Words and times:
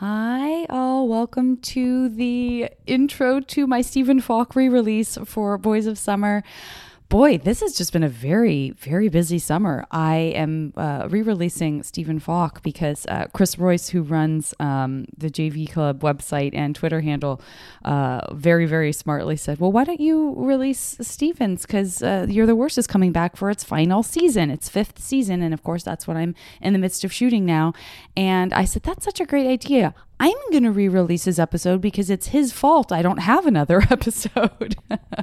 Hi, 0.00 0.64
all. 0.70 1.08
Welcome 1.08 1.58
to 1.58 2.08
the 2.08 2.70
intro 2.86 3.38
to 3.38 3.66
my 3.66 3.82
Stephen 3.82 4.22
Falk 4.22 4.56
re 4.56 4.66
release 4.66 5.18
for 5.26 5.58
Boys 5.58 5.84
of 5.84 5.98
Summer. 5.98 6.42
Boy, 7.10 7.38
this 7.38 7.60
has 7.60 7.72
just 7.72 7.92
been 7.92 8.04
a 8.04 8.08
very, 8.08 8.70
very 8.78 9.08
busy 9.08 9.40
summer. 9.40 9.84
I 9.90 10.14
am 10.36 10.72
uh, 10.76 11.08
re 11.10 11.22
releasing 11.22 11.82
Stephen 11.82 12.20
Falk 12.20 12.62
because 12.62 13.04
uh, 13.06 13.26
Chris 13.32 13.58
Royce, 13.58 13.88
who 13.88 14.02
runs 14.02 14.54
um, 14.60 15.06
the 15.18 15.28
JV 15.28 15.68
Club 15.68 16.02
website 16.02 16.54
and 16.54 16.72
Twitter 16.72 17.00
handle, 17.00 17.42
uh, 17.84 18.32
very, 18.32 18.64
very 18.64 18.92
smartly 18.92 19.34
said, 19.34 19.58
Well, 19.58 19.72
why 19.72 19.82
don't 19.82 20.00
you 20.00 20.34
release 20.36 20.98
Stevens? 21.00 21.66
Because 21.66 22.00
uh, 22.00 22.26
You're 22.28 22.46
the 22.46 22.54
Worst 22.54 22.78
is 22.78 22.86
coming 22.86 23.10
back 23.10 23.36
for 23.36 23.50
its 23.50 23.64
final 23.64 24.04
season, 24.04 24.48
its 24.48 24.68
fifth 24.68 25.00
season. 25.00 25.42
And 25.42 25.52
of 25.52 25.64
course, 25.64 25.82
that's 25.82 26.06
what 26.06 26.16
I'm 26.16 26.36
in 26.62 26.74
the 26.74 26.78
midst 26.78 27.02
of 27.02 27.12
shooting 27.12 27.44
now. 27.44 27.72
And 28.16 28.54
I 28.54 28.64
said, 28.64 28.84
That's 28.84 29.04
such 29.04 29.18
a 29.18 29.26
great 29.26 29.48
idea. 29.48 29.94
I'm 30.22 30.36
going 30.50 30.64
to 30.64 30.70
re 30.70 30.86
release 30.86 31.24
his 31.24 31.38
episode 31.38 31.80
because 31.80 32.10
it's 32.10 32.26
his 32.26 32.52
fault 32.52 32.92
I 32.92 33.00
don't 33.00 33.20
have 33.20 33.46
another 33.46 33.82
episode. 33.90 34.76
uh, 34.90 35.16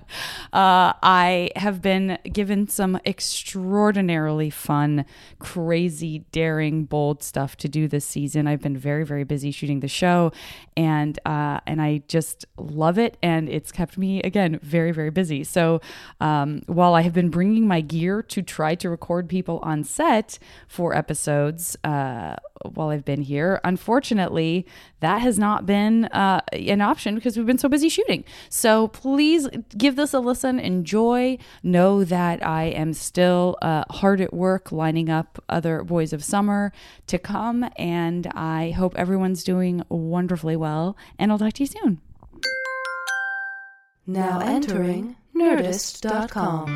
I 0.52 1.52
have 1.56 1.84
been 1.84 2.18
given 2.24 2.68
some 2.68 3.00
extraordinarily 3.06 4.50
fun, 4.50 5.06
crazy, 5.38 6.26
daring, 6.32 6.86
bold 6.86 7.22
stuff 7.22 7.56
to 7.58 7.70
do 7.70 7.88
this 7.88 8.06
season. 8.06 8.48
I've 8.48 8.62
been 8.62 8.76
very, 8.76 9.06
very 9.06 9.24
busy 9.24 9.52
shooting 9.52 9.82
the 9.82 9.88
show, 9.88 10.32
and 10.76 11.20
uh, 11.28 11.60
and 11.68 11.80
I 11.80 12.02
just 12.08 12.46
love 12.58 12.98
it, 12.98 13.18
and 13.22 13.48
it's 13.50 13.72
kept 13.72 14.00
me 14.00 14.24
again 14.24 14.60
very, 14.64 14.92
very 14.92 15.12
busy. 15.12 15.44
So 15.44 15.80
um, 16.20 16.64
while 16.66 16.96
I 16.96 17.02
have 17.04 17.14
been 17.14 17.30
bringing 17.30 17.68
my 17.68 17.82
gear 17.82 18.24
to 18.24 18.42
try 18.42 18.74
to 18.74 18.90
record 18.90 19.30
people 19.30 19.60
on 19.62 19.84
set 19.84 20.40
for 20.68 20.96
episodes 20.96 21.78
uh, 21.84 22.38
while 22.74 22.90
I've 22.90 23.06
been 23.06 23.22
here, 23.22 23.62
unfortunately 23.64 24.66
that 25.00 25.22
has 25.22 25.38
not 25.38 25.66
been 25.66 26.06
uh, 26.06 26.42
an 26.52 26.82
option 26.82 27.16
because 27.16 27.38
we've 27.38 27.46
been 27.46 27.58
so 27.58 27.70
busy 27.70 27.90
shooting. 27.90 28.24
So 28.50 28.88
please 28.88 29.48
give 29.78 29.96
this 29.96 30.14
a 30.14 30.20
listen, 30.20 30.60
enjoy. 30.60 31.38
Know 31.64 32.04
that 32.04 32.46
I 32.46 32.66
am 32.66 32.94
still 32.94 33.58
uh, 33.62 33.84
hard 33.90 34.22
at 34.22 34.34
work 34.34 34.72
lining 34.72 35.10
up 35.10 35.44
other 35.50 35.84
Boys 35.84 36.14
of 36.14 36.24
Summer 36.24 36.72
to 37.08 37.18
come, 37.18 37.70
and 37.78 38.28
I 38.28 38.72
hope 38.72 38.96
everyone's 38.96 39.44
doing 39.44 39.84
wonderfully 39.90 40.56
well. 40.56 40.98
And 41.20 41.32
I'll 41.32 41.40
talk 41.40 41.54
to 41.54 41.64
you 41.64 41.68
soon. 41.68 42.02
Now 44.06 44.40
entering 44.40 45.18
Nerdist.com. 45.36 46.68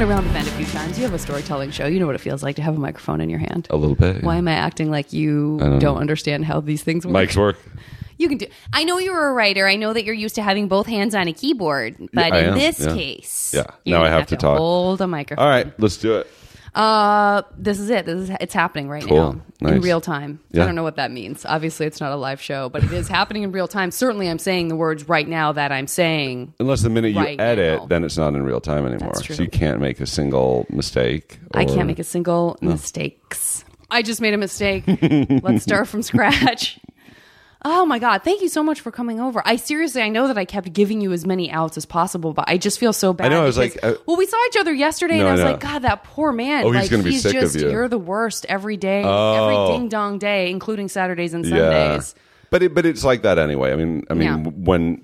been 0.00 0.08
around 0.08 0.26
the 0.26 0.32
bend 0.32 0.48
a 0.48 0.50
few 0.52 0.64
times. 0.64 0.96
You 0.96 1.04
have 1.04 1.12
a 1.12 1.18
storytelling 1.18 1.70
show. 1.72 1.86
You 1.86 2.00
know 2.00 2.06
what 2.06 2.14
it 2.14 2.22
feels 2.22 2.42
like 2.42 2.56
to 2.56 2.62
have 2.62 2.74
a 2.74 2.78
microphone 2.78 3.20
in 3.20 3.28
your 3.28 3.38
hand. 3.38 3.66
A 3.68 3.76
little 3.76 3.94
bit. 3.94 4.22
Why 4.22 4.36
am 4.36 4.48
I 4.48 4.52
acting 4.52 4.90
like 4.90 5.12
you 5.12 5.58
don't, 5.78 5.98
understand 5.98 6.46
how 6.46 6.60
these 6.60 6.82
things 6.82 7.04
work? 7.04 7.12
Mike's 7.12 7.36
work. 7.36 7.58
You 8.16 8.30
can 8.30 8.38
do. 8.38 8.46
I 8.72 8.84
know 8.84 8.96
you're 8.96 9.28
a 9.28 9.34
writer. 9.34 9.66
I 9.68 9.76
know 9.76 9.92
that 9.92 10.04
you're 10.04 10.14
used 10.14 10.36
to 10.36 10.42
having 10.42 10.68
both 10.68 10.86
hands 10.86 11.14
on 11.14 11.28
a 11.28 11.34
keyboard, 11.34 11.96
but 12.14 12.32
I 12.32 12.38
in 12.38 12.44
am, 12.46 12.54
this 12.54 12.80
yeah. 12.80 12.94
case, 12.94 13.52
Yeah. 13.52 13.64
you're 13.84 13.98
Now 13.98 14.04
I 14.04 14.06
gonna 14.06 14.16
have 14.20 14.26
to 14.28 14.36
talk. 14.36 14.56
Hold 14.56 15.02
a 15.02 15.06
microphone. 15.06 15.44
All 15.44 15.50
right, 15.50 15.70
let's 15.78 15.98
do 15.98 16.14
it. 16.16 16.26
Uh, 16.74 17.42
this 17.56 17.78
is 17.80 17.90
it. 17.90 18.06
This 18.06 18.28
is 18.28 18.36
it's 18.40 18.54
happening 18.54 18.88
right 18.88 19.02
Cool. 19.02 19.40
now 19.60 19.68
in 19.70 19.80
real 19.80 20.00
time. 20.00 20.40
I 20.54 20.58
don't 20.58 20.74
know 20.74 20.82
what 20.82 20.96
that 20.96 21.10
means. 21.10 21.44
Obviously, 21.44 21.86
it's 21.86 22.00
not 22.00 22.12
a 22.12 22.16
live 22.16 22.40
show, 22.40 22.68
but 22.68 22.84
it 22.84 22.92
is 22.92 23.08
happening 23.08 23.42
in 23.42 23.52
real 23.52 23.66
time. 23.68 23.90
Certainly, 23.90 24.28
I'm 24.30 24.38
saying 24.38 24.68
the 24.68 24.76
words 24.76 25.08
right 25.08 25.26
now 25.26 25.52
that 25.52 25.72
I'm 25.72 25.86
saying. 25.86 26.54
Unless 26.60 26.82
the 26.82 26.90
minute 26.90 27.08
you 27.08 27.18
Right 27.18 27.40
edit, 27.40 27.80
now. 27.80 27.86
then 27.86 28.04
it's 28.04 28.16
not 28.16 28.34
in 28.34 28.42
real 28.44 28.60
time 28.60 28.86
anymore. 28.86 29.14
So 29.16 29.42
you 29.42 29.48
can't 29.48 29.80
make 29.80 30.00
a 30.00 30.06
single 30.06 30.66
mistake. 30.70 31.40
I 31.54 31.64
can't 31.64 31.86
make 31.86 31.98
a 31.98 32.04
single 32.04 32.56
mistakes. 32.60 33.64
I 33.90 34.02
just 34.02 34.20
made 34.20 34.34
a 34.34 34.38
mistake. 34.38 34.84
Let's 35.42 35.64
start 35.64 35.88
from 35.88 36.02
scratch. 36.10 36.78
Oh 37.62 37.84
my 37.84 37.98
god! 37.98 38.22
Thank 38.24 38.40
you 38.40 38.48
so 38.48 38.62
much 38.62 38.80
for 38.80 38.90
coming 38.90 39.20
over. 39.20 39.42
I 39.44 39.56
seriously, 39.56 40.00
I 40.00 40.08
know 40.08 40.28
that 40.28 40.38
I 40.38 40.46
kept 40.46 40.72
giving 40.72 41.00
you 41.02 41.12
as 41.12 41.26
many 41.26 41.50
outs 41.50 41.76
as 41.76 41.84
possible, 41.84 42.32
but 42.32 42.46
I 42.48 42.56
just 42.56 42.78
feel 42.78 42.92
so 42.94 43.12
bad. 43.12 43.26
I 43.26 43.28
know, 43.34 43.42
I 43.42 43.44
was 43.44 43.58
because- 43.58 43.82
like, 43.82 43.84
uh, 43.96 43.98
well, 44.06 44.16
we 44.16 44.24
saw 44.26 44.38
each 44.48 44.56
other 44.56 44.72
yesterday, 44.72 45.14
and 45.18 45.22
No, 45.24 45.26
I 45.26 45.28
I 45.28 45.32
was 45.32 45.40
know. 45.40 45.50
like, 45.50 45.60
God, 45.60 45.82
that 45.82 46.04
poor 46.04 46.32
man. 46.32 46.64
Oh, 46.64 46.70
he's 46.70 46.82
like, 46.82 46.90
gonna 46.90 47.02
be 47.02 47.10
he's 47.12 47.22
sick 47.22 47.34
of 47.36 47.42
just, 47.42 47.56
you. 47.60 47.70
You're 47.70 47.88
the 47.88 47.98
worst 47.98 48.46
every 48.48 48.78
day, 48.78 49.02
Oh. 49.04 49.34
every 49.66 49.76
ding 49.76 49.88
dong 49.88 50.18
day, 50.18 50.50
including 50.50 50.88
Saturdays 50.88 51.34
and 51.34 51.44
Yeah. 51.44 51.50
Sundays. 51.96 52.14
But 52.48 52.62
it, 52.62 52.74
but 52.74 52.86
it's 52.86 53.04
like 53.04 53.22
that 53.22 53.38
anyway. 53.38 53.72
I 53.72 53.76
mean, 53.76 54.04
I 54.08 54.14
mean, 54.14 54.28
Yeah. 54.44 54.50
when 54.56 55.02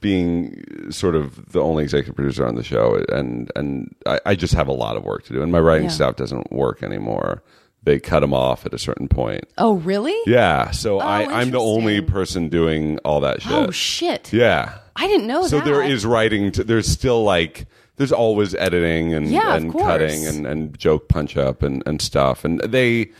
being 0.00 0.62
sort 0.90 1.14
of 1.16 1.52
the 1.52 1.60
only 1.60 1.82
executive 1.84 2.14
producer 2.14 2.46
on 2.46 2.54
the 2.54 2.62
show, 2.62 3.02
and 3.10 3.50
and 3.56 3.94
I, 4.06 4.20
I 4.26 4.34
just 4.34 4.52
have 4.54 4.68
a 4.68 4.72
lot 4.72 4.96
of 4.98 5.04
work 5.04 5.24
to 5.24 5.32
do, 5.32 5.42
and 5.42 5.50
my 5.50 5.58
writing 5.60 5.84
Yeah. 5.84 5.90
staff 5.90 6.16
doesn't 6.16 6.52
work 6.52 6.82
anymore. 6.82 7.42
They 7.84 8.00
cut 8.00 8.20
them 8.20 8.32
off 8.32 8.64
at 8.64 8.72
a 8.72 8.78
certain 8.78 9.08
point. 9.08 9.44
Oh, 9.58 9.74
really? 9.74 10.16
Yeah, 10.26 10.70
so 10.70 11.00
I, 11.00 11.40
I'm 11.40 11.50
the 11.50 11.60
only 11.60 12.00
person 12.00 12.48
doing 12.48 12.98
all 13.04 13.20
that 13.20 13.42
shit. 13.42 13.52
Oh 13.52 13.70
shit! 13.70 14.32
Yeah. 14.32 14.78
I 14.96 15.06
didn't 15.06 15.26
know 15.26 15.46
so 15.46 15.56
that. 15.58 15.64
there 15.66 15.82
is 15.82 16.06
writing 16.06 16.50
to, 16.52 16.64
there's 16.64 16.88
still 16.88 17.22
like 17.24 17.66
there's 17.96 18.12
always 18.12 18.54
editing 18.54 19.12
and, 19.12 19.28
Yeah, 19.28 19.54
and 19.54 19.72
cutting 19.72 20.26
and, 20.26 20.46
and 20.46 20.78
joke 20.78 21.08
punch 21.08 21.36
up 21.36 21.62
and, 21.62 21.82
and 21.86 22.00
stuff 22.00 22.44
and 22.44 22.60
they 22.60 23.10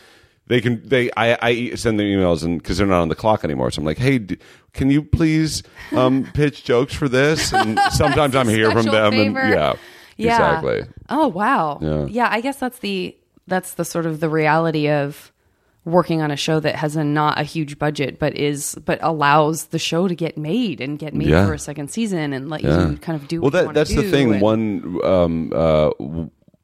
they 0.47 0.61
can 0.61 0.81
they 0.87 1.11
I, 1.17 1.37
I 1.41 1.75
send 1.75 1.99
them 1.99 2.05
emails 2.07 2.43
and 2.43 2.61
because 2.61 2.77
they're 2.77 2.87
not 2.87 3.01
on 3.01 3.09
the 3.09 3.15
clock 3.15 3.43
anymore 3.43 3.71
so 3.71 3.81
i'm 3.81 3.85
like 3.85 3.97
hey 3.97 4.19
d- 4.19 4.37
can 4.73 4.89
you 4.89 5.01
please 5.03 5.63
um, 5.93 6.29
pitch 6.33 6.63
jokes 6.63 6.93
for 6.93 7.09
this 7.09 7.53
and 7.53 7.79
sometimes 7.91 8.35
i'm 8.35 8.47
here 8.47 8.71
from 8.71 8.85
them 8.85 9.11
favor. 9.11 9.39
and 9.39 9.53
yeah, 9.53 9.73
Yeah. 10.17 10.33
exactly 10.33 10.83
Oh 11.09 11.27
wow. 11.27 11.79
Yeah. 11.81 12.05
Yeah. 12.05 12.27
I 12.31 12.41
guess 12.41 12.57
that's 12.57 12.79
the 12.79 13.15
that's 13.47 13.73
the 13.75 13.85
sort 13.85 14.05
of 14.05 14.19
the 14.19 14.29
reality 14.29 14.89
of 14.89 15.31
working 15.83 16.21
on 16.21 16.31
a 16.31 16.35
show 16.35 16.59
that 16.59 16.75
has 16.75 16.95
a 16.95 17.03
not 17.03 17.39
a 17.39 17.43
huge 17.43 17.77
budget 17.77 18.17
but 18.17 18.35
is 18.35 18.73
but 18.85 18.97
allows 19.03 19.65
the 19.67 19.77
show 19.77 20.07
to 20.07 20.15
get 20.15 20.35
made 20.37 20.81
and 20.81 20.97
get 20.97 21.13
made 21.13 21.27
Yeah. 21.27 21.45
for 21.45 21.53
a 21.53 21.59
second 21.59 21.91
season 21.91 22.33
and 22.33 22.49
let 22.49 22.63
Yeah. 22.63 22.89
you 22.89 22.97
kind 22.97 23.15
of 23.21 23.27
do 23.27 23.37
well 23.39 23.45
what 23.45 23.53
that 23.53 23.65
wanna 23.67 23.75
that's 23.75 23.93
the 23.93 24.09
thing 24.09 24.33
and- 24.33 24.41
one 24.41 24.99
um 25.03 25.51
uh 25.53 25.91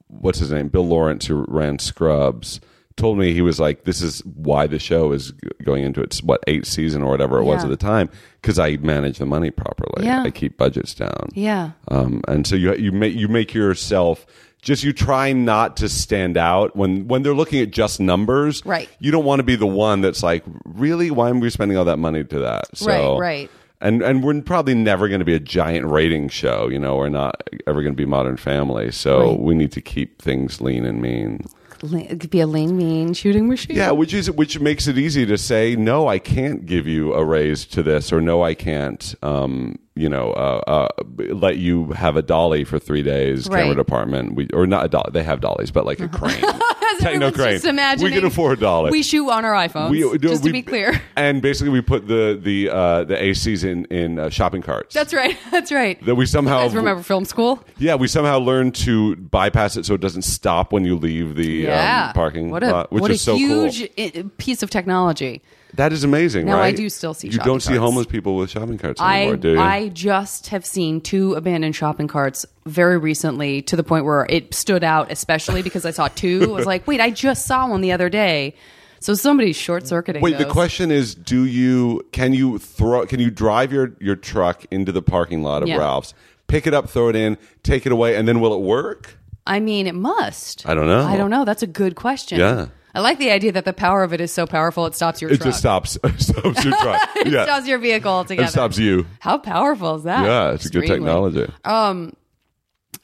what's 0.07 0.39
his 0.39 0.51
name 0.51 0.69
bill 0.69 0.87
lawrence 0.87 1.27
who 1.27 1.45
ran 1.47 1.77
scrubs 1.77 2.59
told 2.97 3.17
me 3.17 3.31
he 3.31 3.41
was 3.41 3.59
like 3.59 3.83
this 3.83 4.01
is 4.01 4.21
why 4.25 4.65
the 4.67 4.79
show 4.79 5.11
is 5.11 5.31
going 5.63 5.83
into 5.83 6.01
its 6.01 6.21
what 6.23 6.43
eighth 6.47 6.65
season 6.67 7.03
or 7.03 7.09
whatever 7.11 7.37
it 7.37 7.43
was 7.43 7.63
at 7.63 7.69
the 7.69 7.77
time 7.77 8.09
because 8.41 8.57
i 8.59 8.75
manage 8.77 9.19
the 9.19 9.25
money 9.25 9.51
properly 9.51 10.03
Yeah. 10.05 10.23
i 10.23 10.31
keep 10.31 10.57
budgets 10.57 10.93
down 10.95 11.29
Yeah. 11.33 11.71
um 11.89 12.21
and 12.27 12.45
so 12.47 12.55
you 12.55 12.73
you 12.75 12.91
make 12.91 13.15
you 13.15 13.27
make 13.27 13.53
yourself 13.53 14.25
just 14.61 14.83
you 14.83 14.93
try 14.93 15.33
not 15.33 15.77
to 15.77 15.89
stand 15.89 16.37
out 16.37 16.75
when 16.75 17.07
when 17.07 17.23
they're 17.23 17.33
looking 17.33 17.61
at 17.61 17.71
just 17.71 17.99
numbers 17.99 18.63
Right. 18.65 18.87
you 18.99 19.11
don't 19.11 19.25
want 19.25 19.39
to 19.39 19.43
be 19.43 19.55
the 19.55 19.65
one 19.67 20.01
that's 20.01 20.21
like 20.23 20.43
really 20.65 21.09
why 21.11 21.29
am 21.29 21.39
we 21.39 21.49
spending 21.49 21.77
all 21.77 21.85
that 21.85 21.97
money 21.97 22.23
to 22.23 22.39
that 22.39 22.77
so 22.77 23.17
Right, 23.17 23.19
right. 23.19 23.51
and 23.81 24.01
and 24.03 24.23
we're 24.23 24.39
probably 24.41 24.75
never 24.75 25.07
going 25.07 25.19
to 25.19 25.25
be 25.25 25.33
a 25.35 25.39
giant 25.39 25.87
rating 25.89 26.29
show. 26.29 26.67
You 26.67 26.77
know, 26.79 26.95
we're 26.97 27.09
not 27.09 27.41
ever 27.65 27.81
going 27.81 27.93
to 27.93 27.97
be 27.97 28.05
Modern 28.05 28.37
Family. 28.37 28.91
So 28.91 29.31
Right. 29.31 29.39
we 29.39 29.55
need 29.55 29.71
to 29.71 29.81
keep 29.81 30.21
things 30.21 30.61
lean 30.61 30.85
and 30.85 31.01
mean. 31.01 31.45
It 31.83 32.19
could 32.19 32.29
be 32.29 32.41
a 32.41 32.47
lean 32.47 32.77
mean 32.77 33.13
shooting 33.13 33.47
machine. 33.47 33.75
Yeah, 33.75 33.91
which 33.91 34.13
is 34.13 34.29
which 34.29 34.59
makes 34.59 34.87
it 34.87 34.97
easy 34.97 35.25
to 35.25 35.37
say 35.37 35.75
no. 35.75 36.07
I 36.07 36.19
can't 36.19 36.65
give 36.65 36.87
you 36.87 37.13
a 37.13 37.25
raise 37.25 37.65
to 37.67 37.83
this, 37.83 38.13
or 38.13 38.21
no, 38.21 38.43
I 38.43 38.53
can't. 38.53 39.15
Um, 39.23 39.79
you 39.95 40.07
know, 40.07 40.31
uh, 40.31 40.61
uh, 40.67 40.87
let 41.33 41.57
you 41.57 41.91
have 41.91 42.15
a 42.15 42.21
dolly 42.21 42.63
for 42.63 42.79
three 42.79 43.03
days. 43.03 43.47
Right. 43.47 43.61
Camera 43.61 43.75
department, 43.75 44.35
we 44.35 44.47
or 44.53 44.67
not 44.67 44.85
a 44.85 44.89
dolly. 44.89 45.09
They 45.11 45.23
have 45.23 45.41
dollies, 45.41 45.71
but 45.71 45.85
like 45.85 45.99
a 45.99 46.07
crane, 46.07 46.43
techno 46.99 47.31
crane. 47.31 47.53
Just 47.53 47.65
imagining 47.65 48.11
we 48.13 48.19
can 48.19 48.27
afford 48.27 48.57
a 48.57 48.61
dolly. 48.61 48.91
We 48.91 49.03
shoot 49.03 49.29
on 49.29 49.45
our 49.45 49.53
iPhones. 49.53 49.89
We- 49.91 50.17
just 50.19 50.43
we- 50.43 50.49
to 50.49 50.53
be 50.53 50.61
clear. 50.61 51.01
and 51.15 51.41
basically 51.41 51.69
we 51.71 51.81
put 51.81 52.07
the 52.07 52.39
the 52.41 52.69
uh, 52.69 53.03
the 53.05 53.15
ACs 53.15 53.63
in 53.63 53.85
in 53.85 54.19
uh, 54.19 54.29
shopping 54.29 54.61
carts. 54.61 54.93
That's 54.93 55.13
right. 55.13 55.37
That's 55.51 55.71
right. 55.71 56.03
that 56.05 56.15
we 56.15 56.25
somehow 56.25 56.67
remember 56.69 57.03
film 57.03 57.25
school? 57.25 57.63
Yeah, 57.77 57.95
we 57.95 58.07
somehow 58.07 58.39
learned 58.39 58.75
to 58.75 59.15
bypass 59.15 59.77
it 59.77 59.85
so 59.85 59.93
it 59.93 60.01
doesn't 60.01 60.23
stop 60.23 60.71
when 60.73 60.85
you 60.85 60.95
leave 60.95 61.35
the 61.35 61.47
Yeah. 61.47 62.07
um, 62.07 62.13
parking 62.13 62.49
what 62.51 62.63
a, 62.63 62.71
lot, 62.71 62.91
which 62.91 63.01
what 63.01 63.11
is 63.11 63.21
a 63.21 63.23
so 63.23 63.35
huge 63.35 63.89
cool. 63.95 64.29
piece 64.37 64.63
of 64.63 64.69
technology. 64.69 65.41
That 65.75 65.93
is 65.93 66.03
amazing, 66.03 66.47
Now, 66.47 66.59
I 66.59 66.71
do 66.73 66.89
still 66.89 67.13
see 67.13 67.29
You 67.29 67.37
don't 67.39 67.61
see 67.61 67.69
carts. 67.69 67.79
homeless 67.79 68.05
people 68.05 68.35
with 68.35 68.49
shopping 68.49 68.77
carts 68.77 68.99
I 68.99 69.19
anymore, 69.21 69.37
do 69.37 69.51
you? 69.53 69.59
I 69.59 69.87
just 69.89 70.47
have 70.47 70.65
seen 70.65 70.99
two 71.01 71.33
abandoned 71.35 71.75
shopping 71.75 72.07
carts 72.07 72.45
very 72.65 72.97
recently 72.97 73.61
to 73.63 73.75
the 73.77 73.83
point 73.83 74.03
where 74.05 74.25
it 74.29 74.53
stood 74.53 74.83
out, 74.83 75.11
especially 75.11 75.61
because 75.61 75.85
I 75.85 75.91
saw 75.91 76.07
two. 76.15 76.43
I 76.43 76.47
was 76.51 76.65
like, 76.65 76.87
wait, 76.87 76.99
I 76.99 77.09
just 77.09 77.45
saw 77.45 77.67
one 77.67 77.81
the 77.81 77.91
other 77.93 78.09
day. 78.09 78.53
So 78.99 79.13
somebody's 79.15 79.55
short 79.55 79.87
circuiting. 79.87 80.21
Wait, 80.21 80.37
the 80.37 80.45
question 80.45 80.91
is, 80.91 81.15
do 81.15 81.45
you 81.45 82.05
can 82.11 82.33
you 82.33 82.59
throw 82.59 83.05
can 83.07 83.19
you 83.19 83.31
drive 83.31 83.71
your 83.73 83.93
your 83.99 84.15
truck 84.15 84.63
into 84.69 84.91
the 84.91 85.01
parking 85.01 85.41
lot 85.41 85.63
of 85.63 85.69
Yeah. 85.69 85.77
Ralph's, 85.77 86.13
pick 86.47 86.67
it 86.67 86.73
up, 86.75 86.87
throw 86.87 87.09
it 87.09 87.15
in, 87.15 87.37
take 87.63 87.87
it 87.87 87.91
away, 87.91 88.15
and 88.15 88.27
then 88.27 88.39
will 88.41 88.53
it 88.53 88.61
work? 88.61 89.17
I 89.47 89.59
mean, 89.59 89.87
it 89.87 89.95
must. 89.95 90.67
I 90.67 90.73
don't 90.75 90.87
know. 90.87 91.01
I 91.03 91.17
don't 91.17 91.29
know. 91.31 91.45
That's 91.45 91.63
a 91.63 91.67
good 91.67 91.95
question. 91.95 92.39
Yeah. 92.39 92.67
I 92.93 92.99
like 92.99 93.19
the 93.19 93.31
idea 93.31 93.53
that 93.53 93.63
the 93.65 93.73
power 93.73 94.03
of 94.03 94.11
it 94.13 94.19
is 94.21 94.33
so 94.33 94.45
powerful 94.45 94.85
it 94.85 94.95
stops 94.95 95.21
your 95.21 95.29
truck. 95.29 95.39
It 95.39 95.43
truck. 95.43 95.47
just 95.49 95.59
stops 95.59 95.91
stops 96.25 96.63
your 96.65 96.77
truck. 96.77 97.01
it 97.15 97.27
yeah, 97.27 97.45
stops 97.45 97.65
your 97.67 97.79
vehicle 97.79 98.11
altogether. 98.11 98.47
it 98.47 98.51
stops 98.51 98.77
you. 98.77 99.05
How 99.21 99.37
powerful 99.37 99.95
is 99.95 100.03
that? 100.03 100.25
Yeah, 100.25 100.51
it's 100.51 100.65
a 100.65 100.69
good 100.69 100.83
Extremely. 100.83 101.05
technology. 101.05 101.51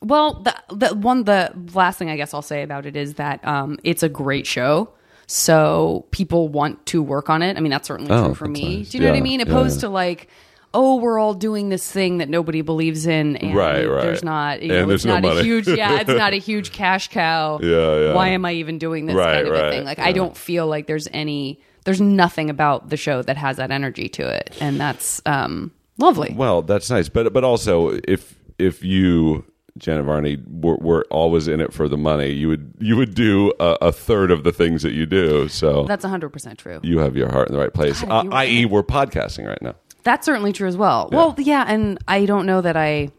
Well, 0.02 0.44
the 0.44 0.56
the 0.76 0.96
one 0.96 1.24
the 1.24 1.52
last 1.74 1.98
thing 1.98 2.10
I 2.10 2.18
guess 2.18 2.34
I'll 2.34 2.42
say 2.44 2.62
about 2.62 2.86
it 2.86 2.96
is 2.96 3.16
that 3.16 3.46
um, 3.48 3.80
it's 3.84 4.04
a 4.04 4.10
great 4.10 4.46
show. 4.46 4.90
So 5.26 6.06
people 6.12 6.48
want 6.50 6.86
to 6.88 7.02
work 7.02 7.30
on 7.30 7.42
it. 7.42 7.58
I 7.58 7.60
mean, 7.62 7.72
that's 7.72 7.88
certainly 7.88 8.12
Oh, 8.12 8.26
true 8.28 8.34
for 8.36 8.48
that's 8.48 8.60
me. 8.62 8.78
nice. 8.80 8.90
Do 8.92 8.98
you 8.98 9.04
know 9.04 9.10
what 9.10 9.16
I 9.16 9.18
Yeah, 9.18 9.24
mean? 9.24 9.40
yeah, 9.40 9.46
Opposed 9.48 9.78
yeah. 9.78 9.82
to 9.82 9.90
like, 9.90 10.30
oh, 10.74 10.98
we're 10.98 11.18
all 11.20 11.34
doing 11.34 11.70
this 11.70 11.90
thing 11.92 12.18
that 12.20 12.30
nobody 12.30 12.62
believes 12.62 13.08
in, 13.08 13.38
and 13.38 13.56
Right, 13.56 13.86
right. 13.86 14.02
there's 14.04 14.24
not, 14.24 14.62
you 14.62 14.68
know, 14.68 14.86
there's 14.86 15.02
it's 15.02 15.06
no 15.06 15.14
not 15.20 15.24
a 15.26 15.28
money. 15.36 15.44
huge, 15.44 15.68
yeah, 15.68 16.00
it's 16.00 16.10
not 16.10 16.34
a 16.34 16.38
huge 16.50 16.72
cash 16.72 17.08
cow. 17.10 17.60
Yeah, 17.62 18.00
yeah. 18.00 18.14
Why 18.14 18.30
am 18.30 18.46
I 18.46 18.54
even 18.54 18.78
doing 18.78 19.06
this 19.08 19.16
Right, 19.16 19.36
kind 19.44 19.48
of 19.48 19.54
a 19.54 19.72
thing? 19.72 19.86
Like, 19.86 19.98
yeah. 19.98 20.06
I 20.06 20.12
don't 20.12 20.36
feel 20.38 20.68
like 20.68 20.86
there's 20.88 21.08
any, 21.14 21.60
there's 21.86 22.02
nothing 22.02 22.50
about 22.50 22.90
the 22.90 22.98
show 22.98 23.22
that 23.24 23.38
has 23.38 23.58
that 23.58 23.72
energy 23.72 24.08
to 24.10 24.28
it, 24.28 24.56
and 24.62 24.80
that's 24.80 25.22
um, 25.26 25.72
lovely. 25.98 26.34
Well, 26.38 26.62
that's 26.62 26.90
nice, 26.90 27.10
but 27.10 27.34
but 27.34 27.44
also 27.44 28.00
if 28.08 28.36
if 28.60 28.84
you 28.84 29.46
Janet 29.78 30.06
Varney 30.06 30.38
were, 30.50 30.78
were 30.78 31.06
always 31.12 31.48
in 31.48 31.62
it 31.62 31.72
for 31.72 31.88
the 31.88 31.98
money, 31.98 32.30
you 32.32 32.48
would 32.50 32.74
you 32.80 32.98
would 32.98 33.14
do 33.16 33.54
a, 33.60 33.78
a 33.82 33.92
third 33.92 34.32
of 34.32 34.44
the 34.44 34.52
things 34.52 34.82
that 34.84 34.92
you 34.94 35.06
do. 35.06 35.48
So 35.48 35.86
That's 35.86 36.04
100% 36.04 36.58
true. 36.58 36.80
you 36.84 36.98
have 37.00 37.16
your 37.16 37.32
heart 37.32 37.48
in 37.48 37.54
the 37.54 37.60
right 37.62 37.74
place. 37.74 38.02
God, 38.02 38.28
Uh, 38.28 38.36
I.e., 38.36 38.66
we're 38.66 38.82
podcasting 38.84 39.48
right 39.48 39.62
now. 39.62 39.76
That's 40.08 40.26
certainly 40.26 40.54
true 40.54 40.70
as 40.70 40.78
well. 40.78 41.10
Well, 41.12 41.36
yeah, 41.38 41.66
and 41.68 42.00
I 42.08 42.26
don't 42.26 42.46
know 42.46 42.62
that 42.62 42.78
I 42.78 43.12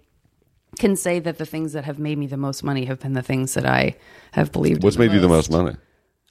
can 0.78 0.96
say 0.96 1.18
that 1.18 1.36
the 1.36 1.44
things 1.44 1.74
that 1.74 1.84
have 1.84 1.98
made 1.98 2.16
me 2.16 2.26
the 2.26 2.38
most 2.38 2.64
money 2.64 2.86
have 2.86 2.98
been 2.98 3.12
the 3.12 3.20
things 3.20 3.52
that 3.54 3.66
I 3.66 3.94
have 4.32 4.52
believed. 4.52 4.82
What's 4.82 4.96
made 4.96 5.12
you 5.12 5.20
the 5.20 5.28
most 5.28 5.50
money? 5.50 5.76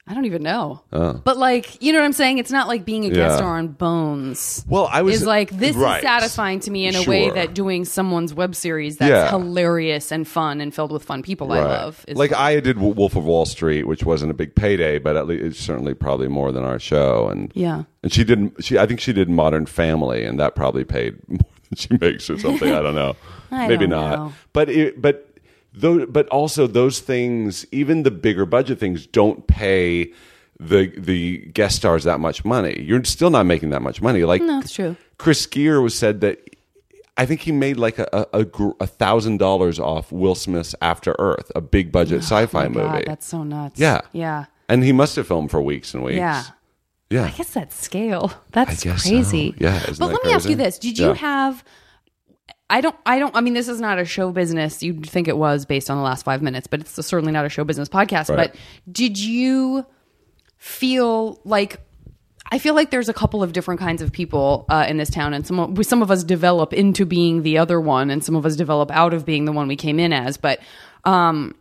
I 0.08 0.14
don't 0.14 0.24
even 0.24 0.42
know. 0.42 0.80
Oh. 0.92 1.12
But 1.22 1.36
like, 1.36 1.82
you 1.82 1.92
know 1.92 1.98
what 1.98 2.06
I'm 2.06 2.12
saying? 2.12 2.38
It's 2.38 2.50
not 2.50 2.66
like 2.66 2.84
being 2.84 3.04
a 3.04 3.08
guest 3.10 3.18
Yeah. 3.32 3.36
star 3.36 3.58
on 3.58 3.68
Bones. 3.68 4.64
Well, 4.68 4.88
I 4.90 5.02
was 5.02 5.16
is 5.22 5.26
like 5.26 5.50
this 5.50 5.76
right. 5.76 5.98
is 5.98 6.02
satisfying 6.02 6.60
to 6.60 6.70
me 6.70 6.86
in 6.86 6.94
a 6.94 7.02
way 7.04 7.26
Sure. 7.26 7.34
that 7.34 7.54
doing 7.54 7.84
someone's 7.84 8.32
web 8.34 8.54
series 8.54 8.96
that's 8.96 9.10
Yeah. 9.10 9.30
hilarious 9.30 10.10
and 10.10 10.26
fun 10.26 10.60
and 10.60 10.74
filled 10.74 10.92
with 10.92 11.04
fun 11.04 11.22
people 11.22 11.52
I 11.52 11.60
love. 11.60 12.04
Is 12.08 12.16
like 12.16 12.32
I 12.32 12.60
did 12.60 12.76
W- 12.76 12.94
Wolf 12.94 13.16
of 13.16 13.24
Wall 13.24 13.44
Street, 13.46 13.86
which 13.86 14.04
wasn't 14.04 14.30
a 14.30 14.34
big 14.34 14.54
payday, 14.54 14.98
but 14.98 15.16
at 15.16 15.26
least 15.26 15.44
it's 15.44 15.58
certainly 15.60 15.94
probably 15.94 16.28
more 16.28 16.52
than 16.52 16.64
our 16.64 16.78
show. 16.78 17.28
And 17.28 17.52
Yeah. 17.54 17.82
and 18.02 18.12
she 18.12 18.24
did. 18.24 18.52
She 18.60 18.78
I 18.78 18.86
think 18.86 19.00
she 19.00 19.12
did 19.12 19.28
Modern 19.28 19.66
Family, 19.66 20.24
and 20.24 20.38
that 20.40 20.54
probably 20.54 20.84
paid 20.84 21.16
more 21.28 21.38
than 21.70 21.76
she 21.76 21.88
makes 22.00 22.30
or 22.30 22.38
something. 22.38 22.72
I 22.72 22.80
don't 22.80 22.94
know. 22.94 23.14
I 23.50 23.66
Maybe 23.68 23.86
don't 23.86 23.90
not. 24.00 24.18
know. 24.18 24.32
But 24.52 24.68
it, 24.68 25.00
but 25.00 25.27
though, 25.72 26.06
but 26.06 26.26
also 26.28 26.66
those 26.66 27.00
things, 27.00 27.66
even 27.72 28.02
the 28.02 28.10
bigger 28.10 28.46
budget 28.46 28.78
things, 28.78 29.06
don't 29.06 29.46
pay 29.46 30.12
the 30.60 30.92
the 30.98 31.38
guest 31.54 31.76
stars 31.76 32.04
that 32.04 32.18
much 32.20 32.44
money. 32.44 32.80
You're 32.82 33.04
still 33.04 33.30
not 33.30 33.46
making 33.46 33.70
that 33.70 33.82
much 33.82 34.02
money. 34.02 34.24
Like 34.24 34.42
No, 34.42 34.58
it's 34.60 34.72
true. 34.72 34.96
Chris 35.18 35.46
Geere 35.46 35.82
was 35.82 35.94
said 35.96 36.20
that 36.22 36.38
I 37.16 37.26
think 37.26 37.40
he 37.42 37.52
made 37.52 37.76
like 37.76 37.98
a 37.98 38.08
a, 38.12 38.40
a 38.40 38.44
gr- 38.44 38.70
a 38.80 38.86
thousand 38.86 39.38
dollars 39.38 39.78
off 39.78 40.10
Will 40.12 40.34
Smith's 40.34 40.74
After 40.82 41.14
Earth, 41.18 41.50
a 41.54 41.60
big 41.60 41.92
budget 41.92 42.18
oh 42.18 42.20
sci-fi 42.22 42.66
Oh 42.66 42.68
God, 42.70 42.92
movie. 42.92 43.04
that's 43.06 43.26
so 43.26 43.42
nuts. 43.44 43.78
Yeah. 43.78 44.00
Yeah. 44.12 44.46
and 44.68 44.82
he 44.84 44.92
must 44.92 45.16
have 45.16 45.26
filmed 45.26 45.50
for 45.50 45.62
weeks 45.62 45.94
and 45.94 46.02
weeks. 46.02 46.16
Yeah. 46.18 46.42
yeah. 47.10 47.24
I 47.24 47.30
guess 47.30 47.54
that 47.54 47.72
scale. 47.72 48.32
That's 48.52 48.82
guess 48.82 49.04
so. 49.04 49.10
crazy. 49.10 49.54
Yeah, 49.58 49.80
But 49.98 50.12
let 50.12 50.24
me 50.24 50.32
ask 50.32 50.48
you 50.48 50.56
this. 50.56 50.78
Did 50.78 50.98
you 50.98 51.08
Yeah. 51.08 51.14
have 51.14 51.64
I 52.70 52.80
don't 52.80 52.96
I 53.06 53.18
don't 53.18 53.34
I 53.34 53.40
mean 53.40 53.54
this 53.54 53.68
is 53.68 53.80
not 53.80 53.98
a 53.98 54.04
show 54.04 54.30
business. 54.30 54.82
You'd 54.82 55.08
think 55.08 55.26
it 55.28 55.36
was 55.38 55.64
based 55.64 55.90
on 55.90 55.96
the 55.96 56.02
last 56.02 56.24
5 56.24 56.42
minutes, 56.42 56.66
but 56.66 56.80
it's 56.80 56.92
certainly 57.06 57.32
not 57.32 57.46
a 57.46 57.48
show 57.48 57.64
business 57.64 57.88
podcast, 57.88 58.28
Right. 58.28 58.52
but 58.52 58.56
did 58.90 59.18
you 59.18 59.86
feel 60.58 61.40
like 61.44 61.80
I 62.50 62.58
feel 62.58 62.74
like 62.74 62.90
there's 62.90 63.08
a 63.10 63.14
couple 63.14 63.42
of 63.42 63.52
different 63.52 63.78
kinds 63.78 64.00
of 64.00 64.10
people 64.10 64.64
uh, 64.70 64.86
in 64.88 64.96
this 64.96 65.10
town, 65.10 65.34
and 65.34 65.46
some 65.46 65.58
of, 65.60 65.84
some 65.86 66.00
of 66.00 66.10
us 66.10 66.24
develop 66.24 66.72
into 66.72 67.04
being 67.04 67.42
the 67.42 67.58
other 67.58 67.78
one, 67.78 68.08
and 68.10 68.24
some 68.24 68.34
of 68.34 68.46
us 68.46 68.56
develop 68.56 68.90
out 68.90 69.12
of 69.12 69.26
being 69.26 69.44
the 69.44 69.52
one 69.52 69.68
we 69.68 69.76
came 69.76 70.00
in 70.00 70.14
as. 70.14 70.38
But 70.38 70.58
um, 71.04 71.54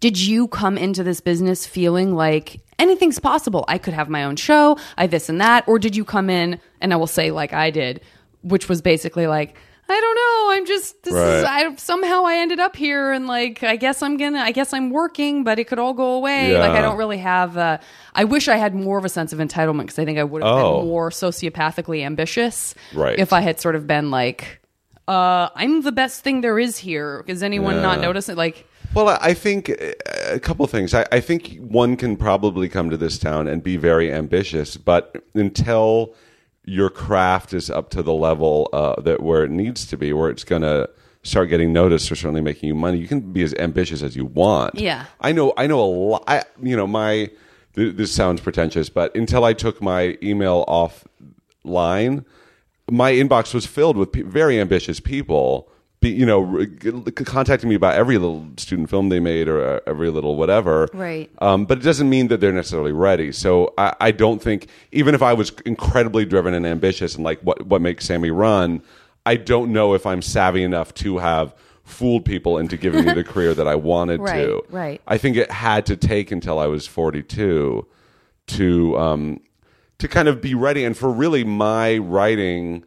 did 0.00 0.20
you 0.20 0.46
come 0.48 0.76
into 0.76 1.02
this 1.02 1.20
business 1.22 1.66
feeling 1.66 2.14
like 2.14 2.60
anything's 2.78 3.18
possible? 3.18 3.64
I 3.66 3.78
could 3.78 3.94
have 3.94 4.10
my 4.10 4.24
own 4.24 4.36
show, 4.36 4.76
I 4.98 5.06
this 5.06 5.30
and 5.30 5.40
that, 5.40 5.66
or 5.66 5.78
did 5.78 5.96
you 5.96 6.04
come 6.04 6.28
in 6.28 6.60
and 6.82 6.92
I 6.92 6.96
will 6.96 7.06
say 7.06 7.30
like 7.30 7.54
I 7.54 7.70
did, 7.70 8.02
which 8.42 8.68
was 8.68 8.82
basically 8.82 9.26
like 9.26 9.56
I 9.86 10.00
don't 10.00 10.14
know, 10.16 10.56
I'm 10.58 10.66
just 10.66 11.02
this 11.02 11.14
is 11.14 11.44
I 11.44 11.74
somehow 11.76 12.24
I 12.24 12.36
ended 12.38 12.58
up 12.58 12.74
here 12.74 13.12
and 13.12 13.26
like 13.26 13.62
I 13.62 13.76
guess 13.76 14.02
I'm 14.02 14.16
gonna 14.16 14.38
I 14.38 14.50
guess 14.50 14.72
I'm 14.72 14.90
working, 14.90 15.44
but 15.44 15.58
it 15.58 15.64
could 15.64 15.78
all 15.78 15.92
go 15.92 16.12
away. 16.14 16.52
Yeah. 16.52 16.60
Like 16.60 16.70
I 16.72 16.80
don't 16.80 16.96
really 16.96 17.18
have. 17.18 17.56
Uh, 17.58 17.78
I 18.14 18.24
wish 18.24 18.48
I 18.48 18.56
had 18.56 18.74
more 18.74 18.96
of 18.98 19.04
a 19.04 19.08
sense 19.10 19.32
of 19.34 19.40
entitlement 19.40 19.82
because 19.82 19.98
I 19.98 20.04
think 20.06 20.18
I 20.18 20.24
would 20.24 20.42
have 20.42 20.50
Oh. 20.56 20.78
been 20.80 20.88
more 20.88 21.10
sociopathically 21.10 22.02
ambitious 22.04 22.74
Right. 22.94 23.18
if 23.18 23.32
I 23.32 23.40
had 23.40 23.60
sort 23.60 23.76
of 23.76 23.86
been 23.86 24.10
like. 24.10 24.60
Uh, 25.06 25.50
I'm 25.54 25.82
the 25.82 25.92
best 25.92 26.22
thing 26.24 26.40
there 26.40 26.58
is 26.58 26.78
here. 26.78 27.22
Does 27.26 27.42
anyone 27.42 27.82
not 27.82 27.98
Yeah. 27.98 28.06
notice 28.06 28.30
it? 28.30 28.38
Like, 28.38 28.66
Well, 28.94 29.10
I 29.10 29.18
I 29.20 29.34
think 29.34 29.68
uh, 29.68 29.74
a 30.32 30.40
couple 30.40 30.66
things. 30.66 30.94
I, 30.94 31.04
I 31.12 31.20
think 31.20 31.58
one 31.58 31.96
can 31.98 32.16
probably 32.16 32.70
come 32.70 32.88
to 32.88 32.96
this 32.96 33.18
town 33.18 33.46
and 33.48 33.62
be 33.62 33.76
very 33.76 34.10
ambitious, 34.10 34.78
but 34.78 35.22
until 35.34 36.14
your 36.64 36.90
craft 36.90 37.52
is 37.52 37.70
up 37.70 37.90
to 37.90 38.02
the 38.02 38.12
level 38.12 38.68
uh, 38.72 39.00
that 39.02 39.22
where 39.22 39.44
it 39.44 39.50
needs 39.50 39.86
to 39.86 39.96
be, 39.96 40.12
where 40.12 40.30
it's 40.30 40.44
going 40.44 40.62
to 40.62 40.88
start 41.22 41.48
getting 41.48 41.72
noticed 41.72 42.10
or 42.12 42.16
certainly 42.16 42.40
making 42.40 42.68
you 42.68 42.74
money, 42.74 42.98
you 42.98 43.08
can 43.08 43.20
be 43.32 43.42
as 43.42 43.54
ambitious 43.54 44.02
as 44.02 44.14
you 44.14 44.24
want. 44.26 44.74
Yeah. 44.76 45.06
I 45.20 45.32
know. 45.32 45.52
I 45.56 45.66
know 45.66 45.80
a 45.80 45.84
lot. 45.84 46.24
I, 46.26 46.42
you 46.62 46.76
know, 46.76 46.86
my 46.86 47.30
th- 47.74 47.96
this 47.96 48.12
sounds 48.12 48.40
pretentious, 48.40 48.88
but 48.88 49.14
until 49.16 49.44
I 49.44 49.52
took 49.52 49.82
my 49.82 50.18
email 50.22 50.64
offline, 50.66 52.24
my 52.90 53.12
inbox 53.12 53.54
was 53.54 53.66
filled 53.66 53.96
with 53.96 54.12
pe- 54.12 54.22
very 54.22 54.60
ambitious 54.60 55.00
people. 55.00 55.70
Be, 56.04 56.10
you 56.10 56.26
know, 56.26 56.66
contacting 57.24 57.68
me 57.68 57.74
about 57.74 57.94
every 57.94 58.18
little 58.18 58.46
student 58.58 58.90
film 58.90 59.08
they 59.08 59.20
made 59.20 59.48
or 59.48 59.76
uh, 59.76 59.80
every 59.86 60.10
little 60.10 60.36
whatever. 60.36 60.86
Right. 60.92 61.30
Um, 61.38 61.64
but 61.64 61.78
it 61.78 61.80
doesn't 61.82 62.10
mean 62.10 62.28
that 62.28 62.40
they're 62.40 62.52
necessarily 62.52 62.92
ready. 62.92 63.32
So 63.32 63.72
I, 63.78 63.94
I 64.00 64.10
don't 64.10 64.42
think, 64.42 64.68
even 64.92 65.14
if 65.14 65.22
I 65.22 65.32
was 65.32 65.50
incredibly 65.64 66.24
driven 66.26 66.52
and 66.52 66.66
ambitious 66.66 67.14
and 67.14 67.24
like 67.24 67.40
what 67.40 67.66
what 67.66 67.80
makes 67.80 68.04
Sammy 68.04 68.30
run, 68.30 68.82
I 69.24 69.36
don't 69.36 69.72
know 69.72 69.94
if 69.94 70.04
I'm 70.06 70.20
savvy 70.20 70.62
enough 70.62 70.92
to 70.94 71.18
have 71.18 71.54
fooled 71.84 72.24
people 72.26 72.58
into 72.58 72.76
giving 72.76 73.04
me 73.06 73.12
the 73.12 73.24
career 73.32 73.54
that 73.54 73.66
I 73.66 73.74
wanted 73.74 74.20
Right, 74.20 74.44
to. 74.44 74.62
right. 74.70 75.00
I 75.06 75.16
think 75.18 75.36
it 75.38 75.50
had 75.50 75.86
to 75.86 75.96
take 75.96 76.30
until 76.30 76.58
I 76.58 76.66
was 76.66 76.86
42 76.86 77.86
to 78.46 78.98
um, 78.98 79.40
to 79.98 80.08
kind 80.08 80.28
of 80.28 80.40
be 80.40 80.54
ready, 80.54 80.84
and 80.84 80.96
for 80.96 81.10
really 81.10 81.44
my 81.44 81.96
writing, 81.98 82.84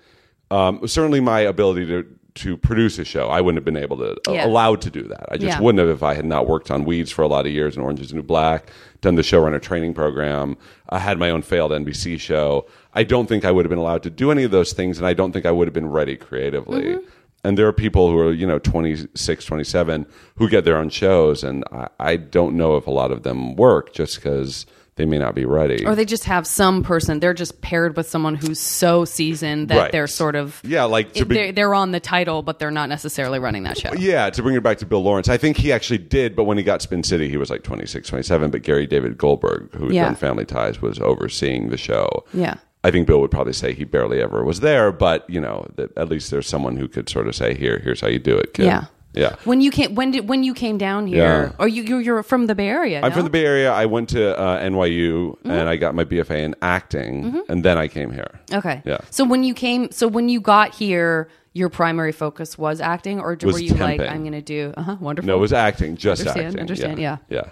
um, 0.51 0.87
certainly 0.87 1.19
my 1.19 1.39
ability 1.39 1.85
to 1.87 2.05
to 2.37 2.57
produce 2.57 2.97
a 2.99 3.05
show, 3.05 3.27
I 3.27 3.41
wouldn't 3.41 3.57
have 3.57 3.65
been 3.65 3.81
able 3.81 3.97
to 3.97 4.15
Yeah. 4.29 4.45
allowed 4.45 4.81
to 4.81 4.89
do 4.89 5.03
that. 5.03 5.25
I 5.31 5.37
just 5.37 5.57
Yeah. 5.57 5.61
wouldn't 5.61 5.79
have 5.79 5.89
if 5.89 6.03
I 6.03 6.13
had 6.13 6.25
not 6.25 6.47
worked 6.47 6.71
on 6.71 6.85
Weeds 6.85 7.11
for 7.11 7.21
a 7.23 7.27
lot 7.27 7.45
of 7.45 7.51
years 7.51 7.75
and 7.75 7.83
Orange 7.83 7.99
Is 8.01 8.09
the 8.09 8.15
New 8.15 8.23
Black, 8.23 8.69
done 9.01 9.15
the 9.15 9.21
showrunner 9.21 9.61
training 9.61 9.93
program, 9.93 10.57
I 10.89 10.99
had 10.99 11.17
my 11.19 11.29
own 11.29 11.41
failed 11.41 11.71
NBC 11.71 12.17
show. 12.17 12.65
I 12.93 13.03
don't 13.03 13.27
think 13.27 13.45
I 13.45 13.51
would 13.51 13.65
have 13.65 13.69
been 13.69 13.79
allowed 13.79 14.03
to 14.03 14.09
do 14.09 14.31
any 14.31 14.43
of 14.43 14.51
those 14.51 14.73
things, 14.73 14.97
and 14.97 15.05
I 15.07 15.13
don't 15.13 15.31
think 15.31 15.45
I 15.45 15.51
would 15.51 15.67
have 15.67 15.73
been 15.73 15.89
ready 15.89 16.15
creatively. 16.15 16.83
Mm-hmm. 16.83 16.99
And 17.43 17.57
there 17.57 17.67
are 17.67 17.73
people 17.73 18.09
who 18.11 18.17
are, 18.19 18.31
you 18.33 18.47
know, 18.47 18.59
26, 18.59 19.45
27 19.45 20.05
who 20.35 20.49
get 20.49 20.65
their 20.65 20.77
own 20.77 20.89
shows, 20.89 21.43
and 21.43 21.63
I, 21.71 21.87
I 21.99 22.15
don't 22.17 22.55
know 22.55 22.75
if 22.77 22.87
a 22.87 22.91
lot 22.91 23.11
of 23.11 23.23
them 23.23 23.55
work 23.55 23.93
just 23.93 24.15
because 24.17 24.65
they 24.97 25.05
may 25.05 25.17
not 25.17 25.33
be 25.35 25.45
ready. 25.45 25.85
or 25.85 25.95
they 25.95 26.05
just 26.05 26.25
have 26.25 26.45
some 26.45 26.83
person. 26.83 27.19
They're 27.19 27.33
just 27.33 27.61
paired 27.61 27.95
with 27.95 28.09
someone 28.09 28.35
who's 28.35 28.59
so 28.59 29.05
seasoned 29.05 29.69
that 29.69 29.77
Right. 29.77 29.91
they're 29.91 30.07
sort 30.07 30.35
of 30.35 30.59
Yeah, 30.65 30.83
like 30.83 31.13
to 31.13 31.25
be- 31.25 31.35
they're, 31.35 31.51
they're 31.53 31.73
on 31.73 31.91
the 31.91 31.99
title, 31.99 32.41
but 32.41 32.59
they're 32.59 32.71
not 32.71 32.89
necessarily 32.89 33.39
running 33.39 33.63
that 33.63 33.77
show. 33.77 33.93
Yeah, 33.97 34.29
to 34.29 34.43
bring 34.43 34.55
it 34.55 34.63
back 34.63 34.79
to 34.79 34.85
Bill 34.85 35.01
Lawrence, 35.03 35.29
I 35.29 35.37
think 35.37 35.57
he 35.57 35.71
actually 35.71 35.99
did, 35.99 36.35
but 36.35 36.43
when 36.43 36.57
he 36.57 36.63
got 36.63 36.81
Spin 36.81 37.03
City, 37.03 37.29
he 37.29 37.37
was 37.37 37.49
like 37.49 37.63
26, 37.63 38.09
27. 38.09 38.51
But 38.51 38.63
Gary 38.63 38.85
David 38.87 39.17
Goldberg, 39.17 39.73
who 39.75 39.85
had 39.85 39.93
Yeah. 39.93 40.05
done 40.05 40.15
Family 40.15 40.45
Ties, 40.45 40.81
was 40.81 40.99
overseeing 40.99 41.69
the 41.69 41.77
show. 41.77 42.25
Yeah. 42.33 42.55
I 42.83 42.91
think 42.91 43.07
Bill 43.07 43.19
would 43.21 43.31
probably 43.31 43.53
say 43.53 43.73
he 43.73 43.83
barely 43.83 44.21
ever 44.21 44.43
was 44.45 44.59
there, 44.61 44.91
but 44.91 45.29
you 45.29 45.41
know, 45.41 45.67
that 45.75 45.97
at 45.97 46.09
least 46.09 46.31
there's 46.31 46.47
someone 46.47 46.77
who 46.77 46.87
could 46.87 47.09
sort 47.09 47.27
of 47.27 47.35
say, 47.35 47.53
"Here, 47.53 47.79
here's 47.83 48.01
how 48.01 48.07
you 48.07 48.19
do 48.19 48.37
it." 48.37 48.53
Kid. 48.53 48.65
Yeah. 48.65 48.85
Yeah. 49.17 49.35
When 49.43 49.61
you 49.61 49.71
came, 49.71 49.95
when 49.95 50.11
did 50.11 50.29
when 50.29 50.43
you 50.43 50.53
came 50.53 50.77
down 50.77 51.07
here? 51.07 51.17
Yeah. 51.49 51.51
Or 51.59 51.67
you 51.67 51.83
you're, 51.83 52.01
you're 52.01 52.23
from 52.23 52.45
the 52.47 52.55
Bay 52.55 52.67
Area? 52.69 53.01
I'm 53.01 53.09
no? 53.09 53.15
from 53.15 53.23
the 53.23 53.29
Bay 53.29 53.45
Area. 53.45 53.71
I 53.71 53.85
went 53.85 54.09
to 54.09 54.37
uh, 54.37 54.59
NYU 54.61 55.37
Mm-hmm. 55.37 55.51
and 55.51 55.69
I 55.69 55.75
got 55.77 55.95
my 55.95 56.03
BFA 56.05 56.43
in 56.43 56.55
acting, 56.61 57.43
and 57.49 57.63
then 57.63 57.77
I 57.77 57.87
came 57.87 58.11
here. 58.11 58.39
Okay. 58.53 58.81
Yeah. 58.85 58.99
So 59.09 59.23
when 59.25 59.43
you 59.43 59.53
came, 59.53 59.91
so 59.91 60.07
when 60.07 60.29
you 60.29 60.39
got 60.41 60.73
here, 60.75 61.29
your 61.53 61.69
primary 61.69 62.11
focus 62.11 62.57
was 62.57 62.79
acting, 62.81 63.19
or 63.19 63.35
Was 63.41 63.53
were 63.53 63.59
you 63.59 63.73
like, 63.73 63.99
temping. 63.99 64.11
I'm 64.11 64.21
going 64.21 64.33
to 64.33 64.41
do? 64.41 64.73
Uh 64.77 64.81
huh. 64.83 64.97
Wonderful. 64.99 65.27
No, 65.27 65.35
it 65.37 65.39
was 65.39 65.53
acting, 65.53 65.95
just 65.97 66.21
Understand, 66.21 66.47
acting. 66.47 66.61
understand, 66.61 66.99
yeah, 66.99 67.17
yeah. 67.29 67.49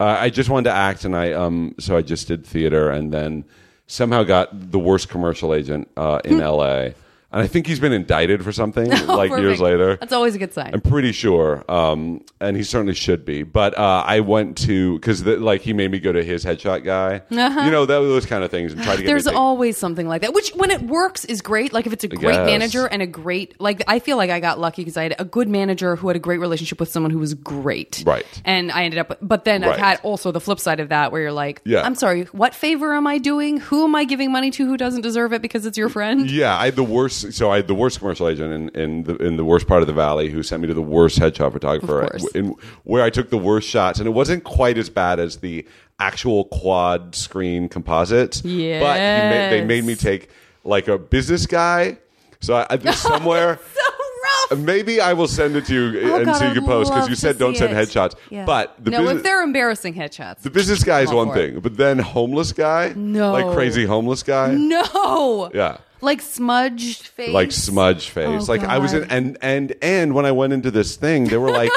Uh, 0.00 0.16
I 0.18 0.28
just 0.30 0.50
wanted 0.50 0.70
to 0.70 0.74
act, 0.76 1.04
and 1.04 1.14
I 1.14 1.32
um, 1.32 1.74
so 1.78 1.96
I 1.96 2.02
just 2.02 2.26
did 2.28 2.44
theater, 2.44 2.90
and 2.90 3.12
then 3.12 3.44
somehow 3.86 4.22
got 4.24 4.48
the 4.72 4.78
worst 4.78 5.08
commercial 5.08 5.54
agent 5.54 5.88
uh, 5.96 6.18
in 6.24 6.40
L.A. 6.40 6.94
And 7.34 7.42
I 7.42 7.48
think 7.48 7.66
he's 7.66 7.80
been 7.80 7.92
indicted 7.92 8.44
for 8.44 8.52
something 8.52 8.88
like 9.08 9.30
years 9.32 9.60
later. 9.60 9.96
That's 9.96 10.12
always 10.12 10.36
a 10.36 10.38
good 10.38 10.54
sign. 10.54 10.70
I'm 10.72 10.80
pretty 10.80 11.10
sure, 11.10 11.64
um, 11.68 12.24
and 12.40 12.56
he 12.56 12.62
certainly 12.62 12.94
should 12.94 13.24
be. 13.24 13.42
But 13.42 13.76
uh, 13.76 14.04
I 14.06 14.20
went 14.20 14.56
to 14.58 14.94
because 14.94 15.26
like 15.26 15.62
he 15.62 15.72
made 15.72 15.90
me 15.90 15.98
go 15.98 16.12
to 16.12 16.22
his 16.22 16.44
headshot 16.44 16.84
guy. 16.84 17.22
You 17.30 17.70
know 17.72 17.86
that, 17.86 17.98
those 17.98 18.24
kind 18.24 18.44
of 18.44 18.52
things, 18.52 18.72
and 18.72 18.80
try 18.84 18.92
to 18.94 19.02
get. 19.02 19.08
Uh-huh. 19.08 19.14
There's 19.14 19.26
always 19.26 19.76
something 19.76 20.06
like 20.06 20.22
that, 20.22 20.32
which 20.32 20.50
when 20.50 20.70
it 20.70 20.82
works 20.82 21.24
is 21.24 21.42
great. 21.42 21.72
Like 21.72 21.86
if 21.88 21.92
it's 21.92 22.04
a 22.04 22.08
great 22.08 22.34
guess. 22.34 22.46
manager 22.46 22.86
and 22.86 23.02
a 23.02 23.06
great, 23.06 23.60
like 23.60 23.82
I 23.88 23.98
feel 23.98 24.16
like 24.16 24.30
I 24.30 24.38
got 24.38 24.60
lucky 24.60 24.82
because 24.82 24.96
I 24.96 25.02
had 25.02 25.16
a 25.18 25.24
good 25.24 25.48
manager 25.48 25.96
who 25.96 26.06
had 26.06 26.16
a 26.16 26.20
great 26.20 26.38
relationship 26.38 26.78
with 26.78 26.88
someone 26.88 27.10
who 27.10 27.18
was 27.18 27.34
great. 27.34 28.04
Right. 28.06 28.24
And 28.44 28.70
I 28.70 28.84
ended 28.84 29.00
up, 29.00 29.18
but 29.20 29.44
then 29.44 29.64
I've 29.64 29.76
had 29.76 29.98
also 30.04 30.30
the 30.30 30.40
flip 30.40 30.60
side 30.60 30.78
of 30.78 30.90
that 30.90 31.10
where 31.10 31.20
you're 31.20 31.32
like, 31.32 31.62
Yeah. 31.64 31.82
I'm 31.82 31.96
sorry, 31.96 32.24
what 32.26 32.54
favor 32.54 32.94
am 32.94 33.08
I 33.08 33.18
doing? 33.18 33.58
Who 33.58 33.82
am 33.82 33.96
I 33.96 34.04
giving 34.04 34.30
money 34.30 34.52
to 34.52 34.66
who 34.66 34.76
doesn't 34.76 35.02
deserve 35.02 35.32
it 35.32 35.42
because 35.42 35.66
it's 35.66 35.76
your 35.76 35.88
friend? 35.88 36.30
Yeah, 36.30 36.56
I 36.56 36.66
had 36.66 36.76
the 36.76 36.84
worst. 36.84 37.23
So 37.32 37.50
I 37.50 37.56
had 37.56 37.66
the 37.68 37.74
worst 37.74 37.98
commercial 37.98 38.28
agent 38.28 38.52
in, 38.52 38.80
in 38.80 39.02
the 39.04 39.16
in 39.16 39.36
the 39.36 39.44
worst 39.44 39.66
part 39.66 39.82
of 39.82 39.86
the 39.86 39.92
valley 39.92 40.28
who 40.30 40.42
sent 40.42 40.62
me 40.62 40.68
to 40.68 40.74
the 40.74 40.82
worst 40.82 41.18
headshot 41.18 41.52
photographer, 41.52 42.16
in, 42.34 42.54
where 42.84 43.02
I 43.02 43.10
took 43.10 43.30
the 43.30 43.38
worst 43.38 43.68
shots, 43.68 43.98
and 43.98 44.06
it 44.06 44.12
wasn't 44.12 44.44
quite 44.44 44.78
as 44.78 44.90
bad 44.90 45.18
as 45.18 45.38
the 45.38 45.66
actual 45.98 46.44
quad 46.46 47.14
screen 47.14 47.68
composites. 47.68 48.44
Yeah, 48.44 48.80
but 48.80 48.98
made, 48.98 49.50
they 49.50 49.64
made 49.64 49.84
me 49.84 49.94
take 49.94 50.28
like 50.64 50.88
a 50.88 50.98
business 50.98 51.46
guy. 51.46 51.98
So 52.40 52.54
I, 52.54 52.66
I 52.70 52.76
somewhere. 52.92 53.58
So 53.74 53.80
rough. 54.24 54.52
Uh, 54.52 54.56
maybe 54.56 55.00
I 55.00 55.12
will 55.12 55.28
send 55.28 55.56
it 55.56 55.66
to 55.66 55.74
you 55.74 56.12
Oh, 56.12 56.16
and 56.16 56.24
God, 56.26 56.36
so 56.36 56.44
you 56.44 56.50
I'd 56.50 56.54
can 56.56 56.64
post 56.64 56.92
because 56.92 57.08
you 57.08 57.14
said 57.14 57.38
don't 57.38 57.56
send 57.56 57.72
it. 57.72 57.76
headshots. 57.76 58.14
Yeah. 58.30 58.44
But 58.44 58.76
the 58.82 58.90
no, 58.90 58.98
business, 58.98 59.16
if 59.18 59.22
they're 59.22 59.42
embarrassing 59.42 59.94
headshots, 59.94 60.40
the 60.42 60.50
business 60.50 60.84
guy 60.84 61.00
is 61.02 61.12
one 61.12 61.32
thing, 61.32 61.60
but 61.60 61.76
then 61.76 61.98
homeless 61.98 62.52
guy, 62.52 62.92
No. 62.96 63.32
like 63.32 63.54
crazy 63.54 63.84
homeless 63.84 64.22
guy, 64.22 64.54
no, 64.54 65.50
yeah. 65.54 65.78
Like 66.04 66.20
smudged 66.22 67.06
face, 67.08 67.32
like 67.32 67.50
smudge 67.52 68.10
face. 68.10 68.48
Oh, 68.48 68.52
like 68.52 68.62
I 68.62 68.78
was 68.78 68.92
in, 68.92 69.04
and 69.10 69.36
and 69.42 69.74
and 69.82 70.14
when 70.14 70.26
I 70.26 70.32
went 70.32 70.52
into 70.52 70.70
this 70.70 70.96
thing, 70.96 71.24
there 71.24 71.40
were 71.40 71.50
like 71.50 71.70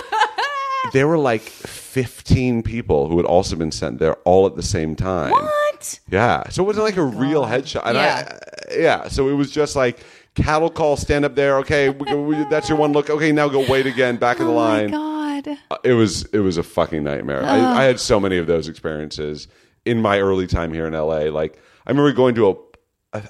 there 0.94 1.08
were 1.08 1.18
like 1.18 1.42
fifteen 1.42 2.62
people 2.64 3.08
who 3.10 3.18
had 3.18 3.26
also 3.26 3.56
been 3.56 3.72
sent 3.72 4.00
there 4.00 4.16
all 4.26 4.46
at 4.46 4.56
the 4.56 4.64
same 4.64 4.96
time. 4.96 5.32
What? 5.32 6.00
Yeah, 6.10 6.48
so 6.50 6.64
it 6.64 6.68
wasn't 6.68 6.86
like 6.86 6.98
a 6.98 7.04
real 7.04 7.46
headshot. 7.46 7.82
And 7.86 7.96
Yeah. 7.96 8.38
I, 8.72 8.76
yeah, 8.78 9.08
so 9.08 9.30
it 9.30 9.34
was 9.34 9.50
just 9.52 9.76
like 9.76 10.00
cattle 10.36 10.70
call, 10.70 10.98
stand 10.98 11.24
up 11.26 11.36
there. 11.36 11.58
Okay, 11.60 11.90
we, 11.90 12.14
we, 12.16 12.36
that's 12.50 12.68
your 12.70 12.78
one 12.78 12.92
look. 12.92 13.10
Okay, 13.10 13.32
now 13.32 13.48
go 13.48 13.66
wait 13.70 13.86
again, 13.86 14.18
back 14.18 14.40
in 14.40 14.46
the 14.46 14.52
Oh 14.52 14.56
line. 14.56 14.92
my 14.92 15.42
god. 15.42 15.58
Uh, 15.72 15.78
It 15.84 15.94
was 15.94 16.26
it 16.34 16.40
was 16.40 16.58
a 16.58 16.64
fucking 16.64 17.04
nightmare. 17.04 17.44
I, 17.44 17.82
I 17.82 17.84
had 17.84 18.00
so 18.00 18.20
many 18.20 18.38
of 18.38 18.48
those 18.48 18.68
experiences 18.68 19.48
in 19.86 20.02
my 20.02 20.20
early 20.20 20.48
time 20.48 20.74
here 20.74 20.86
in 20.88 20.94
LA. 20.94 21.30
Like 21.32 21.58
I 21.86 21.92
remember 21.92 22.12
going 22.12 22.36
to 22.36 22.50
a 22.50 22.56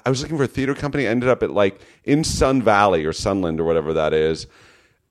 I 0.04 0.10
was 0.10 0.22
looking 0.22 0.36
for 0.36 0.44
a 0.44 0.48
theater 0.48 0.74
company. 0.74 1.06
I 1.06 1.10
Ended 1.10 1.28
up 1.28 1.42
at 1.42 1.50
like 1.50 1.80
in 2.04 2.24
Sun 2.24 2.62
Valley 2.62 3.04
or 3.04 3.12
Sunland 3.12 3.60
or 3.60 3.64
whatever 3.64 3.92
that 3.94 4.12
is. 4.12 4.46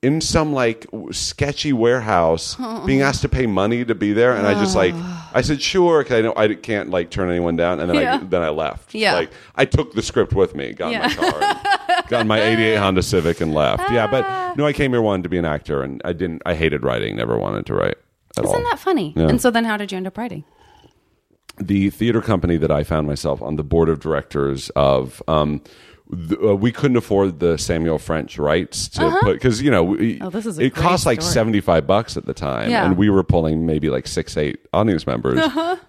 In 0.03 0.21
some 0.21 0.53
like 0.53 0.85
sketchy 1.11 1.73
warehouse, 1.73 2.55
oh. 2.59 2.85
being 2.85 3.01
asked 3.01 3.23
to 3.23 3.29
pay 3.29 3.47
money 3.47 3.83
to 3.83 3.95
be 3.95 4.13
there, 4.13 4.35
and 4.35 4.45
I 4.45 4.53
just 4.53 4.75
like 4.75 4.93
I 5.33 5.41
said 5.41 5.61
sure 5.61 6.03
because 6.03 6.19
I 6.19 6.21
know 6.21 6.33
I 6.37 6.53
can't 6.53 6.91
like 6.91 7.09
turn 7.09 7.29
anyone 7.29 7.55
down, 7.55 7.79
and 7.79 7.89
then 7.89 7.97
I 7.97 8.17
then 8.17 8.43
I 8.43 8.49
left. 8.49 8.93
Yeah. 8.93 9.13
like 9.13 9.31
I 9.55 9.65
took 9.65 9.93
the 9.93 10.03
script 10.03 10.33
with 10.33 10.55
me, 10.55 10.73
got 10.73 10.93
in 10.93 10.99
my 10.99 11.13
car, 11.13 12.03
got 12.09 12.21
in 12.21 12.27
my 12.27 12.39
'88 12.39 12.75
Honda 12.75 13.01
Civic, 13.01 13.41
and 13.41 13.55
left. 13.55 13.91
Yeah, 13.91 14.05
but 14.05 14.23
ah. 14.25 14.53
no, 14.55 14.67
I 14.67 14.73
came 14.73 14.91
here 14.91 15.01
wanted 15.01 15.23
to 15.23 15.29
be 15.29 15.39
an 15.39 15.45
actor, 15.45 15.81
and 15.81 15.99
I 16.05 16.13
didn't. 16.13 16.43
I 16.45 16.53
hated 16.53 16.83
writing, 16.83 17.15
never 17.15 17.37
wanted 17.37 17.65
to 17.65 17.73
write 17.73 17.97
at 18.37 18.45
all 18.45 18.53
Isn't 18.53 18.63
that 18.65 18.79
funny? 18.79 19.13
Yeah. 19.15 19.29
And 19.29 19.41
so 19.41 19.49
then, 19.51 19.65
how 19.65 19.77
did 19.77 19.91
you 19.91 19.97
end 19.97 20.07
up 20.07 20.17
writing? 20.17 20.43
The 21.59 21.89
theater 21.89 22.21
company 22.21 22.57
that 22.57 22.71
I 22.71 22.83
found 22.83 23.07
myself 23.07 23.41
on 23.41 23.55
the 23.55 23.63
board 23.63 23.89
of 23.89 23.99
directors 23.99 24.69
of. 24.75 25.21
Um, 25.27 25.61
th- 26.09 26.39
uh, 26.41 26.55
we 26.55 26.71
couldn't 26.71 26.97
afford 26.97 27.39
the 27.39 27.57
Samuel 27.57 27.97
French 27.99 28.37
rights 28.37 28.87
to 28.89 29.17
put 29.21 29.33
because 29.33 29.61
you 29.61 29.69
know 29.71 29.83
we, 29.83 30.15
Uh-huh. 30.19 30.27
Oh, 30.27 30.29
this 30.29 30.45
is 30.45 30.57
it 30.59 30.73
cost 30.75 31.05
like 31.05 31.21
story. 31.21 31.33
seventy 31.33 31.59
five 31.61 31.85
bucks 31.87 32.15
at 32.15 32.25
the 32.25 32.33
time, 32.33 32.69
Yeah. 32.69 32.85
and 32.85 32.95
we 32.97 33.09
were 33.09 33.23
pulling 33.23 33.65
maybe 33.65 33.89
like 33.89 34.07
six 34.07 34.37
eight 34.37 34.59
audience 34.73 35.05
members 35.07 35.39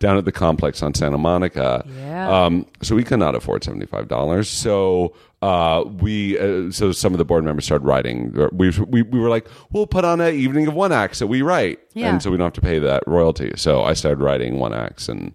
down 0.01 0.17
at 0.17 0.25
the 0.25 0.33
complex 0.33 0.83
on 0.83 0.95
Santa 0.95 1.19
Monica. 1.19 1.85
Uh-huh. 1.85 1.91
Yeah. 1.99 2.45
Um, 2.45 2.67
so 2.83 2.97
we 2.97 3.05
could 3.05 3.19
not 3.21 3.35
afford 3.35 3.63
seventy 3.63 3.87
five 3.87 4.09
dollars. 4.09 4.49
So 4.49 5.15
uh, 5.41 5.85
we 6.01 6.37
uh, 6.37 6.73
so 6.73 6.91
some 6.91 7.15
of 7.15 7.19
the 7.19 7.25
board 7.25 7.45
members 7.45 7.65
started 7.65 7.85
writing. 7.85 8.33
We, 8.53 8.71
we 8.71 9.03
we 9.03 9.21
were 9.21 9.29
like, 9.29 9.47
we'll 9.71 9.87
put 9.87 10.05
on 10.05 10.21
an 10.21 10.35
evening 10.35 10.67
of 10.67 10.75
one 10.75 10.91
acts 10.91 11.21
that 11.21 11.29
we 11.29 11.43
write, 11.43 11.79
Yeah. 11.95 12.09
and 12.11 12.21
so 12.21 12.31
we 12.33 12.37
don't 12.39 12.47
have 12.47 12.55
to 12.55 12.61
pay 12.61 12.81
that 12.81 13.05
royalty. 13.07 13.53
So 13.55 13.83
I 13.85 13.93
started 13.93 14.21
writing 14.21 14.59
one 14.59 14.75
acts 14.75 15.09
and 15.09 15.33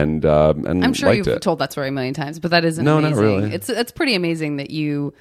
and 0.00 0.24
um, 0.26 0.64
and 0.66 0.84
I'm 0.84 0.92
sure 0.94 1.12
you've 1.12 1.28
it. 1.28 1.42
told 1.42 1.58
that 1.60 1.72
story 1.72 1.88
a 1.88 1.92
million 1.92 2.14
times, 2.14 2.38
but 2.38 2.50
that 2.50 2.64
is 2.64 2.78
No, 2.78 3.00
not 3.00 3.12
amazing. 3.12 3.24
really. 3.24 3.54
It's 3.54 3.68
it's 3.68 3.92
pretty 3.92 4.14
amazing 4.14 4.56
that 4.58 4.70
you 4.70 5.12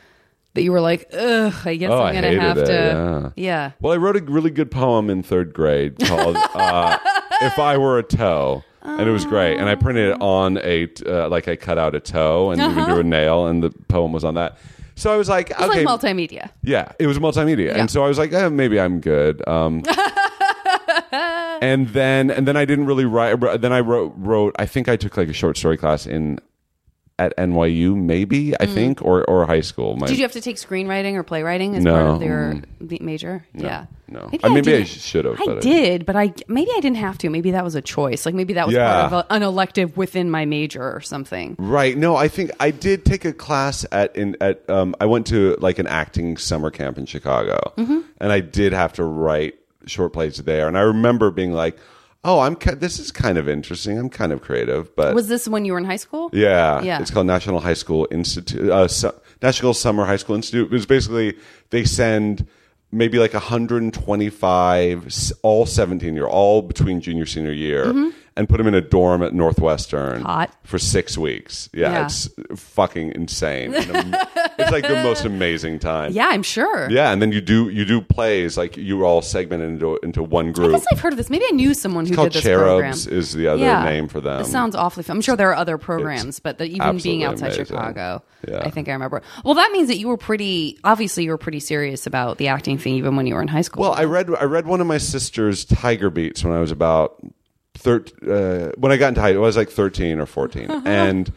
that 0.55 0.61
you 0.61 0.71
were 0.71 0.81
like, 0.81 1.07
ugh, 1.13 1.53
I 1.65 1.75
guess 1.75 1.89
Oh, 1.91 2.01
I'm 2.03 2.13
gonna 2.13 2.39
have 2.39 2.57
it, 2.59 2.65
to. 2.65 3.31
yeah. 3.35 3.43
yeah. 3.43 3.71
Well, 3.81 3.91
I 3.93 3.97
wrote 3.97 4.17
a 4.17 4.21
really 4.23 4.51
good 4.51 4.69
poem 4.71 5.09
in 5.09 5.23
third 5.23 5.53
grade 5.53 5.97
called 5.99 6.35
uh, 6.55 6.97
"If 7.41 7.57
I 7.57 7.77
Were 7.77 7.97
a 7.97 8.03
Toe," 8.03 8.63
and 8.83 9.07
it 9.07 9.11
was 9.11 9.25
great. 9.25 9.57
And 9.57 9.67
I 9.67 9.75
printed 9.75 10.11
it 10.11 10.21
on 10.21 10.57
a 10.59 10.87
uh, 11.07 11.27
like 11.29 11.47
I 11.47 11.55
cut 11.55 11.77
out 11.77 11.95
a 11.95 11.99
toe 11.99 12.51
and 12.51 12.61
even 12.61 12.83
drew 12.85 12.99
a 12.99 13.03
nail, 13.03 13.47
and 13.47 13.63
the 13.63 13.71
poem 13.87 14.11
was 14.13 14.23
on 14.23 14.35
that. 14.35 14.57
So 14.95 15.11
I 15.11 15.17
was 15.17 15.27
like, 15.27 15.49
Uh-huh. 15.49 15.63
It's 15.65 15.73
okay, 15.75 15.85
like 15.85 16.01
multimedia. 16.01 16.51
yeah, 16.61 16.91
it 16.99 17.07
was 17.07 17.17
multimedia, 17.17 17.69
Yeah. 17.69 17.79
and 17.79 17.89
so 17.89 18.03
I 18.05 18.07
was 18.07 18.19
like, 18.19 18.31
eh, 18.31 18.49
maybe 18.49 18.79
I'm 18.79 18.99
good. 18.99 19.41
Um, 19.47 19.81
and 21.11 21.89
then 21.89 22.29
and 22.31 22.47
then 22.47 22.57
I 22.57 22.65
didn't 22.65 22.85
really 22.85 23.05
write. 23.05 23.39
Then 23.61 23.73
I 23.73 23.79
wrote 23.81 24.13
wrote. 24.17 24.55
I 24.57 24.65
think 24.65 24.87
I 24.89 24.95
took 24.95 25.17
like 25.17 25.29
a 25.29 25.33
short 25.33 25.57
story 25.57 25.77
class 25.77 26.05
in 26.05 26.39
at 27.19 27.31
NYU, 27.37 27.95
maybe 27.95 28.55
I 28.59 28.65
think, 28.65 28.99
or 29.03 29.23
or 29.29 29.45
high 29.45 29.61
school. 29.61 29.95
My, 29.95 30.07
Mm. 30.07 30.09
Did 30.09 30.17
you 30.17 30.23
have 30.23 30.31
to 30.31 30.41
take 30.41 30.55
screenwriting 30.55 31.13
or 31.13 31.21
playwriting 31.21 31.75
as 31.75 31.83
No. 31.83 31.93
part 31.93 32.07
of 32.15 32.21
your 32.23 32.55
the 32.81 32.97
major? 33.01 33.45
yeah. 33.53 33.85
no. 34.07 34.27
Maybe 34.31 34.43
Uh, 34.43 34.49
maybe 34.49 34.75
I 34.77 34.83
should 34.83 35.25
have, 35.25 35.39
I 35.39 35.51
I- 35.53 35.59
did, 35.59 36.07
but 36.07 36.15
I 36.15 36.33
maybe 36.47 36.71
I 36.75 36.79
didn't 36.79 36.97
have 36.97 37.19
to. 37.19 37.29
Maybe 37.29 37.51
that 37.51 37.63
was 37.63 37.75
a 37.75 37.81
choice. 37.83 38.25
Like 38.25 38.33
maybe 38.33 38.53
that 38.53 38.65
was 38.65 38.75
Yeah. 38.75 39.07
part 39.07 39.13
of 39.13 39.25
a, 39.29 39.33
an 39.33 39.43
elective 39.43 39.95
within 39.95 40.31
my 40.31 40.45
major 40.45 40.81
or 40.81 41.01
something. 41.01 41.55
Right. 41.59 41.95
No, 41.95 42.15
I 42.15 42.27
think 42.29 42.49
I 42.59 42.71
did 42.71 43.05
take 43.05 43.25
a 43.25 43.31
class 43.33 43.85
at 43.91 44.15
in 44.15 44.35
at 44.41 44.67
um 44.67 44.95
I 44.99 45.05
went 45.05 45.27
to 45.27 45.55
like 45.59 45.77
an 45.77 45.85
acting 45.87 46.37
summer 46.37 46.71
camp 46.71 46.97
in 46.97 47.05
Chicago. 47.05 47.59
Mm-hmm. 47.77 47.99
And 48.21 48.31
I 48.31 48.39
did 48.39 48.73
have 48.73 48.93
to 48.93 49.03
write 49.03 49.53
short 49.87 50.13
plays 50.13 50.37
there 50.37 50.67
and 50.67 50.77
I 50.77 50.81
remember 50.81 51.31
being 51.31 51.51
like, 51.53 51.77
"Oh, 52.23 52.39
I'm 52.39 52.55
ki- 52.55 52.75
this 52.75 52.99
is 52.99 53.11
kind 53.11 53.37
of 53.37 53.47
interesting. 53.49 53.97
I'm 53.97 54.09
kind 54.09 54.31
of 54.31 54.41
creative." 54.41 54.95
But 54.95 55.13
Was 55.15 55.27
this 55.27 55.47
when 55.47 55.65
you 55.65 55.73
were 55.73 55.79
in 55.79 55.85
high 55.85 55.97
school? 55.97 56.29
yeah, 56.33 56.81
Yeah. 56.81 56.99
It's 57.01 57.11
called 57.11 57.27
National 57.27 57.59
High 57.59 57.73
School 57.75 58.07
Institute 58.11 58.69
uh, 58.69 58.87
Su- 58.87 59.11
National 59.41 59.73
Summer 59.73 60.05
High 60.05 60.17
School 60.17 60.35
Institute. 60.35 60.67
It 60.67 60.71
was 60.71 60.85
basically 60.85 61.35
they 61.71 61.83
send 61.83 62.47
maybe 62.91 63.17
like 63.19 63.33
125 63.33 65.31
all 65.41 65.65
17 65.65 66.13
year 66.15 66.25
all 66.27 66.61
between 66.61 67.01
junior 67.01 67.25
senior 67.25 67.51
year 67.51 67.85
and 68.35 68.49
put 68.49 68.57
them 68.57 68.67
in 68.67 68.73
a 68.73 68.81
dorm 68.81 69.21
at 69.23 69.33
Northwestern. 69.33 70.21
Hot. 70.23 70.51
for 70.63 70.79
6 70.79 71.17
weeks. 71.17 71.69
Yeah, 71.73 71.91
Yeah. 71.91 72.05
it's 72.05 72.29
fucking 72.55 73.11
insane. 73.15 73.73
And 73.75 73.95
am- 73.95 74.15
it's 74.57 74.71
like 74.71 74.87
the 74.87 75.01
most 75.03 75.25
amazing 75.25 75.79
time. 75.79 76.11
Yeah, 76.13 76.27
I'm 76.29 76.43
sure. 76.43 76.89
Yeah, 76.89 77.11
and 77.11 77.21
then 77.21 77.31
you 77.31 77.41
do 77.41 77.69
you 77.69 77.85
do 77.85 78.01
plays 78.01 78.57
like 78.57 78.75
you 78.77 79.05
all 79.05 79.21
segmented 79.21 79.69
into 79.69 79.99
into 80.03 80.23
one 80.23 80.49
I 80.49 80.51
group. 80.51 80.71
guess 80.71 80.85
I've 80.91 80.99
heard 80.99 81.13
of 81.13 81.17
this. 81.17 81.29
Maybe 81.29 81.45
I 81.47 81.51
knew 81.53 81.73
someone 81.73 82.05
who 82.05 82.15
called 82.15 82.31
did 82.31 82.43
this 82.43 82.53
program. 82.53 82.81
Cherubs 82.93 83.07
is 83.07 83.33
the 83.33 83.47
other 83.47 83.83
name 83.83 84.07
for 84.07 84.21
them. 84.21 84.41
It 84.41 84.45
sounds 84.47 84.75
awfully 84.75 85.03
fun. 85.03 85.17
I'm 85.17 85.21
sure 85.21 85.35
there 85.35 85.49
are 85.51 85.55
other 85.55 85.77
programs, 85.77 86.39
but 86.39 86.57
that 86.57 86.65
even 86.67 86.97
being 86.97 87.23
absolutely 87.23 87.25
outside 87.25 87.45
amazing. 87.47 87.65
Chicago, 87.65 88.23
Yeah. 88.47 88.59
I 88.63 88.69
think 88.69 88.89
I 88.89 88.93
remember. 88.93 89.21
Well, 89.43 89.53
that 89.55 89.71
means 89.71 89.87
that 89.89 89.97
you 89.97 90.07
were 90.07 90.17
pretty, 90.17 90.79
obviously, 90.83 91.23
you 91.25 91.29
were 91.31 91.37
pretty 91.37 91.59
serious 91.59 92.07
about 92.07 92.37
the 92.37 92.47
acting 92.47 92.77
thing 92.77 92.95
even 92.95 93.15
when 93.15 93.27
you 93.27 93.35
were 93.35 93.41
in 93.41 93.47
high 93.47 93.61
school. 93.61 93.81
Well, 93.81 93.93
I 93.93 94.05
read 94.05 94.29
I 94.39 94.45
read 94.45 94.65
one 94.65 94.81
of 94.81 94.87
my 94.87 94.97
sister's 94.97 95.65
Tiger 95.65 96.09
Beats 96.09 96.43
when 96.43 96.53
I 96.53 96.59
was 96.59 96.71
about 96.71 97.15
thir- 97.83 98.05
uh, 98.27 98.71
when 98.77 98.91
I 98.91 98.97
got 98.97 99.09
into 99.09 99.21
high. 99.21 99.33
I 99.33 99.37
was 99.37 99.57
like 99.57 99.69
thirteen 99.69 100.19
or 100.19 100.25
fourteen, 100.25 100.69
and 100.85 101.31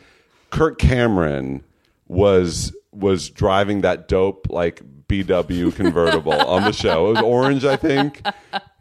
Kirk 0.50 0.78
Cameron 0.78 1.64
was 2.08 2.74
was 2.92 3.28
driving 3.28 3.82
that 3.82 4.08
dope 4.08 4.46
like 4.48 4.80
BW 5.08 5.74
convertible 5.74 6.32
on 6.32 6.62
the 6.62 6.72
show. 6.72 7.08
It 7.08 7.12
was 7.14 7.22
orange, 7.22 7.64
I 7.64 7.76
think. 7.76 8.22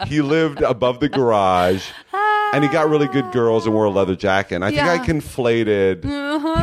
He 0.07 0.21
lived 0.21 0.61
above 0.61 0.99
the 0.99 1.09
garage. 1.09 1.85
And 2.55 2.63
he 2.63 2.69
got 2.69 2.89
really 2.89 3.07
good 3.07 3.31
girls 3.31 3.65
and 3.65 3.73
wore 3.75 3.85
a 3.85 3.89
leather 3.89 4.15
jacket. 4.15 4.55
And 4.55 4.65
I 4.65 4.69
think 4.71 4.81
I 4.81 4.97
conflated 4.99 6.03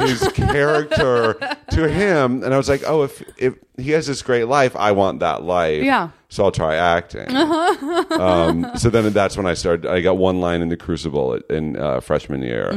his 0.08 0.26
character 0.32 1.34
to 1.72 1.88
him. 1.92 2.42
And 2.42 2.52
I 2.54 2.56
was 2.56 2.68
like, 2.68 2.82
oh, 2.86 3.02
if, 3.02 3.22
if 3.38 3.54
he 3.76 3.90
has 3.92 4.06
this 4.06 4.22
great 4.22 4.44
life, 4.44 4.74
I 4.76 4.92
want 4.92 5.20
that 5.20 5.42
life 5.42 5.82
Yeah. 5.84 6.10
so 6.28 6.44
I'll 6.44 6.52
try 6.52 6.76
acting. 6.76 7.34
um, 7.36 8.70
so 8.76 8.90
then 8.90 9.12
that's 9.12 9.36
when 9.36 9.46
I 9.46 9.54
started. 9.54 9.86
I 9.90 10.00
got 10.00 10.16
one 10.16 10.40
line 10.40 10.62
in 10.62 10.68
the 10.68 10.76
Crucible 10.76 11.34
in 11.50 11.76
uh, 11.76 12.00
freshman 12.00 12.42
year. 12.42 12.70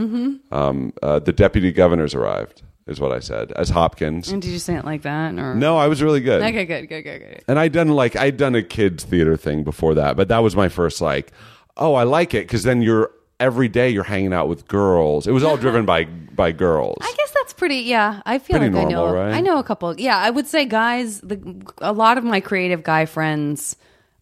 Um, 0.51 0.93
uh, 1.01 1.19
the 1.19 1.33
deputy 1.33 1.71
governors 1.71 2.13
arrived, 2.13 2.61
is 2.87 2.99
what 2.99 3.11
I 3.11 3.19
said 3.19 3.51
as 3.53 3.69
Hopkins. 3.69 4.29
and 4.31 4.41
did 4.41 4.51
you 4.51 4.59
say 4.59 4.75
it 4.75 4.85
like 4.85 5.01
that? 5.03 5.33
Or? 5.39 5.55
No, 5.55 5.77
I 5.77 5.87
was 5.87 6.03
really 6.03 6.21
good. 6.21 6.41
Okay, 6.41 6.65
good, 6.65 6.87
good, 6.87 7.01
good, 7.03 7.19
good. 7.19 7.43
And 7.47 7.57
I'd 7.59 7.71
done 7.71 7.87
like 7.89 8.15
I'd 8.15 8.37
done 8.37 8.55
a 8.55 8.61
kids 8.63 9.03
theater 9.03 9.35
thing 9.37 9.63
before 9.63 9.95
that, 9.95 10.15
but 10.15 10.27
that 10.27 10.39
was 10.39 10.55
my 10.55 10.69
first 10.69 11.01
like. 11.01 11.31
Oh, 11.77 11.93
I 11.93 12.03
like 12.03 12.33
it 12.33 12.47
because 12.47 12.63
then 12.63 12.81
you're 12.81 13.11
every 13.39 13.67
day 13.67 13.89
you're 13.89 14.03
hanging 14.03 14.33
out 14.33 14.47
with 14.47 14.67
girls. 14.67 15.27
It 15.27 15.31
was 15.31 15.43
all 15.43 15.53
uh-huh. 15.53 15.61
driven 15.61 15.85
by 15.85 16.05
by 16.05 16.51
girls. 16.51 16.97
I 17.01 17.13
guess 17.17 17.31
that's 17.31 17.53
pretty. 17.53 17.77
Yeah, 17.77 18.21
I 18.25 18.39
feel 18.39 18.57
Pretty 18.57 18.75
like 18.75 18.87
I 18.87 18.89
know. 18.89 19.13
right? 19.13 19.33
I 19.33 19.41
know 19.41 19.59
a 19.59 19.63
couple. 19.63 19.97
Yeah, 19.99 20.17
I 20.17 20.29
would 20.29 20.47
say 20.47 20.65
guys. 20.65 21.21
The 21.21 21.39
a 21.79 21.93
lot 21.93 22.17
of 22.17 22.23
my 22.23 22.39
creative 22.39 22.83
guy 22.83 23.05
friends 23.05 23.75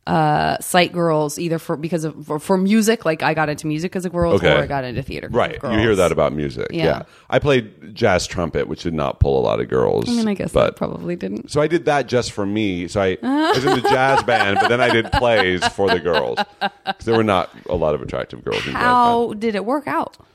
uh 0.05 0.57
sight 0.59 0.91
girls 0.91 1.39
either 1.39 1.57
for 1.57 1.77
because 1.77 2.03
of 2.03 2.25
for, 2.25 2.37
for 2.37 2.57
music 2.57 3.05
like 3.05 3.23
i 3.23 3.33
got 3.33 3.47
into 3.47 3.67
music 3.67 3.95
as 3.95 4.03
a 4.03 4.09
girl 4.09 4.33
Okay. 4.33 4.51
or 4.53 4.57
i 4.63 4.67
got 4.67 4.83
into 4.83 5.01
theater 5.01 5.27
'cause 5.29 5.33
of 5.33 5.63
Right, 5.63 5.63
you 5.63 5.79
hear 5.79 5.95
that 5.95 6.11
about 6.11 6.33
music. 6.33 6.67
Yeah. 6.71 6.83
Yeah. 6.83 7.01
I 7.29 7.39
played 7.39 7.95
jazz 7.95 8.27
trumpet, 8.27 8.67
which 8.67 8.83
did 8.83 8.93
not 8.93 9.21
pull 9.21 9.39
a 9.39 9.43
lot 9.43 9.61
of 9.61 9.69
girls. 9.69 10.09
i 10.09 10.11
mean 10.11 10.27
i 10.27 10.33
guess 10.33 10.51
but 10.51 10.65
that 10.65 10.75
probably 10.75 11.15
didn't 11.15 11.49
So 11.51 11.61
I 11.61 11.67
did 11.67 11.85
that 11.85 12.07
just 12.07 12.33
for 12.33 12.45
me. 12.45 12.89
So 12.89 12.99
I, 13.01 13.17
I 13.23 13.51
was 13.51 13.63
in 13.63 13.81
the 13.81 13.89
jazz 13.89 14.23
band, 14.31 14.57
but 14.59 14.67
then 14.67 14.81
I 14.81 14.89
did 14.89 15.09
plays 15.13 15.65
for 15.69 15.87
the 15.89 16.01
girls 16.01 16.37
'Cause 16.59 17.05
there 17.05 17.15
were 17.15 17.23
not 17.23 17.49
a 17.69 17.75
lot 17.75 17.95
of 17.95 18.01
attractive 18.01 18.43
girls 18.43 18.65
in 18.65 18.73
jazz 18.73 18.81
how 18.81 19.33
did 19.35 19.55
it 19.55 19.63
work 19.63 19.87
out 19.87 20.17
band. 20.17 20.27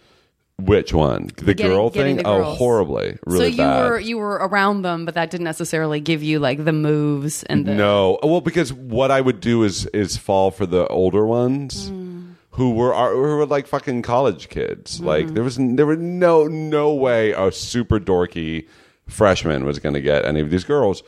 Which 0.60 0.92
one? 0.92 1.30
The 1.36 1.54
Getting- 1.54 1.72
girl 1.72 1.88
getting 1.90 2.16
thing? 2.16 2.24
the 2.24 2.30
Oh, 2.30 2.38
girls. 2.38 2.58
horribly, 2.58 3.18
really 3.26 3.38
so 3.38 3.44
you 3.46 3.56
bad. 3.58 3.90
were 3.90 3.98
you 4.00 4.18
were 4.18 4.34
around 4.34 4.82
them 4.82 5.04
but 5.04 5.14
that 5.14 5.30
didn't 5.30 5.44
necessarily 5.44 6.00
give 6.00 6.22
you 6.22 6.40
like 6.40 6.64
the 6.64 6.72
moves 6.72 7.44
and 7.44 7.64
the 7.64 7.74
No, 7.74 8.18
well, 8.24 8.40
because 8.40 8.72
what 8.72 9.10
I 9.12 9.20
would 9.20 9.40
do 9.40 9.62
is 9.62 9.86
is 9.86 10.16
fall 10.16 10.50
for 10.50 10.66
the 10.66 10.86
older 10.88 11.24
ones. 11.24 11.88
Hmm. 11.88 12.08
Who 12.52 12.72
were 12.72 12.92
are, 12.92 13.12
who 13.12 13.20
were 13.20 13.46
like 13.46 13.68
fucking 13.68 14.02
college 14.02 14.48
kids? 14.48 14.96
Mm-hmm. 14.96 15.06
Like 15.06 15.34
there 15.34 15.44
was 15.44 15.58
there 15.60 15.86
were 15.86 15.94
no 15.96 16.48
no 16.48 16.92
way 16.92 17.30
a 17.30 17.52
super 17.52 18.00
dorky 18.00 18.66
freshman 19.06 19.64
was 19.64 19.78
going 19.78 19.94
to 19.94 20.00
get 20.00 20.24
any 20.24 20.40
of 20.40 20.50
these 20.50 20.64
girls. 20.64 21.04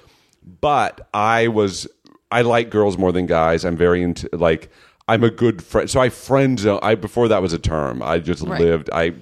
But 0.61 1.09
I 1.12 1.49
was 1.49 1.88
I 2.30 2.42
like 2.42 2.71
girls 2.71 2.97
more 2.97 3.11
than 3.11 3.26
guys. 3.26 3.64
I'm 3.64 3.76
very 3.76 4.00
into 4.00 4.28
like 4.33 4.71
I'm 5.09 5.25
a 5.25 5.30
good 5.30 5.61
friend. 5.61 5.90
So 5.90 6.00
I 6.00 6.09
friend 6.09 6.57
zone. 6.61 6.78
I 6.85 6.95
before 6.95 7.26
that 7.26 7.42
was 7.42 7.52
a 7.52 7.59
term. 7.59 8.00
I 8.00 8.21
just 8.21 8.45
Right. 8.45 8.61
lived. 8.61 8.88
I 8.92 9.14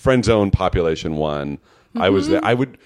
friend 0.00 0.24
zone 0.24 0.50
population 0.50 1.16
one. 1.16 1.58
I 1.96 2.08
was 2.10 2.28
there. 2.28 2.44
I 2.44 2.54
would. 2.54 2.78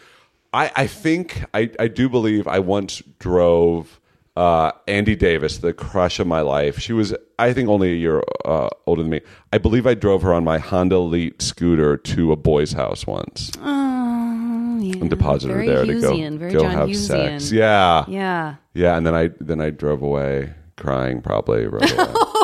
I, 0.53 0.71
I 0.77 0.87
think 0.87 1.45
I, 1.53 1.71
I 1.79 1.89
do 1.89 2.09
believe 2.09 2.47
I 2.47 2.59
once 2.61 3.03
drove 3.19 4.01
uh, 4.37 4.71
Andy 4.89 5.15
Davis, 5.17 5.59
the 5.59 5.73
crush 5.73 6.19
of 6.21 6.27
my 6.27 6.41
life. 6.43 6.79
She 6.79 6.93
was 6.93 7.15
I 7.39 7.53
think 7.53 7.69
only 7.69 7.93
a 7.93 7.97
year 7.97 8.23
uh, 8.45 8.69
older 8.87 9.03
than 9.03 9.11
me. 9.11 9.21
I 9.53 9.59
believe 9.59 9.87
I 9.87 9.95
drove 9.95 10.23
her 10.23 10.33
on 10.33 10.45
my 10.45 10.59
Honda 10.59 10.97
Elite 10.97 11.43
scooter 11.43 11.97
to 11.97 12.33
a 12.33 12.37
boy's 12.37 12.73
house 12.73 13.07
once 13.07 13.51
Oh, 13.61 14.79
yeah. 14.81 14.95
and 15.01 15.11
deposited 15.11 15.55
very 15.55 15.67
her 15.67 15.75
there 15.75 15.87
to 15.87 16.01
go 16.01 16.39
very 16.39 16.53
go 16.53 16.61
John 16.61 16.71
have 16.73 16.89
Hughesian. 16.89 17.07
sex. 17.41 17.53
Yeah, 17.53 18.05
yeah 18.09 18.55
yeah, 18.75 18.97
and 18.97 19.07
then 19.07 19.15
I 19.15 19.31
then 19.41 19.61
I 19.61 19.71
drove 19.71 20.03
away 20.03 20.53
crying 20.77 21.21
probably. 21.21 21.67
Right 21.67 21.83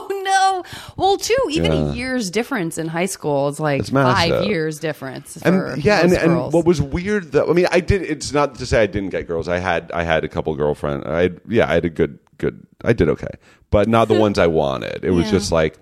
well 0.97 1.17
too 1.17 1.37
even 1.51 1.73
Yeah. 1.73 1.91
a 1.91 1.95
year's 1.95 2.31
difference 2.31 2.79
in 2.79 2.89
high 2.89 3.07
school 3.07 3.49
is 3.49 3.61
like 3.61 3.87
five 3.87 4.45
years 4.45 4.79
difference 4.79 5.39
for 5.41 5.73
and 5.73 5.85
yeah, 5.85 6.01
and, 6.03 6.13
and 6.13 6.53
what 6.53 6.65
was 6.65 6.81
weird 6.81 7.33
though, 7.33 7.49
I 7.51 7.53
mean, 7.53 7.67
I 7.71 7.81
did. 7.81 8.03
It's 8.03 8.33
not 8.33 8.55
to 8.57 8.67
say 8.67 8.83
I 8.83 8.87
didn't 8.87 9.11
get 9.11 9.27
girls. 9.27 9.49
I 9.49 9.59
had 9.59 9.91
I 9.93 10.03
had 10.03 10.25
a 10.25 10.29
couple 10.29 10.55
girlfriends. 10.57 11.07
I 11.07 11.31
yeah, 11.49 11.69
I 11.69 11.75
had 11.75 11.85
a 11.85 11.91
good 11.91 12.19
good. 12.39 12.67
I 12.85 12.93
did 12.93 13.09
okay, 13.11 13.35
but 13.71 13.89
not 13.89 14.09
the 14.09 14.19
ones 14.27 14.39
I 14.39 14.47
wanted. 14.47 15.05
It 15.05 15.11
was 15.11 15.27
Yeah. 15.27 15.33
just 15.33 15.53
like. 15.53 15.79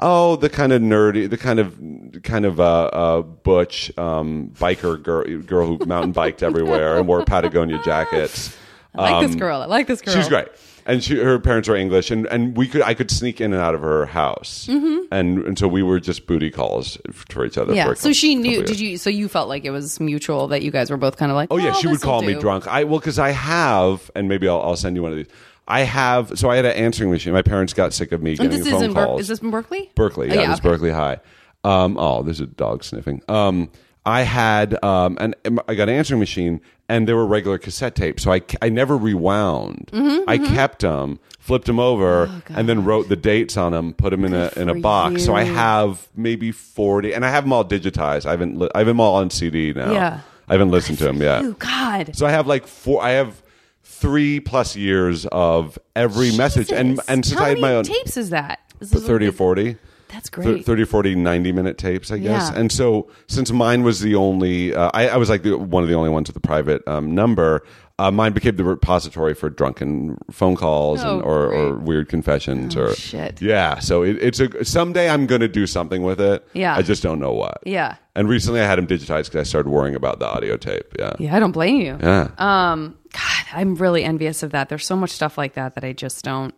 Oh, 0.00 0.36
the 0.36 0.48
kind 0.48 0.72
of 0.72 0.80
nerdy, 0.80 1.28
the 1.28 1.36
kind 1.36 1.58
of 1.58 1.76
kind 2.22 2.44
of 2.44 2.60
uh, 2.60 2.84
uh, 2.84 3.22
butch 3.22 3.90
um, 3.98 4.52
biker 4.56 5.02
girl, 5.02 5.24
girl 5.42 5.66
who 5.76 5.84
mountain 5.86 6.12
biked 6.12 6.40
everywhere 6.44 6.98
and 6.98 7.08
wore 7.08 7.24
Patagonia 7.24 7.80
jackets. 7.84 8.56
I 8.94 9.10
like 9.10 9.26
this 9.26 9.32
um, 9.34 9.40
girl. 9.40 9.60
I 9.60 9.64
like 9.66 9.88
this 9.88 10.00
girl. 10.00 10.14
She's 10.14 10.28
great, 10.28 10.46
and 10.88 11.04
she, 11.04 11.16
her 11.16 11.38
parents 11.38 11.68
were 11.68 11.76
English, 11.76 12.10
and, 12.10 12.26
and 12.28 12.56
we 12.56 12.66
could 12.66 12.80
I 12.80 12.94
could 12.94 13.10
sneak 13.10 13.42
in 13.42 13.52
and 13.52 13.60
out 13.60 13.74
of 13.74 13.82
her 13.82 14.06
house, 14.06 14.66
mm-hmm. 14.68 15.06
and 15.12 15.44
and 15.44 15.58
so 15.58 15.68
we 15.68 15.82
were 15.82 16.00
just 16.00 16.26
booty 16.26 16.50
calls 16.50 16.96
for 17.12 17.44
each 17.44 17.58
other. 17.58 17.74
Yeah. 17.74 17.92
So 17.92 18.14
she 18.14 18.34
knew. 18.34 18.64
Did 18.64 18.80
you? 18.80 18.96
So 18.96 19.10
you 19.10 19.28
felt 19.28 19.50
like 19.50 19.66
it 19.66 19.70
was 19.70 20.00
mutual 20.00 20.48
that 20.48 20.62
you 20.62 20.70
guys 20.70 20.90
were 20.90 20.96
both 20.96 21.18
kind 21.18 21.30
of 21.30 21.36
like. 21.36 21.48
Oh 21.52 21.58
yeah, 21.58 21.74
she 21.74 21.88
would 21.88 22.00
call 22.00 22.22
me 22.22 22.32
do. 22.32 22.40
drunk. 22.40 22.66
I 22.66 22.84
well 22.84 22.98
because 22.98 23.18
I 23.18 23.30
have, 23.30 24.10
and 24.14 24.28
maybe 24.28 24.48
I'll, 24.48 24.62
I'll 24.62 24.76
send 24.76 24.96
you 24.96 25.02
one 25.02 25.12
of 25.12 25.18
these. 25.18 25.28
I 25.68 25.80
have. 25.80 26.38
So 26.38 26.48
I 26.48 26.56
had 26.56 26.64
an 26.64 26.72
answering 26.72 27.10
machine. 27.10 27.34
My 27.34 27.42
parents 27.42 27.74
got 27.74 27.92
sick 27.92 28.10
of 28.12 28.22
me 28.22 28.30
And 28.30 28.38
getting 28.38 28.58
this 28.58 28.66
is 28.66 28.72
phone 28.72 28.84
in 28.84 28.94
Ber- 28.94 29.20
is 29.20 29.28
this 29.28 29.40
in 29.40 29.50
Berkeley? 29.50 29.92
Berkeley, 29.94 30.30
Oh, 30.30 30.34
yeah, 30.34 30.44
it 30.44 30.48
was 30.48 30.58
okay. 30.58 30.70
Berkeley 30.70 30.90
High. 30.90 31.18
Um, 31.64 31.98
oh, 31.98 32.22
there's 32.22 32.40
a 32.40 32.46
dog 32.46 32.82
sniffing. 32.82 33.20
Um, 33.28 33.70
I 34.08 34.22
had 34.22 34.82
um, 34.82 35.18
and 35.20 35.34
I 35.68 35.74
got 35.74 35.88
an 35.90 35.94
answering 35.94 36.18
machine, 36.20 36.60
and 36.88 37.06
there 37.06 37.14
were 37.14 37.26
regular 37.26 37.58
cassette 37.58 37.94
tapes. 37.94 38.22
So 38.22 38.32
I, 38.32 38.40
I 38.62 38.70
never 38.70 38.96
rewound. 38.96 39.90
Mm-hmm, 39.92 40.28
I 40.28 40.38
kept 40.38 40.80
them, 40.80 41.20
flipped 41.38 41.66
them 41.66 41.78
over, 41.78 42.30
and 42.48 42.66
then 42.68 42.84
wrote 42.84 43.08
the 43.10 43.16
dates 43.16 43.56
on 43.58 43.72
them, 43.72 43.92
put 43.92 44.10
them 44.10 44.24
in 44.24 44.32
a 44.32 44.50
in 44.56 44.68
a 44.70 44.74
Oh, 44.74 44.80
box. 44.80 45.24
So 45.24 45.34
I 45.34 45.42
have 45.44 46.08
maybe 46.16 46.50
forty, 46.52 47.12
and 47.12 47.24
I 47.24 47.30
have 47.30 47.44
them 47.44 47.52
all 47.52 47.64
digitized. 47.64 48.24
I 48.24 48.30
haven't 48.30 48.58
li- 48.58 48.70
I 48.74 48.78
have 48.78 48.86
them 48.86 48.98
all 49.00 49.16
on 49.16 49.28
CD 49.30 49.72
now. 49.74 49.92
Yeah. 49.92 50.20
I 50.48 50.54
haven't 50.54 50.70
listened 50.70 50.96
to 50.98 51.04
them 51.04 51.20
yet. 51.20 51.42
Oh 51.44 51.52
God. 51.58 52.16
So 52.16 52.26
I 52.26 52.30
have 52.30 52.46
like 52.46 52.66
four. 52.66 53.02
I 53.02 53.10
have 53.10 53.42
three 53.82 54.40
plus 54.40 54.76
years 54.76 55.26
of 55.26 55.78
every 55.94 56.34
message, 56.36 56.72
and 56.72 56.98
and 57.08 57.24
since 57.26 57.32
How 57.38 57.44
I 57.44 57.48
had 57.50 57.60
many 57.60 57.60
my 57.60 57.74
own 57.74 57.84
tapes 57.84 58.16
is 58.16 58.30
that? 58.30 58.60
Is 58.80 58.90
thirty 58.90 59.26
or 59.26 59.32
forty. 59.32 59.76
That's 60.08 60.30
great. 60.30 60.64
30 60.64 60.84
40 60.84 61.14
90 61.16 61.52
minute 61.52 61.78
tapes 61.78 62.10
i 62.10 62.18
guess 62.18 62.50
Yeah. 62.50 62.58
and 62.60 62.72
so 62.72 63.08
since 63.26 63.50
mine 63.52 63.82
was 63.82 64.00
the 64.00 64.14
only 64.14 64.74
uh, 64.74 64.90
I, 64.94 65.08
I 65.10 65.16
was 65.16 65.28
like 65.28 65.42
the, 65.42 65.56
one 65.58 65.82
of 65.82 65.88
the 65.88 65.94
only 65.94 66.10
ones 66.10 66.28
with 66.28 66.36
a 66.36 66.40
private 66.40 66.86
um, 66.88 67.14
number 67.14 67.62
uh, 68.00 68.12
mine 68.12 68.32
became 68.32 68.54
the 68.54 68.62
repository 68.62 69.34
for 69.34 69.50
drunken 69.50 70.16
phone 70.30 70.54
calls 70.54 71.02
and, 71.02 71.20
Oh, 71.20 71.24
or, 71.24 71.52
or 71.52 71.74
weird 71.78 72.08
confessions 72.08 72.76
Oh, 72.76 72.82
or 72.84 72.94
shit. 72.94 73.42
yeah 73.42 73.78
so 73.80 74.02
it, 74.02 74.16
it's 74.22 74.40
a 74.40 74.64
someday 74.64 75.10
i'm 75.10 75.26
gonna 75.26 75.48
do 75.48 75.66
something 75.66 76.02
with 76.02 76.20
it 76.20 76.46
Yeah. 76.54 76.74
i 76.76 76.82
just 76.82 77.02
don't 77.02 77.18
know 77.20 77.32
what 77.32 77.58
Yeah. 77.66 77.96
and 78.14 78.28
recently 78.28 78.60
i 78.60 78.64
had 78.64 78.78
them 78.78 78.86
digitized 78.86 79.24
because 79.26 79.36
i 79.40 79.42
started 79.42 79.68
worrying 79.70 79.94
about 79.94 80.20
the 80.20 80.26
audio 80.26 80.56
tape 80.56 80.94
yeah 80.98 81.12
Yeah, 81.18 81.36
I 81.36 81.40
don't 81.40 81.52
blame 81.52 81.76
you. 81.80 81.98
yeah 82.00 82.28
Um, 82.38 82.96
God, 83.12 83.44
I'm 83.52 83.74
really 83.76 84.04
envious 84.04 84.42
of 84.42 84.50
that. 84.52 84.68
There's 84.68 84.86
so 84.86 84.94
much 84.94 85.10
stuff 85.10 85.38
like 85.38 85.54
that 85.54 85.74
that 85.74 85.82
I 85.84 85.92
just 85.94 86.24
don't 86.24 86.54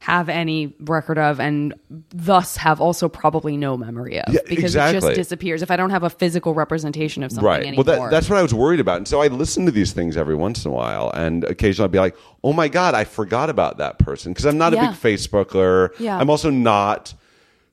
have 0.00 0.28
any 0.28 0.74
record 0.80 1.18
of, 1.18 1.40
and 1.40 1.74
thus 2.10 2.56
have 2.58 2.80
also 2.80 3.08
probably 3.08 3.56
no 3.56 3.76
memory 3.76 4.20
of. 4.20 4.32
Yeah, 4.32 4.40
because 4.46 4.76
it 4.76 4.92
just 4.92 5.14
disappears. 5.14 5.62
If 5.62 5.70
I 5.70 5.76
don't 5.76 5.90
have 5.90 6.02
a 6.02 6.10
physical 6.10 6.54
representation 6.54 7.22
of 7.22 7.32
something 7.32 7.46
right. 7.46 7.62
Anymore. 7.66 7.84
well 7.84 8.02
that, 8.02 8.10
that's 8.10 8.28
what 8.30 8.38
i 8.38 8.42
was 8.42 8.52
worried 8.54 8.78
about. 8.78 8.98
And 8.98 9.08
so 9.08 9.20
i 9.22 9.28
listen 9.28 9.64
to 9.66 9.72
these 9.72 9.92
things 9.92 10.16
every 10.16 10.34
once 10.34 10.64
in 10.64 10.70
a 10.70 10.74
while 10.74 11.10
and 11.14 11.44
occasionally 11.44 11.86
i'll 11.86 11.92
be 11.92 11.98
like 11.98 12.16
oh 12.44 12.52
my 12.52 12.68
god 12.68 12.94
i 12.94 13.04
forgot 13.04 13.48
about 13.50 13.78
that 13.78 13.98
person. 13.98 14.32
Because 14.32 14.44
i'm 14.46 14.58
not 14.58 14.74
a 14.74 14.76
big 14.76 14.90
facebooker. 14.90 15.90
Yeah. 15.98 16.18
i'm 16.18 16.28
also 16.30 16.50
not 16.50 17.14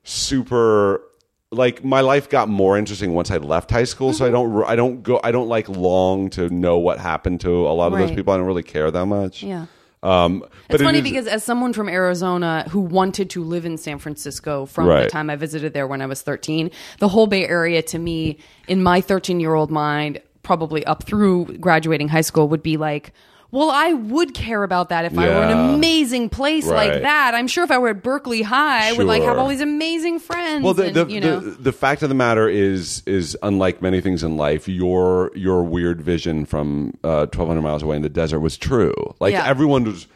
super 0.02 1.02
like 1.50 1.84
my 1.84 2.00
life 2.00 2.28
got 2.28 2.48
more 2.48 2.76
interesting 2.76 3.14
once 3.14 3.30
i 3.30 3.36
left 3.36 3.70
high 3.70 3.84
school 3.84 4.12
so 4.12 4.24
i 4.24 4.28
Mm-hmm. 4.30 4.54
don't 4.56 4.64
i 4.68 4.76
don't 4.76 5.02
go 5.02 5.20
i 5.22 5.30
don't 5.30 5.48
like 5.48 5.68
long 5.68 6.30
to 6.30 6.48
know 6.50 6.78
what 6.78 6.98
happened 6.98 7.40
to 7.42 7.50
a 7.68 7.72
lot 7.74 7.92
of 7.92 7.98
those 7.98 8.10
people. 8.10 8.32
I 8.32 8.36
don't 8.38 8.46
really 8.46 8.62
care 8.62 8.90
that 8.90 9.06
much. 9.06 9.42
Yeah. 9.42 9.66
Um 10.04 10.44
It's 10.68 10.82
funny 10.82 10.98
is- 10.98 11.04
because 11.04 11.26
as 11.26 11.42
someone 11.42 11.72
from 11.72 11.88
Arizona 11.88 12.64
who 12.68 12.80
wanted 12.80 13.30
to 13.30 13.42
live 13.42 13.64
in 13.64 13.76
San 13.78 13.98
Francisco 13.98 14.66
from 14.66 14.86
the 15.04 15.10
time 15.10 15.30
I 15.30 15.36
visited 15.36 15.72
there 15.72 15.86
when 15.86 16.00
I 16.02 16.06
was 16.06 16.22
13, 16.22 16.70
the 16.98 17.08
whole 17.08 17.26
Bay 17.26 17.46
Area 17.48 17.82
to 17.82 17.98
me, 17.98 18.38
in 18.68 18.82
my 18.82 19.00
13 19.00 19.40
year 19.40 19.54
old 19.54 19.70
mind, 19.70 20.20
probably 20.42 20.84
up 20.86 21.04
through 21.04 21.46
graduating 21.58 22.08
high 22.08 22.20
school, 22.20 22.48
would 22.48 22.62
be 22.62 22.76
like, 22.76 23.12
well, 23.54 23.70
I 23.70 23.92
would 23.92 24.34
care 24.34 24.64
about 24.64 24.88
that 24.88 25.04
if 25.04 25.16
I 25.16 25.28
were 25.28 25.42
in 25.44 25.48
Yeah. 25.50 25.64
an 25.68 25.74
amazing 25.76 26.28
place 26.28 26.66
like 26.66 26.90
Right. 26.90 27.02
that. 27.02 27.34
I'm 27.34 27.46
sure 27.46 27.62
if 27.62 27.70
I 27.70 27.78
were 27.78 27.90
at 27.90 28.02
Berkeley 28.02 28.42
High, 28.42 28.88
I 28.88 28.92
would 28.94 29.06
like 29.06 29.22
have 29.22 29.34
Sure. 29.34 29.38
all 29.40 29.46
these 29.48 29.60
amazing 29.60 30.18
friends. 30.18 30.64
Well, 30.64 30.74
the, 30.74 30.86
and, 30.86 30.96
the, 30.96 31.06
you 31.06 31.20
know, 31.20 31.38
the, 31.38 31.50
the 31.50 31.72
fact 31.72 32.02
of 32.02 32.08
the 32.08 32.14
matter 32.16 32.48
is, 32.48 33.02
is 33.06 33.36
unlike 33.44 33.80
many 33.80 34.00
things 34.00 34.24
in 34.24 34.36
life, 34.36 34.66
your 34.68 35.30
your 35.36 35.62
weird 35.62 36.02
vision 36.02 36.44
from 36.46 36.94
uh, 37.04 37.26
1,200 37.32 37.62
miles 37.62 37.82
away 37.84 37.94
in 37.94 38.02
the 38.02 38.08
desert 38.08 38.40
was 38.40 38.56
true. 38.56 38.92
Like 39.20 39.32
Yeah. 39.32 39.46
everyone 39.46 39.84
was. 39.84 40.08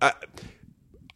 I, 0.00 0.12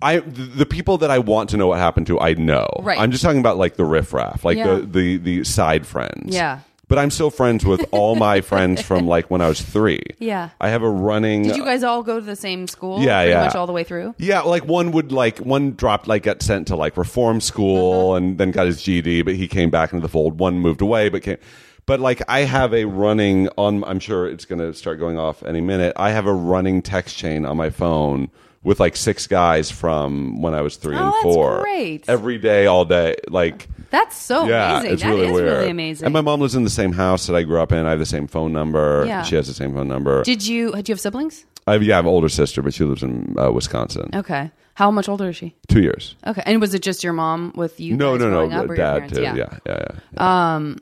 I 0.02 0.18
the 0.18 0.42
the 0.42 0.66
people 0.66 0.98
that 0.98 1.10
I 1.10 1.20
want 1.20 1.48
to 1.50 1.56
know 1.56 1.68
what 1.68 1.78
happened 1.78 2.06
to, 2.08 2.20
I 2.20 2.34
know. 2.34 2.68
Right. 2.80 2.98
I'm 2.98 3.10
just 3.12 3.22
talking 3.22 3.40
about 3.40 3.56
like 3.56 3.76
the 3.76 3.84
riffraff, 3.84 4.44
like 4.44 4.58
Yeah. 4.58 4.74
the, 4.74 4.80
the 4.82 5.16
the 5.16 5.44
side 5.44 5.86
friends. 5.86 6.34
Yeah. 6.34 6.58
But 6.92 6.98
I'm 6.98 7.10
still 7.10 7.30
friends 7.30 7.64
with 7.64 7.82
all 7.90 8.16
my 8.16 8.40
friends 8.50 8.82
from 8.82 9.06
like 9.06 9.30
when 9.30 9.40
I 9.40 9.48
was 9.48 9.62
three. 9.62 10.02
Yeah. 10.18 10.50
I 10.60 10.68
have 10.68 10.82
a 10.82 10.90
running. 10.90 11.44
did 11.44 11.56
you 11.56 11.64
guys 11.64 11.82
all 11.82 12.02
go 12.02 12.20
to 12.20 12.26
the 12.26 12.36
same 12.36 12.66
school? 12.66 13.00
Yeah, 13.02 13.20
pretty 13.20 13.30
yeah. 13.30 13.44
much 13.46 13.54
all 13.54 13.66
the 13.66 13.72
way 13.72 13.82
through. 13.82 14.14
Yeah, 14.18 14.40
like 14.40 14.66
one 14.66 14.92
would 14.92 15.10
like 15.10 15.38
one 15.38 15.72
dropped 15.72 16.06
like 16.06 16.24
got 16.24 16.42
sent 16.42 16.66
to 16.66 16.76
like 16.76 16.98
reform 16.98 17.40
school 17.40 18.10
Uh-huh. 18.10 18.16
and 18.16 18.36
then 18.36 18.50
got 18.50 18.66
his 18.66 18.82
GD, 18.82 19.24
but 19.24 19.36
he 19.36 19.48
came 19.48 19.70
back 19.70 19.94
into 19.94 20.02
the 20.02 20.08
fold. 20.10 20.38
One 20.38 20.58
moved 20.58 20.82
away, 20.82 21.08
but 21.08 21.22
came. 21.22 21.38
But 21.86 21.98
like 21.98 22.20
I 22.28 22.40
have 22.40 22.74
a 22.74 22.84
running 22.84 23.48
on. 23.56 23.84
I'm 23.84 23.98
sure 23.98 24.28
it's 24.28 24.44
going 24.44 24.58
to 24.58 24.74
start 24.74 24.98
going 25.00 25.18
off 25.18 25.42
any 25.42 25.62
minute. 25.62 25.94
I 25.96 26.10
have 26.10 26.26
a 26.26 26.34
running 26.34 26.82
text 26.82 27.16
chain 27.16 27.46
on 27.46 27.56
my 27.56 27.70
phone 27.70 28.30
with 28.62 28.80
like 28.80 28.96
six 28.96 29.26
guys 29.26 29.70
from 29.70 30.42
when 30.42 30.52
I 30.52 30.60
was 30.60 30.76
three 30.76 30.94
Oh, 30.94 30.98
and 31.04 31.06
that's 31.12 31.22
four. 31.22 31.62
great. 31.62 32.04
Every 32.06 32.36
day, 32.36 32.66
all 32.66 32.84
day. 32.84 33.16
Like 33.28 33.66
That's 33.92 34.16
so 34.16 34.46
yeah, 34.48 34.78
amazing. 34.80 34.92
it's 34.94 35.02
That 35.02 35.08
really 35.10 35.26
is 35.26 35.32
weird. 35.32 35.44
really 35.46 35.70
amazing. 35.70 36.06
And 36.06 36.12
my 36.12 36.22
mom 36.22 36.40
lives 36.40 36.54
in 36.56 36.64
the 36.64 36.70
same 36.70 36.92
house 36.92 37.26
that 37.28 37.36
I 37.36 37.42
grew 37.44 37.60
up 37.60 37.70
in. 37.72 37.86
I 37.86 37.90
have 37.90 37.98
the 37.98 38.06
same 38.06 38.26
phone 38.26 38.52
number. 38.52 39.04
Yeah. 39.06 39.22
She 39.22 39.36
has 39.36 39.46
the 39.46 39.54
same 39.54 39.74
phone 39.74 39.86
number. 39.86 40.24
did 40.24 40.44
you? 40.44 40.72
Did 40.72 40.88
you 40.88 40.94
have 40.94 41.00
siblings? 41.00 41.44
I 41.66 41.74
have, 41.74 41.82
yeah, 41.84 41.94
I 41.94 41.96
have 41.96 42.06
an 42.06 42.10
older 42.10 42.28
sister, 42.28 42.60
but 42.62 42.74
she 42.74 42.82
lives 42.82 43.04
in 43.04 43.36
uh, 43.38 43.52
Wisconsin. 43.52 44.10
Okay. 44.14 44.50
How 44.74 44.90
much 44.90 45.08
older 45.08 45.28
is 45.28 45.36
she? 45.36 45.54
Two 45.68 45.80
years. 45.80 46.16
Okay. 46.26 46.42
And 46.44 46.60
was 46.60 46.74
it 46.74 46.82
just 46.82 47.04
your 47.04 47.12
mom 47.12 47.52
with 47.54 47.78
you? 47.78 47.96
No, 47.96 48.16
no, 48.16 48.28
no. 48.28 48.50
up, 48.62 48.74
Dad 48.74 49.14
too. 49.14 49.22
Yeah. 49.22 49.36
Yeah, 49.36 49.58
yeah, 49.66 49.84
yeah. 50.16 50.74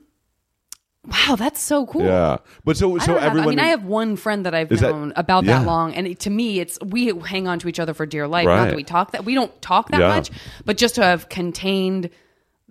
Wow, 1.03 1.35
that's 1.35 1.59
so 1.59 1.85
cool. 1.87 2.03
yeah. 2.03 2.37
But 2.63 2.77
so 2.77 2.97
so 2.99 3.13
have- 3.15 3.23
everyone. 3.23 3.47
I 3.47 3.49
mean, 3.49 3.59
I 3.59 3.67
have 3.69 3.83
one 3.83 4.15
friend 4.15 4.45
that 4.45 4.53
I've 4.53 4.71
Is 4.71 4.81
that- 4.81 4.91
known 4.91 5.13
about 5.15 5.45
yeah. 5.45 5.59
that 5.59 5.65
long, 5.65 5.93
and 5.95 6.05
it, 6.07 6.19
to 6.21 6.29
me, 6.29 6.59
it's 6.59 6.77
we 6.85 7.07
hang 7.25 7.47
on 7.47 7.57
to 7.59 7.67
each 7.67 7.79
other 7.79 7.93
for 7.95 8.05
dear 8.05 8.27
life. 8.27 8.45
Not 8.45 8.53
Right. 8.55 8.65
that 8.69 8.75
we 8.75 8.83
talk 8.83 9.11
that 9.13 9.25
we 9.25 9.33
don't 9.33 9.61
talk 9.63 9.89
that 9.89 9.99
Yeah. 9.99 10.07
much, 10.09 10.29
but 10.63 10.77
just 10.77 10.95
to 10.95 11.03
have 11.03 11.27
contained 11.27 12.11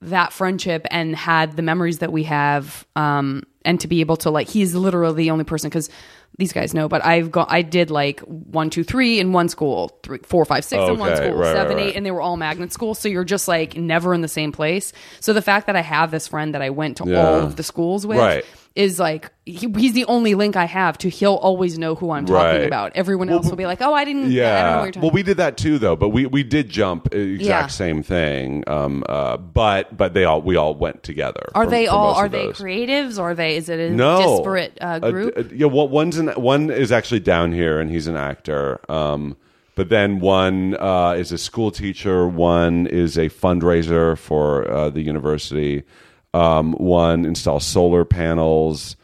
that 0.02 0.32
friendship 0.32 0.86
and 0.90 1.14
had 1.14 1.56
the 1.56 1.62
memories 1.62 1.98
that 1.98 2.12
we 2.12 2.24
have, 2.24 2.86
um, 2.96 3.42
and 3.64 3.78
to 3.80 3.88
be 3.88 4.00
able 4.00 4.16
to 4.18 4.30
like, 4.30 4.48
he's 4.48 4.74
literally 4.74 5.14
the 5.24 5.30
only 5.30 5.44
person 5.44 5.68
because 5.68 5.90
these 6.38 6.52
guys 6.54 6.72
know, 6.72 6.88
but 6.88 7.04
I've 7.04 7.30
got 7.30 7.50
I 7.50 7.60
did 7.60 7.90
like 7.90 8.20
one, 8.20 8.70
two, 8.70 8.82
three 8.82 9.20
in 9.20 9.32
one 9.32 9.50
school, 9.50 9.98
three, 10.02 10.18
four, 10.22 10.46
five, 10.46 10.64
six 10.64 10.88
in 10.88 10.98
one 10.98 11.14
school, 11.16 11.34
right, 11.34 11.52
seven, 11.52 11.76
right, 11.76 11.82
eight, 11.82 11.86
right. 11.88 11.96
and 11.96 12.06
they 12.06 12.10
were 12.12 12.22
all 12.22 12.38
magnet 12.38 12.72
schools. 12.72 12.98
So 12.98 13.08
you're 13.10 13.24
just 13.24 13.46
like 13.46 13.76
never 13.76 14.14
in 14.14 14.22
the 14.22 14.28
same 14.28 14.50
place. 14.52 14.94
So 15.20 15.34
the 15.34 15.42
fact 15.42 15.66
that 15.66 15.76
I 15.76 15.82
have 15.82 16.10
this 16.10 16.28
friend 16.28 16.54
that 16.54 16.62
I 16.62 16.70
went 16.70 16.96
to 16.98 17.04
Yeah. 17.06 17.20
all 17.26 17.40
of 17.40 17.56
the 17.56 17.62
schools 17.62 18.06
with 18.06 18.16
Right. 18.16 18.44
Is 18.76 19.00
like 19.00 19.33
he, 19.44 19.68
he's 19.76 19.94
the 19.94 20.04
only 20.04 20.35
link 20.37 20.54
I 20.54 20.64
have 20.64 20.96
to 20.98 21.09
he'll 21.09 21.35
always 21.35 21.76
know 21.76 21.96
who 21.96 22.12
I'm 22.12 22.24
talking 22.24 22.37
Right. 22.61 22.66
about. 22.66 22.92
Everyone 22.94 23.28
else 23.28 23.48
will 23.48 23.56
be 23.56 23.66
like, 23.66 23.80
"Oh, 23.83 23.92
I 23.92 24.04
didn't. 24.04 24.30
Yeah. 24.30 24.59
I 24.59 24.62
don't 24.62 24.70
know 24.72 24.76
what 24.78 24.85
you're 24.85 24.92
talking." 24.92 25.00
About. 25.00 25.02
Well, 25.02 25.11
we 25.14 25.22
did 25.24 25.37
that 25.38 25.56
too, 25.56 25.78
though. 25.78 25.96
But 25.96 26.11
we 26.11 26.26
we 26.26 26.42
did 26.44 26.68
jump 26.68 27.09
uh, 27.12 27.18
exact 27.18 27.42
Yeah. 27.44 27.66
same 27.66 28.02
thing. 28.04 28.62
Um. 28.68 29.02
Uh. 29.09 29.37
But 29.38 29.96
but 29.96 30.14
they 30.14 30.24
all 30.24 30.40
we 30.40 30.54
all 30.56 30.74
went 30.74 31.02
together. 31.02 31.48
are 31.54 31.64
for- 31.64 31.70
they 31.70 31.87
for 31.87 31.92
all 31.92 32.09
most 32.12 32.16
are 32.18 32.26
of 32.26 32.33
they 32.33 32.46
those. 32.46 32.59
creatives 32.61 33.18
or 33.18 33.30
are 33.30 33.35
they 33.35 33.56
is 33.56 33.68
it 33.68 33.80
a 33.80 33.90
no 33.90 34.37
disparate 34.38 34.78
uh, 34.80 35.00
Uh, 35.02 35.11
group? 35.11 35.37
uh, 35.37 35.42
yeah. 35.52 35.66
Well, 35.66 35.88
one's 35.88 36.16
an, 36.18 36.28
one 36.28 36.70
is 36.70 36.92
actually 36.92 37.20
down 37.20 37.52
here, 37.52 37.80
and 37.80 37.90
he's 37.90 38.06
an 38.06 38.16
actor. 38.16 38.80
Um. 38.88 39.37
But 39.76 39.88
then 39.88 40.20
one 40.20 40.76
uh, 40.78 41.12
is 41.16 41.33
a 41.33 41.38
school 41.38 41.70
teacher. 41.70 42.28
One 42.28 42.87
is 42.87 43.16
a 43.16 43.30
fundraiser 43.30 44.18
for 44.18 44.70
uh, 44.70 44.90
the 44.90 45.00
university. 45.00 45.85
Um, 46.32 46.72
one 46.74 47.24
installs 47.24 47.64
solar 47.66 48.04
panels. 48.04 48.96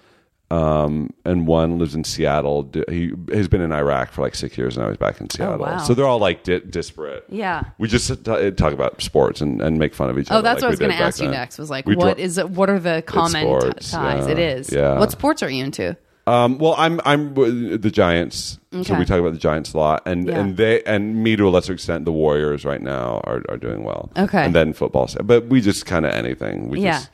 Um, 0.49 1.13
and 1.25 1.49
one 1.49 1.81
lives 1.81 1.97
in 1.97 2.05
Seattle. 2.05 2.71
He 2.89 3.11
has 3.33 3.49
been 3.49 3.61
in 3.61 3.73
Iraq 3.73 4.13
for 4.13 4.23
like 4.23 4.37
six 4.37 4.57
years, 4.57 4.77
and 4.77 4.85
now 4.85 4.91
he's 4.91 4.97
back 4.97 5.21
in 5.21 5.29
Seattle. 5.29 5.57
Oh, 5.57 5.59
wow. 5.59 5.79
So 5.79 5.93
they're 5.93 6.07
all 6.07 6.21
like 6.21 6.45
di- 6.45 6.61
disparate. 6.61 7.25
Yeah. 7.29 7.65
we 7.79 7.89
just 7.89 8.07
t- 8.25 8.51
talk 8.53 8.73
about 8.73 9.03
sports 9.03 9.41
and, 9.41 9.61
and 9.61 9.77
make 9.77 9.93
fun 9.93 10.09
of 10.09 10.17
each 10.21 10.31
other. 10.31 10.39
Oh, 10.39 10.43
that's 10.43 10.63
like 10.63 10.63
what 10.63 10.69
I 10.69 10.71
was 10.71 10.79
going 10.79 10.93
to 10.93 10.97
ask 10.99 11.19
you 11.19 11.25
then. 11.27 11.33
next. 11.35 11.59
Was 11.59 11.69
like, 11.69 11.85
We 11.85 11.97
what 11.97 12.17
dro- 12.17 12.25
is 12.25 12.39
it? 12.39 12.49
What 12.49 12.71
are 12.71 12.79
the 12.79 13.03
common 13.05 13.33
t- 13.33 13.41
sports, 13.41 13.91
ties? 13.91 14.27
yeah, 14.27 14.31
It 14.33 14.39
is. 14.39 14.73
yeah. 14.73 14.99
What 15.01 15.11
sports 15.11 15.43
are 15.43 15.51
you 15.51 15.65
into? 15.65 15.97
Um, 16.29 16.59
well, 16.59 16.75
I'm 16.77 17.01
I'm 17.05 17.35
the 17.35 17.91
Giants, 17.91 18.59
so 18.83 18.99
we 18.99 19.05
talk 19.05 19.21
about 19.21 19.33
the 19.33 19.39
Giants 19.39 19.73
a 19.75 19.79
lot, 19.79 20.03
and 20.07 20.27
Yeah. 20.27 20.41
and 20.41 20.57
they 20.57 20.83
and 20.83 21.23
me 21.23 21.37
to 21.37 21.47
a 21.47 21.51
lesser 21.51 21.73
extent, 21.73 22.05
the 22.05 22.11
Warriors 22.13 22.65
right 22.65 22.83
now 22.83 23.21
are, 23.25 23.43
are 23.49 23.57
doing 23.57 23.85
well. 23.85 24.11
Okay. 24.19 24.45
and 24.45 24.55
then 24.55 24.73
football, 24.73 25.09
but 25.23 25.47
we 25.47 25.61
just 25.61 25.87
kind 25.87 26.05
of 26.05 26.13
anything. 26.13 26.69
We 26.69 26.81
Yeah. 26.81 26.93
just, 26.99 27.11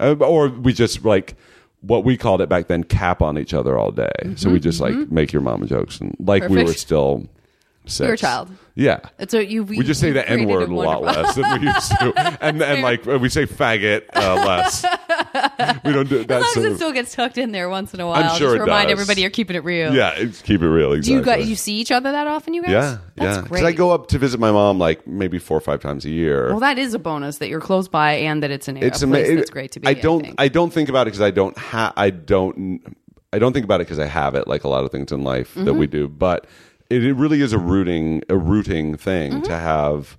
uh, 0.00 0.14
or 0.24 0.48
we 0.48 0.72
just 0.72 1.04
like 1.04 1.34
what 1.82 2.04
we 2.04 2.16
called 2.16 2.40
it 2.40 2.48
back 2.48 2.68
then, 2.68 2.84
cap 2.84 3.20
on 3.20 3.36
each 3.36 3.52
other 3.52 3.76
all 3.78 3.90
day. 3.90 4.10
So 4.36 4.48
we 4.48 4.58
just 4.60 4.80
like 4.80 4.94
make 5.10 5.34
your 5.34 5.42
mama 5.42 5.66
jokes 5.66 6.00
and 6.00 6.16
like 6.18 6.48
we 6.48 6.56
Mm-hmm. 6.56 6.66
Were 6.66 6.72
still. 6.72 7.28
Were 8.00 8.12
a 8.14 8.16
child. 8.16 8.50
Yeah. 8.74 9.00
So 9.28 9.38
you 9.38 9.62
We 9.62 9.80
just 9.84 10.00
say 10.00 10.12
the 10.12 10.28
N 10.28 10.48
word 10.48 10.68
a 10.70 10.74
lot 10.74 11.02
less 11.02 11.34
than 11.34 11.60
we 11.60 11.66
used 11.68 11.90
to, 11.90 12.38
and 12.40 12.60
and 12.62 12.82
like 12.82 13.04
we 13.04 13.28
say 13.28 13.46
faggot 13.46 14.02
uh, 14.14 14.34
less. 14.34 14.84
we 15.84 15.92
don't 15.92 16.08
do 16.08 16.20
As 16.20 16.28
long 16.28 16.42
as 16.42 16.56
it 16.72 16.76
still 16.76 16.92
gets 16.92 17.14
tucked 17.14 17.38
in 17.38 17.52
there 17.52 17.68
once 17.68 17.92
in 17.94 18.00
a 18.00 18.06
while. 18.06 18.22
I'm 18.24 18.36
sure 18.38 18.48
just 18.54 18.56
it 18.56 18.60
remind 18.62 18.88
does. 18.88 18.92
everybody 19.00 19.20
you're 19.20 19.30
keeping 19.30 19.54
it 19.54 19.64
real. 19.64 19.94
yeah, 19.94 20.14
it's, 20.16 20.42
keep 20.42 20.62
it 20.62 20.68
real. 20.68 20.98
Do 20.98 21.12
you 21.12 21.22
guys 21.22 21.48
you 21.48 21.56
see 21.56 21.74
each 21.74 21.92
other 21.92 22.10
that 22.10 22.26
often? 22.26 22.54
You 22.54 22.62
guys? 22.62 22.70
Yeah, 22.72 22.98
That's 23.16 23.36
yeah. 23.36 23.42
Because 23.42 23.62
I 23.62 23.72
go 23.72 23.90
up 23.92 24.08
to 24.08 24.18
visit 24.18 24.40
my 24.40 24.50
mom 24.50 24.78
like 24.78 25.06
maybe 25.06 25.38
four 25.38 25.56
or 25.58 25.60
five 25.60 25.80
times 25.80 26.04
a 26.04 26.10
year. 26.10 26.48
Well, 26.48 26.60
that 26.60 26.78
is 26.78 26.94
a 26.94 26.98
bonus 26.98 27.38
that 27.38 27.48
you're 27.48 27.60
close 27.60 27.86
by 27.86 28.12
and 28.14 28.42
that 28.42 28.50
it's 28.50 28.66
an 28.66 28.76
it's 28.78 29.02
a 29.02 29.06
place 29.06 29.20
amazing. 29.20 29.36
that's 29.36 29.50
great 29.50 29.72
to 29.72 29.80
be. 29.80 29.86
I 29.88 29.94
don't. 29.94 30.22
think. 30.22 30.34
I, 30.38 30.48
don't 30.48 30.72
think 30.72 30.88
about 30.88 31.02
it 31.02 31.10
because 31.12 31.20
I 31.20 31.30
don't 31.30 31.56
have. 31.58 31.92
I 31.96 32.10
don't. 32.10 32.80
I 33.32 33.38
don't 33.38 33.52
think 33.52 33.64
about 33.64 33.80
it 33.80 33.84
because 33.86 33.98
I 33.98 34.06
have 34.06 34.34
it. 34.36 34.48
Like 34.48 34.64
a 34.64 34.68
lot 34.68 34.84
of 34.84 34.90
things 34.90 35.12
in 35.12 35.22
life 35.22 35.54
that 35.54 35.60
Mm-hmm. 35.64 35.78
we 35.78 35.86
do, 35.86 36.08
but 36.08 36.46
it, 36.90 37.04
it 37.04 37.14
really 37.14 37.40
is 37.40 37.52
a 37.52 37.58
rooting 37.58 38.22
a 38.28 38.36
rooting 38.36 38.96
thing 38.96 39.32
Mm-hmm. 39.32 39.42
to 39.42 39.58
have. 39.58 40.16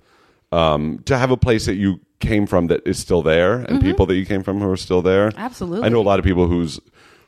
Um, 0.52 1.00
to 1.06 1.18
have 1.18 1.32
a 1.32 1.36
place 1.36 1.66
that 1.66 1.74
you 1.74 1.98
came 2.20 2.46
from 2.46 2.68
that 2.68 2.86
is 2.86 2.98
still 2.98 3.20
there, 3.20 3.56
and 3.62 3.80
people 3.80 4.06
that 4.06 4.14
you 4.14 4.24
came 4.24 4.44
from 4.44 4.60
who 4.60 4.70
are 4.70 4.76
still 4.76 5.02
there. 5.02 5.30
Mm-hmm. 5.30 5.38
Absolutely. 5.40 5.84
I 5.84 5.88
know 5.88 6.00
a 6.00 6.02
lot 6.06 6.20
of 6.20 6.24
people 6.24 6.46
whose 6.46 6.78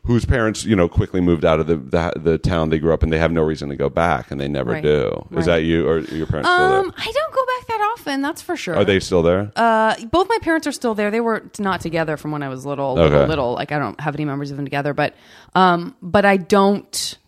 whose 0.05 0.24
parents, 0.24 0.64
you 0.64 0.77
know, 0.77 0.88
quickly 0.88 1.20
moved 1.20 1.44
out 1.44 1.59
of 1.59 1.66
the, 1.66 1.77
the 1.77 2.12
the 2.16 2.38
town 2.38 2.70
they 2.70 2.79
grew 2.79 2.94
up 2.94 3.03
in. 3.03 3.11
They 3.11 3.18
have 3.18 3.33
no 3.33 3.42
reason 3.42 3.68
to 3.70 3.77
go 3.77 3.88
back, 3.90 4.31
and 4.31 4.40
they 4.40 4.46
never 4.46 4.70
Right. 4.70 4.83
do. 4.85 5.27
Right. 5.31 5.40
Is 5.40 5.46
that 5.46 5.64
you 5.64 5.87
or 5.87 5.98
your 5.98 6.27
parents 6.27 6.48
Um? 6.48 6.92
I 6.96 7.11
don't 7.12 7.35
go 7.35 7.44
back 7.44 7.66
that 7.66 7.94
often. 7.98 8.22
That's 8.22 8.40
for 8.40 8.57
sure. 8.57 8.77
Are 8.77 8.85
they 8.85 9.01
still 9.01 9.22
there? 9.24 9.51
Uh, 9.57 9.96
both 10.12 10.29
my 10.29 10.38
parents 10.40 10.66
are 10.68 10.72
still 10.72 10.94
there. 10.94 11.11
They 11.11 11.20
were 11.20 11.42
not 11.59 11.81
together 11.81 12.16
from 12.16 12.31
when 12.31 12.44
I 12.44 12.48
was 12.48 12.64
little, 12.64 12.94
little, 12.94 13.18
Okay. 13.18 13.29
little. 13.29 13.55
Like 13.55 13.72
I 13.72 13.81
don't 13.81 14.01
have 14.01 14.14
any 14.14 14.24
memories 14.24 14.53
of 14.53 14.57
them 14.57 14.64
together, 14.64 14.94
but, 14.94 15.14
um, 15.57 15.96
but 16.01 16.24
I 16.24 16.37
don't. 16.37 17.18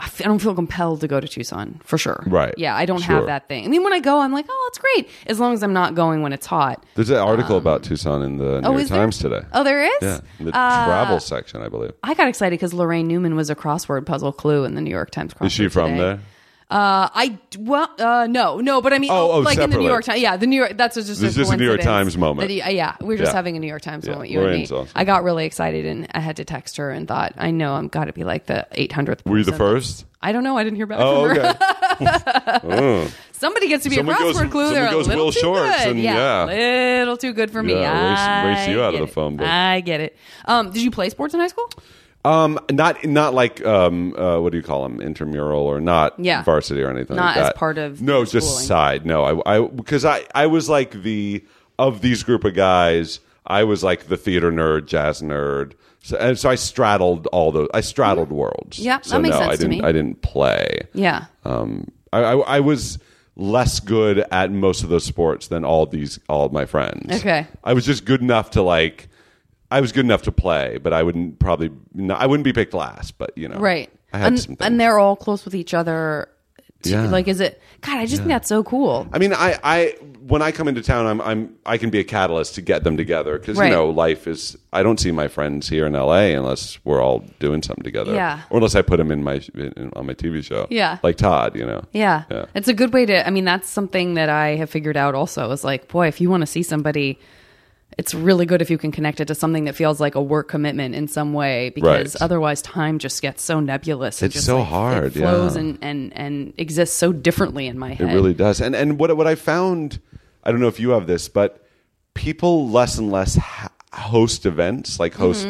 I 0.00 0.04
f- 0.04 0.20
I 0.20 0.24
don't 0.28 0.38
feel 0.38 0.54
compelled 0.54 1.00
to 1.00 1.08
go 1.08 1.18
to 1.18 1.26
Tucson 1.26 1.80
for 1.84 1.98
sure. 1.98 2.22
Right. 2.26 2.54
Yeah, 2.56 2.76
I 2.76 2.86
don't 2.86 3.00
Sure. 3.00 3.16
have 3.16 3.26
that 3.26 3.48
thing. 3.48 3.64
I 3.64 3.68
mean, 3.68 3.82
when 3.82 3.92
I 3.92 3.98
go, 3.98 4.20
I'm 4.20 4.32
like, 4.32 4.46
oh, 4.48 4.64
it's 4.68 4.78
great 4.78 5.08
as 5.26 5.40
long 5.40 5.54
as 5.54 5.62
I'm 5.64 5.72
not 5.72 5.96
going 5.96 6.22
when 6.22 6.32
it's 6.32 6.46
hot. 6.46 6.84
There's 6.94 7.10
an 7.10 7.16
article 7.16 7.56
about 7.56 7.82
Tucson 7.82 8.22
in 8.22 8.38
the 8.38 8.60
New 8.60 8.68
oh, 8.68 8.70
York 8.72 8.82
is 8.82 8.88
there? 8.90 8.98
Times 9.00 9.18
today. 9.18 9.40
Oh, 9.52 9.64
there 9.64 9.82
is. 9.84 9.92
Yeah, 10.00 10.20
in 10.38 10.46
the 10.46 10.56
Uh, 10.56 10.84
travel 10.86 11.18
section, 11.18 11.62
I 11.62 11.68
believe. 11.68 11.92
I 12.04 12.14
got 12.14 12.28
excited 12.28 12.52
because 12.54 12.72
Laraine 12.72 13.06
Newman 13.06 13.34
was 13.34 13.50
a 13.50 13.56
crossword 13.56 14.06
puzzle 14.06 14.32
clue 14.32 14.64
in 14.64 14.76
the 14.76 14.80
New 14.80 14.90
York 14.90 15.10
Times. 15.10 15.34
Crossword 15.34 15.46
Is 15.46 15.52
she 15.52 15.68
from 15.68 15.90
today. 15.92 15.98
there? 16.00 16.20
Uh, 16.70 17.08
I 17.14 17.38
well, 17.58 17.88
uh, 17.98 18.26
no, 18.28 18.60
no, 18.60 18.82
but 18.82 18.92
I 18.92 18.98
mean, 18.98 19.10
Oh, 19.10 19.30
oh, 19.32 19.38
like 19.38 19.56
in 19.58 19.70
the. 19.70 19.78
New 19.78 19.86
York 19.86 20.04
Times. 20.04 20.20
Yeah, 20.20 20.36
the 20.36 20.46
New 20.46 20.56
York. 20.56 20.76
That's 20.76 20.96
just 20.96 21.08
This 21.08 21.22
a 21.22 21.40
is 21.40 21.48
a 21.50 21.56
New 21.56 21.64
York 21.64 21.80
Times 21.80 22.18
moment. 22.18 22.50
he- 22.50 22.60
uh, 22.60 22.68
yeah, 22.68 22.94
we 23.00 23.14
are 23.14 23.16
just 23.16 23.30
Yeah. 23.32 23.36
having 23.36 23.56
a 23.56 23.58
New 23.60 23.66
York 23.68 23.80
Times 23.80 24.04
Yeah, 24.06 24.12
moment. 24.12 24.30
You 24.30 24.40
Laraine's 24.40 24.70
and 24.70 24.80
me. 24.80 24.82
awesome. 24.84 24.92
I 24.94 25.04
got 25.04 25.24
really 25.24 25.46
excited 25.46 25.86
and 25.86 26.06
I 26.12 26.20
had 26.20 26.36
to 26.36 26.44
text 26.44 26.76
her 26.76 26.90
and 26.90 27.08
thought, 27.08 27.32
I 27.38 27.52
know 27.52 27.72
I'm 27.72 27.88
got 27.88 28.04
to 28.04 28.12
be 28.12 28.22
like 28.22 28.44
the 28.46 28.66
800th. 28.72 29.24
Were 29.24 29.38
you 29.38 29.44
the 29.44 29.52
first? 29.54 30.04
I 30.20 30.32
don't 30.32 30.44
know. 30.44 30.58
I 30.58 30.64
didn't 30.64 30.76
hear 30.76 30.86
back 30.86 30.98
Oh, 31.00 31.26
from 31.26 31.36
her. 31.36 31.56
okay. 32.02 33.08
Somebody 33.32 33.68
gets 33.68 33.84
to 33.84 33.90
be 33.90 33.96
Someone 33.96 34.16
a 34.16 34.18
goes- 34.18 34.36
crossword 34.36 34.50
clue. 34.50 34.64
someone 34.66 34.74
They're 34.74 34.90
goes 34.90 35.06
a 35.06 35.08
little 35.10 35.24
Will 35.26 35.32
too 35.32 35.40
Shortz 35.40 35.78
good. 35.78 35.88
and- 35.92 36.00
yeah, 36.00 36.46
yeah. 36.50 36.98
little 36.98 37.16
too 37.16 37.32
good 37.32 37.50
for 37.50 37.62
me. 37.62 37.72
Yeah, 37.74 38.48
race- 38.50 38.58
race 38.58 38.68
you 38.68 38.82
out 38.82 38.92
of 38.94 39.00
the 39.00 39.06
phone 39.06 39.36
book. 39.36 39.46
I 39.46 39.80
get 39.80 40.00
it. 40.00 40.16
Um, 40.44 40.70
did 40.70 40.82
you 40.82 40.90
play 40.90 41.08
sports 41.08 41.32
in 41.34 41.40
high 41.40 41.46
school? 41.46 41.70
Um, 42.24 42.58
not 42.70 43.04
not 43.04 43.32
like 43.32 43.64
um, 43.64 44.14
uh, 44.16 44.40
what 44.40 44.52
do 44.52 44.58
you 44.58 44.64
call 44.64 44.82
them? 44.82 45.00
Intramural 45.00 45.62
or 45.62 45.80
not? 45.80 46.18
Yeah. 46.18 46.42
varsity 46.42 46.82
or 46.82 46.90
anything. 46.90 47.16
Not 47.16 47.26
like 47.26 47.36
as 47.36 47.46
that. 47.48 47.56
part 47.56 47.78
of 47.78 48.02
No, 48.02 48.24
just 48.24 48.48
schooling. 48.48 48.66
side. 48.66 49.06
No, 49.06 49.42
I, 49.44 49.56
I 49.58 49.66
because 49.66 50.04
I 50.04 50.24
I 50.34 50.46
was 50.46 50.68
like 50.68 51.02
the 51.02 51.44
of 51.78 52.00
these 52.00 52.22
group 52.24 52.44
of 52.44 52.54
guys. 52.54 53.20
I 53.46 53.64
was 53.64 53.82
like 53.82 54.08
the 54.08 54.16
theater 54.16 54.50
nerd, 54.52 54.86
jazz 54.86 55.22
nerd. 55.22 55.72
So, 56.02 56.16
and 56.18 56.38
so 56.38 56.50
I 56.50 56.54
straddled 56.56 57.26
all 57.28 57.50
those. 57.52 57.68
I 57.72 57.80
straddled 57.80 58.30
worlds. 58.30 58.78
Yeah, 58.78 58.98
that 58.98 59.20
makes 59.20 59.34
no, 59.34 59.38
sense 59.40 59.52
I 59.52 59.56
to 59.56 59.62
didn't. 59.62 59.70
me. 59.70 59.82
I 59.82 59.92
didn't 59.92 60.20
play. 60.22 60.80
Yeah. 60.92 61.26
Um, 61.44 61.90
I, 62.12 62.18
I, 62.20 62.36
I 62.36 62.60
was 62.60 62.98
less 63.36 63.78
good 63.80 64.18
at 64.32 64.50
most 64.50 64.82
of 64.82 64.88
those 64.90 65.04
sports 65.04 65.48
than 65.48 65.64
all 65.64 65.86
these 65.86 66.18
all 66.28 66.44
of 66.44 66.52
my 66.52 66.66
friends. 66.66 67.20
Okay. 67.20 67.46
I 67.64 67.72
was 67.72 67.86
just 67.86 68.04
good 68.04 68.20
enough 68.20 68.50
to 68.50 68.62
like. 68.62 69.07
I 69.70 69.80
was 69.80 69.92
good 69.92 70.04
enough 70.04 70.22
to 70.22 70.32
play, 70.32 70.78
but 70.82 70.92
I 70.92 71.02
wouldn't 71.02 71.38
probably. 71.38 71.70
Not, 71.94 72.20
I 72.20 72.26
wouldn't 72.26 72.44
be 72.44 72.52
picked 72.52 72.74
last, 72.74 73.18
but 73.18 73.36
you 73.36 73.48
know, 73.48 73.58
Right. 73.58 73.90
I 74.12 74.18
had 74.18 74.26
and. 74.32 74.56
And 74.60 74.80
they're 74.80 74.98
all 74.98 75.16
close 75.16 75.44
with 75.44 75.54
each 75.54 75.74
other. 75.74 76.28
to- 76.82 76.90
Yeah. 76.90 77.08
Like, 77.10 77.28
is 77.28 77.40
it? 77.40 77.60
God, 77.80 77.98
I 77.98 78.06
just 78.06 78.16
think 78.22 78.28
that's 78.28 78.48
so 78.48 78.64
cool. 78.64 79.06
I 79.12 79.18
mean, 79.18 79.32
I, 79.32 79.58
I 79.62 79.94
when 80.26 80.42
I 80.42 80.50
come 80.52 80.66
into 80.68 80.82
town, 80.82 81.06
I'm, 81.06 81.20
I'm 81.20 81.54
I 81.64 81.76
can 81.78 81.90
be 81.90 81.98
a 82.00 82.04
catalyst 82.04 82.54
to 82.56 82.62
get 82.62 82.82
them 82.82 82.96
together 82.96 83.38
because 83.38 83.56
Right. 83.58 83.66
you 83.68 83.72
know 83.72 83.88
life 83.90 84.26
is. 84.26 84.56
I 84.72 84.82
don't 84.82 84.98
see 84.98 85.10
my 85.12 85.28
friends 85.28 85.68
here 85.68 85.86
in 85.86 85.94
L.A. 85.94 86.34
unless 86.34 86.78
we're 86.84 87.00
all 87.02 87.20
doing 87.38 87.62
something 87.62 87.84
together. 87.84 88.14
Yeah. 88.14 88.40
Or 88.50 88.56
unless 88.58 88.74
I 88.74 88.82
put 88.82 88.96
them 88.96 89.10
in 89.10 89.22
my 89.22 89.40
in, 89.54 89.92
on 89.96 90.06
my 90.06 90.14
TV 90.14 90.42
show. 90.44 90.66
Yeah. 90.70 90.98
Like 91.02 91.16
Todd, 91.16 91.56
you 91.56 91.64
know. 91.66 91.82
Yeah. 91.92 92.24
Yeah. 92.30 92.46
It's 92.54 92.68
a 92.68 92.74
good 92.74 92.92
way 92.92 93.06
to, 93.06 93.26
I 93.26 93.30
mean, 93.30 93.44
that's 93.44 93.68
something 93.68 94.14
that 94.14 94.28
I 94.28 94.56
have 94.56 94.70
figured 94.70 94.96
out 94.96 95.14
also 95.14 95.50
is 95.52 95.62
like, 95.64 95.88
boy, 95.88 96.08
if 96.08 96.20
you 96.20 96.30
want 96.30 96.40
to 96.42 96.46
see 96.46 96.62
somebody, 96.62 97.18
it's 97.98 98.14
really 98.14 98.46
good 98.46 98.62
if 98.62 98.70
you 98.70 98.78
can 98.78 98.92
connect 98.92 99.20
it 99.20 99.26
to 99.26 99.34
something 99.34 99.64
that 99.64 99.74
feels 99.74 99.98
like 100.00 100.14
a 100.14 100.22
work 100.22 100.48
commitment 100.48 100.94
in 100.94 101.08
some 101.08 101.32
way 101.32 101.70
because 101.70 102.14
Right. 102.14 102.22
otherwise 102.22 102.62
time 102.62 102.98
just 103.00 103.20
gets 103.20 103.42
so 103.42 103.58
nebulous. 103.60 104.22
It's 104.22 104.34
just 104.34 104.46
so 104.46 104.58
like, 104.60 104.68
hard, 104.68 105.04
It 105.16 105.20
flows 105.20 105.54
yeah. 105.56 105.60
and, 105.62 105.78
and, 105.82 106.12
and 106.16 106.52
exists 106.56 106.96
so 106.96 107.12
differently 107.12 107.66
in 107.66 107.76
my 107.78 107.94
head. 107.94 108.08
It 108.10 108.14
really 108.14 108.34
does. 108.34 108.60
And 108.60 108.74
and 108.76 108.98
what 109.00 109.14
what 109.16 109.26
I 109.26 109.34
found, 109.34 109.98
I 110.44 110.50
don't 110.52 110.60
know 110.60 110.68
if 110.68 110.78
you 110.78 110.90
have 110.90 111.06
this, 111.08 111.28
but 111.28 111.66
people 112.14 112.68
less 112.70 112.98
and 112.98 113.10
less 113.10 113.34
ha- 113.36 113.70
host 113.92 114.46
events, 114.46 114.98
like 115.00 115.14
host 115.14 115.46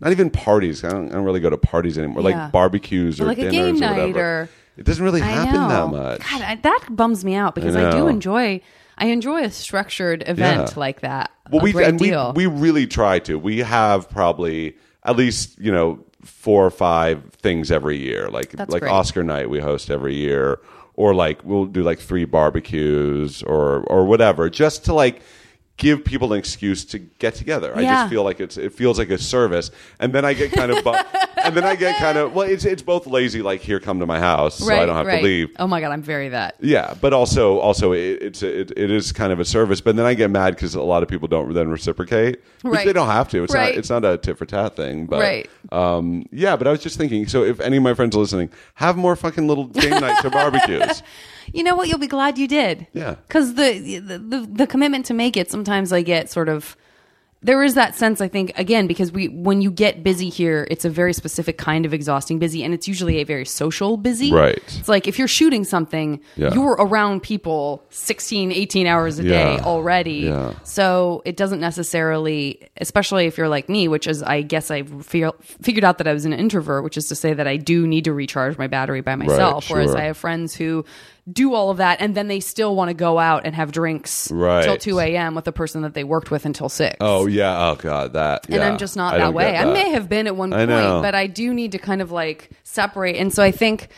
not 0.00 0.12
even 0.12 0.30
parties. 0.30 0.84
I 0.84 0.90
don't, 0.90 1.08
I 1.10 1.14
don't 1.14 1.24
really 1.24 1.40
go 1.40 1.50
to 1.50 1.58
parties 1.58 1.98
anymore, 1.98 2.22
Mm-hmm. 2.22 2.28
Yeah. 2.30 2.42
like 2.44 2.52
barbecues 2.52 3.20
or 3.20 3.24
like 3.24 3.38
a 3.38 3.50
dinners 3.50 3.82
or 3.82 3.88
whatever. 3.88 4.20
or- 4.42 4.48
it 4.76 4.84
doesn't 4.86 5.04
really 5.04 5.20
I 5.20 5.26
happen 5.26 5.68
that 5.68 5.88
much. 5.88 6.20
God, 6.20 6.40
I, 6.42 6.54
that 6.54 6.86
bums 6.90 7.24
me 7.24 7.34
out 7.34 7.56
because 7.56 7.74
I, 7.74 7.90
do 7.90 8.06
enjoy, 8.06 8.60
I 8.98 9.06
enjoy 9.06 9.42
a 9.44 9.50
structured 9.50 10.22
event 10.26 10.70
Yeah. 10.70 10.80
like 10.80 11.00
that. 11.00 11.30
well, 11.50 11.62
we 11.62 11.82
and 11.84 11.98
deal. 11.98 12.32
we 12.34 12.46
we 12.46 12.60
really 12.60 12.86
try 12.86 13.18
to. 13.20 13.38
We 13.38 13.58
have 13.60 14.08
probably 14.10 14.76
at 15.04 15.16
least 15.16 15.58
you 15.58 15.72
know 15.72 16.00
four 16.24 16.66
or 16.66 16.70
five 16.70 17.22
things 17.40 17.70
every 17.70 17.96
year, 17.96 18.28
like 18.28 18.50
That's 18.50 18.72
like 18.72 18.82
great. 18.82 18.90
Oscar 18.92 19.22
night 19.22 19.48
we 19.48 19.60
host 19.60 19.88
every 19.90 20.14
year, 20.14 20.60
or 20.94 21.14
like 21.14 21.42
we'll 21.44 21.64
do 21.66 21.82
like 21.82 22.00
three 22.00 22.24
barbecues 22.24 23.42
or 23.44 23.80
or 23.84 24.04
whatever, 24.04 24.50
just 24.50 24.84
to 24.86 24.94
like 24.94 25.22
give 25.76 26.04
people 26.04 26.32
an 26.32 26.38
excuse 26.40 26.84
to 26.86 26.98
get 26.98 27.34
together. 27.36 27.72
I 27.76 27.82
just 27.84 28.10
feel 28.10 28.24
like 28.24 28.40
it's 28.40 28.56
it 28.56 28.72
feels 28.72 28.98
like 28.98 29.10
a 29.10 29.18
service, 29.18 29.70
and 30.00 30.12
then 30.12 30.24
I 30.24 30.34
get 30.34 30.50
kind 30.52 30.72
of 30.72 30.82
bu- 30.84 30.90
and 31.44 31.56
then 31.56 31.64
I 31.64 31.74
get 31.76 31.96
kind 31.98 32.18
of 32.18 32.34
well, 32.34 32.48
it's 32.48 32.64
it's 32.64 32.82
both 32.82 33.06
lazy, 33.06 33.42
like 33.42 33.60
here, 33.60 33.80
come 33.80 34.00
to 34.00 34.06
my 34.06 34.18
house, 34.18 34.58
so 34.58 34.72
I 34.72 34.86
don't 34.86 34.96
have 34.96 35.06
to 35.06 35.22
leave. 35.22 35.50
Oh 35.58 35.66
my 35.66 35.80
god, 35.80 35.90
I'm 35.92 36.02
very 36.02 36.28
that. 36.30 36.56
Yeah, 36.60 36.94
but 37.00 37.12
also 37.12 37.58
also 37.58 37.92
it, 37.92 38.22
it's 38.22 38.42
it, 38.42 38.72
it 38.76 38.90
is 38.90 39.12
kind 39.12 39.32
of 39.32 39.40
a 39.40 39.44
service. 39.44 39.80
But 39.80 39.96
then 39.96 40.06
I 40.06 40.14
get 40.14 40.30
mad 40.30 40.54
because 40.54 40.74
a 40.74 40.82
lot 40.82 41.02
of 41.02 41.08
people 41.08 41.28
don't 41.28 41.52
then 41.54 41.68
reciprocate, 41.70 42.40
which 42.62 42.72
Right. 42.74 42.86
they 42.86 42.92
don't 42.92 43.08
have 43.08 43.28
to. 43.30 43.42
It's 43.44 43.54
Right. 43.54 43.70
not 43.74 43.78
it's 43.78 43.90
not 43.90 44.04
a 44.04 44.16
tit 44.18 44.38
for 44.38 44.46
tat 44.46 44.76
thing. 44.76 45.06
But 45.06 45.20
Right. 45.20 45.50
um, 45.72 46.26
yeah. 46.32 46.56
But 46.56 46.66
I 46.66 46.70
was 46.70 46.80
just 46.82 46.96
thinking. 46.98 47.26
So 47.26 47.42
if 47.44 47.60
any 47.60 47.76
of 47.76 47.82
my 47.82 47.94
friends 47.94 48.16
are 48.16 48.20
listening, 48.20 48.50
have 48.74 48.96
more 48.96 49.16
fucking 49.16 49.46
little 49.48 49.66
game 49.66 49.90
nights 50.00 50.24
or 50.24 50.30
barbecues. 50.30 51.02
You 51.52 51.62
know 51.64 51.76
what? 51.76 51.88
You'll 51.88 51.98
be 51.98 52.06
glad 52.06 52.36
you 52.38 52.46
did. 52.48 52.86
Yeah. 52.92 53.14
Because 53.26 53.54
the, 53.54 53.98
the 54.00 54.18
the 54.18 54.48
the 54.50 54.66
commitment 54.66 55.06
to 55.06 55.14
make 55.14 55.36
it, 55.36 55.50
sometimes 55.50 55.92
I 55.92 56.02
get 56.02 56.30
sort 56.30 56.48
of. 56.48 56.76
There 57.40 57.62
is 57.62 57.74
that 57.74 57.94
sense, 57.94 58.20
I 58.20 58.26
think, 58.26 58.52
again, 58.58 58.88
because 58.88 59.12
we 59.12 59.28
when 59.28 59.62
you 59.62 59.70
get 59.70 60.02
busy 60.02 60.28
here, 60.28 60.66
it's 60.72 60.84
a 60.84 60.90
very 60.90 61.12
specific 61.12 61.56
kind 61.56 61.86
of 61.86 61.94
exhausting 61.94 62.40
busy, 62.40 62.64
and 62.64 62.74
it's 62.74 62.88
usually 62.88 63.18
a 63.18 63.24
very 63.24 63.44
social 63.44 63.96
busy. 63.96 64.32
Right. 64.32 64.60
It's 64.78 64.88
like 64.88 65.06
if 65.06 65.20
you're 65.20 65.28
shooting 65.28 65.62
something, 65.62 66.20
Yeah. 66.34 66.52
you're 66.52 66.72
around 66.72 67.22
people 67.22 67.84
16, 67.90 68.50
18 68.50 68.88
hours 68.88 69.20
a 69.20 69.22
day 69.22 69.58
already. 69.60 70.26
Yeah. 70.26 70.54
So 70.64 71.22
it 71.24 71.36
doesn't 71.36 71.60
necessarily, 71.60 72.68
especially 72.78 73.26
if 73.26 73.38
you're 73.38 73.48
like 73.48 73.68
me, 73.68 73.86
which 73.86 74.08
is, 74.08 74.20
I 74.20 74.42
guess 74.42 74.72
I 74.72 74.82
feel, 74.82 75.36
figured 75.62 75.84
out 75.84 75.98
that 75.98 76.08
I 76.08 76.12
was 76.14 76.24
an 76.24 76.32
introvert, 76.32 76.82
which 76.82 76.96
is 76.96 77.06
to 77.06 77.14
say 77.14 77.34
that 77.34 77.46
I 77.46 77.56
do 77.56 77.86
need 77.86 78.04
to 78.04 78.12
recharge 78.12 78.58
my 78.58 78.66
battery 78.66 79.00
by 79.00 79.14
myself. 79.14 79.70
Whereas 79.70 79.90
sure. 79.90 79.98
I 79.98 80.04
have 80.04 80.16
friends 80.16 80.54
who 80.56 80.84
do 81.30 81.52
all 81.54 81.70
of 81.70 81.76
that 81.78 82.00
and 82.00 82.14
then 82.14 82.28
they 82.28 82.40
still 82.40 82.74
want 82.74 82.88
to 82.88 82.94
go 82.94 83.18
out 83.18 83.44
and 83.44 83.54
have 83.54 83.72
drinks 83.72 84.30
Right. 84.30 84.64
till 84.64 84.76
2 84.76 84.98
a.m. 85.00 85.34
with 85.34 85.44
the 85.44 85.52
person 85.52 85.82
that 85.82 85.94
they 85.94 86.04
worked 86.04 86.30
with 86.30 86.46
until 86.46 86.68
6. 86.68 86.96
Oh 87.00 87.26
yeah. 87.26 87.68
Oh 87.70 87.74
god. 87.74 88.12
That. 88.14 88.48
And. 88.48 88.62
I'm 88.62 88.78
just 88.78 88.96
not 88.96 89.14
I 89.14 89.18
that 89.18 89.34
way. 89.34 89.52
get 89.52 89.66
I 89.66 89.72
may 89.72 89.90
have 89.90 90.08
been 90.08 90.26
at 90.26 90.36
one 90.36 90.50
point, 90.50 90.68
but 90.68 91.14
I 91.14 91.26
do 91.26 91.52
need 91.52 91.72
to 91.72 91.78
kind 91.78 92.00
of 92.00 92.10
like 92.12 92.50
separate. 92.64 93.16
And 93.16 93.32
so 93.32 93.42
I 93.42 93.50
think 93.50 93.88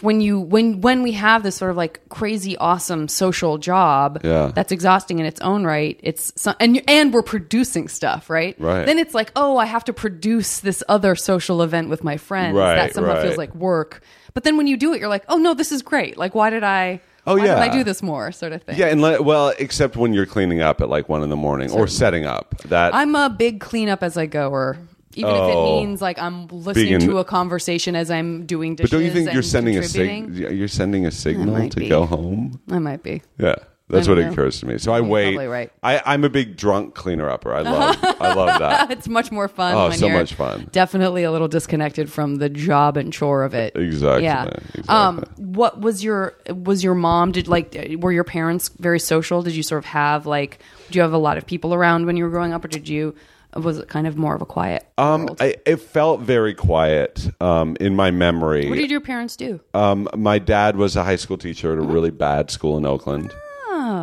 when 0.00 0.20
you 0.20 0.38
when 0.40 0.80
when 0.80 1.02
we 1.02 1.12
have 1.12 1.42
this 1.42 1.56
sort 1.56 1.70
of 1.70 1.76
like 1.76 2.00
crazy 2.08 2.56
awesome 2.56 3.08
social 3.08 3.56
job 3.58 4.20
Yeah. 4.24 4.52
that's 4.54 4.72
exhausting 4.72 5.18
in 5.18 5.26
its 5.26 5.40
own 5.40 5.64
right, 5.64 5.98
it's 6.02 6.32
some, 6.36 6.54
and 6.60 6.82
and 6.88 7.12
we're 7.12 7.22
producing 7.22 7.88
stuff, 7.88 8.28
right? 8.30 8.56
Right. 8.58 8.84
Then 8.84 8.98
it's 8.98 9.14
like, 9.14 9.32
"Oh, 9.36 9.56
I 9.56 9.64
have 9.66 9.84
to 9.84 9.92
produce 9.92 10.60
this 10.60 10.82
other 10.88 11.14
social 11.14 11.62
event 11.62 11.88
with 11.88 12.04
my 12.04 12.16
friends." 12.16 12.56
Right, 12.56 12.74
that 12.76 12.94
somehow 12.94 13.14
right. 13.14 13.22
feels 13.22 13.36
like 13.38 13.54
work. 13.54 14.02
But 14.34 14.44
then 14.44 14.56
when 14.56 14.66
you 14.66 14.76
do 14.76 14.92
it, 14.94 15.00
you're 15.00 15.08
like, 15.08 15.24
"Oh 15.28 15.36
no, 15.36 15.54
this 15.54 15.72
is 15.72 15.82
great. 15.82 16.16
Like 16.16 16.34
why 16.34 16.50
did 16.50 16.64
I 16.64 17.00
Oh, 17.26 17.34
why 17.34 17.40
did 17.42 17.46
yeah. 17.48 17.60
I 17.60 17.68
do 17.68 17.84
this 17.84 18.02
more?" 18.02 18.32
sort 18.32 18.52
of 18.52 18.62
thing. 18.62 18.78
Yeah, 18.78 18.86
and 18.86 19.02
le- 19.02 19.22
well, 19.22 19.52
except 19.58 19.96
when 19.96 20.12
you're 20.14 20.26
cleaning 20.26 20.60
up 20.60 20.80
at 20.80 20.88
like 20.88 21.08
one 21.08 21.22
in 21.22 21.30
the 21.30 21.36
morning 21.36 21.70
or 21.70 21.86
setting 21.86 22.24
up. 22.26 22.54
That 22.68 22.94
I'm 22.94 23.14
a 23.14 23.28
big 23.30 23.60
cleanup 23.60 24.02
as 24.02 24.16
I 24.16 24.26
goer. 24.26 24.76
Even 25.16 25.30
if 25.32 25.36
it 25.36 25.54
Oh. 25.56 25.80
means 25.80 26.00
like 26.00 26.20
I'm 26.20 26.46
listening 26.46 26.98
Being- 26.98 27.00
to 27.10 27.18
a 27.18 27.24
conversation 27.24 27.96
as 27.96 28.12
I'm 28.12 28.46
doing 28.46 28.76
dishes. 28.76 28.90
but 28.90 28.96
don't 28.96 29.04
you 29.04 29.10
think 29.10 29.32
you're 29.32 29.42
sending 29.42 29.76
a 29.76 29.80
contributing. 29.80 30.34
sig- 30.36 30.56
You're 30.56 30.68
sending 30.68 31.04
a 31.04 31.10
signal 31.10 31.52
might 31.58 31.72
to 31.72 31.80
be. 31.80 31.88
go 31.88 32.06
home. 32.06 32.60
I 32.70 32.78
might 32.78 33.02
be. 33.02 33.20
Yeah, 33.36 33.56
that's 33.90 34.08
what 34.08 34.18
know. 34.18 34.30
occurs 34.30 34.60
to 34.60 34.66
me. 34.66 34.78
So 34.78 34.92
I 34.92 35.00
wait. 35.00 35.36
right. 35.36 35.70
I, 35.82 36.02
I'm 36.06 36.24
a 36.24 36.28
big 36.28 36.56
drunk 36.56 36.94
cleaner 36.94 37.28
upper. 37.28 37.52
I 37.54 37.62
love. 37.62 37.96
I 38.02 38.34
love 38.34 38.58
that. 38.58 38.90
It's 39.00 39.08
much 39.08 39.30
more 39.30 39.48
fun. 39.48 39.74
Oh, 39.74 39.90
so 39.90 40.08
much 40.08 40.34
fun. 40.34 40.68
Definitely 40.72 41.22
a 41.24 41.30
little 41.32 41.48
disconnected 41.48 42.10
from 42.10 42.36
the 42.36 42.48
job 42.48 42.96
and 42.96 43.12
chore 43.12 43.44
of 43.44 43.54
it. 43.54 43.74
Exactly, 43.76 44.24
Yeah. 44.24 44.44
exactly. 44.44 44.84
Um, 44.88 45.24
what 45.36 45.80
was 45.80 46.02
your 46.04 46.34
was 46.48 46.82
your 46.84 46.94
mom? 46.94 47.32
Did 47.32 47.48
like 47.48 47.76
were 47.98 48.12
your 48.12 48.24
parents 48.24 48.68
very 48.78 48.98
social? 49.00 49.42
Did 49.42 49.54
you 49.54 49.62
sort 49.62 49.78
of 49.78 49.86
have 49.86 50.26
like? 50.26 50.58
do 50.90 50.98
you 50.98 51.02
have 51.02 51.12
a 51.12 51.18
lot 51.18 51.38
of 51.38 51.46
people 51.46 51.72
around 51.74 52.06
when 52.06 52.16
you 52.16 52.24
were 52.24 52.30
growing 52.30 52.52
up, 52.52 52.64
or 52.64 52.68
did 52.68 52.88
you? 52.88 53.14
Was 53.56 53.78
it 53.78 53.88
kind 53.88 54.06
of 54.06 54.16
more 54.16 54.36
of 54.36 54.42
a 54.42 54.46
quiet? 54.46 54.86
Um? 54.96 55.28
I, 55.40 55.56
it 55.66 55.76
felt 55.78 56.20
very 56.20 56.54
quiet 56.54 57.28
um, 57.40 57.76
in 57.80 57.96
my 57.96 58.12
memory. 58.12 58.68
what 58.68 58.76
did 58.78 58.90
your 58.92 59.00
parents 59.00 59.34
do? 59.36 59.60
um, 59.74 60.08
my 60.16 60.38
dad 60.38 60.76
was 60.76 60.94
a 60.94 61.02
high 61.02 61.16
school 61.16 61.36
teacher 61.36 61.72
at 61.72 61.78
a 61.78 61.82
really 61.82 62.10
bad 62.12 62.50
school 62.52 62.76
in 62.78 62.86
Oakland. 62.86 63.32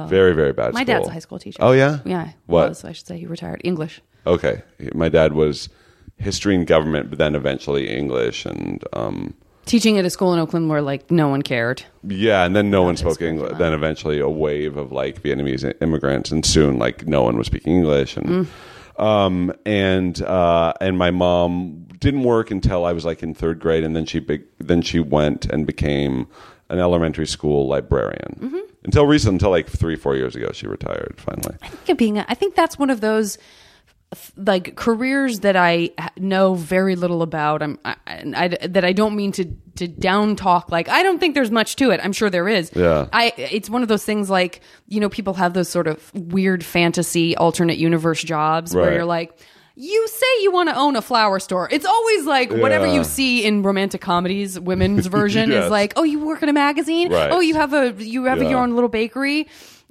Very, 0.08 0.34
very 0.34 0.54
bad. 0.54 0.70
Oh. 0.70 0.72
My 0.74 0.84
school. 0.84 0.94
dad's 0.96 1.08
a 1.08 1.12
high 1.12 1.20
school 1.20 1.40
teacher. 1.40 1.58
Oh 1.62 1.72
yeah. 1.72 2.00
Yeah. 2.06 2.32
What? 2.46 2.70
Was, 2.70 2.84
I 2.86 2.92
should 2.94 3.08
say 3.08 3.18
he 3.18 3.26
retired 3.28 3.62
English. 3.64 4.02
Okay. 4.26 4.62
My 4.94 5.10
dad 5.10 5.34
was 5.34 5.70
history 6.18 6.56
and 6.56 6.66
government, 6.68 7.10
but 7.10 7.20
then 7.20 7.36
eventually 7.36 7.90
English 7.90 8.46
and 8.46 8.84
um, 8.94 9.34
Teaching 9.66 9.98
at 10.00 10.06
a 10.06 10.10
school 10.10 10.34
in 10.34 10.40
Oakland 10.40 10.70
where 10.70 10.82
like 10.82 11.12
no 11.12 11.28
one 11.28 11.42
cared. 11.42 11.84
yeah, 12.04 12.46
and 12.46 12.56
then 12.56 12.70
no 12.72 12.84
one 12.84 12.96
spoke 12.98 13.22
English. 13.22 13.58
Then 13.58 13.74
eventually 13.74 14.20
a 14.20 14.30
wave 14.30 14.78
of 14.78 14.92
like 14.94 15.22
Vietnamese 15.22 15.64
immigrants, 15.82 16.32
and 16.32 16.46
soon 16.46 16.80
like 16.80 17.06
no 17.06 17.24
one 17.24 17.38
was 17.38 17.48
speaking 17.48 17.74
English, 17.76 18.16
and 18.18 18.48
Mm. 18.98 19.04
um, 19.04 19.54
and 19.66 20.22
uh, 20.22 20.72
and 20.80 20.98
my 20.98 21.12
mom 21.12 21.86
didn't 22.00 22.24
work 22.24 22.50
until 22.50 22.86
I 22.86 22.94
was 22.94 23.04
like 23.06 23.22
in 23.24 23.34
third 23.34 23.60
grade, 23.60 23.84
and 23.84 23.94
then 23.94 24.06
she 24.06 24.20
be- 24.20 24.44
then 24.58 24.82
she 24.82 25.00
went 25.02 25.46
and 25.48 25.68
became 25.68 26.28
an 26.70 26.80
elementary 26.80 27.28
school 27.28 27.68
librarian. 27.68 28.38
Mm-hmm. 28.40 28.58
Until 28.88 29.06
recent, 29.06 29.34
until 29.34 29.50
like 29.50 29.68
three, 29.68 29.98
four 29.98 30.16
years 30.16 30.34
ago, 30.36 30.50
she 30.54 30.66
retired 30.66 31.16
finally. 31.18 31.56
I 31.62 31.68
think 31.68 32.00
being. 32.00 32.18
a- 32.18 32.26
I 32.30 32.34
think 32.36 32.56
that's 32.56 32.80
one 32.80 32.90
of 32.90 33.02
those 33.02 33.38
like 34.38 34.78
careers 34.78 35.42
that 35.42 35.58
I 35.58 35.90
know 36.16 36.54
very 36.54 36.96
little 36.96 37.22
about. 37.22 37.62
I'm 37.62 37.78
I, 37.84 37.96
I, 38.08 38.48
that 38.48 38.86
I 38.86 38.94
don't 38.94 39.18
mean 39.18 39.34
to 39.34 39.44
to 39.76 39.90
down 39.90 40.38
talk. 40.38 40.72
Like 40.72 40.88
I 40.88 41.04
don't 41.04 41.20
think 41.20 41.36
there's 41.36 41.52
much 41.52 41.76
to 41.76 41.92
it. 41.92 42.00
I'm 42.02 42.14
sure 42.14 42.30
there 42.30 42.48
is. 42.48 42.72
Yeah. 42.74 43.10
I. 43.12 43.34
It's 43.36 43.70
one 43.70 43.82
of 43.82 43.90
those 43.90 44.06
things 44.06 44.30
like 44.30 44.62
you 44.88 45.02
know 45.02 45.10
people 45.10 45.34
have 45.34 45.54
those 45.54 45.68
sort 45.68 45.88
of 45.88 46.10
weird 46.16 46.64
fantasy 46.64 47.36
alternate 47.36 47.78
universe 47.78 48.24
jobs 48.24 48.74
where 48.74 48.94
you're 48.94 49.06
like. 49.06 49.38
You 49.80 50.08
say 50.08 50.26
you 50.42 50.52
want 50.52 50.70
to 50.70 50.76
own 50.76 50.96
a 50.96 51.04
flower 51.04 51.38
store. 51.40 51.68
It's 51.72 51.86
always 51.86 52.26
like 52.26 52.52
whatever 52.52 52.88
Yeah. 52.88 52.96
you 52.96 53.04
see 53.04 53.46
in 53.46 53.62
romantic 53.62 54.02
comedies, 54.02 54.60
women's 54.60 55.06
version 55.20 55.52
Yes. 55.52 55.66
is 55.66 55.70
like, 55.72 55.94
oh, 55.96 56.02
you 56.04 56.20
work 56.20 56.42
in 56.42 56.50
a 56.50 56.54
magazine. 56.54 57.12
Right. 57.14 57.30
Oh, 57.32 57.40
you 57.42 57.54
have 57.54 57.74
a 57.74 57.94
you 58.00 58.24
have 58.24 58.42
Yeah. 58.42 58.50
your 58.50 58.60
own 58.60 58.74
little 58.74 58.90
bakery, 58.90 59.48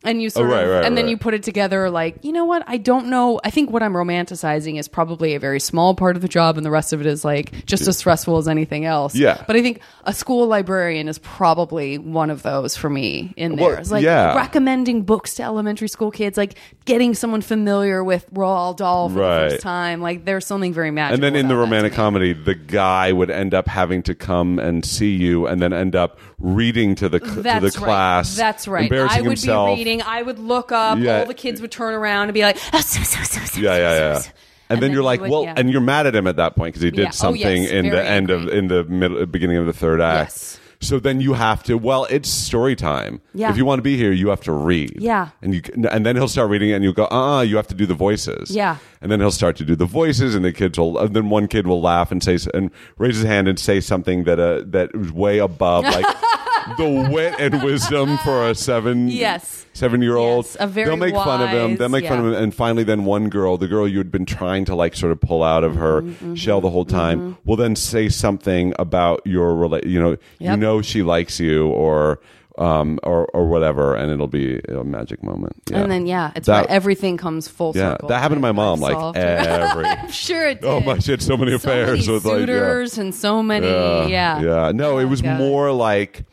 and 0.06 0.22
you 0.22 0.26
oh, 0.26 0.30
sort 0.30 0.50
right, 0.50 0.64
of, 0.64 0.70
right, 0.70 0.84
and 0.84 0.96
then 0.96 1.08
you 1.08 1.16
put 1.16 1.34
it 1.34 1.42
together 1.42 1.90
like 1.90 2.24
you 2.24 2.32
know 2.32 2.44
what? 2.44 2.62
I 2.66 2.76
don't 2.78 3.08
know. 3.08 3.40
I 3.44 3.50
think 3.50 3.70
what 3.70 3.82
i'm 3.82 3.92
romanticizing 3.94 4.78
is 4.78 4.88
probably 4.88 5.34
a 5.34 5.40
very 5.40 5.60
small 5.60 5.94
part 5.94 6.16
of 6.16 6.22
the 6.22 6.28
job 6.28 6.56
and 6.56 6.64
the 6.64 6.70
rest 6.70 6.92
of 6.92 7.00
it 7.00 7.06
is 7.06 7.24
like 7.24 7.66
just 7.66 7.86
as 7.86 7.98
stressful 7.98 8.36
as 8.38 8.48
anything 8.48 8.84
else. 8.84 9.14
Yeah. 9.14 9.42
but 9.46 9.56
i 9.56 9.62
think 9.62 9.80
a 10.04 10.12
school 10.12 10.46
librarian 10.46 11.08
is 11.08 11.18
probably 11.18 11.98
one 11.98 12.30
of 12.30 12.42
those 12.42 12.76
for 12.76 12.88
me 12.90 13.34
in 13.36 13.56
Well, 13.56 13.70
there. 13.70 13.78
It's 13.80 13.90
like 13.90 14.04
yeah. 14.04 14.34
recommending 14.36 15.02
books 15.02 15.34
to 15.34 15.42
elementary 15.42 15.88
school 15.88 16.10
kids 16.10 16.36
like 16.36 16.54
getting 16.84 17.14
someone 17.14 17.40
familiar 17.42 18.02
with 18.04 18.28
Roald 18.32 18.76
Dahl 18.78 19.08
for 19.08 19.16
Right. 19.20 19.44
the 19.44 19.50
first 19.50 19.62
time. 19.62 20.00
Like 20.00 20.24
there's 20.24 20.46
something 20.46 20.72
very 20.72 20.90
magical 20.90 21.14
And 21.14 21.22
then 21.24 21.34
in 21.36 21.48
the 21.48 21.54
about 21.54 21.60
that 21.60 21.66
to 21.66 21.76
romantic 21.76 21.92
comedy, 21.94 22.32
the 22.32 22.54
guy 22.54 23.12
would 23.12 23.30
end 23.30 23.54
up 23.54 23.66
having 23.68 24.02
to 24.04 24.14
come 24.14 24.58
and 24.58 24.84
see 24.84 25.14
you, 25.16 25.46
and 25.46 25.60
then 25.60 25.72
end 25.72 25.96
up 25.96 26.18
reading 26.38 26.94
to 26.96 27.08
the 27.08 27.18
cl- 27.18 27.34
to 27.36 27.42
the 27.42 27.50
right. 27.50 27.72
class. 27.72 28.36
That's 28.36 28.68
right. 28.68 28.84
Embarrassing 28.84 29.18
I 29.18 29.22
would 29.22 29.28
himself. 29.38 29.68
be 29.76 29.80
reading. 29.80 30.02
I 30.02 30.22
would 30.22 30.38
look 30.38 30.72
up. 30.72 30.98
Yeah. 30.98 31.20
All 31.20 31.26
the 31.26 31.34
kids 31.34 31.60
would 31.60 31.70
turn 31.70 31.94
around 31.94 32.24
and 32.24 32.34
be 32.34 32.42
like, 32.42 32.58
"Oh, 32.72 32.80
so, 32.80 33.02
so, 33.02 33.22
so, 33.22 33.60
Yeah, 33.60 33.76
yeah, 33.76 33.96
yeah. 33.98 34.22
And, 34.68 34.82
then 34.82 34.88
then 34.88 34.92
you're 34.92 35.02
like, 35.04 35.20
would- 35.20 35.30
well, 35.30 35.44
yeah. 35.44 35.54
and 35.56 35.70
you're 35.70 35.80
mad 35.80 36.06
at 36.08 36.14
him 36.16 36.26
at 36.26 36.36
that 36.36 36.56
point 36.56 36.74
because 36.74 36.82
he 36.82 36.90
did 36.90 36.98
Yeah. 37.00 37.08
Oh, 37.08 37.12
something 37.12 37.62
yes. 37.62 37.70
in 37.70 37.84
the 37.84 37.90
Very 37.92 38.06
end 38.06 38.30
of 38.30 38.48
in 38.48 38.66
the 38.68 38.82
middle 38.84 39.24
beginning 39.26 39.58
of 39.58 39.66
the 39.66 39.72
third 39.72 40.00
act. 40.00 40.26
Yes. 40.30 40.60
So 40.80 40.98
then 40.98 41.20
you 41.20 41.32
have 41.34 41.62
to. 41.64 41.76
Well, 41.76 42.06
it's 42.10 42.30
story 42.30 42.76
time. 42.76 43.20
Yeah. 43.34 43.50
If 43.50 43.56
you 43.56 43.64
want 43.64 43.78
to 43.78 43.82
be 43.82 43.96
here, 43.96 44.12
you 44.12 44.28
have 44.28 44.42
to 44.42 44.52
read. 44.52 44.96
Yeah. 44.98 45.30
And 45.42 45.54
you 45.54 45.62
and 45.90 46.04
then 46.04 46.16
he'll 46.16 46.28
start 46.28 46.50
reading 46.50 46.70
it, 46.70 46.74
and 46.74 46.84
you 46.84 46.92
go, 46.92 47.06
uh, 47.10 47.38
uh 47.38 47.40
you 47.42 47.56
have 47.56 47.68
to 47.68 47.74
do 47.74 47.86
the 47.86 47.94
voices. 47.94 48.50
Yeah. 48.50 48.78
And 49.00 49.10
then 49.10 49.20
he'll 49.20 49.30
start 49.30 49.56
to 49.56 49.64
do 49.64 49.76
the 49.76 49.86
voices, 49.86 50.34
and 50.34 50.44
the 50.44 50.52
kids 50.52 50.78
will. 50.78 50.98
And 50.98 51.14
then 51.14 51.30
one 51.30 51.48
kid 51.48 51.66
will 51.66 51.80
laugh 51.80 52.12
and 52.12 52.22
say 52.22 52.38
and 52.52 52.70
raise 52.98 53.16
his 53.16 53.24
hand 53.24 53.48
and 53.48 53.58
say 53.58 53.80
something 53.80 54.24
that 54.24 54.38
uh 54.38 54.62
that 54.66 54.94
was 54.94 55.12
way 55.12 55.38
above 55.38 55.84
like. 55.84 56.06
The 56.78 57.08
wit 57.12 57.34
and 57.38 57.62
wisdom 57.62 58.18
for 58.18 58.48
a 58.48 58.54
seven 58.54 59.08
Yes. 59.08 59.66
seven 59.72 60.02
year 60.02 60.16
old. 60.16 60.44
Yes, 60.46 60.56
a 60.60 60.66
very 60.66 60.86
They'll 60.88 60.96
make 60.96 61.14
fun 61.14 61.40
of 61.42 61.48
him. 61.50 61.76
They'll 61.76 61.88
wise- 61.88 61.90
make 62.02 62.08
fun 62.08 62.18
of 62.20 62.26
him 62.26 62.34
and 62.34 62.54
finally 62.54 62.82
then 62.84 63.04
one 63.04 63.28
girl 63.28 63.56
the 63.56 63.68
girl 63.68 63.86
you 63.86 63.98
had 63.98 64.10
been 64.10 64.26
trying 64.26 64.64
to 64.66 64.74
like 64.74 64.96
sort 64.96 65.12
of 65.12 65.20
pull 65.20 65.42
out 65.42 65.64
of 65.64 65.76
her 65.76 66.02
Mm-hmm, 66.02 66.34
shell 66.34 66.60
the 66.60 66.70
whole 66.70 66.84
time 66.84 67.36
will 67.44 67.56
then 67.56 67.76
say 67.76 68.08
something 68.08 68.72
about 68.78 69.20
your 69.24 69.52
rela- 69.54 69.86
you 69.86 70.00
know 70.00 70.16
you 70.38 70.56
know 70.56 70.82
she 70.82 71.02
likes 71.02 71.38
you 71.40 71.68
or 71.68 72.20
um 72.58 72.98
or 73.02 73.26
or 73.34 73.46
whatever 73.48 73.94
and 73.94 74.10
it'll 74.10 74.26
be 74.26 74.58
a 74.68 74.82
magic 74.82 75.22
moment 75.22 75.54
yeah. 75.70 75.82
And 75.82 75.90
then 75.92 76.06
yeah, 76.06 76.32
it's 76.34 76.46
That- 76.46 76.68
where 76.68 76.70
everything 76.76 77.16
comes 77.18 77.48
full 77.48 77.72
yeah 77.76 77.92
circle. 77.92 78.08
that 78.08 78.20
happened 78.22 78.38
to 78.38 78.42
my 78.42 78.52
mom 78.52 78.80
like 78.80 78.96
every 79.16 79.84
I'm 79.86 80.10
sure 80.10 80.48
it 80.48 80.62
did. 80.62 80.66
oh 80.68 80.80
my 80.80 80.98
she 80.98 81.10
had 81.10 81.20
so 81.22 81.36
many 81.36 81.52
affairs 81.52 82.06
many 82.06 82.12
with 82.14 82.24
like 82.24 82.32
yeah. 82.34 82.40
suitors 82.40 82.98
and 82.98 83.14
so 83.14 83.42
many 83.42 83.66
yeah. 83.68 84.40
yeah. 84.40 84.72
No, 84.74 84.96
it 84.98 85.04
was 85.04 85.20
God. 85.20 85.38
more 85.38 85.70
like 85.70 86.24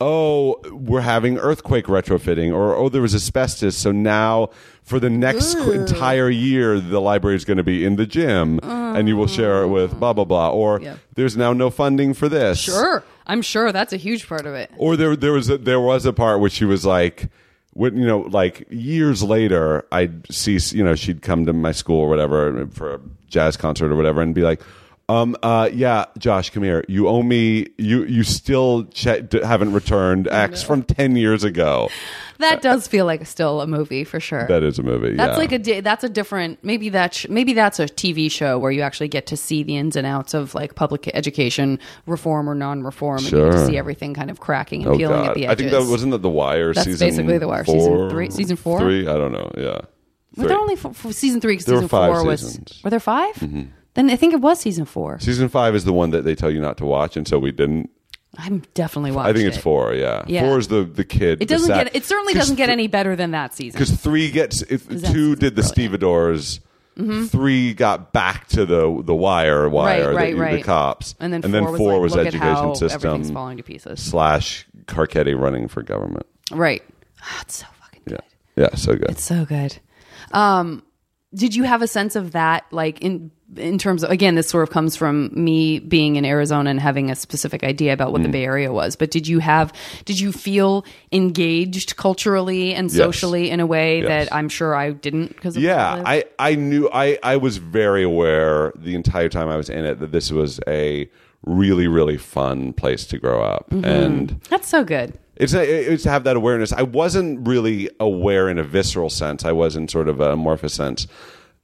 oh, 0.00 0.56
we're 0.70 1.00
having 1.00 1.38
earthquake 1.38 1.86
retrofitting, 1.86 2.52
or 2.54 2.74
oh, 2.74 2.88
there 2.88 3.02
was 3.02 3.14
asbestos, 3.14 3.76
so 3.76 3.92
now 3.92 4.50
for 4.82 5.00
the 5.00 5.08
next 5.10 5.54
qu- 5.54 5.72
entire 5.72 6.28
year, 6.28 6.78
the 6.80 7.00
library 7.00 7.36
is 7.36 7.44
going 7.44 7.56
to 7.56 7.62
be 7.64 7.84
in 7.84 7.96
the 7.96 8.06
gym, 8.06 8.60
and 8.62 9.08
you 9.08 9.16
will 9.16 9.26
share 9.26 9.62
it 9.62 9.68
with 9.68 9.98
blah 9.98 10.12
blah 10.12 10.24
blah, 10.24 10.50
or 10.50 10.80
Yeah. 10.80 10.96
there's 11.14 11.36
now 11.36 11.52
no 11.52 11.70
funding 11.70 12.14
for 12.14 12.28
this. 12.28 12.58
Sure. 12.60 13.02
I'm 13.26 13.40
sure 13.40 13.72
that's 13.72 13.92
a 13.94 13.96
huge 13.96 14.28
part 14.28 14.44
of 14.46 14.54
it. 14.54 14.70
Or 14.76 14.96
there 14.96 15.16
there 15.16 15.32
was 15.32 15.48
a, 15.48 15.56
there 15.56 15.80
was 15.80 16.04
a 16.06 16.12
part 16.12 16.40
where 16.40 16.50
she 16.50 16.64
was 16.64 16.84
like. 16.84 17.28
When, 17.76 17.96
you 17.96 18.06
know, 18.06 18.20
like 18.20 18.68
years 18.70 19.24
later, 19.24 19.84
I'd 19.90 20.32
see, 20.32 20.60
you 20.76 20.84
know, 20.84 20.94
she'd 20.94 21.22
come 21.22 21.44
to 21.46 21.52
my 21.52 21.72
school 21.72 21.98
or 22.02 22.08
whatever 22.08 22.68
for 22.68 22.94
a 22.94 23.00
jazz 23.28 23.56
concert 23.56 23.90
or 23.90 23.96
whatever, 23.96 24.22
and 24.22 24.32
be 24.32 24.42
like, 24.42 24.62
um, 25.08 25.36
uh, 25.42 25.68
yeah, 25.72 26.06
Josh, 26.18 26.50
come 26.50 26.62
here. 26.62 26.84
You 26.88 27.08
owe 27.08 27.22
me. 27.22 27.68
You 27.78 28.04
you 28.04 28.22
still 28.24 28.84
che- 28.86 29.26
haven't 29.42 29.72
returned 29.72 30.28
X 30.28 30.62
from 30.62 30.82
ten 30.82 31.16
years 31.16 31.44
ago. 31.44 31.88
That 32.38 32.62
does 32.62 32.88
feel 32.88 33.06
like 33.06 33.24
still 33.26 33.60
a 33.60 33.66
movie 33.66 34.02
for 34.02 34.18
sure. 34.18 34.46
That 34.48 34.62
is 34.64 34.78
a 34.78 34.82
movie. 34.82 35.14
That's 35.14 35.32
yeah. 35.32 35.36
like 35.36 35.52
a 35.52 35.58
di- 35.58 35.80
that's 35.80 36.02
a 36.04 36.08
different 36.08 36.58
maybe 36.64 36.88
that 36.88 37.14
sh- 37.14 37.26
maybe 37.28 37.52
that's 37.52 37.78
a 37.78 37.84
TV 37.86 38.30
show 38.30 38.58
where 38.58 38.72
you 38.72 38.80
actually 38.80 39.08
get 39.08 39.26
to 39.26 39.36
see 39.36 39.62
the 39.62 39.76
ins 39.76 39.94
and 39.94 40.06
outs 40.06 40.34
of 40.34 40.54
like 40.54 40.74
public 40.74 41.08
education 41.14 41.78
reform 42.06 42.48
or 42.50 42.54
non-reform 42.54 43.18
and 43.18 43.30
you 43.30 43.38
get 43.38 43.44
to 43.52 43.52
Sure. 43.58 43.66
see 43.66 43.76
everything 43.78 44.14
kind 44.14 44.30
of 44.30 44.40
cracking 44.40 44.82
and 44.84 44.94
Oh 44.94 44.96
peeling 44.96 45.16
God! 45.20 45.28
at 45.28 45.34
the 45.34 45.46
edges. 45.46 45.52
I 45.52 45.54
think 45.54 45.70
that 45.84 45.90
wasn't 45.90 46.10
that 46.12 46.22
the 46.22 46.28
Wire 46.30 46.74
That's 46.74 46.86
season. 46.86 47.06
basically 47.08 47.38
The 47.38 47.46
Wire. 47.48 47.64
Four, 47.64 47.74
Season 47.78 48.10
three- 48.10 48.30
season 48.30 48.56
four? 48.56 48.80
Three. 48.80 49.06
I 49.06 49.14
don't 49.16 49.32
know. 49.32 49.50
Yeah. 49.56 49.80
Were 50.36 50.48
there 50.48 50.58
only 50.58 50.76
season 51.12 51.40
three? 51.40 51.56
'cause 51.56 51.66
There 51.66 51.76
were 51.76 51.82
season 51.82 51.88
five 51.88 52.12
four 52.14 52.24
was. 52.24 52.40
seasons. 52.40 52.68
Mm-hmm. 52.72 52.86
Were 52.86 52.90
there 52.90 53.00
5 53.00 53.34
Then 53.94 54.10
I 54.10 54.16
think 54.16 54.34
it 54.34 54.40
was 54.40 54.60
season 54.60 54.84
four. 54.84 55.18
Season 55.20 55.48
five 55.48 55.74
is 55.74 55.84
the 55.84 55.92
one 55.92 56.10
that 56.10 56.22
they 56.24 56.34
tell 56.34 56.50
you 56.50 56.60
not 56.60 56.76
to 56.78 56.84
watch, 56.84 57.16
and 57.16 57.26
so 57.26 57.38
we 57.38 57.52
didn't. 57.52 57.90
I'm 58.36 58.62
definitely 58.74 59.12
watching. 59.12 59.30
I 59.30 59.32
think 59.32 59.46
it's 59.48 59.56
four. 59.62 59.94
Yeah. 59.94 60.24
Yeah. 60.26 60.42
Four 60.48 60.58
is 60.58 60.66
the 60.68 60.82
the 60.84 61.04
kid. 61.04 61.40
It 61.40 61.48
doesn't 61.48 61.68
get. 61.72 61.94
It 61.94 62.04
certainly 62.04 62.34
doesn't 62.34 62.56
get 62.56 62.68
any 62.68 62.88
better 62.88 63.14
than 63.14 63.30
that 63.30 63.54
season. 63.54 63.78
because 63.78 63.92
three 63.96 64.30
gets 64.30 64.62
if 64.62 64.88
two 64.88 65.36
did 65.36 65.54
the 65.54 65.62
brilliant. 65.62 65.64
stevedores. 65.66 66.60
Three 66.96 67.74
got 67.74 68.12
back 68.12 68.46
to 68.48 68.64
the 68.64 69.02
the 69.04 69.14
wire 69.14 69.68
wire 69.68 70.08
Right, 70.08 70.16
right, 70.16 70.34
the, 70.34 70.40
right. 70.40 70.56
the 70.58 70.62
cops, 70.62 71.16
And 71.18 71.32
then 71.32 71.42
four 71.76 72.00
was 72.00 72.12
like, 72.14 72.28
at 72.28 72.34
education 72.34 72.74
system 72.76 73.24
falling 73.34 73.56
to 73.56 73.64
pieces. 73.64 74.00
slash 74.00 74.64
Carcetti 74.86 75.36
running 75.36 75.66
for 75.66 75.82
government. 75.82 76.26
Right. 76.52 76.82
Ah, 77.20 77.40
it's 77.42 77.56
so 77.58 77.66
fucking 77.80 78.02
Yeah, 78.06 78.18
good. 78.56 78.62
yeah, 78.62 78.74
so 78.76 78.92
good. 78.94 79.10
It's 79.10 79.24
so 79.24 79.44
good. 79.44 79.76
Um, 80.30 80.84
did 81.34 81.56
you 81.56 81.64
have 81.64 81.82
a 81.82 81.88
sense 81.88 82.14
of 82.14 82.30
that, 82.32 82.64
like 82.70 83.00
in 83.00 83.32
in 83.56 83.78
terms 83.78 84.02
of 84.02 84.10
again, 84.10 84.34
this 84.34 84.48
sort 84.48 84.62
of 84.62 84.70
comes 84.70 84.96
from 84.96 85.30
me 85.32 85.78
being 85.78 86.16
in 86.16 86.24
Arizona 86.24 86.70
and 86.70 86.80
having 86.80 87.10
a 87.10 87.14
specific 87.14 87.62
idea 87.64 87.92
about 87.92 88.12
what 88.12 88.20
Mm. 88.20 88.24
the 88.24 88.30
Bay 88.30 88.44
Area 88.44 88.72
was. 88.72 88.96
But 88.96 89.10
did 89.10 89.26
you 89.28 89.38
have, 89.40 89.72
did 90.04 90.18
you 90.20 90.32
feel 90.32 90.84
engaged 91.12 91.96
culturally 91.96 92.74
and 92.74 92.90
Yes. 92.90 92.96
socially 92.98 93.50
in 93.50 93.60
a 93.60 93.66
way 93.66 94.00
Yes. 94.00 94.08
that 94.28 94.34
I'm 94.34 94.48
sure 94.48 94.74
I 94.74 94.90
didn't? 94.90 95.28
Because 95.28 95.56
yeah 95.56 96.02
i 96.04 96.24
i 96.38 96.54
knew 96.54 96.88
i 96.92 97.18
i 97.22 97.36
was 97.36 97.56
very 97.58 98.02
aware 98.02 98.72
the 98.76 98.94
entire 98.94 99.28
time 99.28 99.48
i 99.48 99.56
was 99.56 99.68
in 99.70 99.84
it 99.84 100.00
that 100.00 100.12
this 100.12 100.30
was 100.30 100.60
a 100.66 101.08
really 101.46 101.86
really 101.88 102.16
fun 102.16 102.72
place 102.72 103.06
to 103.06 103.18
grow 103.18 103.42
up 103.42 103.68
Mm-hmm. 103.70 103.84
and 103.84 104.40
that's 104.48 104.68
so 104.68 104.82
good. 104.84 105.14
it's 105.36 105.54
a, 105.54 105.62
it's 105.92 106.02
to 106.04 106.10
have 106.10 106.24
that 106.24 106.36
awareness 106.36 106.72
i 106.72 106.82
wasn't 106.82 107.46
really 107.46 107.88
aware 108.00 108.48
in 108.48 108.58
a 108.58 108.64
visceral 108.64 109.10
sense 109.10 109.44
i 109.44 109.52
was 109.52 109.76
in 109.76 109.88
sort 109.88 110.08
of 110.08 110.20
an 110.20 110.30
amorphous 110.32 110.74
sense 110.74 111.06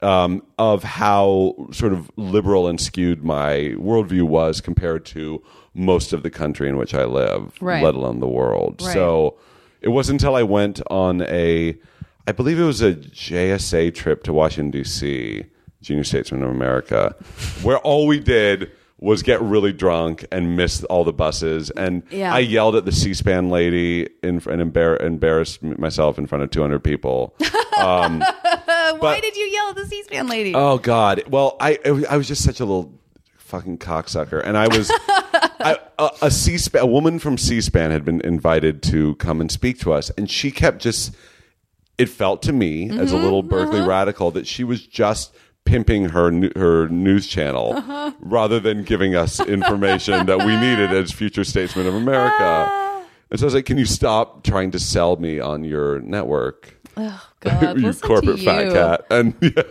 um, 0.01 0.41
of 0.57 0.83
how 0.83 1.55
sort 1.71 1.93
of 1.93 2.09
liberal 2.15 2.67
and 2.67 2.79
skewed 2.81 3.23
my 3.23 3.75
worldview 3.77 4.23
was 4.23 4.61
compared 4.61 5.05
to 5.05 5.41
most 5.73 6.11
of 6.13 6.23
the 6.23 6.29
country 6.29 6.67
in 6.67 6.75
which 6.77 6.93
i 6.93 7.03
live 7.05 7.53
Right. 7.61 7.83
let 7.83 7.95
alone 7.95 8.19
the 8.19 8.27
world 8.27 8.81
Right. 8.81 8.93
so 8.93 9.37
it 9.81 9.89
wasn't 9.89 10.21
until 10.21 10.35
I 10.35 10.43
went 10.43 10.79
on 10.91 11.23
a, 11.23 11.75
I 12.27 12.31
believe 12.33 12.59
it 12.59 12.63
was 12.65 12.81
a 12.83 12.93
JSA 12.93 13.95
trip 13.95 14.21
to 14.25 14.31
Washington 14.31 14.69
D.C., 14.69 15.43
Junior 15.81 16.03
Statesman 16.03 16.43
of 16.43 16.51
America, 16.51 17.15
where 17.63 17.79
all 17.79 18.05
we 18.05 18.19
did 18.19 18.69
was 18.99 19.23
get 19.23 19.41
really 19.41 19.73
drunk 19.73 20.23
and 20.31 20.55
miss 20.55 20.83
all 20.83 21.03
the 21.03 21.11
buses. 21.11 21.71
And 21.71 22.03
Yeah. 22.11 22.31
I 22.31 22.37
yelled 22.37 22.75
at 22.75 22.85
the 22.85 22.91
C-SPAN 22.91 23.49
lady 23.49 24.07
in, 24.21 24.35
and 24.47 24.71
embar- 24.71 25.01
embarrassed 25.01 25.63
myself 25.63 26.19
in 26.19 26.27
front 26.27 26.43
of 26.43 26.51
200 26.51 26.83
people. 26.83 27.33
Uh, 27.75 28.19
why 29.01 29.19
did 29.19 29.35
you 29.35 29.45
yell 29.45 29.69
at 29.69 29.75
the 29.75 29.85
C-SPAN 29.85 30.27
lady? 30.27 30.53
Oh 30.55 30.77
God! 30.77 31.23
Well, 31.27 31.57
I 31.59 31.79
I 32.09 32.17
was 32.17 32.27
just 32.27 32.43
such 32.43 32.59
a 32.59 32.65
little 32.65 32.93
fucking 33.37 33.79
cocksucker, 33.79 34.41
and 34.43 34.57
I 34.57 34.67
was 34.67 34.91
I, 35.63 35.77
a, 35.99 36.09
a 36.23 36.31
C-SPAN, 36.31 36.81
a 36.81 36.85
woman 36.85 37.19
from 37.19 37.37
C-SPAN 37.37 37.91
had 37.91 38.05
been 38.05 38.21
invited 38.21 38.81
to 38.83 39.15
come 39.15 39.41
and 39.41 39.51
speak 39.51 39.79
to 39.79 39.93
us, 39.93 40.09
and 40.11 40.29
she 40.29 40.51
kept 40.51 40.79
just. 40.79 41.15
It 41.97 42.09
felt 42.09 42.41
to 42.43 42.53
me 42.53 42.89
as 42.89 43.11
a 43.11 43.15
mm-hmm, 43.15 43.23
little 43.23 43.43
Berkeley 43.43 43.79
mm-hmm. 43.79 43.89
radical 43.89 44.31
that 44.31 44.47
she 44.47 44.63
was 44.63 44.87
just 44.87 45.35
pimping 45.65 46.09
her 46.09 46.31
her 46.57 46.87
news 46.87 47.27
channel 47.27 47.73
uh-huh. 47.73 48.11
rather 48.19 48.59
than 48.59 48.83
giving 48.83 49.15
us 49.15 49.39
information 49.39 50.25
that 50.25 50.39
we 50.39 50.55
needed 50.55 50.91
as 50.91 51.11
future 51.21 51.43
statesmen 51.43 51.85
of 51.85 51.93
America. 51.93 52.35
Ah. 52.39 53.03
And 53.29 53.39
so 53.39 53.45
I 53.45 53.47
was 53.47 53.53
like, 53.53 53.65
"Can 53.65 53.77
you 53.77 53.85
stop 53.85 54.43
trying 54.43 54.71
to 54.71 54.79
sell 54.79 55.17
me 55.17 55.39
on 55.39 55.63
your 55.63 55.99
network, 55.99 56.80
God, 57.39 57.79
you 57.79 57.93
corporate 57.93 58.37
to 58.37 58.43
fat 58.43 58.73
cat?" 58.73 59.05
And 59.09 59.35
yeah. 59.41 59.63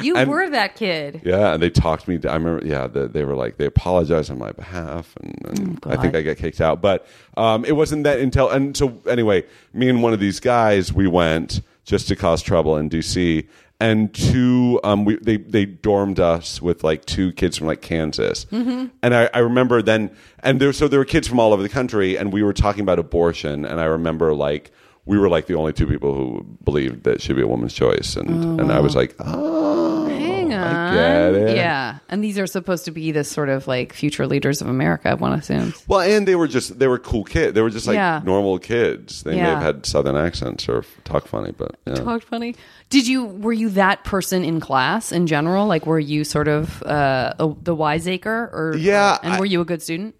You 0.00 0.16
And- 0.16 0.30
were 0.30 0.48
that 0.50 0.76
kid. 0.76 1.22
Yeah, 1.24 1.54
and 1.54 1.62
they 1.62 1.70
talked 1.70 2.06
me. 2.06 2.18
I 2.28 2.34
remember. 2.34 2.64
Yeah, 2.64 2.86
the, 2.86 3.08
they 3.08 3.24
were 3.24 3.34
like 3.34 3.56
they 3.56 3.66
apologized 3.66 4.30
on 4.30 4.38
my 4.38 4.52
behalf, 4.52 5.14
and, 5.20 5.58
and 5.58 5.78
I 5.86 5.96
think 5.96 6.14
I 6.14 6.22
got 6.22 6.36
kicked 6.36 6.60
out. 6.60 6.80
But 6.80 7.06
um, 7.36 7.64
it 7.64 7.72
wasn't 7.72 8.04
that 8.04 8.20
until 8.20 8.50
and 8.50 8.76
so 8.76 9.00
anyway, 9.08 9.44
me 9.72 9.88
and 9.88 10.02
one 10.02 10.12
of 10.12 10.20
these 10.20 10.40
guys 10.40 10.92
we 10.92 11.06
went 11.06 11.62
just 11.84 12.08
to 12.08 12.16
cause 12.16 12.42
trouble 12.42 12.76
in 12.76 12.90
DC, 12.90 13.48
and 13.80 14.14
two 14.14 14.78
um, 14.84 15.04
we 15.04 15.16
they 15.16 15.38
they 15.38 15.64
dormed 15.64 16.20
us 16.20 16.60
with 16.60 16.84
like 16.84 17.04
two 17.06 17.32
kids 17.32 17.56
from 17.56 17.66
like 17.66 17.80
Kansas, 17.80 18.44
mm-hmm. 18.46 18.86
and 19.02 19.14
I, 19.14 19.30
I 19.34 19.38
remember 19.38 19.82
then 19.82 20.14
and 20.40 20.60
there 20.60 20.72
so 20.72 20.86
there 20.86 21.00
were 21.00 21.04
kids 21.04 21.26
from 21.26 21.40
all 21.40 21.52
over 21.52 21.62
the 21.62 21.68
country, 21.68 22.16
and 22.16 22.32
we 22.32 22.42
were 22.42 22.52
talking 22.52 22.82
about 22.82 22.98
abortion, 22.98 23.64
and 23.64 23.80
I 23.80 23.84
remember 23.84 24.34
like. 24.34 24.70
We 25.04 25.18
were 25.18 25.28
like 25.28 25.46
the 25.46 25.54
only 25.54 25.72
two 25.72 25.86
people 25.88 26.14
who 26.14 26.46
believed 26.62 27.02
that 27.04 27.14
it 27.16 27.22
should 27.22 27.34
be 27.36 27.42
a 27.42 27.46
woman's 27.48 27.74
choice, 27.74 28.14
and, 28.16 28.60
and 28.60 28.70
I 28.70 28.78
was 28.78 28.94
like, 28.94 29.16
"Oh, 29.18 30.06
Hang 30.06 30.52
on. 30.54 30.60
I 30.62 30.94
get 30.94 31.34
it." 31.34 31.56
Yeah. 31.56 31.98
And 32.08 32.22
these 32.22 32.38
are 32.38 32.46
supposed 32.46 32.84
to 32.84 32.92
be 32.92 33.10
the 33.10 33.24
sort 33.24 33.48
of 33.48 33.66
like 33.66 33.92
future 33.92 34.28
leaders 34.28 34.60
of 34.62 34.68
America, 34.68 35.16
one 35.16 35.32
assumes. 35.32 35.82
Well, 35.88 36.00
and 36.00 36.28
they 36.28 36.36
were 36.36 36.46
just 36.46 36.78
they 36.78 36.86
were 36.86 37.00
cool 37.00 37.24
kids. 37.24 37.52
They 37.54 37.62
were 37.62 37.70
just 37.70 37.88
like 37.88 37.96
Yeah. 37.96 38.20
normal 38.24 38.60
kids. 38.60 39.24
They 39.24 39.32
may 39.34 39.40
have 39.40 39.60
had 39.62 39.86
southern 39.86 40.14
accents 40.14 40.68
or 40.68 40.78
f- 40.78 41.00
talk 41.02 41.26
funny, 41.26 41.50
but 41.50 41.74
yeah. 41.84 41.94
Talked 41.96 42.24
funny. 42.24 42.54
Did 42.88 43.08
you 43.08 43.24
were 43.24 43.52
you 43.52 43.70
that 43.70 44.04
person 44.04 44.44
in 44.44 44.60
class 44.60 45.10
in 45.10 45.26
general? 45.26 45.66
Like 45.66 45.84
were 45.84 45.98
you 45.98 46.22
sort 46.22 46.46
of 46.46 46.80
uh, 46.84 47.34
a, 47.40 47.52
the 47.62 47.74
wiseacre 47.74 48.50
or 48.52 48.76
Yeah, 48.78 49.18
and 49.24 49.32
I- 49.34 49.40
were 49.40 49.46
you 49.46 49.60
a 49.60 49.64
good 49.64 49.82
student? 49.82 50.14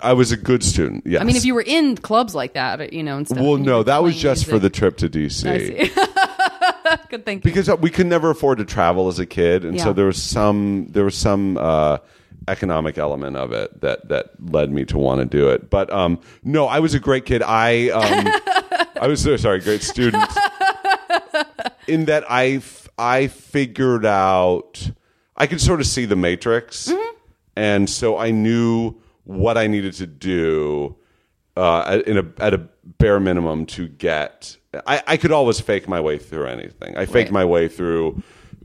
I 0.00 0.12
was 0.12 0.32
a 0.32 0.36
good 0.36 0.62
student. 0.62 1.04
Yes. 1.06 1.20
I 1.20 1.24
mean, 1.24 1.36
if 1.36 1.44
you 1.44 1.54
were 1.54 1.64
in 1.66 1.96
clubs 1.96 2.34
like 2.34 2.54
that, 2.54 2.92
you 2.92 3.02
know, 3.02 3.16
and 3.16 3.26
stuff. 3.26 3.38
well, 3.38 3.56
no, 3.56 3.82
that 3.82 4.02
was 4.02 4.16
just 4.16 4.46
for 4.46 4.58
the 4.58 4.70
trip 4.70 4.96
to 4.98 5.08
DC. 5.08 5.46
I 5.46 5.58
see. 5.58 6.96
good 7.08 7.24
thinking. 7.24 7.48
because 7.48 7.68
uh, 7.68 7.76
we 7.76 7.90
could 7.90 8.06
never 8.06 8.30
afford 8.30 8.58
to 8.58 8.64
travel 8.64 9.08
as 9.08 9.18
a 9.18 9.26
kid, 9.26 9.64
and 9.64 9.80
so 9.80 9.92
there 9.92 10.06
was 10.06 10.22
some 10.22 10.86
there 10.90 11.04
was 11.04 11.16
some 11.16 11.56
uh, 11.56 11.98
economic 12.48 12.98
element 12.98 13.36
of 13.36 13.52
it 13.52 13.80
that 13.80 14.08
that 14.08 14.30
led 14.40 14.70
me 14.70 14.84
to 14.86 14.98
want 14.98 15.20
to 15.20 15.26
do 15.26 15.48
it. 15.50 15.70
But 15.70 15.92
um, 15.92 16.20
no, 16.42 16.66
I 16.66 16.80
was 16.80 16.94
a 16.94 17.00
great 17.00 17.26
kid. 17.26 17.42
I 17.42 17.90
um, 17.90 18.86
I 19.00 19.06
was 19.06 19.22
sorry, 19.40 19.60
great 19.60 19.82
student. 19.82 20.28
In 21.88 22.06
that 22.06 22.28
I 22.30 22.56
f- 22.56 22.88
I 22.98 23.28
figured 23.28 24.04
out 24.04 24.90
I 25.36 25.46
could 25.46 25.60
sort 25.60 25.80
of 25.80 25.86
see 25.86 26.04
the 26.04 26.16
matrix, 26.16 26.92
and 27.54 27.88
so 27.88 28.16
I 28.18 28.30
knew 28.32 28.96
what 29.26 29.58
I 29.58 29.66
needed 29.66 29.92
to 29.94 30.06
do 30.06 30.96
uh, 31.56 31.84
at- 31.86 32.06
in 32.08 32.18
a 32.18 32.24
at 32.42 32.54
a 32.54 32.58
bare 32.98 33.20
minimum 33.20 33.66
to 33.66 33.88
get. 33.88 34.56
I, 34.86 35.02
I 35.06 35.16
could 35.16 35.32
always 35.32 35.60
fake 35.60 35.88
my 35.88 36.00
way 36.00 36.18
through 36.18 36.46
anything. 36.46 36.96
I 36.96 37.04
faked 37.06 37.28
Right. 37.28 37.32
my 37.32 37.44
way 37.44 37.66
through 37.68 38.22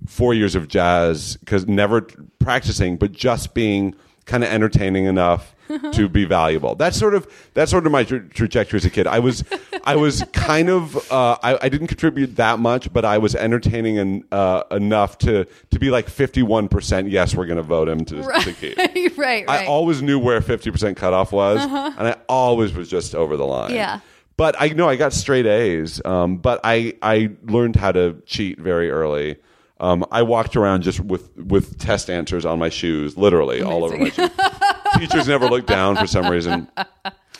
four 0.07 0.33
years 0.33 0.55
of 0.55 0.67
jazz 0.67 1.37
because 1.37 1.67
never 1.67 2.01
practicing, 2.39 2.97
but 2.97 3.11
just 3.11 3.53
being 3.53 3.95
kind 4.25 4.43
of 4.43 4.49
entertaining 4.49 5.05
enough 5.05 5.55
to 5.93 6.09
be 6.09 6.25
valuable. 6.25 6.75
That's 6.75 6.97
sort 6.97 7.13
of 7.15 7.27
that's 7.53 7.71
sort 7.71 7.85
of 7.85 7.91
my 7.91 8.03
tra- 8.03 8.27
trajectory 8.29 8.77
as 8.77 8.85
a 8.85 8.89
kid. 8.89 9.07
I 9.07 9.19
was 9.19 9.43
I 9.83 9.95
was 9.95 10.23
kind 10.33 10.69
of 10.69 10.95
uh, 11.11 11.37
I, 11.43 11.57
I 11.61 11.69
didn't 11.69 11.87
contribute 11.87 12.35
that 12.37 12.59
much, 12.59 12.91
but 12.91 13.05
I 13.05 13.17
was 13.17 13.35
entertaining 13.35 13.97
en- 13.97 14.23
uh, 14.31 14.63
enough 14.71 15.17
to 15.19 15.45
to 15.71 15.79
be 15.79 15.89
like 15.89 16.09
fifty 16.09 16.43
one 16.43 16.67
percent. 16.67 17.09
Yes, 17.09 17.35
we're 17.35 17.45
going 17.45 17.57
to 17.57 17.63
vote 17.63 17.89
him 17.89 18.05
to, 18.05 18.21
to 18.21 18.53
keep. 18.53 18.77
right, 18.77 19.17
right. 19.17 19.49
I 19.49 19.65
always 19.65 20.01
knew 20.01 20.19
where 20.19 20.41
50% 20.41 20.95
cutoff 20.95 21.31
was, 21.31 21.61
and 21.61 22.07
I 22.07 22.15
always 22.27 22.73
was 22.73 22.89
just 22.89 23.15
over 23.15 23.37
the 23.37 23.45
line. 23.45 23.73
Yeah. 23.73 23.99
But 24.37 24.55
I 24.59 24.69
know 24.69 24.89
I 24.89 24.95
got 24.95 25.13
straight 25.13 25.45
A's, 25.45 26.01
um, 26.05 26.37
but 26.37 26.59
I, 26.63 26.93
I 27.01 27.31
learned 27.43 27.75
how 27.75 27.91
to 27.91 28.21
cheat 28.25 28.59
very 28.59 28.89
early. 28.89 29.37
Um, 29.79 30.05
I 30.11 30.21
walked 30.23 30.55
around 30.55 30.83
just 30.83 30.99
with, 30.99 31.35
with 31.37 31.79
test 31.79 32.09
answers 32.09 32.45
on 32.45 32.59
my 32.59 32.69
shoes, 32.69 33.17
literally 33.17 33.61
all 33.61 33.83
over 33.83 33.97
my 33.97 34.09
shoes. 34.09 34.29
Teachers 34.97 35.27
never 35.27 35.47
looked 35.49 35.67
down 35.67 35.95
for 35.95 36.07
some 36.07 36.29
reason. 36.29 36.67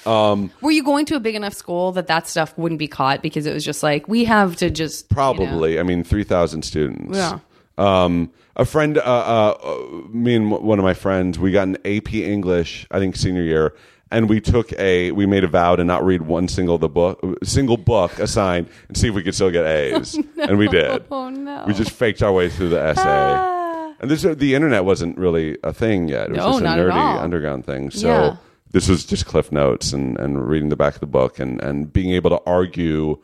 Um, 0.05 0.49
Were 0.61 0.71
you 0.71 0.83
going 0.83 1.05
to 1.07 1.15
a 1.15 1.19
big 1.19 1.35
enough 1.35 1.53
school 1.53 1.91
that 1.91 2.07
that 2.07 2.27
stuff 2.27 2.57
wouldn't 2.57 2.79
be 2.79 2.87
caught 2.87 3.21
because 3.21 3.45
it 3.45 3.53
was 3.53 3.63
just 3.63 3.83
like 3.83 4.07
we 4.07 4.25
have 4.25 4.55
to 4.57 4.69
just 4.71 5.05
you 5.11 5.15
know- 5.15 5.15
Probably. 5.15 5.79
I 5.79 5.83
mean, 5.83 6.03
3,000 6.03 6.63
students. 6.63 7.17
Yeah. 7.17 7.39
Um, 7.77 8.31
a 8.55 8.65
friend, 8.65 8.97
uh, 8.97 9.01
uh, 9.01 9.57
uh, 9.63 10.07
me 10.09 10.35
and 10.35 10.51
one 10.51 10.77
of 10.79 10.83
my 10.83 10.93
friends, 10.93 11.39
we 11.39 11.51
got 11.51 11.67
an 11.67 11.77
AP 11.85 12.13
English, 12.15 12.85
I 12.91 12.99
think 12.99 13.15
senior 13.15 13.43
year, 13.43 13.73
and 14.11 14.27
we 14.27 14.41
took 14.41 14.73
a, 14.73 15.11
we 15.11 15.25
made 15.25 15.43
a 15.43 15.47
vow 15.47 15.75
to 15.77 15.83
not 15.83 16.03
read 16.05 16.23
one 16.23 16.47
single 16.49 16.77
the 16.77 16.89
book, 16.89 17.19
single 17.43 17.77
book 17.77 18.19
assigned, 18.19 18.67
and 18.89 18.97
see 18.97 19.07
if 19.07 19.15
we 19.15 19.23
could 19.23 19.33
still 19.35 19.51
get 19.51 19.65
A's, 19.65 20.15
and 20.37 20.57
we 20.57 20.67
did. 20.67 21.05
Oh 21.09 21.29
no! 21.29 21.63
We 21.65 21.73
just 21.73 21.91
faked 21.91 22.21
our 22.21 22.31
way 22.33 22.49
through 22.49 22.69
the 22.69 22.81
essay. 22.81 23.60
And 24.01 24.11
this, 24.11 24.23
the 24.23 24.55
internet 24.55 24.83
wasn't 24.83 25.17
really 25.17 25.57
a 25.63 25.71
thing 25.71 26.09
yet. 26.09 26.25
It 26.27 26.31
was. 26.31 26.37
No, 26.39 26.45
just 26.51 26.61
a 26.61 26.63
not 26.63 26.79
at 26.79 26.85
nerdy 26.87 26.93
all. 26.95 27.19
underground 27.19 27.65
thing. 27.65 27.91
So 27.91 28.07
Yeah. 28.07 28.35
this 28.71 28.89
was 28.89 29.05
just 29.05 29.25
cliff 29.27 29.51
notes 29.51 29.93
and, 29.93 30.19
and 30.19 30.47
reading 30.49 30.69
the 30.69 30.75
back 30.75 30.95
of 30.95 30.99
the 31.01 31.05
book 31.07 31.39
and, 31.39 31.61
and 31.61 31.93
being 31.93 32.11
able 32.11 32.31
to 32.31 32.41
argue. 32.45 33.21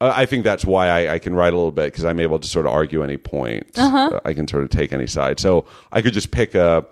Uh, 0.00 0.12
I 0.14 0.24
think 0.26 0.44
that's 0.44 0.64
why 0.64 0.88
I, 0.88 1.14
I 1.14 1.18
can 1.18 1.34
write 1.34 1.52
a 1.52 1.56
little 1.56 1.72
bit 1.72 1.86
because 1.92 2.04
I'm 2.04 2.20
able 2.20 2.38
to 2.38 2.46
sort 2.46 2.66
of 2.66 2.72
argue 2.72 3.02
any 3.02 3.16
point. 3.16 3.66
Uh-huh. 3.76 4.10
Uh, 4.14 4.20
I 4.24 4.32
can 4.34 4.46
sort 4.46 4.62
of 4.62 4.70
take 4.70 4.92
any 4.92 5.06
side. 5.06 5.40
So 5.40 5.64
I 5.90 6.02
could 6.02 6.12
just 6.12 6.30
pick 6.30 6.54
a 6.54 6.86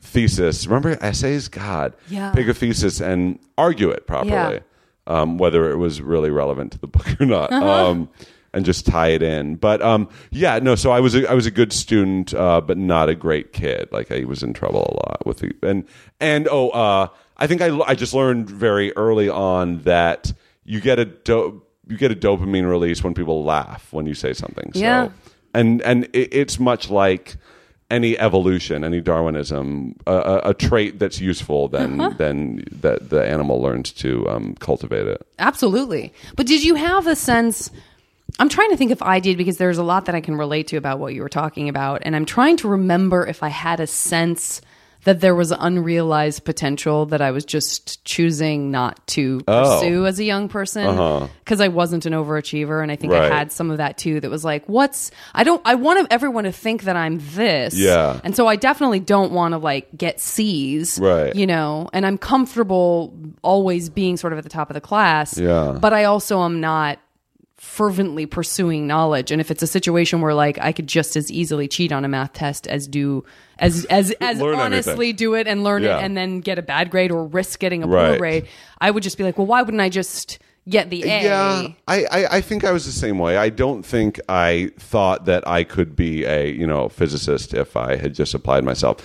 thesis. 0.00 0.66
Remember 0.66 0.96
essays? 1.00 1.48
God. 1.48 1.94
Yeah. 2.08 2.32
Pick 2.32 2.48
a 2.48 2.54
thesis 2.54 3.00
and 3.00 3.38
argue 3.58 3.90
it 3.90 4.06
properly, 4.06 4.32
Yeah. 4.32 4.58
um, 5.06 5.38
whether 5.38 5.70
it 5.70 5.76
was 5.76 6.00
really 6.00 6.30
relevant 6.30 6.72
to 6.72 6.78
the 6.78 6.86
book 6.88 7.20
or 7.20 7.26
not. 7.26 7.52
Uh-huh. 7.52 7.90
Um, 7.90 8.08
and 8.56 8.64
just 8.64 8.86
tie 8.86 9.08
it 9.08 9.22
in, 9.22 9.54
but 9.56 9.80
um, 9.82 10.08
yeah, 10.32 10.58
no. 10.58 10.74
So 10.74 10.90
I 10.90 10.98
was 11.00 11.14
a, 11.14 11.30
I 11.30 11.34
was 11.34 11.46
a 11.46 11.50
good 11.52 11.72
student, 11.72 12.34
uh, 12.34 12.60
but 12.60 12.76
not 12.78 13.08
a 13.08 13.14
great 13.14 13.52
kid. 13.52 13.88
Like 13.92 14.10
I 14.10 14.24
was 14.24 14.42
in 14.42 14.52
trouble 14.54 14.80
a 14.80 14.94
lot 14.96 15.26
with 15.26 15.38
the 15.38 15.52
and 15.62 15.84
and 16.18 16.48
oh, 16.50 16.70
uh, 16.70 17.08
I 17.36 17.46
think 17.46 17.60
I 17.62 17.68
I 17.86 17.94
just 17.94 18.14
learned 18.14 18.50
very 18.50 18.96
early 18.96 19.28
on 19.28 19.82
that 19.82 20.32
you 20.64 20.80
get 20.80 20.98
a 20.98 21.04
do- 21.04 21.62
you 21.86 21.96
get 21.96 22.10
a 22.10 22.16
dopamine 22.16 22.68
release 22.68 23.04
when 23.04 23.14
people 23.14 23.44
laugh 23.44 23.92
when 23.92 24.06
you 24.06 24.14
say 24.14 24.32
something. 24.32 24.72
So, 24.72 24.80
Yeah. 24.80 25.08
and 25.54 25.80
and 25.82 26.04
it, 26.12 26.34
it's 26.34 26.58
much 26.58 26.90
like 26.90 27.36
any 27.88 28.18
evolution, 28.18 28.82
any 28.82 29.00
Darwinism, 29.00 29.94
a, 30.08 30.12
a, 30.12 30.38
a 30.50 30.54
trait 30.54 30.98
that's 30.98 31.20
useful, 31.20 31.68
then 31.68 32.00
Uh-huh. 32.00 32.14
then 32.18 32.64
that 32.80 33.10
the 33.10 33.22
animal 33.24 33.62
learns 33.62 33.92
to 33.92 34.28
um, 34.28 34.54
cultivate 34.58 35.06
it. 35.06 35.24
Absolutely. 35.38 36.12
But 36.34 36.46
did 36.48 36.64
you 36.64 36.74
have 36.74 37.06
a 37.06 37.14
sense? 37.14 37.70
I'm 38.38 38.48
trying 38.48 38.70
to 38.70 38.76
think 38.76 38.90
if 38.90 39.02
I 39.02 39.20
did 39.20 39.38
because 39.38 39.56
there's 39.56 39.78
a 39.78 39.82
lot 39.82 40.06
that 40.06 40.14
I 40.14 40.20
can 40.20 40.36
relate 40.36 40.68
to 40.68 40.76
about 40.76 40.98
what 40.98 41.14
you 41.14 41.22
were 41.22 41.28
talking 41.28 41.68
about. 41.68 42.02
And 42.04 42.14
I'm 42.14 42.26
trying 42.26 42.56
to 42.58 42.68
remember 42.68 43.26
if 43.26 43.42
I 43.42 43.48
had 43.48 43.80
a 43.80 43.86
sense 43.86 44.60
that 45.04 45.20
there 45.20 45.36
was 45.36 45.52
unrealized 45.52 46.44
potential 46.44 47.06
that 47.06 47.20
I 47.22 47.30
was 47.30 47.44
just 47.44 48.04
choosing 48.04 48.72
not 48.72 49.06
to 49.08 49.40
Oh. 49.46 49.78
pursue 49.78 50.04
as 50.04 50.18
a 50.18 50.24
young 50.24 50.48
person 50.48 50.84
uh-huh. 50.84 51.28
because 51.44 51.60
I 51.60 51.68
wasn't 51.68 52.06
an 52.06 52.12
overachiever. 52.12 52.82
And 52.82 52.90
I 52.90 52.96
think 52.96 53.12
Right. 53.12 53.30
I 53.30 53.38
had 53.38 53.52
some 53.52 53.70
of 53.70 53.78
that 53.78 53.98
too 53.98 54.18
that 54.20 54.30
was 54.30 54.44
like, 54.44 54.68
what's, 54.68 55.12
I 55.32 55.44
don't, 55.44 55.62
I 55.64 55.76
want 55.76 56.08
everyone 56.10 56.42
to 56.42 56.50
think 56.50 56.82
that 56.84 56.96
I'm 56.96 57.20
this. 57.34 57.74
Yeah. 57.74 58.20
And 58.24 58.34
so 58.34 58.48
I 58.48 58.56
definitely 58.56 58.98
don't 58.98 59.30
want 59.30 59.52
to 59.52 59.58
like 59.58 59.96
get 59.96 60.20
C's. 60.20 60.98
Right. 60.98 61.32
You 61.36 61.46
know, 61.46 61.88
and 61.92 62.04
I'm 62.04 62.18
comfortable 62.18 63.14
always 63.42 63.88
being 63.88 64.16
sort 64.16 64.32
of 64.32 64.38
at 64.38 64.42
the 64.42 64.50
top 64.50 64.70
of 64.70 64.74
the 64.74 64.80
class. 64.80 65.38
Yeah. 65.38 65.78
But 65.80 65.92
I 65.92 66.04
also 66.04 66.42
am 66.42 66.60
not 66.60 66.98
fervently 67.58 68.26
pursuing 68.26 68.86
knowledge 68.86 69.30
and 69.30 69.40
if 69.40 69.50
it's 69.50 69.62
a 69.62 69.66
situation 69.66 70.20
where 70.20 70.34
like 70.34 70.58
I 70.58 70.72
could 70.72 70.86
just 70.86 71.16
as 71.16 71.30
easily 71.32 71.66
cheat 71.68 71.90
on 71.90 72.04
a 72.04 72.08
math 72.08 72.34
test 72.34 72.66
as 72.66 72.86
do 72.86 73.24
as 73.58 73.86
as 73.86 74.10
as 74.20 74.42
honestly 74.42 75.06
anything. 75.08 75.16
do 75.16 75.34
it 75.34 75.46
and 75.48 75.64
learn 75.64 75.82
Yeah. 75.82 75.98
it 75.98 76.04
and 76.04 76.14
then 76.16 76.40
get 76.40 76.58
a 76.58 76.62
bad 76.62 76.90
grade 76.90 77.10
or 77.10 77.24
risk 77.24 77.58
getting 77.58 77.82
a 77.82 77.86
Right. 77.86 78.08
poor 78.10 78.18
grade 78.18 78.48
I 78.78 78.90
would 78.90 79.02
just 79.02 79.16
be 79.16 79.24
like 79.24 79.38
well 79.38 79.46
why 79.46 79.62
wouldn't 79.62 79.80
I 79.80 79.88
just 79.88 80.38
get 80.68 80.90
the 80.90 81.02
A 81.04 81.22
Yeah, 81.24 81.68
I, 81.88 82.04
I, 82.10 82.26
I 82.36 82.40
think 82.42 82.62
I 82.64 82.72
was 82.72 82.84
the 82.84 82.92
same 82.92 83.18
way. 83.18 83.36
I 83.38 83.48
don't 83.50 83.84
think 83.84 84.20
I 84.28 84.72
thought 84.78 85.24
that 85.24 85.46
I 85.48 85.64
could 85.64 85.96
be 85.96 86.24
a 86.24 86.50
you 86.50 86.66
know 86.66 86.88
physicist 86.90 87.54
if 87.54 87.74
I 87.76 87.96
had 87.96 88.12
just 88.14 88.34
applied 88.34 88.64
myself. 88.64 88.98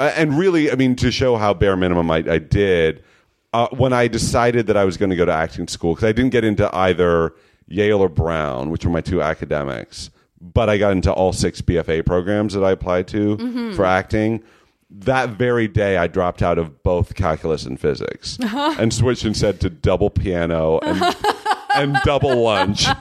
Uh, 0.00 0.12
and 0.14 0.36
really, 0.38 0.70
I 0.70 0.74
mean, 0.74 0.94
to 0.96 1.10
show 1.10 1.36
how 1.36 1.54
bare 1.54 1.76
minimum 1.76 2.08
I, 2.10 2.18
I 2.28 2.38
did, 2.38 3.02
uh, 3.52 3.66
when 3.72 3.92
I 3.92 4.06
decided 4.08 4.66
that 4.68 4.76
I 4.76 4.84
was 4.84 4.96
going 4.96 5.10
to 5.10 5.16
go 5.16 5.24
to 5.24 5.32
acting 5.32 5.66
school, 5.66 5.94
because 5.94 6.04
I 6.08 6.12
didn't 6.12 6.30
get 6.30 6.44
into 6.44 6.68
either 6.76 7.32
Yale 7.68 8.00
or 8.00 8.08
Brown, 8.08 8.70
which 8.70 8.84
were 8.84 8.90
my 8.90 9.00
two 9.00 9.22
academics, 9.22 10.10
but 10.40 10.68
I 10.68 10.78
got 10.78 10.92
into 10.92 11.12
all 11.12 11.32
six 11.32 11.60
BFA 11.60 12.04
programs 12.04 12.54
that 12.54 12.64
I 12.64 12.72
applied 12.72 13.08
to 13.08 13.36
mm-hmm. 13.36 13.72
for 13.74 13.84
acting. 13.84 14.42
That 14.90 15.30
very 15.30 15.68
day, 15.68 15.98
I 15.98 16.06
dropped 16.06 16.42
out 16.42 16.56
of 16.58 16.82
both 16.82 17.14
calculus 17.14 17.66
and 17.66 17.78
physics 17.78 18.38
and 18.42 18.92
switched 18.92 19.24
and 19.24 19.36
said 19.36 19.60
to 19.60 19.70
double 19.70 20.08
piano 20.08 20.78
and, 20.78 21.16
and 21.74 21.98
double 22.04 22.42
lunch. 22.42 22.86
you 22.86 22.94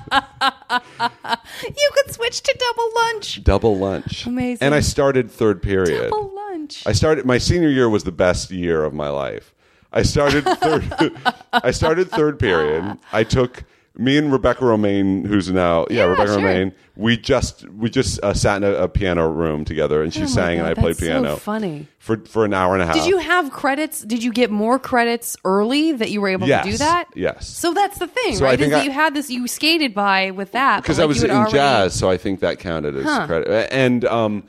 could 1.93 2.13
switch 2.13 2.41
to 2.43 2.57
double 2.59 2.91
lunch 2.95 3.43
Double 3.43 3.78
lunch. 3.78 4.26
Amazing. 4.26 4.65
And 4.65 4.76
I 4.76 4.82
started 4.82 5.32
third 5.32 5.61
period. 5.61 6.09
double 6.09 6.36
lunch 6.36 6.86
I 6.86 6.91
started 6.91 7.26
my 7.26 7.38
senior 7.38 7.70
year 7.70 7.89
was 7.89 8.03
the 8.03 8.11
best 8.11 8.51
year 8.51 8.84
of 8.84 8.93
my 8.93 9.09
life. 9.09 9.53
I 9.93 10.01
started 10.03 10.43
third. 10.43 10.84
I 11.53 11.72
started 11.72 12.09
third 12.09 12.39
period. 12.39 12.97
I 13.13 13.24
took 13.24 13.63
me 13.97 14.17
and 14.17 14.31
Rebecca 14.31 14.63
Romijn, 14.63 15.25
who's 15.25 15.51
now 15.51 15.85
yeah, 15.89 15.97
Yeah, 15.97 16.03
Rebecca 16.11 16.33
sure. 16.33 16.41
Romijn. 16.41 16.73
We 16.95 17.15
just 17.17 17.67
we 17.69 17.89
just 17.89 18.19
uh, 18.23 18.33
sat 18.33 18.57
in 18.57 18.63
a, 18.63 18.73
a 18.73 18.87
piano 18.87 19.27
room 19.29 19.65
together, 19.65 20.01
and 20.01 20.11
she 20.13 20.23
Oh 20.23 20.25
sang 20.27 20.57
and 20.59 20.67
I 20.67 20.73
played 20.73 20.95
that's 20.95 20.99
so 20.99 21.05
piano. 21.05 21.35
funny. 21.35 21.87
for 21.99 22.17
for 22.25 22.43
an 22.45 22.53
hour 22.53 22.73
and 22.73 22.81
a 22.81 22.85
half. 22.87 22.95
did 22.95 23.05
you 23.05 23.17
have 23.19 23.51
credits 23.51 24.01
did 24.01 24.23
you 24.23 24.31
get 24.31 24.49
more 24.49 24.79
credits 24.79 25.35
early 25.45 25.91
that 25.91 26.09
you 26.09 26.21
were 26.21 26.29
able 26.29 26.47
Yes. 26.47 26.65
to 26.65 26.71
do 26.71 26.77
that 26.77 27.05
Yes. 27.15 27.47
so 27.47 27.73
that's 27.73 27.99
the 27.99 28.07
thing 28.07 28.35
So 28.37 28.45
right 28.45 28.53
is 28.55 28.59
think 28.59 28.71
that 28.71 28.81
I- 28.81 28.85
you 28.85 28.91
had 28.91 29.13
this 29.13 29.29
you 29.29 29.47
skated 29.47 29.93
by 29.93 30.31
with 30.31 30.53
that 30.53 30.81
because 30.81 30.97
like, 30.97 31.03
I 31.03 31.07
was 31.07 31.23
in 31.23 31.29
already- 31.31 31.51
jazz, 31.51 31.93
so 31.93 32.09
I 32.09 32.17
think 32.17 32.39
that 32.39 32.57
counted 32.59 32.95
as 32.95 33.03
Huh. 33.03 33.27
credit. 33.27 33.67
And 33.73 34.05
um, 34.05 34.43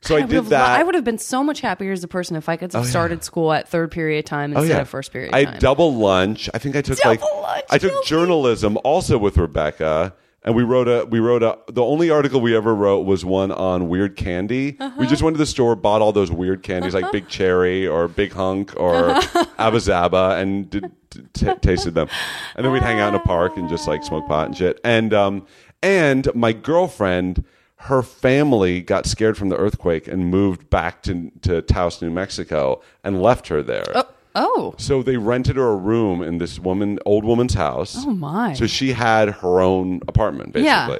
so 0.00 0.16
I, 0.16 0.20
would 0.20 0.28
did 0.30 0.36
have, 0.36 0.48
that. 0.50 0.76
Oh, 0.76 0.80
I 0.80 0.82
would 0.84 0.94
have 0.94 1.04
been 1.04 1.18
so 1.18 1.42
much 1.42 1.60
happier 1.60 1.92
as 1.92 2.04
a 2.04 2.08
person 2.08 2.36
if 2.36 2.48
I 2.48 2.56
could 2.56 2.72
have 2.72 2.86
started 2.86 3.24
school 3.24 3.52
at 3.52 3.68
third 3.68 3.90
period 3.90 4.26
time 4.26 4.56
instead 4.56 4.80
of 4.80 4.88
first 4.88 5.12
period 5.12 5.34
I 5.34 5.44
time. 5.44 5.54
had 5.54 5.60
double 5.62 5.94
lunch. 5.94 6.48
I 6.54 6.58
think 6.58 6.76
I 6.76 6.82
took 6.82 7.04
like 7.04 7.20
lunch, 7.20 7.64
I 7.70 7.78
took 7.78 8.04
journalism 8.04 8.78
also 8.84 9.18
with 9.18 9.36
Rebecca, 9.36 10.14
and 10.44 10.54
we 10.54 10.62
wrote 10.62 10.86
a 10.88 11.04
we 11.04 11.18
wrote 11.18 11.42
a. 11.42 11.58
The 11.68 11.82
only 11.82 12.10
article 12.10 12.40
we 12.40 12.56
ever 12.56 12.74
wrote 12.74 13.00
was 13.06 13.24
one 13.24 13.50
on 13.50 13.88
weird 13.88 14.14
candy. 14.16 14.76
Uh-huh. 14.78 14.94
We 14.98 15.06
just 15.08 15.20
went 15.22 15.34
to 15.34 15.38
the 15.38 15.46
store, 15.46 15.74
bought 15.74 16.00
all 16.00 16.12
those 16.12 16.30
weird 16.30 16.62
candies 16.62 16.94
like 16.94 17.10
Big 17.10 17.28
Cherry 17.36 17.86
or 17.86 18.06
Big 18.08 18.32
Hunk 18.32 18.72
or 18.78 19.10
Uh-huh. 19.10 19.44
Abba 19.58 19.78
Zaba, 19.78 20.40
and 20.40 20.70
did, 20.70 20.90
t- 21.10 21.22
t- 21.34 21.54
tasted 21.60 21.94
them. 21.94 22.08
And 22.54 22.64
then 22.64 22.72
we'd 22.72 22.82
hang 22.82 23.00
out 23.00 23.08
in 23.08 23.14
a 23.16 23.24
park 23.24 23.56
and 23.56 23.68
just 23.68 23.88
like 23.88 24.04
smoke 24.04 24.28
pot 24.28 24.46
and 24.46 24.56
shit. 24.56 24.80
And 24.84 25.12
um 25.12 25.46
and 25.82 26.28
my 26.34 26.52
girlfriend. 26.52 27.44
Her 27.82 28.02
family 28.02 28.80
got 28.80 29.06
scared 29.06 29.36
from 29.36 29.48
the 29.50 29.56
earthquake 29.56 30.08
and 30.08 30.30
moved 30.30 30.68
back 30.68 31.02
to 31.04 31.30
to 31.42 31.62
Taos, 31.62 32.02
New 32.02 32.10
Mexico, 32.10 32.82
and 33.04 33.22
left 33.22 33.48
her 33.48 33.62
there. 33.62 33.84
Oh, 33.94 34.04
oh 34.34 34.74
So 34.78 35.02
they 35.02 35.16
rented 35.16 35.56
her 35.56 35.68
a 35.68 35.76
room 35.76 36.20
in 36.22 36.38
this 36.38 36.58
woman, 36.58 36.98
old 37.06 37.24
woman's 37.24 37.54
house. 37.54 37.94
Oh, 37.98 38.10
my. 38.10 38.54
So 38.54 38.66
she 38.66 38.92
had 38.92 39.28
her 39.30 39.60
own 39.60 40.00
apartment, 40.08 40.52
basically. 40.52 40.66
Yeah. 40.66 40.98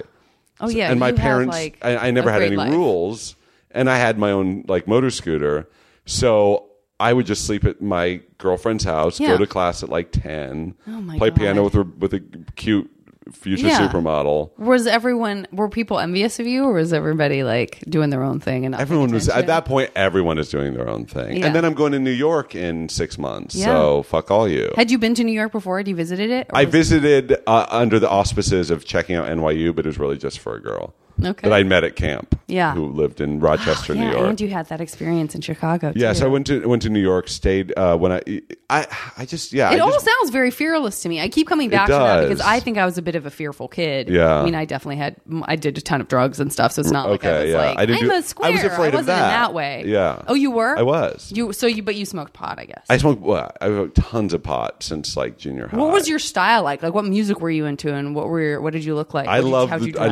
oh 0.60 0.68
yeah 0.70 0.90
and 0.90 0.98
my 1.00 1.08
you 1.08 1.14
have, 1.16 1.22
parents, 1.22 1.52
like, 1.56 1.78
I, 1.82 2.08
I 2.08 2.10
never 2.12 2.30
had 2.30 2.42
any 2.42 2.56
life. 2.56 2.72
rules, 2.72 3.34
and 3.72 3.90
I 3.90 3.96
had 3.98 4.16
my 4.18 4.30
own 4.30 4.64
like 4.68 4.86
motor 4.86 5.10
scooter. 5.10 5.68
So 6.06 6.64
I 7.00 7.12
would 7.12 7.26
just 7.26 7.44
sleep 7.44 7.64
at 7.64 7.82
my 7.82 8.20
girlfriend's 8.38 8.84
house, 8.84 9.18
Yeah. 9.20 9.28
go 9.30 9.38
to 9.38 9.46
class 9.46 9.82
at 9.82 9.88
like 9.88 10.10
ten, 10.12 10.74
Oh, 10.86 11.00
my 11.00 11.18
play 11.18 11.30
God. 11.30 11.38
piano 11.38 11.64
with 11.64 11.74
her 11.74 11.82
with 11.82 12.14
a 12.14 12.20
cute 12.56 12.88
future 13.32 13.66
Yeah. 13.66 13.88
supermodel. 13.88 14.50
was 14.58 14.86
everyone 14.86 15.46
were 15.52 15.68
people 15.68 15.98
envious 15.98 16.38
of 16.40 16.46
you 16.46 16.64
or 16.64 16.72
was 16.74 16.92
everybody 16.92 17.42
like 17.42 17.82
doing 17.88 18.10
their 18.10 18.22
own 18.22 18.40
thing 18.40 18.64
and 18.64 18.72
not 18.72 18.80
Everyone 18.80 19.10
was 19.12 19.28
at 19.28 19.46
that 19.46 19.64
point. 19.64 19.90
Everyone 19.96 20.38
is 20.38 20.48
doing 20.48 20.74
their 20.74 20.88
own 20.88 21.04
thing, 21.04 21.36
Yeah. 21.38 21.46
and 21.46 21.54
then 21.54 21.64
I'm 21.64 21.74
going 21.74 21.92
to 21.92 21.98
New 21.98 22.10
York 22.10 22.54
in 22.54 22.88
six 22.88 23.18
months. 23.18 23.54
Yeah. 23.54 23.66
So 23.66 24.02
fuck 24.02 24.30
all 24.30 24.48
you. 24.48 24.70
had 24.76 24.90
you 24.90 24.98
been 24.98 25.14
to 25.14 25.24
new 25.24 25.32
york 25.32 25.52
before 25.52 25.78
had 25.78 25.88
you 25.88 25.94
visited 25.96 26.30
it 26.30 26.46
I 26.52 26.64
visited 26.64 27.36
uh, 27.46 27.66
under 27.70 27.98
the 27.98 28.08
auspices 28.08 28.70
of 28.70 28.84
checking 28.84 29.16
out 29.16 29.28
NYU, 29.28 29.74
but 29.74 29.84
it 29.84 29.88
was 29.88 29.98
really 29.98 30.18
just 30.18 30.38
for 30.38 30.54
a 30.54 30.60
girl 30.60 30.94
Okay. 31.24 31.48
that 31.48 31.54
I 31.54 31.62
met 31.62 31.84
at 31.84 31.96
camp. 31.96 32.38
Yeah. 32.50 32.72
who 32.74 32.86
lived 32.88 33.20
in 33.20 33.40
Rochester, 33.40 33.94
yeah 33.94 34.04
New 34.04 34.10
York. 34.16 34.26
and 34.30 34.40
you 34.40 34.48
had 34.48 34.68
that 34.70 34.80
experience 34.80 35.34
in 35.34 35.42
chicago 35.42 35.92
yeah, 35.94 36.14
so 36.14 36.24
I 36.24 36.28
went 36.28 36.46
to 36.46 36.66
went 36.66 36.80
to 36.82 36.88
New 36.88 37.00
York, 37.00 37.28
stayed 37.28 37.74
uh, 37.76 37.96
when 37.98 38.10
I 38.12 38.22
I 38.70 38.86
I 39.18 39.26
just 39.26 39.52
yeah. 39.52 39.70
It 39.70 39.76
I 39.76 39.78
all 39.80 39.90
just, 39.92 40.04
sounds 40.06 40.30
very 40.30 40.50
fearless 40.50 41.02
to 41.02 41.08
me. 41.10 41.20
I 41.20 41.28
keep 41.28 41.46
coming 41.46 41.68
back 41.70 41.88
to 41.88 41.92
that 41.92 42.22
because. 42.28 42.40
I 42.40 42.60
think 42.60 42.78
I 42.78 42.84
was 42.86 42.96
a 42.96 43.02
bit 43.02 43.16
of 43.16 43.26
a 43.26 43.30
fearful 43.30 43.68
kid. 43.68 44.08
Yeah. 44.08 44.36
I 44.40 44.44
mean, 44.44 44.54
I 44.54 44.64
definitely 44.64 44.96
had. 44.96 45.16
I 45.42 45.56
did 45.56 45.76
a 45.76 45.80
ton 45.82 46.00
of 46.00 46.08
drugs 46.08 46.40
and 46.40 46.50
stuff, 46.52 46.72
so 46.72 46.80
it's 46.80 46.90
not 46.90 47.10
like 47.10 47.24
I 47.24 47.28
Okay, 47.28 47.42
was 47.44 47.50
yeah. 47.52 47.56
like 47.58 47.78
I 47.78 47.86
didn't 47.86 48.02
I'm 48.04 48.08
do- 48.08 48.14
a 48.14 48.18
I 48.18 48.20
square. 48.22 48.52
was 48.52 48.64
afraid 48.64 48.88
of 48.88 48.94
wasn't 48.94 49.00
in 49.00 49.06
that. 49.16 49.30
that 49.30 49.54
way. 49.54 49.84
Yeah. 49.86 50.22
Oh, 50.28 50.34
you 50.34 50.50
were. 50.50 50.78
I 50.78 50.82
was. 50.82 51.30
You 51.34 51.52
so 51.52 51.66
you 51.66 51.82
but 51.82 51.96
you 51.96 52.04
smoked 52.06 52.32
pot, 52.32 52.58
I 52.58 52.64
guess. 52.64 52.86
I 52.88 52.96
smoked 52.96 53.20
well, 53.20 53.50
I 53.60 53.66
smoked 53.66 53.96
tons 53.96 54.32
of 54.32 54.42
pot 54.42 54.82
since 54.82 55.16
like 55.16 55.36
junior 55.38 55.68
high. 55.68 55.76
what 55.76 55.92
was 55.92 56.08
your 56.08 56.18
style 56.18 56.62
like? 56.62 56.82
Like, 56.82 56.94
what 56.94 57.04
music 57.04 57.40
were 57.40 57.50
you 57.50 57.66
into, 57.66 57.92
and 57.92 58.14
what 58.14 58.28
were 58.28 58.40
your, 58.40 58.60
what 58.62 58.72
did 58.72 58.84
you 58.84 58.94
look 58.94 59.12
like? 59.12 59.28
I 59.28 59.40
love 59.40 59.42
did 59.42 59.46
you- 59.48 59.52
loved 59.52 59.70
how'd 59.70 59.82
you 59.86 59.92
the, 59.92 60.00
I 60.00 60.06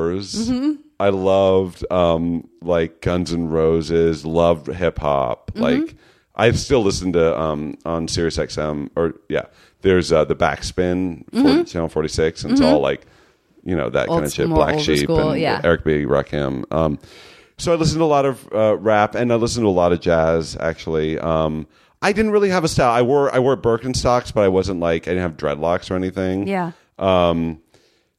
Mm-hmm. 0.00 0.52
loved 0.52 0.52
the 0.52 0.52
Doors. 0.52 0.86
I 0.98 1.08
loved 1.10 1.92
um, 1.92 2.48
like 2.62 3.00
Guns 3.00 3.32
N' 3.32 3.48
Roses. 3.48 4.24
Loved 4.24 4.68
hip 4.68 4.98
hop. 4.98 5.52
Mm-hmm. 5.52 5.62
Like 5.62 5.96
I 6.34 6.50
still 6.52 6.82
listen 6.82 7.12
to 7.14 7.38
um, 7.38 7.76
on 7.84 8.08
Sirius 8.08 8.36
XM 8.38 8.90
or 8.96 9.14
yeah. 9.28 9.46
There's 9.82 10.10
uh, 10.10 10.24
the 10.24 10.34
Backspin, 10.34 11.24
40, 11.32 11.64
channel 11.64 11.88
46, 11.88 12.42
and 12.44 12.52
it's 12.52 12.60
all 12.60 12.80
like 12.80 13.06
you 13.62 13.76
know 13.76 13.90
that 13.90 14.08
Old- 14.08 14.16
kind 14.18 14.26
of 14.26 14.32
shit. 14.32 14.48
Black 14.48 14.80
Sheep 14.80 15.00
school, 15.00 15.30
and 15.30 15.40
yeah. 15.40 15.60
Eric 15.62 15.84
B. 15.84 16.04
Rakim. 16.04 16.64
Um, 16.72 16.98
so 17.58 17.72
I 17.72 17.76
listened 17.76 18.00
to 18.00 18.04
a 18.04 18.06
lot 18.06 18.24
of 18.24 18.48
uh, 18.52 18.76
rap 18.78 19.14
and 19.14 19.32
I 19.32 19.36
listened 19.36 19.64
to 19.64 19.68
a 19.68 19.70
lot 19.70 19.92
of 19.92 20.00
jazz. 20.00 20.56
Actually, 20.58 21.18
um, 21.18 21.66
I 22.02 22.12
didn't 22.12 22.32
really 22.32 22.50
have 22.50 22.64
a 22.64 22.68
style. 22.68 22.92
I 22.92 23.02
wore 23.02 23.34
I 23.34 23.38
wore 23.38 23.56
Birkenstocks, 23.56 24.32
but 24.32 24.44
I 24.44 24.48
wasn't 24.48 24.80
like 24.80 25.08
I 25.08 25.12
didn't 25.12 25.22
have 25.22 25.36
dreadlocks 25.36 25.90
or 25.90 25.94
anything. 25.94 26.46
Yeah. 26.46 26.72
Um, 26.98 27.60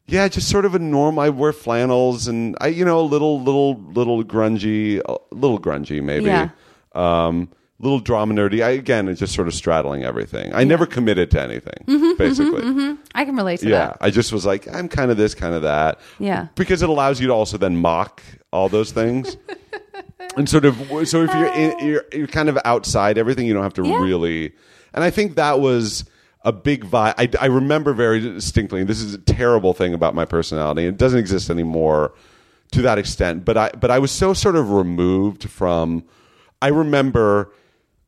yeah, 0.08 0.28
just 0.28 0.50
sort 0.50 0.66
of 0.66 0.74
a 0.76 0.80
norm. 0.80 1.20
I 1.20 1.30
wear 1.30 1.54
flannels 1.54 2.28
and 2.28 2.56
I, 2.62 2.68
you 2.68 2.86
know, 2.86 3.00
a 3.00 3.02
little, 3.02 3.42
little, 3.42 3.76
little 3.94 4.24
grungy, 4.24 5.02
a 5.06 5.18
little 5.36 5.60
grungy 5.60 6.02
maybe. 6.02 6.26
Yeah. 6.26 6.50
Um, 6.96 7.50
little 7.80 8.00
drama 8.00 8.34
nerdy. 8.34 8.64
I 8.64 8.70
again, 8.70 9.08
it's 9.08 9.20
just 9.20 9.36
sort 9.36 9.48
of 9.48 9.54
straddling 9.54 10.04
everything. 10.04 10.52
I 10.54 10.64
never 10.64 10.86
committed 10.88 11.30
to 11.32 11.42
anything, 11.42 11.84
mm-hmm, 11.86 11.92
mm-hmm, 12.06 12.18
basically. 12.18 12.62
Mm-hmm. 12.64 13.02
I 13.14 13.26
can 13.26 13.36
relate 13.36 13.60
to 13.60 13.70
Yeah, 13.70 13.88
that. 13.88 13.98
I 14.02 14.10
just 14.10 14.34
was 14.34 14.46
like, 14.46 14.68
I'm 14.74 14.88
kind 14.90 15.12
of 15.12 15.18
this, 15.18 15.36
kind 15.36 15.54
of 15.54 15.62
that. 15.62 16.00
Yeah. 16.20 16.48
because 16.56 16.82
it 16.82 16.90
allows 16.90 17.20
you 17.22 17.28
to 17.28 17.34
also 17.34 17.58
then 17.58 17.78
mock 17.78 18.22
all 18.52 18.68
those 18.70 18.92
things. 18.92 19.38
and 20.38 20.50
sort 20.50 20.66
of, 20.66 20.76
so 21.08 21.24
if 21.24 21.34
you're 21.34 21.54
in, 21.54 21.80
you're, 21.86 22.06
you're 22.14 22.28
kind 22.28 22.50
of 22.50 22.58
outside 22.66 23.18
everything, 23.20 23.46
you 23.46 23.54
don't 23.54 23.64
have 23.64 23.74
to 23.76 23.86
Yeah. 23.86 24.02
really. 24.02 24.54
And 24.94 25.04
I 25.04 25.12
think 25.12 25.36
that 25.36 25.60
was 25.60 26.04
a 26.48 26.52
big 26.54 26.86
vibe. 26.86 27.14
I, 27.18 27.30
I 27.42 27.48
remember 27.48 27.92
very 27.92 28.22
distinctly. 28.22 28.86
This 28.86 29.02
is 29.02 29.14
a 29.14 29.18
terrible 29.18 29.74
thing 29.74 29.94
about 29.94 30.16
my 30.16 30.24
personality. 30.24 30.86
It 30.86 30.98
doesn't 30.98 31.20
exist 31.20 31.50
anymore 31.50 32.14
to 32.72 32.82
that 32.84 32.98
extent. 32.98 33.44
But 33.44 33.58
I, 33.58 33.70
but 33.72 33.92
I 33.92 34.00
was 34.00 34.12
so 34.12 34.34
sort 34.34 34.56
of 34.56 34.72
removed 34.72 35.50
from. 35.50 36.06
I 36.62 36.70
remember. 36.70 37.52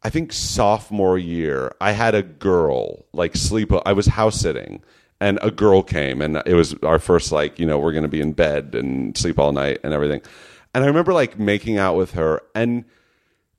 I 0.02 0.10
think 0.10 0.32
sophomore 0.32 1.18
year, 1.18 1.76
I 1.82 1.92
had 1.92 2.16
a 2.16 2.24
girl 2.24 3.06
like 3.12 3.36
sleep. 3.36 3.74
I 3.86 3.92
was 3.92 4.06
house 4.06 4.40
sitting, 4.40 4.82
and 5.20 5.38
a 5.42 5.52
girl 5.52 5.84
came, 5.84 6.22
and 6.22 6.42
it 6.46 6.54
was 6.54 6.74
our 6.84 7.00
first 7.00 7.34
like 7.34 7.60
you 7.60 7.66
know 7.66 7.78
we're 7.78 7.92
going 7.92 8.04
to 8.04 8.08
be 8.08 8.22
in 8.22 8.32
bed 8.32 8.74
and 8.74 9.18
sleep 9.18 9.38
all 9.38 9.52
night 9.52 9.80
and 9.84 9.94
everything. 9.94 10.22
And 10.74 10.86
I 10.86 10.88
remember 10.88 11.12
like 11.12 11.38
making 11.38 11.78
out 11.78 11.98
with 11.98 12.12
her 12.12 12.42
and 12.56 12.86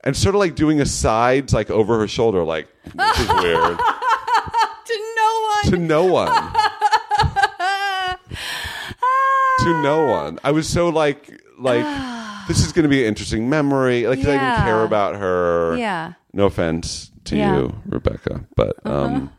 and 0.02 0.16
sort 0.16 0.34
of 0.34 0.38
like 0.38 0.54
doing 0.54 0.80
asides 0.80 1.52
like 1.52 1.68
over 1.68 1.98
her 1.98 2.08
shoulder, 2.08 2.42
like 2.42 2.68
this 2.94 3.20
is 3.20 3.28
weird. 3.28 3.78
to 5.70 5.76
no 5.76 6.04
one. 6.04 6.28
to 9.60 9.82
no 9.82 10.06
one. 10.06 10.38
I 10.44 10.50
was 10.52 10.68
so 10.68 10.88
like 10.88 11.40
like 11.58 11.84
this 12.48 12.64
is 12.64 12.72
going 12.72 12.84
to 12.84 12.88
be 12.88 13.02
an 13.02 13.08
interesting 13.08 13.48
memory. 13.48 14.06
Like 14.06 14.18
'cause 14.18 14.28
I 14.28 14.32
didn't 14.32 14.42
Yeah. 14.42 14.64
care 14.64 14.84
about 14.84 15.16
her. 15.16 15.76
Yeah. 15.76 16.12
No 16.32 16.46
offense 16.46 17.10
to 17.24 17.36
Yeah. 17.36 17.50
Uh-huh. 17.52 17.60
you, 17.62 17.82
Rebecca, 17.86 18.44
but 18.56 18.74
um, 18.86 19.30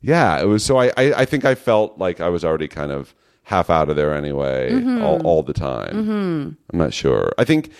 yeah, 0.00 0.40
it 0.40 0.46
was. 0.46 0.64
So 0.64 0.78
I, 0.78 0.86
I 0.96 1.12
I 1.22 1.24
think 1.24 1.44
I 1.44 1.54
felt 1.54 1.98
like 1.98 2.20
I 2.20 2.28
was 2.28 2.44
already 2.44 2.68
kind 2.68 2.92
of 2.92 3.14
half 3.42 3.70
out 3.70 3.88
of 3.90 3.96
there 3.96 4.14
anyway, 4.14 4.70
Mm-hmm. 4.72 5.02
all 5.02 5.20
all 5.26 5.42
the 5.42 5.52
time. 5.52 6.56
I'm 6.72 6.78
not 6.78 6.92
sure. 6.94 7.32
I 7.38 7.44
think. 7.44 7.70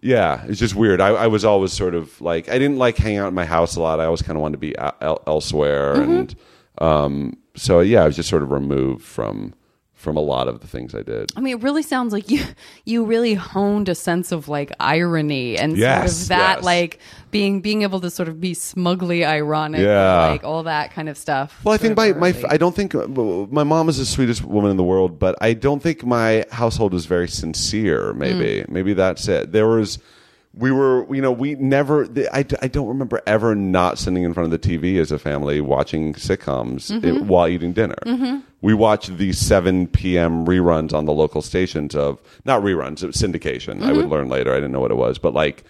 Yeah, 0.00 0.44
it's 0.46 0.60
just 0.60 0.76
weird. 0.76 1.00
I, 1.00 1.08
I 1.08 1.26
was 1.26 1.44
always 1.44 1.72
sort 1.72 1.96
of 1.96 2.20
like 2.20 2.48
I 2.48 2.56
didn't 2.56 2.78
like 2.78 2.96
hang 2.96 3.16
out 3.16 3.26
in 3.28 3.34
my 3.34 3.44
house 3.44 3.74
a 3.74 3.80
lot. 3.82 3.98
I 3.98 4.04
always 4.04 4.22
kind 4.22 4.36
of 4.36 4.42
wanted 4.42 4.52
to 4.52 4.58
be 4.58 4.78
el- 4.78 5.22
elsewhere, 5.26 5.96
Mm-hmm. 5.96 6.12
and 6.12 6.34
um, 6.80 7.36
so 7.58 7.80
yeah, 7.80 8.02
I 8.02 8.06
was 8.06 8.16
just 8.16 8.28
sort 8.28 8.42
of 8.42 8.50
removed 8.50 9.04
from 9.04 9.54
from 9.94 10.16
a 10.16 10.20
lot 10.20 10.46
of 10.46 10.60
the 10.60 10.66
things 10.68 10.94
I 10.94 11.02
did. 11.02 11.32
I 11.36 11.40
mean, 11.40 11.56
it 11.58 11.62
really 11.64 11.82
sounds 11.82 12.12
like 12.12 12.30
you 12.30 12.44
you 12.84 13.04
really 13.04 13.34
honed 13.34 13.88
a 13.88 13.94
sense 13.96 14.30
of 14.30 14.48
like 14.48 14.70
irony 14.78 15.58
and 15.58 15.76
Yes, 15.76 16.12
sort 16.12 16.22
of 16.22 16.28
that 16.28 16.56
yes. 16.58 16.64
like 16.64 16.98
being 17.32 17.60
being 17.60 17.82
able 17.82 18.00
to 18.00 18.10
sort 18.10 18.28
of 18.28 18.40
be 18.40 18.54
smugly 18.54 19.24
ironic, 19.24 19.80
Yeah. 19.80 20.28
like 20.28 20.44
all 20.44 20.62
that 20.62 20.92
kind 20.92 21.08
of 21.08 21.18
stuff. 21.18 21.60
Well, 21.64 21.74
I 21.74 21.78
think 21.78 21.96
my, 21.96 22.10
Sort 22.10 22.20
my. 22.20 22.34
I 22.48 22.56
don't 22.58 22.76
think 22.76 22.94
my 22.94 23.64
mom 23.64 23.88
is 23.88 23.98
the 23.98 24.06
sweetest 24.06 24.44
woman 24.44 24.70
in 24.70 24.76
the 24.76 24.84
world, 24.84 25.18
but 25.18 25.34
I 25.40 25.52
don't 25.52 25.82
think 25.82 26.04
my 26.06 26.44
household 26.52 26.92
was 26.92 27.06
very 27.06 27.26
sincere. 27.28 28.12
Maybe 28.12 28.62
Mm. 28.62 28.68
maybe 28.70 28.92
that's 28.94 29.26
it. 29.26 29.50
There 29.50 29.66
was 29.66 29.98
we 30.54 30.72
were 30.72 31.06
you 31.14 31.20
know 31.20 31.30
we 31.30 31.54
never 31.56 32.04
I, 32.32 32.44
I 32.62 32.68
don't 32.68 32.88
remember 32.88 33.20
ever 33.26 33.54
not 33.54 33.98
sitting 33.98 34.22
in 34.22 34.32
front 34.34 34.52
of 34.52 34.60
the 34.60 34.68
TV 34.68 34.98
as 35.00 35.12
a 35.12 35.18
family 35.18 35.60
watching 35.60 36.14
sitcoms 36.14 36.90
Mm-hmm. 36.90 37.28
while 37.28 37.48
eating 37.48 37.72
dinner. 37.72 38.42
We 38.60 38.74
watched 38.74 39.16
the 39.18 39.32
7 39.32 39.86
p.m. 39.88 40.44
reruns 40.46 40.92
on 40.92 41.04
the 41.04 41.12
local 41.12 41.42
stations 41.42 41.94
of 41.94 42.20
not 42.44 42.62
reruns, 42.62 43.02
it 43.04 43.06
was 43.06 43.16
syndication. 43.16 43.82
I 43.84 43.92
would 43.92 44.04
Mm-hmm. 44.06 44.10
learn 44.12 44.28
later. 44.28 44.52
I 44.52 44.56
didn't 44.56 44.72
know 44.72 44.80
what 44.80 44.90
it 44.90 44.96
was, 44.96 45.18
but 45.18 45.32
like 45.34 45.64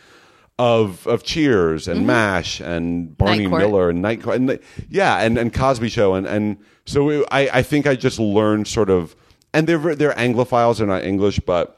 of 0.58 1.06
of 1.06 1.22
Cheers 1.22 1.86
and 1.86 2.06
MASH 2.06 2.60
and 2.60 3.16
Barney 3.16 3.46
Mm-hmm. 3.46 3.58
Miller 3.58 3.90
and 3.90 4.02
Night 4.02 4.22
Court 4.22 4.36
and 4.36 4.48
the- 4.48 4.60
yeah 4.88 5.18
and 5.18 5.38
and 5.38 5.52
Cosby 5.52 5.88
Show 5.88 6.14
and 6.14 6.26
and 6.26 6.56
so 6.86 7.10
it, 7.10 7.26
I 7.30 7.48
I 7.52 7.62
think 7.62 7.86
I 7.86 7.94
just 7.94 8.18
learned 8.18 8.66
sort 8.66 8.90
of 8.90 9.14
and 9.54 9.66
they're 9.68 9.94
they're 9.94 10.12
Anglophiles 10.14 10.78
they're 10.78 10.86
not 10.86 11.04
English 11.04 11.38
but 11.40 11.74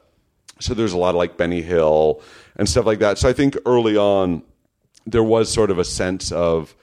so 0.59 0.73
there's 0.73 0.93
a 0.93 0.97
lot 0.97 1.09
of 1.09 1.15
like 1.15 1.37
Benny 1.37 1.61
Hill 1.61 2.21
and 2.57 2.67
stuff 2.69 2.85
like 2.85 2.99
that 2.99 3.17
so 3.17 3.27
I 3.29 3.33
think 3.33 3.57
early 3.65 3.97
on 3.97 4.43
there 5.05 5.23
was 5.23 5.51
sort 5.51 5.71
of 5.71 5.79
a 5.79 5.83
sense 5.83 6.31
of 6.31 6.75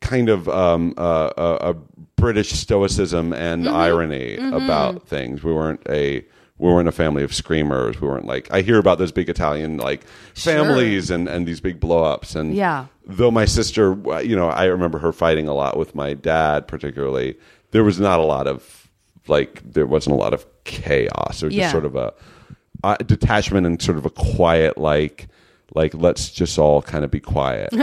kind 0.00 0.28
of 0.28 0.48
um, 0.48 0.94
uh, 0.98 1.30
a, 1.36 1.70
a 1.70 1.74
British 2.16 2.50
stoicism 2.52 3.32
and 3.32 3.68
irony 3.68 4.36
about 4.36 5.06
things. 5.08 5.42
We 5.42 5.52
weren't 5.52 5.80
a 5.88 6.24
we 6.58 6.68
weren't 6.68 6.88
a 6.88 6.92
family 6.92 7.22
of 7.22 7.32
screamers. 7.34 8.00
We 8.00 8.08
weren't 8.08 8.26
like 8.26 8.48
I 8.52 8.60
hear 8.62 8.78
about 8.78 8.98
those 8.98 9.10
big 9.12 9.28
Italian 9.30 9.78
like 9.78 10.04
families 10.34 11.10
and 11.10 11.28
and 11.28 11.46
these 11.46 11.60
big 11.60 11.80
blow 11.80 12.04
ups 12.04 12.34
and 12.34 12.54
Yeah. 12.54 12.86
Though 13.06 13.30
my 13.30 13.44
sister, 13.46 13.96
you 14.22 14.36
know, 14.36 14.48
I 14.48 14.64
remember 14.66 14.98
her 14.98 15.12
fighting 15.12 15.48
a 15.48 15.54
lot 15.54 15.76
with 15.78 15.94
my 15.94 16.14
dad, 16.14 16.68
particularly. 16.68 17.36
There 17.70 17.84
was 17.84 17.98
not 17.98 18.20
a 18.20 18.24
lot 18.24 18.46
of 18.46 18.90
like 19.28 19.62
there 19.64 19.86
wasn't 19.86 20.14
a 20.14 20.18
lot 20.18 20.34
of 20.34 20.44
chaos. 20.64 21.40
There 21.40 21.46
was 21.46 21.54
Yeah. 21.54 21.62
just 21.64 21.72
sort 21.72 21.84
of 21.86 21.96
a 21.96 22.12
uh, 22.84 22.96
detachment 22.96 23.66
and 23.66 23.80
sort 23.80 23.98
of 23.98 24.06
a 24.06 24.10
quiet 24.10 24.76
like 24.78 25.28
like 25.74 25.94
let's 25.94 26.30
just 26.30 26.58
all 26.58 26.82
kind 26.82 27.04
of 27.04 27.10
be 27.10 27.20
quiet. 27.20 27.70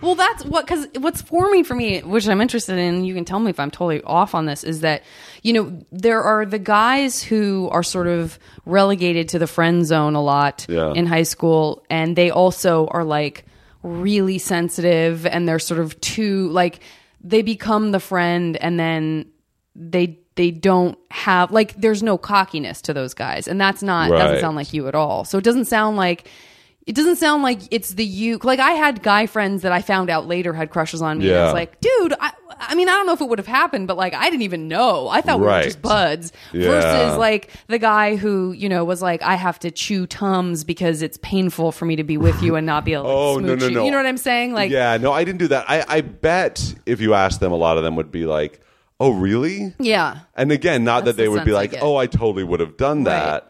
Well, 0.00 0.14
that's 0.14 0.44
what 0.44 0.64
because 0.64 0.86
what's 1.00 1.20
forming 1.22 1.64
for 1.64 1.74
me, 1.74 2.00
which 2.02 2.28
I'm 2.28 2.40
interested 2.40 2.78
in. 2.78 3.04
You 3.04 3.14
can 3.14 3.24
tell 3.24 3.40
me 3.40 3.50
if 3.50 3.58
I'm 3.58 3.70
totally 3.70 4.00
off 4.04 4.32
on 4.32 4.46
this. 4.46 4.62
Is 4.62 4.80
that 4.82 5.02
you 5.42 5.52
know 5.52 5.82
there 5.90 6.22
are 6.22 6.46
the 6.46 6.60
guys 6.60 7.20
who 7.20 7.68
are 7.72 7.82
sort 7.82 8.06
of 8.06 8.38
relegated 8.64 9.28
to 9.30 9.40
the 9.40 9.48
friend 9.48 9.84
zone 9.84 10.14
a 10.14 10.22
lot 10.22 10.66
Yeah. 10.68 10.92
in 10.92 11.06
high 11.06 11.24
school, 11.24 11.84
and 11.90 12.14
they 12.14 12.30
also 12.30 12.86
are 12.88 13.02
like 13.02 13.44
really 13.82 14.38
sensitive, 14.38 15.26
and 15.26 15.48
they're 15.48 15.58
sort 15.58 15.80
of 15.80 16.00
too 16.00 16.48
like 16.50 16.78
they 17.20 17.42
become 17.42 17.90
the 17.90 18.00
friend, 18.00 18.56
and 18.56 18.78
then 18.78 19.26
they 19.74 20.20
they 20.38 20.52
don't 20.52 20.96
have 21.10 21.50
like 21.50 21.74
there's 21.74 22.00
no 22.00 22.16
cockiness 22.16 22.80
to 22.82 22.94
those 22.94 23.12
guys, 23.12 23.48
and 23.48 23.60
that's 23.60 23.82
not 23.82 24.08
doesn't 24.10 24.40
sound 24.40 24.54
like 24.54 24.72
you 24.72 24.86
at 24.86 24.94
all. 24.94 25.24
So 25.24 25.36
it 25.36 25.42
doesn't 25.42 25.64
sound 25.64 25.96
like 25.96 26.28
it 26.86 26.94
doesn't 26.94 27.16
sound 27.16 27.42
like 27.42 27.60
it's 27.72 27.90
the 27.90 28.04
you. 28.04 28.38
Like 28.38 28.60
I 28.60 28.70
had 28.70 29.02
guy 29.02 29.26
friends 29.26 29.62
that 29.62 29.72
I 29.72 29.82
found 29.82 30.10
out 30.10 30.28
later 30.28 30.52
had 30.52 30.70
crushes 30.70 31.02
on 31.02 31.18
me. 31.18 31.28
Yeah. 31.28 31.46
was 31.46 31.54
like, 31.54 31.80
dude, 31.80 32.14
I, 32.20 32.30
I 32.56 32.76
mean, 32.76 32.88
I 32.88 32.92
don't 32.92 33.06
know 33.06 33.14
if 33.14 33.20
it 33.20 33.28
would 33.28 33.40
have 33.40 33.48
happened, 33.48 33.88
but 33.88 33.96
like 33.96 34.14
I 34.14 34.30
didn't 34.30 34.42
even 34.42 34.68
know. 34.68 35.08
I 35.08 35.22
thought 35.22 35.40
we 35.40 35.46
were 35.46 35.62
just 35.64 35.82
buds. 35.82 36.32
Yeah. 36.52 36.68
Versus 36.68 37.18
like 37.18 37.50
the 37.66 37.80
guy 37.80 38.14
who 38.14 38.52
you 38.52 38.68
know 38.68 38.84
was 38.84 39.02
like, 39.02 39.20
I 39.22 39.34
have 39.34 39.58
to 39.58 39.72
chew 39.72 40.06
tums 40.06 40.62
because 40.62 41.02
it's 41.02 41.18
painful 41.20 41.72
for 41.72 41.84
me 41.84 41.96
to 41.96 42.04
be 42.04 42.16
with 42.16 42.40
you 42.42 42.54
and 42.54 42.64
not 42.64 42.84
be 42.84 42.92
able 42.92 43.02
to 43.04 43.08
Oh 43.12 43.38
no 43.40 43.56
no 43.56 43.66
you. 43.66 43.74
no! 43.74 43.84
You 43.84 43.90
know 43.90 43.96
what 43.96 44.06
I'm 44.06 44.16
saying? 44.16 44.54
Like, 44.54 44.70
yeah, 44.70 44.98
no, 44.98 45.10
I 45.12 45.24
didn't 45.24 45.40
do 45.40 45.48
that. 45.48 45.68
I 45.68 45.84
I 45.88 46.00
bet 46.02 46.74
if 46.86 47.00
you 47.00 47.14
asked 47.14 47.40
them, 47.40 47.50
a 47.50 47.56
lot 47.56 47.76
of 47.76 47.82
them 47.82 47.96
would 47.96 48.12
be 48.12 48.24
like, 48.24 48.60
"Oh, 49.00 49.10
really?" 49.10 49.74
yeah. 49.78 50.20
And 50.36 50.50
again, 50.52 50.84
not 50.84 51.04
That's 51.04 51.16
that 51.16 51.22
they 51.22 51.26
the 51.26 51.30
would 51.32 51.44
be 51.44 51.50
sense 51.50 51.56
I 51.56 51.60
like, 51.60 51.70
get. 51.72 51.82
"Oh, 51.82 51.96
I 51.96 52.06
totally 52.06 52.44
would 52.44 52.60
have 52.60 52.76
done 52.76 53.04
that." 53.04 53.48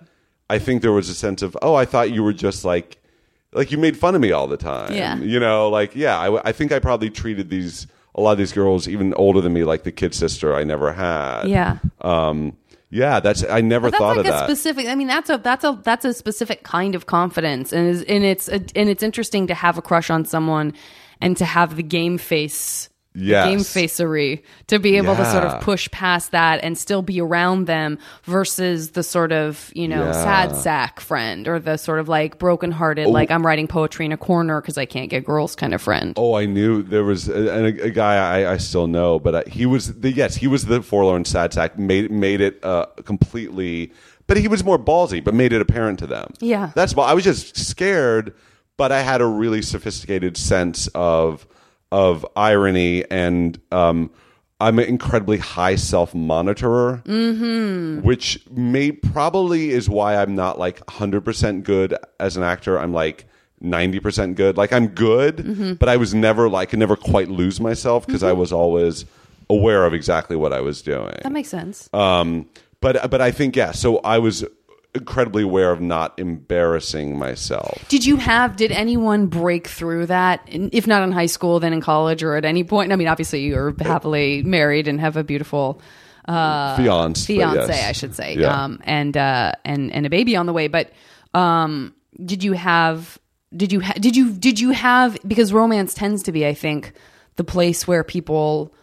I 0.51 0.59
think 0.59 0.82
there 0.82 0.92
was 0.92 1.09
a 1.09 1.14
sense 1.14 1.42
of, 1.42 1.57
"Oh, 1.62 1.74
I 1.74 1.84
thought 1.84 2.11
you 2.11 2.22
were 2.22 2.32
just 2.32 2.64
like, 2.64 2.96
like 3.53 3.70
you 3.70 3.78
made 3.78 3.96
fun 3.96 4.14
of 4.14 4.20
me 4.20 4.32
all 4.32 4.46
the 4.46 4.57
time." 4.57 4.94
Yeah. 4.94 5.16
You 5.18 5.38
know, 5.40 5.68
like 5.68 5.94
yeah, 5.94 6.18
I, 6.18 6.24
w- 6.26 6.42
I 6.44 6.53
think 6.53 6.72
I 6.72 6.78
probably 6.78 7.11
treated 7.11 7.51
these 7.51 7.86
a 8.14 8.20
lot 8.20 8.32
of 8.32 8.38
these 8.38 8.53
girls 8.53 8.88
even 8.88 9.14
older 9.14 9.40
than 9.40 9.53
me 9.53 9.64
like 9.64 9.84
the 9.84 9.92
kid 9.92 10.14
sister 10.14 10.55
I 10.55 10.64
never 10.64 10.92
had. 10.92 11.44
Yeah. 11.49 11.78
Um. 12.01 12.57
Yeah, 12.90 13.20
that's 13.20 13.44
I 13.44 13.61
never 13.61 13.90
thought 13.90 14.16
like 14.16 14.20
of 14.20 14.26
a 14.26 14.30
that. 14.30 14.44
specific. 14.44 14.86
I 14.86 14.94
mean, 14.94 15.09
that's 15.09 15.28
a 15.28 15.36
that's 15.36 15.62
a 15.62 15.78
that's 15.84 16.07
a 16.07 16.14
specific 16.14 16.62
kind 16.62 16.94
of 16.94 17.05
confidence, 17.05 17.70
and 17.70 17.86
is, 17.86 18.03
and 18.05 18.24
it's 18.24 18.49
a, 18.49 18.55
and 18.74 18.88
it's 18.88 19.03
interesting 19.03 19.46
to 19.49 19.55
have 19.55 19.76
a 19.76 19.82
crush 19.82 20.09
on 20.09 20.24
someone, 20.24 20.72
and 21.20 21.36
to 21.36 21.44
have 21.44 21.76
the 21.76 21.82
game 21.82 22.16
face, 22.16 22.88
Yes. 23.14 23.48
game 23.48 23.61
facery, 23.64 24.44
to 24.68 24.78
be 24.78 24.96
able 24.96 25.16
to 25.16 25.24
sort 25.24 25.42
of 25.42 25.61
push 25.62 25.90
past 25.90 26.30
that 26.30 26.62
and 26.62 26.78
still 26.78 27.02
be 27.02 27.20
around 27.20 27.64
them, 27.66 27.98
versus 28.24 28.90
the 28.92 29.02
sort 29.02 29.32
of 29.32 29.72
you 29.74 29.88
know 29.88 30.04
Yeah. 30.04 30.12
sad 30.12 30.54
sack 30.56 31.00
friend 31.00 31.48
or 31.48 31.59
the 31.59 31.76
sort 31.78 31.98
of 31.98 32.09
like 32.09 32.38
broken 32.38 32.70
brokenhearted, 32.70 33.06
like 33.09 33.30
I'm 33.30 33.44
writing 33.44 33.66
poetry 33.66 34.06
in 34.06 34.12
a 34.12 34.16
corner 34.16 34.61
because 34.61 34.78
I 34.78 34.84
can't 34.84 35.11
get 35.11 35.24
girls 35.24 35.56
kind 35.56 35.74
of 35.74 35.82
friend. 35.82 36.14
Oh, 36.16 36.34
I 36.34 36.46
knew 36.46 36.82
there 36.82 37.02
was 37.02 37.28
a, 37.28 37.52
and 37.52 37.80
a, 37.80 37.84
a 37.84 37.90
guy 37.90 38.42
I, 38.42 38.52
I 38.52 38.56
still 38.59 38.86
know, 38.86 39.18
but 39.18 39.34
uh, 39.34 39.42
he 39.46 39.66
was 39.66 39.94
the 40.00 40.12
yes, 40.12 40.36
he 40.36 40.46
was 40.46 40.66
the 40.66 40.80
forlorn 40.82 41.24
sad 41.24 41.52
sack. 41.52 41.78
Made 41.78 42.11
made 42.11 42.40
it 42.40 42.62
uh, 42.64 42.86
completely, 43.04 43.92
but 44.26 44.36
he 44.36 44.46
was 44.48 44.62
more 44.62 44.78
ballsy, 44.78 45.22
but 45.24 45.34
made 45.34 45.52
it 45.52 45.61
apparent 45.61 45.98
to 46.00 46.06
them. 46.06 46.32
Yeah. 46.40 46.70
that's 46.74 46.94
why 46.94 47.06
I 47.09 47.14
was 47.14 47.24
just 47.24 47.56
scared. 47.56 48.34
but 48.76 48.92
I 48.92 49.00
had 49.02 49.20
a 49.20 49.26
really 49.26 49.62
sophisticated 49.62 50.36
sense 50.36 50.88
of 50.94 51.46
of 51.91 52.26
irony 52.36 53.05
and 53.11 53.61
um, 53.72 54.11
I'm 54.61 54.78
an 54.78 54.86
incredibly 54.86 55.39
high 55.39 55.76
self 55.76 56.12
monitorer, 56.12 57.03
mm-hmm. 57.05 58.03
which 58.03 58.45
may 58.51 58.93
probably 58.93 59.70
is 59.70 59.89
why 59.89 60.16
I'm 60.16 60.34
not 60.34 60.59
like 60.59 60.84
100% 60.86 61.62
good 61.62 61.95
as 62.18 62.36
an 62.36 62.43
actor. 62.43 62.78
I'm 62.78 62.93
like 62.93 63.26
90% 63.62 64.34
good. 64.34 64.57
Like 64.57 64.72
I'm 64.72 64.89
good, 64.89 65.78
but 65.78 65.89
I 65.89 65.97
was 65.97 66.14
never 66.14 66.49
like, 66.49 66.68
I 66.68 66.70
could 66.70 66.78
never 66.80 66.97
quite 66.97 67.28
lose 67.28 67.61
myself 67.61 68.07
because 68.07 68.22
I 68.22 68.32
was 68.32 68.53
always 68.53 69.05
aware 69.49 69.84
of 69.84 69.95
exactly 69.95 70.36
what 70.36 70.53
I 70.53 70.61
was 70.61 70.82
doing. 70.82 71.14
That 71.22 71.32
makes 71.32 71.49
sense. 71.49 71.89
Um, 71.93 72.49
but 72.80 73.11
but 73.11 73.20
I 73.20 73.30
think 73.30 73.57
yeah. 73.57 73.72
So 73.72 73.99
I 73.99 74.18
was 74.18 74.45
incredibly 74.99 75.42
aware 75.42 75.70
of 75.72 75.80
not 75.80 76.18
embarrassing 76.18 77.18
myself. 77.18 77.84
Did 77.88 78.05
you 78.05 78.16
have? 78.16 78.57
Did 78.57 78.72
anyone 78.72 79.26
break 79.26 79.66
through 79.66 80.07
that? 80.07 80.42
If 80.46 80.86
not 80.86 81.03
in 81.03 81.12
high 81.12 81.26
school, 81.26 81.61
then 81.61 81.72
in 81.72 81.80
college 81.80 82.22
or 82.22 82.36
at 82.36 82.44
any 82.44 82.64
point? 82.64 82.92
I 82.92 82.96
mean, 82.96 83.09
obviously 83.09 83.44
you're 83.44 83.74
happily 83.80 84.42
married 84.42 84.88
and 84.88 85.01
have 85.01 85.16
a 85.16 85.24
beautiful 85.24 85.80
uh, 86.26 86.76
Fiance, 86.76 87.24
fiance, 87.26 87.68
yes. 87.68 87.88
I 87.88 87.92
should 87.92 88.14
say, 88.14 88.36
Yeah. 88.36 88.64
um, 88.64 88.80
and 88.84 89.16
uh, 89.16 89.53
and 89.64 89.90
and 89.92 90.05
a 90.05 90.11
baby 90.11 90.36
on 90.36 90.44
the 90.46 90.53
way. 90.53 90.68
But 90.68 90.92
um, 91.34 91.94
did 92.22 92.44
you 92.44 92.53
have? 92.53 93.18
Did 93.57 93.72
you 93.72 93.80
ha- 93.80 93.94
did 93.99 94.14
you 94.14 94.32
did 94.32 94.61
you 94.61 94.72
have? 94.72 95.16
Because 95.26 95.55
romance 95.55 95.94
tends 95.94 96.22
to 96.24 96.32
be, 96.32 96.46
I 96.46 96.53
think, 96.53 96.92
the 97.36 97.44
place 97.44 97.88
where 97.88 98.05
people 98.05 98.74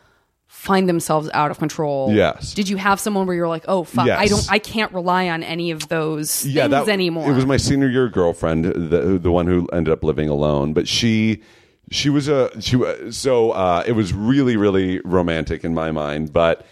find 0.55 0.89
themselves 0.89 1.29
out 1.33 1.51
of 1.51 1.59
control. 1.59 2.11
Yes. 2.11 2.53
Did 2.53 2.69
you 2.69 2.77
have 2.77 2.99
someone 2.99 3.27
where 3.27 3.35
you're 3.35 3.47
like, 3.47 3.65
oh 3.67 3.83
fuck, 3.83 4.09
I 4.09 4.25
don't, 4.25 4.49
I 4.49 4.57
can't 4.57 4.91
rely 4.93 5.29
on 5.29 5.43
any 5.43 5.69
of 5.69 5.89
those 5.89 6.45
yeah, 6.45 6.63
things 6.63 6.87
that 6.87 6.91
anymore. 6.91 7.29
It 7.29 7.35
was 7.35 7.45
my 7.45 7.57
senior 7.57 7.89
year 7.89 8.09
girlfriend, 8.09 8.65
the 8.65 9.19
the 9.21 9.31
one 9.31 9.47
who 9.47 9.67
ended 9.73 9.91
up 9.91 10.03
living 10.03 10.29
alone. 10.29 10.73
But 10.73 10.87
she 10.87 11.43
she 11.91 12.09
was 12.09 12.27
a 12.27 12.49
she 12.61 12.81
so 13.11 13.51
uh, 13.51 13.83
it 13.85 13.91
was 13.91 14.13
really 14.13 14.57
really 14.57 15.01
romantic 15.01 15.63
in 15.63 15.73
my 15.73 15.91
mind. 15.91 16.33
But 16.33 16.65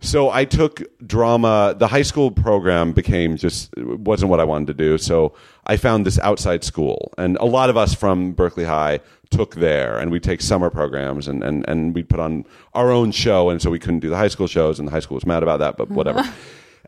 so 0.00 0.30
I 0.30 0.44
took 0.44 0.82
drama. 1.06 1.76
The 1.78 1.86
high 1.88 2.02
school 2.02 2.30
program 2.30 2.92
became 2.92 3.36
just 3.36 3.72
wasn't 3.76 4.30
what 4.30 4.40
I 4.40 4.44
wanted 4.44 4.68
to 4.68 4.74
do. 4.74 4.98
So 4.98 5.34
I 5.66 5.76
found 5.76 6.06
this 6.06 6.18
outside 6.20 6.64
school, 6.64 7.12
and 7.18 7.36
a 7.36 7.44
lot 7.44 7.68
of 7.68 7.76
us 7.76 7.94
from 7.94 8.32
Berkeley 8.32 8.64
High 8.64 9.00
took 9.30 9.56
there, 9.56 9.98
and 9.98 10.10
we'd 10.10 10.22
take 10.22 10.40
summer 10.40 10.70
programs, 10.70 11.28
and 11.28 11.42
and 11.42 11.68
and 11.68 11.94
we 11.94 12.02
put 12.02 12.20
on 12.20 12.44
our 12.74 12.90
own 12.90 13.10
show, 13.12 13.50
and 13.50 13.60
so 13.60 13.70
we 13.70 13.78
couldn't 13.78 14.00
do 14.00 14.10
the 14.10 14.16
high 14.16 14.28
school 14.28 14.46
shows, 14.46 14.78
and 14.78 14.88
the 14.88 14.92
high 14.92 15.00
school 15.00 15.14
was 15.14 15.26
mad 15.26 15.42
about 15.42 15.58
that, 15.58 15.76
but 15.76 15.90
whatever. 15.90 16.22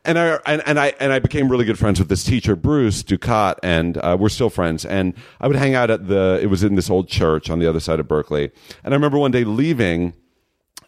And 0.02 0.18
I 0.18 0.38
and, 0.46 0.62
and 0.64 0.80
I 0.80 0.94
and 0.98 1.12
I 1.12 1.18
became 1.18 1.50
really 1.50 1.66
good 1.66 1.78
friends 1.78 1.98
with 1.98 2.08
this 2.08 2.24
teacher, 2.24 2.56
Bruce 2.56 3.02
Ducat, 3.02 3.60
and 3.62 3.98
uh, 3.98 4.16
we're 4.18 4.30
still 4.30 4.48
friends. 4.48 4.86
And 4.86 5.12
I 5.40 5.46
would 5.46 5.56
hang 5.56 5.74
out 5.74 5.90
at 5.90 6.08
the. 6.08 6.38
It 6.42 6.46
was 6.46 6.62
in 6.62 6.74
this 6.74 6.88
old 6.88 7.06
church 7.06 7.50
on 7.50 7.58
the 7.58 7.66
other 7.66 7.80
side 7.80 8.00
of 8.00 8.08
Berkeley. 8.08 8.50
And 8.82 8.94
I 8.94 8.96
remember 8.96 9.18
one 9.18 9.30
day 9.30 9.44
leaving, 9.44 10.14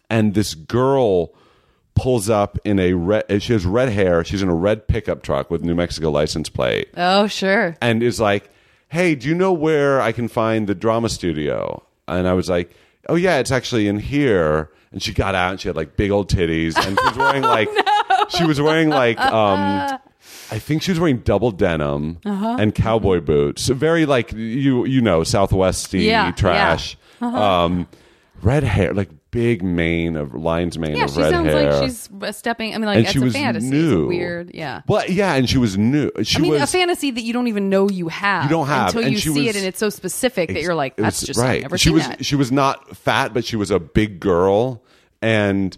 and 0.09 0.33
this 0.33 0.55
girl 0.55 1.35
pulls 1.95 2.27
up 2.27 2.57
in 2.63 2.79
a 2.79 2.93
red. 2.93 3.43
She 3.43 3.53
has 3.53 3.67
red 3.67 3.89
hair. 3.89 4.23
She's 4.23 4.41
in 4.41 4.49
a 4.49 4.55
red 4.55 4.87
pickup 4.87 5.21
truck 5.21 5.51
with 5.51 5.63
New 5.63 5.75
Mexico 5.75 6.09
license 6.09 6.49
plate, 6.49 6.89
oh 6.97 7.27
sure. 7.27 7.77
and 7.81 8.01
is 8.01 8.19
like, 8.19 8.49
"Hey, 8.93 9.15
do 9.15 9.27
you 9.27 9.35
know 9.35 9.51
where 9.53 9.99
I 10.01 10.11
can 10.11 10.27
find 10.27 10.67
the 10.67 10.75
drama 10.75 11.09
studio?" 11.09 11.83
And 12.07 12.27
I 12.27 12.33
was 12.33 12.47
like, 12.49 12.71
"Oh 13.09 13.15
yeah, 13.15 13.37
it's 13.41 13.51
actually 13.51 13.87
in 13.87 13.99
here." 13.99 14.69
And 14.91 15.01
she 15.01 15.11
got 15.13 15.33
out 15.35 15.51
and 15.51 15.59
she 15.59 15.67
had 15.69 15.75
like 15.75 15.97
big 15.97 16.11
old 16.11 16.29
titties, 16.29 16.75
and 16.77 16.97
she 16.99 17.05
was 17.07 17.17
wearing 17.17 17.43
like 17.57 17.69
she 18.29 18.43
was 18.45 18.61
wearing 18.61 18.89
like 18.89 19.19
um 19.19 19.99
I 20.51 20.59
think 20.59 20.83
she 20.83 20.91
was 20.91 20.99
wearing 20.99 21.17
double 21.19 21.51
denim 21.51 22.19
Uh-huh. 22.25 22.57
and 22.59 22.73
cowboy 22.75 23.19
boots. 23.19 23.63
So 23.63 23.73
very 23.73 24.05
like 24.05 24.31
you 24.33 24.85
you 24.85 25.01
know 25.01 25.23
Southwesty 25.23 26.03
Yeah, 26.03 26.31
trash. 26.31 26.95
yeah. 27.21 27.27
Uh-huh. 27.27 27.41
Um, 27.65 27.87
red 28.41 28.63
hair, 28.63 28.93
like 28.93 29.09
big 29.33 29.63
mane 29.63 30.15
of 30.15 30.35
lion's 30.35 30.77
mane 30.77 30.95
Yeah, 30.95 31.05
of 31.05 31.09
she 31.11 31.19
red 31.19 31.31
sounds 31.31 31.47
hair. 31.47 31.73
like 31.73 31.83
she's 31.89 32.37
stepping. 32.37 32.75
I 32.75 32.77
mean, 32.77 32.85
like 32.85 32.97
and 32.97 33.05
it's 33.07 33.13
she 33.13 33.19
a 33.19 33.23
was 33.23 33.33
fantasy. 33.33 33.67
new. 33.67 34.03
It's 34.03 34.07
weird. 34.09 34.51
Yeah. 34.53 34.83
Well, 34.87 35.03
yeah, 35.09 35.33
and 35.33 35.49
she 35.49 35.57
was 35.57 35.75
new. 35.75 36.11
She 36.21 36.37
I 36.37 36.41
mean, 36.41 36.51
was 36.51 36.61
a 36.61 36.67
fantasy 36.67 37.09
that 37.09 37.21
you 37.21 37.33
don't 37.33 37.47
even 37.47 37.67
know 37.67 37.89
you 37.89 38.09
have. 38.09 38.43
You 38.43 38.49
don't 38.51 38.67
have, 38.67 38.89
until 38.89 39.03
and 39.05 39.11
you 39.11 39.17
see 39.17 39.29
was- 39.31 39.47
it, 39.47 39.55
and 39.55 39.65
it's 39.65 39.79
so 39.79 39.89
specific 39.89 40.49
that 40.49 40.61
you're 40.61 40.75
like, 40.75 40.95
"That's 40.97 41.21
was- 41.21 41.27
just 41.27 41.39
right. 41.39 41.55
I've 41.57 41.61
never 41.63 41.77
she 41.79 41.89
was 41.89 42.07
that." 42.07 42.23
she 42.23 42.35
was 42.35 42.51
not 42.51 42.95
fat, 42.95 43.33
but 43.33 43.43
she 43.43 43.55
was 43.55 43.71
a 43.71 43.79
big 43.79 44.19
girl 44.19 44.83
and 45.19 45.75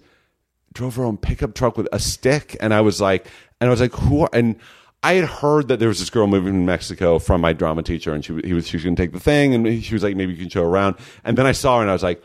drove 0.73 0.97
her 0.97 1.05
own 1.05 1.15
pickup 1.15 1.53
truck 1.55 1.77
with 1.77 1.87
a 1.93 1.99
stick. 1.99 2.57
And 2.59 2.73
I 2.73 2.81
was 2.81 2.99
like, 2.99 3.25
and 3.61 3.69
I 3.69 3.71
was 3.71 3.79
like, 3.79 3.93
who? 3.93 4.23
Are, 4.23 4.29
and 4.33 4.57
I 5.01 5.13
had 5.13 5.25
heard 5.29 5.69
that 5.69 5.79
there 5.79 5.87
was 5.87 5.99
this 5.99 6.09
girl 6.09 6.27
moving 6.27 6.51
from 6.51 6.65
Mexico 6.65 7.19
from 7.19 7.39
my 7.39 7.53
drama 7.53 7.83
teacher, 7.83 8.13
and 8.13 8.25
she 8.25 8.37
he 8.43 8.51
was 8.53 8.67
she 8.67 8.75
was 8.75 8.83
going 8.83 8.97
to 8.97 9.01
take 9.01 9.13
the 9.13 9.19
thing, 9.19 9.53
and 9.55 9.81
she 9.83 9.93
was 9.93 10.03
like, 10.03 10.17
maybe 10.17 10.33
you 10.33 10.39
can 10.39 10.49
show 10.49 10.63
around. 10.63 10.95
And 11.23 11.37
then 11.37 11.45
I 11.45 11.53
saw 11.53 11.77
her, 11.77 11.81
and 11.81 11.89
I 11.89 11.93
was 11.93 12.03
like. 12.03 12.21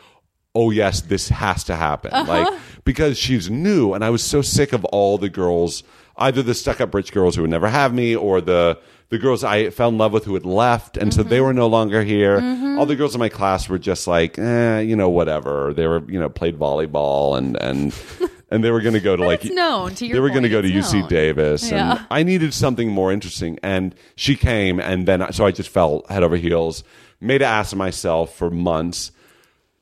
Oh 0.54 0.70
yes, 0.70 1.00
this 1.02 1.28
has 1.28 1.64
to 1.64 1.76
happen. 1.76 2.12
Uh-huh. 2.12 2.30
Like 2.32 2.60
because 2.84 3.18
she's 3.18 3.48
new, 3.50 3.92
and 3.94 4.04
I 4.04 4.10
was 4.10 4.22
so 4.24 4.42
sick 4.42 4.72
of 4.72 4.84
all 4.86 5.16
the 5.18 5.28
girls, 5.28 5.82
either 6.16 6.42
the 6.42 6.54
stuck-up 6.54 6.92
rich 6.94 7.12
girls 7.12 7.36
who 7.36 7.42
would 7.42 7.50
never 7.50 7.68
have 7.68 7.94
me, 7.94 8.16
or 8.16 8.40
the 8.40 8.78
the 9.10 9.18
girls 9.18 9.42
I 9.44 9.70
fell 9.70 9.88
in 9.90 9.98
love 9.98 10.12
with 10.12 10.24
who 10.24 10.34
had 10.34 10.44
left, 10.46 10.96
and 10.96 11.12
so 11.14 11.20
Mm-hmm. 11.20 11.30
they 11.30 11.40
were 11.40 11.52
no 11.52 11.66
longer 11.66 12.02
here. 12.02 12.36
All 12.78 12.86
the 12.86 12.96
girls 12.96 13.14
in 13.14 13.18
my 13.18 13.28
class 13.28 13.68
were 13.68 13.78
just 13.78 14.06
like, 14.06 14.38
eh, 14.38 14.80
you 14.80 14.96
know, 14.96 15.08
whatever. 15.10 15.72
They 15.74 15.86
were, 15.86 16.02
you 16.10 16.18
know, 16.18 16.28
played 16.28 16.58
volleyball 16.58 17.36
and 17.38 17.56
and 17.60 17.94
and 18.50 18.64
they 18.64 18.70
were 18.72 18.80
going 18.80 18.94
to 18.94 19.00
go 19.00 19.14
to 19.16 19.24
like 19.24 19.44
known, 19.44 19.94
to 19.96 20.08
they 20.08 20.18
were 20.20 20.30
going 20.30 20.42
to 20.44 20.48
go 20.48 20.60
to 20.62 20.68
it's 20.68 20.88
UC 20.92 21.00
known. 21.00 21.08
Davis, 21.08 21.70
Yeah. 21.70 21.90
and 21.98 22.06
I 22.10 22.22
needed 22.24 22.54
something 22.54 22.88
more 22.90 23.12
interesting. 23.12 23.58
And 23.62 23.94
she 24.16 24.34
came, 24.34 24.80
and 24.80 25.06
then 25.06 25.32
so 25.32 25.44
I 25.46 25.52
just 25.52 25.68
fell 25.68 26.04
head 26.08 26.22
over 26.24 26.36
heels, 26.36 26.82
made 27.20 27.42
an 27.42 27.48
ass 27.48 27.72
of 27.72 27.78
myself 27.78 28.34
for 28.36 28.50
months, 28.50 29.12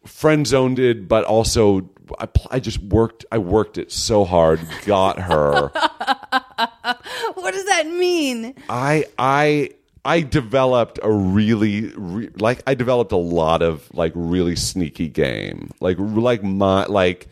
friend 0.07 0.47
zoned 0.47 0.79
it, 0.79 1.09
but 1.09 1.25
also 1.25 1.91
I, 2.19 2.29
I 2.51 2.61
just 2.61 2.79
worked. 2.81 3.25
I 3.31 3.39
worked 3.39 3.79
it 3.79 3.93
so 3.93 4.25
hard, 4.25 4.61
got 4.85 5.19
her. 5.19 5.69
what 7.35 7.53
does 7.53 7.65
that 7.67 7.87
mean? 7.87 8.55
I 8.69 9.05
I 9.19 9.71
I 10.05 10.23
developed 10.23 10.99
a 11.03 11.11
really 11.13 11.93
re, 11.97 12.31
like 12.39 12.63
I 12.67 12.75
developed 12.75 13.13
a 13.13 13.17
lot 13.17 13.63
of 13.63 13.89
like 13.95 14.13
really 14.15 14.57
sneaky 14.57 15.09
game. 15.09 15.71
Like 15.81 15.97
like 15.99 16.43
my 16.43 16.87
like 16.87 17.29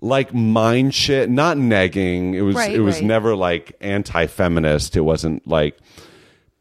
like 0.00 0.32
mind 0.34 0.94
shit, 0.94 1.30
not 1.30 1.56
negging. 1.56 2.34
It 2.34 2.42
was 2.42 2.56
Right, 2.56 2.74
it 2.74 2.80
was 2.80 2.96
right. 2.96 3.04
never 3.04 3.34
like 3.34 3.76
anti-feminist. 3.80 4.96
It 4.96 5.00
wasn't 5.00 5.46
like 5.46 5.78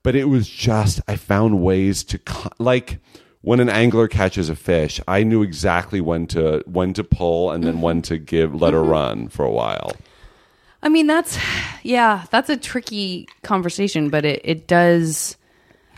but 0.04 0.16
it 0.16 0.26
was 0.26 0.48
just 0.48 1.02
I 1.08 1.16
found 1.16 1.62
ways 1.62 2.04
to 2.06 2.20
like 2.60 3.00
when 3.46 3.60
an 3.60 3.70
angler 3.70 4.08
catches 4.08 4.50
a 4.50 4.56
fish, 4.56 5.00
I 5.08 5.24
knew 5.24 5.43
exactly 5.43 6.02
when 6.02 6.26
to 6.28 6.64
when 6.66 6.93
to 6.93 7.04
pull 7.04 7.52
and 7.52 7.64
then 7.64 7.80
when 7.80 8.02
to 8.04 8.18
give 8.18 8.56
let 8.60 8.74
her 8.74 8.84
run 8.84 9.30
for 9.30 9.46
a 9.46 9.52
while. 9.52 9.91
I 10.82 10.89
mean, 10.89 11.06
that's 11.06 11.38
yeah, 11.84 12.26
that's 12.32 12.50
a 12.50 12.58
tricky 12.58 13.28
conversation, 13.43 14.10
but 14.10 14.26
it, 14.26 14.41
it 14.43 14.68
does 14.68 15.38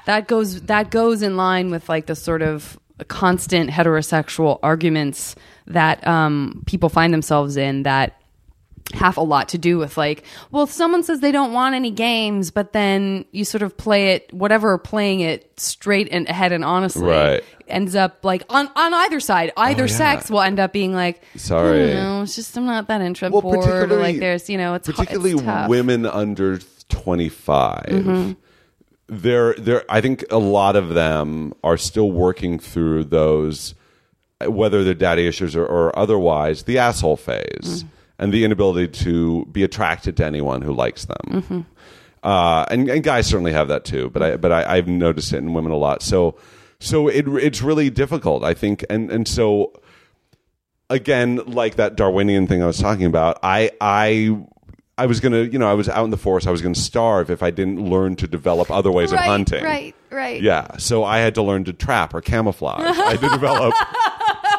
that 0.05 0.27
goes 0.27 0.63
that 0.63 0.91
goes 0.91 1.21
in 1.21 1.37
line 1.37 1.71
with 1.71 1.87
like 1.87 2.07
the 2.07 2.15
sort 2.15 2.41
of 2.41 2.77
constant 3.07 3.69
heterosexual 3.69 4.59
arguments 4.61 5.35
that 5.67 6.05
um, 6.05 6.63
people 6.65 6.89
find 6.89 7.13
themselves 7.13 7.55
in 7.55 7.83
that 7.83 8.16
have 8.93 9.17
a 9.17 9.21
lot 9.21 9.49
to 9.49 9.57
do 9.57 9.77
with 9.77 9.97
like, 9.97 10.23
well, 10.51 10.63
if 10.63 10.71
someone 10.71 11.03
says 11.03 11.19
they 11.19 11.31
don't 11.33 11.51
want 11.53 11.75
any 11.75 11.91
games, 11.91 12.51
but 12.51 12.71
then 12.73 13.25
you 13.31 13.43
sort 13.43 13.61
of 13.61 13.75
play 13.75 14.13
it, 14.13 14.31
whatever, 14.33 14.77
playing 14.77 15.19
it 15.19 15.51
straight 15.59 16.07
and 16.11 16.27
ahead 16.29 16.51
and 16.53 16.63
honestly, 16.63 17.05
Right. 17.05 17.43
ends 17.67 17.95
up 17.95 18.23
like 18.23 18.43
on 18.49 18.69
on 18.75 18.93
either 18.93 19.19
side, 19.19 19.51
either 19.57 19.83
Oh, 19.83 19.87
yeah. 19.87 19.91
sex 19.97 20.29
will 20.31 20.41
end 20.41 20.59
up 20.59 20.71
being 20.71 20.93
like, 20.93 21.21
Sorry. 21.35 21.93
no, 21.95 22.21
it's 22.21 22.35
just 22.35 22.55
I'm 22.57 22.65
not 22.65 22.87
that 22.87 23.01
interested. 23.01 23.33
well, 23.33 23.41
bored, 23.41 23.57
or 23.57 23.61
particularly 23.63 24.01
like 24.13 24.19
there's 24.21 24.49
you 24.49 24.57
know 24.57 24.75
it's 24.75 24.87
hu- 24.87 24.91
it's 24.91 24.99
particularly 24.99 25.35
women 25.67 26.05
under 26.05 26.59
25 26.89 27.83
Mm-hmm. 27.87 28.31
they're 29.09 29.53
they're 29.55 29.83
i 29.89 29.99
think 30.01 30.23
a 30.31 30.37
lot 30.37 30.75
of 30.77 30.93
them 30.93 31.53
are 31.63 31.77
still 31.77 32.11
working 32.11 32.57
through 32.59 33.03
those 33.03 33.73
whether 34.45 34.83
they're 34.83 34.93
daddy 34.93 35.27
issues 35.27 35.55
or, 35.55 35.65
or 35.65 35.97
otherwise 35.99 36.63
the 36.63 36.77
asshole 36.77 37.17
phase 37.17 37.83
Mm. 37.83 37.87
And 38.19 38.33
the 38.33 38.43
inability 38.43 38.87
to 38.87 39.45
be 39.51 39.63
attracted 39.63 40.17
to 40.17 40.25
anyone 40.25 40.61
who 40.61 40.73
likes 40.73 41.05
them 41.05 41.17
Mm-hmm. 41.27 41.61
uh, 42.23 42.65
and, 42.69 42.89
and 42.89 43.03
guys 43.03 43.27
certainly 43.27 43.53
have 43.53 43.67
that 43.67 43.85
too 43.85 44.09
but 44.09 44.21
i 44.23 44.37
but 44.37 44.51
I, 44.51 44.77
i've 44.77 44.87
noticed 44.87 45.33
it 45.33 45.37
in 45.37 45.53
women 45.53 45.71
a 45.71 45.77
lot 45.77 46.01
so 46.01 46.35
so 46.79 47.07
it 47.07 47.27
it's 47.27 47.61
really 47.61 47.89
difficult 47.89 48.43
i 48.43 48.53
think 48.53 48.83
and 48.89 49.11
and 49.11 49.27
so 49.27 49.73
again, 50.89 51.37
like 51.45 51.75
that 51.75 51.95
Darwinian 51.97 52.47
thing 52.47 52.63
I 52.63 52.65
was 52.65 52.79
talking 52.79 53.05
about, 53.05 53.39
I 53.43 53.71
I 53.81 54.37
I 54.97 55.05
was 55.05 55.19
gonna, 55.19 55.41
you 55.43 55.59
know, 55.59 55.69
I 55.69 55.73
was 55.73 55.89
out 55.89 56.05
in 56.05 56.11
the 56.11 56.17
forest. 56.17 56.47
I 56.47 56.51
was 56.51 56.61
gonna 56.61 56.75
starve 56.75 57.29
if 57.29 57.43
I 57.43 57.51
didn't 57.51 57.83
learn 57.89 58.15
to 58.17 58.27
develop 58.27 58.71
other 58.71 58.89
ways 58.91 59.11
of 59.11 59.19
hunting. 59.19 59.63
right, 59.65 59.93
right. 60.11 60.41
Yeah. 60.41 60.77
So 60.77 61.03
I 61.03 61.17
had 61.19 61.35
to 61.35 61.43
learn 61.43 61.65
to 61.65 61.73
trap 61.73 62.13
or 62.13 62.21
camouflage. 62.21 62.79
I 62.97 63.11
had 63.11 63.19
to 63.19 63.29
develop. 63.29 63.73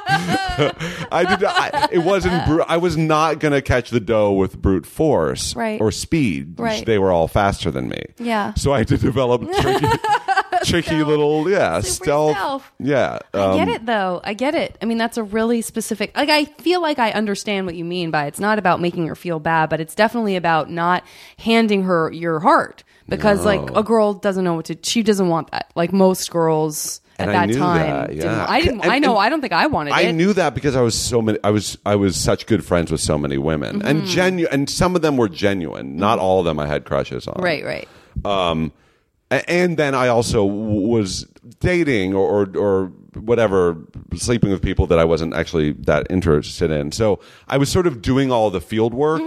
I 0.08 1.36
did. 1.36 1.44
I, 1.44 1.88
it 1.92 1.98
wasn't. 1.98 2.44
Bru- 2.46 2.64
I 2.66 2.76
was 2.78 2.96
not 2.96 3.38
gonna 3.40 3.62
catch 3.62 3.90
the 3.90 4.00
dough 4.00 4.32
with 4.32 4.60
brute 4.60 4.86
force 4.86 5.54
Right. 5.54 5.80
or 5.80 5.90
speed. 5.92 6.58
Right. 6.58 6.84
They 6.84 6.98
were 6.98 7.12
all 7.12 7.28
faster 7.28 7.70
than 7.70 7.88
me. 7.88 8.02
Yeah. 8.18 8.54
So 8.54 8.72
I 8.72 8.78
had 8.78 8.88
to 8.88 8.98
develop 8.98 9.42
tricky. 9.60 9.86
tricky 10.64 10.88
Stealth. 10.88 11.06
little 11.06 11.48
yeah 11.48 11.80
Super 11.80 12.04
stealth. 12.04 12.36
stealth. 12.36 12.72
Yeah, 12.80 13.18
I 13.32 13.56
get 13.56 13.68
um, 13.68 13.74
it 13.74 13.86
though. 13.86 14.20
I 14.24 14.34
get 14.34 14.54
it. 14.54 14.76
I 14.82 14.86
mean, 14.86 14.98
that's 14.98 15.16
a 15.16 15.22
really 15.22 15.62
specific. 15.62 16.16
Like, 16.16 16.28
I 16.30 16.46
feel 16.46 16.82
like 16.82 16.98
I 16.98 17.12
understand 17.12 17.66
what 17.66 17.74
you 17.76 17.84
mean 17.84 18.10
by 18.10 18.26
it's 18.26 18.40
not 18.40 18.58
about 18.58 18.80
making 18.80 19.06
her 19.06 19.14
feel 19.14 19.38
bad, 19.38 19.68
but 19.70 19.80
it's 19.80 19.94
definitely 19.94 20.34
about 20.36 20.70
not 20.70 21.04
handing 21.38 21.84
her 21.84 22.10
your 22.12 22.40
heart 22.40 22.82
because, 23.08 23.44
like, 23.44 23.70
a 23.76 23.82
girl 23.82 24.14
doesn't 24.14 24.44
know 24.44 24.54
what 24.54 24.66
to. 24.66 24.78
She 24.82 25.02
doesn't 25.02 25.28
want 25.28 25.50
that. 25.52 25.70
Like 25.74 25.92
most 25.92 26.30
girls 26.30 27.00
at 27.18 27.28
And 27.28 27.36
I 27.36 27.40
that 27.40 27.46
knew 27.48 27.58
time, 27.58 27.78
that, 27.86 28.06
didn't- 28.10 28.22
yeah. 28.22 28.46
I 28.48 28.60
didn't. 28.60 28.80
And- 28.82 28.92
I 28.92 28.98
know. 29.00 29.16
I 29.16 29.28
don't 29.28 29.40
think 29.40 29.52
I 29.52 29.66
wanted 29.66 29.92
I 29.92 30.02
it. 30.02 30.12
knew 30.12 30.32
that 30.34 30.54
because 30.54 30.76
I 30.76 30.80
was 30.82 30.96
so 30.96 31.20
many. 31.20 31.38
I 31.42 31.50
was 31.50 31.76
I 31.84 31.96
was 31.96 32.16
such 32.16 32.46
good 32.46 32.64
friends 32.64 32.90
with 32.92 33.00
so 33.00 33.18
many 33.18 33.38
women, 33.38 33.82
and 33.82 33.98
Mm-hmm. 34.02 34.06
genu- 34.08 34.46
and 34.52 34.70
some 34.70 34.94
of 34.96 35.02
them 35.02 35.16
were 35.16 35.28
genuine. 35.28 35.96
Not 35.96 36.18
all 36.18 36.38
of 36.40 36.44
them 36.44 36.58
I 36.60 36.66
had 36.66 36.84
crushes 36.84 37.26
on. 37.26 37.42
Right. 37.42 37.64
Right. 37.64 37.88
Um, 38.24 38.72
and 39.30 39.76
then 39.76 39.94
I 39.94 40.08
also 40.08 40.44
was 40.44 41.26
dating 41.60 42.14
or, 42.14 42.46
or 42.46 42.56
or 42.56 42.86
whatever, 43.14 43.76
sleeping 44.14 44.50
with 44.50 44.62
people 44.62 44.86
that 44.86 44.98
I 44.98 45.04
wasn't 45.04 45.34
actually 45.34 45.72
that 45.72 46.06
interested 46.10 46.70
in. 46.70 46.92
So 46.92 47.18
I 47.48 47.58
was 47.58 47.68
sort 47.68 47.86
of 47.86 48.00
doing 48.00 48.30
all 48.30 48.50
the 48.50 48.60
field 48.60 48.94
work. 48.94 49.20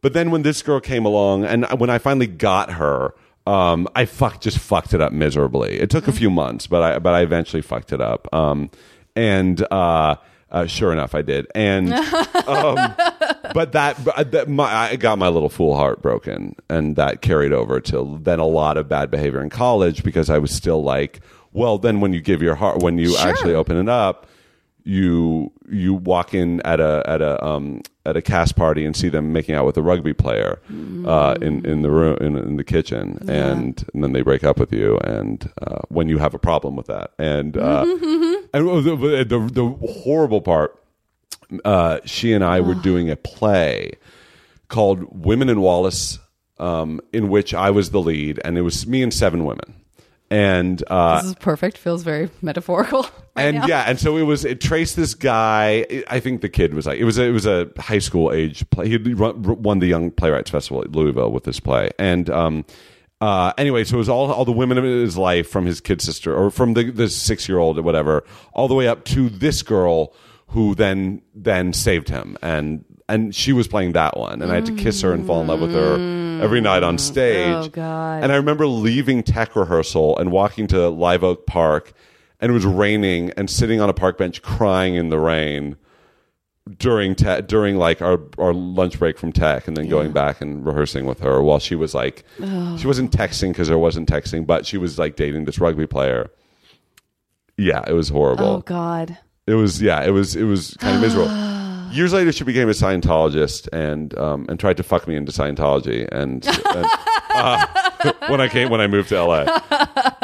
But 0.00 0.14
then 0.14 0.30
when 0.32 0.42
this 0.42 0.62
girl 0.62 0.80
came 0.80 1.04
along, 1.04 1.44
and 1.44 1.64
when 1.78 1.88
I 1.90 1.98
finally 1.98 2.26
got 2.26 2.72
her, 2.72 3.14
um, 3.46 3.88
I 3.94 4.04
fuck 4.04 4.40
just 4.40 4.58
fucked 4.58 4.94
it 4.94 5.00
up 5.00 5.12
miserably. 5.12 5.80
It 5.80 5.90
took 5.90 6.08
a 6.08 6.12
few 6.12 6.30
months, 6.30 6.66
but 6.66 6.82
I 6.82 6.98
but 6.98 7.14
I 7.14 7.22
eventually 7.22 7.62
fucked 7.62 7.92
it 7.92 8.00
up. 8.00 8.32
Um, 8.32 8.70
and 9.16 9.60
uh, 9.70 10.16
uh, 10.50 10.66
sure 10.66 10.92
enough, 10.92 11.14
I 11.14 11.22
did. 11.22 11.46
And 11.54 11.92
um, 12.46 12.76
but 13.54 13.72
that, 13.72 13.96
that 14.30 14.48
my, 14.48 14.64
I 14.90 14.96
got 14.96 15.18
my 15.18 15.28
little 15.28 15.48
fool 15.48 15.74
heart 15.76 16.02
broken, 16.02 16.54
and 16.68 16.96
that 16.96 17.22
carried 17.22 17.52
over 17.52 17.80
to 17.80 18.18
then 18.22 18.38
a 18.38 18.46
lot 18.46 18.76
of 18.76 18.88
bad 18.88 19.10
behavior 19.10 19.42
in 19.42 19.50
college 19.50 20.02
because 20.04 20.30
I 20.30 20.38
was 20.38 20.50
still 20.54 20.82
like, 20.82 21.20
well, 21.52 21.78
then 21.78 22.00
when 22.00 22.12
you 22.12 22.20
give 22.20 22.42
your 22.42 22.54
heart, 22.54 22.82
when 22.82 22.98
you 22.98 23.12
Sure. 23.16 23.28
actually 23.28 23.54
open 23.54 23.76
it 23.76 23.88
up, 23.88 24.26
you 24.84 25.52
you 25.70 25.94
walk 25.94 26.34
in 26.34 26.60
at 26.62 26.80
a 26.80 27.02
at 27.06 27.20
a 27.20 27.44
um 27.44 27.82
at 28.04 28.16
a 28.16 28.22
cast 28.22 28.56
party 28.56 28.84
and 28.84 28.96
see 28.96 29.08
them 29.08 29.32
making 29.32 29.54
out 29.54 29.64
with 29.64 29.76
a 29.76 29.82
rugby 29.82 30.12
player 30.12 30.60
uh, 31.06 31.36
in 31.40 31.64
in 31.64 31.82
the 31.82 31.90
room 31.90 32.16
in, 32.20 32.36
in 32.36 32.56
the 32.56 32.64
kitchen, 32.64 33.18
and, 33.28 33.84
and 33.94 34.02
then 34.02 34.12
they 34.12 34.22
break 34.22 34.44
up 34.44 34.58
with 34.58 34.72
you, 34.72 34.98
and 34.98 35.50
uh, 35.62 35.80
when 35.88 36.08
you 36.08 36.18
have 36.18 36.34
a 36.34 36.38
problem 36.38 36.76
with 36.76 36.86
that, 36.86 37.12
and 37.18 37.56
uh, 37.56 37.82
and 38.54 38.66
the, 38.84 39.24
the 39.28 39.50
the 39.52 39.68
horrible 40.02 40.40
part 40.40 40.78
uh, 41.64 42.00
she 42.04 42.32
and 42.32 42.44
I 42.44 42.60
were 42.60 42.74
doing 42.74 43.10
a 43.10 43.16
play 43.16 43.92
called 44.68 45.24
Women 45.24 45.48
and 45.48 45.60
Wallace, 45.60 46.18
um, 46.58 47.00
in 47.12 47.28
which 47.28 47.54
I 47.54 47.70
was 47.70 47.90
the 47.90 48.00
lead, 48.00 48.40
and 48.44 48.56
it 48.56 48.62
was 48.62 48.86
me 48.86 49.02
and 49.02 49.12
seven 49.12 49.44
women. 49.44 49.74
And 50.32 50.82
uh, 50.86 51.20
This 51.20 51.26
is 51.26 51.34
perfect. 51.34 51.76
Feels 51.76 52.02
very 52.02 52.30
metaphorical. 52.40 53.02
right 53.36 53.44
and 53.44 53.56
now. 53.58 53.66
yeah, 53.66 53.84
and 53.86 54.00
so 54.00 54.16
it 54.16 54.22
was. 54.22 54.46
It 54.46 54.62
traced 54.62 54.96
this 54.96 55.12
guy. 55.12 56.04
I 56.08 56.20
think 56.20 56.40
the 56.40 56.48
kid 56.48 56.72
was 56.72 56.86
like 56.86 56.98
it 56.98 57.04
was. 57.04 57.18
A, 57.18 57.24
it 57.24 57.32
was 57.32 57.44
a 57.44 57.68
high 57.76 57.98
school 57.98 58.32
age 58.32 58.68
play. 58.70 58.88
He 58.88 58.96
won 58.96 59.80
the 59.80 59.86
Young 59.86 60.10
Playwrights 60.10 60.48
Festival 60.48 60.80
at 60.80 60.90
Louisville 60.92 61.30
with 61.30 61.44
this 61.44 61.60
play, 61.60 61.90
and 61.98 62.30
um, 62.30 62.64
uh, 63.20 63.52
anyway, 63.58 63.84
so 63.84 63.96
it 63.96 63.98
was 63.98 64.08
all 64.08 64.32
all 64.32 64.46
the 64.46 64.52
women 64.52 64.78
of 64.78 64.84
his 64.84 65.18
life 65.18 65.50
from 65.50 65.66
his 65.66 65.82
kid 65.82 66.00
sister 66.00 66.34
or 66.34 66.50
from 66.50 66.72
the 66.72 66.90
the 66.90 67.10
six 67.10 67.46
year 67.46 67.58
old 67.58 67.78
or 67.78 67.82
whatever, 67.82 68.24
all 68.54 68.68
the 68.68 68.74
way 68.74 68.88
up 68.88 69.04
to 69.04 69.28
this 69.28 69.60
girl 69.60 70.14
who 70.46 70.74
then 70.74 71.20
then 71.34 71.74
saved 71.74 72.08
him 72.08 72.38
and. 72.40 72.86
And 73.08 73.34
she 73.34 73.52
was 73.52 73.68
playing 73.68 73.92
that 73.92 74.16
one, 74.16 74.40
and 74.40 74.50
I 74.50 74.54
had 74.54 74.64
to 74.66 74.74
kiss 74.74 75.02
her 75.02 75.12
and 75.12 75.26
fall 75.26 75.42
in 75.42 75.48
love 75.48 75.60
with 75.60 75.74
her 75.74 76.21
every 76.42 76.60
night 76.60 76.82
on 76.82 76.98
stage. 76.98 77.54
Oh, 77.54 77.68
God. 77.68 78.22
And 78.22 78.32
I 78.32 78.36
remember 78.36 78.66
leaving 78.66 79.22
tech 79.22 79.54
rehearsal 79.56 80.18
and 80.18 80.30
walking 80.30 80.66
to 80.68 80.88
Live 80.88 81.24
Oak 81.24 81.46
Park, 81.46 81.92
and 82.40 82.50
it 82.50 82.52
was 82.52 82.66
raining, 82.66 83.30
and 83.36 83.48
sitting 83.48 83.80
on 83.80 83.88
a 83.88 83.94
park 83.94 84.18
bench 84.18 84.42
crying 84.42 84.94
in 84.94 85.08
the 85.08 85.18
rain 85.18 85.76
during 86.78 87.14
te- 87.14 87.42
during 87.42 87.76
like 87.76 88.00
our 88.00 88.20
our 88.38 88.52
lunch 88.52 88.98
break 88.98 89.18
from 89.18 89.32
tech, 89.32 89.66
and 89.66 89.76
then 89.76 89.88
going 89.88 90.12
back 90.12 90.40
and 90.40 90.64
rehearsing 90.64 91.06
with 91.06 91.20
her 91.20 91.42
while 91.42 91.58
she 91.58 91.74
was 91.74 91.94
like, 91.94 92.24
oh. 92.40 92.76
she 92.76 92.86
wasn't 92.86 93.10
texting 93.10 93.48
because 93.48 93.68
there 93.68 93.78
wasn't 93.78 94.08
texting, 94.08 94.46
but 94.46 94.66
she 94.66 94.78
was 94.78 94.98
like 94.98 95.16
dating 95.16 95.44
this 95.44 95.58
rugby 95.58 95.86
player. 95.86 96.30
Yeah, 97.56 97.82
it 97.86 97.92
was 97.92 98.08
horrible. 98.08 98.46
Oh 98.46 98.60
God. 98.60 99.18
It 99.46 99.54
was 99.54 99.82
yeah, 99.82 100.02
it 100.02 100.10
was 100.10 100.36
it 100.36 100.44
was 100.44 100.76
kind 100.78 100.96
of 100.96 101.02
miserable. 101.02 101.30
Oh, 101.48 101.51
Years 101.92 102.12
later, 102.12 102.32
she 102.32 102.44
became 102.44 102.68
a 102.68 102.72
Scientologist 102.72 103.68
and 103.72 104.16
um, 104.18 104.46
and 104.48 104.58
tried 104.58 104.76
to 104.78 104.82
fuck 104.82 105.06
me 105.06 105.16
into 105.16 105.32
Scientology. 105.32 106.08
And, 106.10 106.44
and 106.46 106.86
uh, 107.30 108.12
when 108.28 108.40
I 108.40 108.48
came 108.48 108.70
when 108.70 108.80
I 108.80 108.86
moved 108.86 109.10
to 109.10 109.22
LA, 109.22 109.44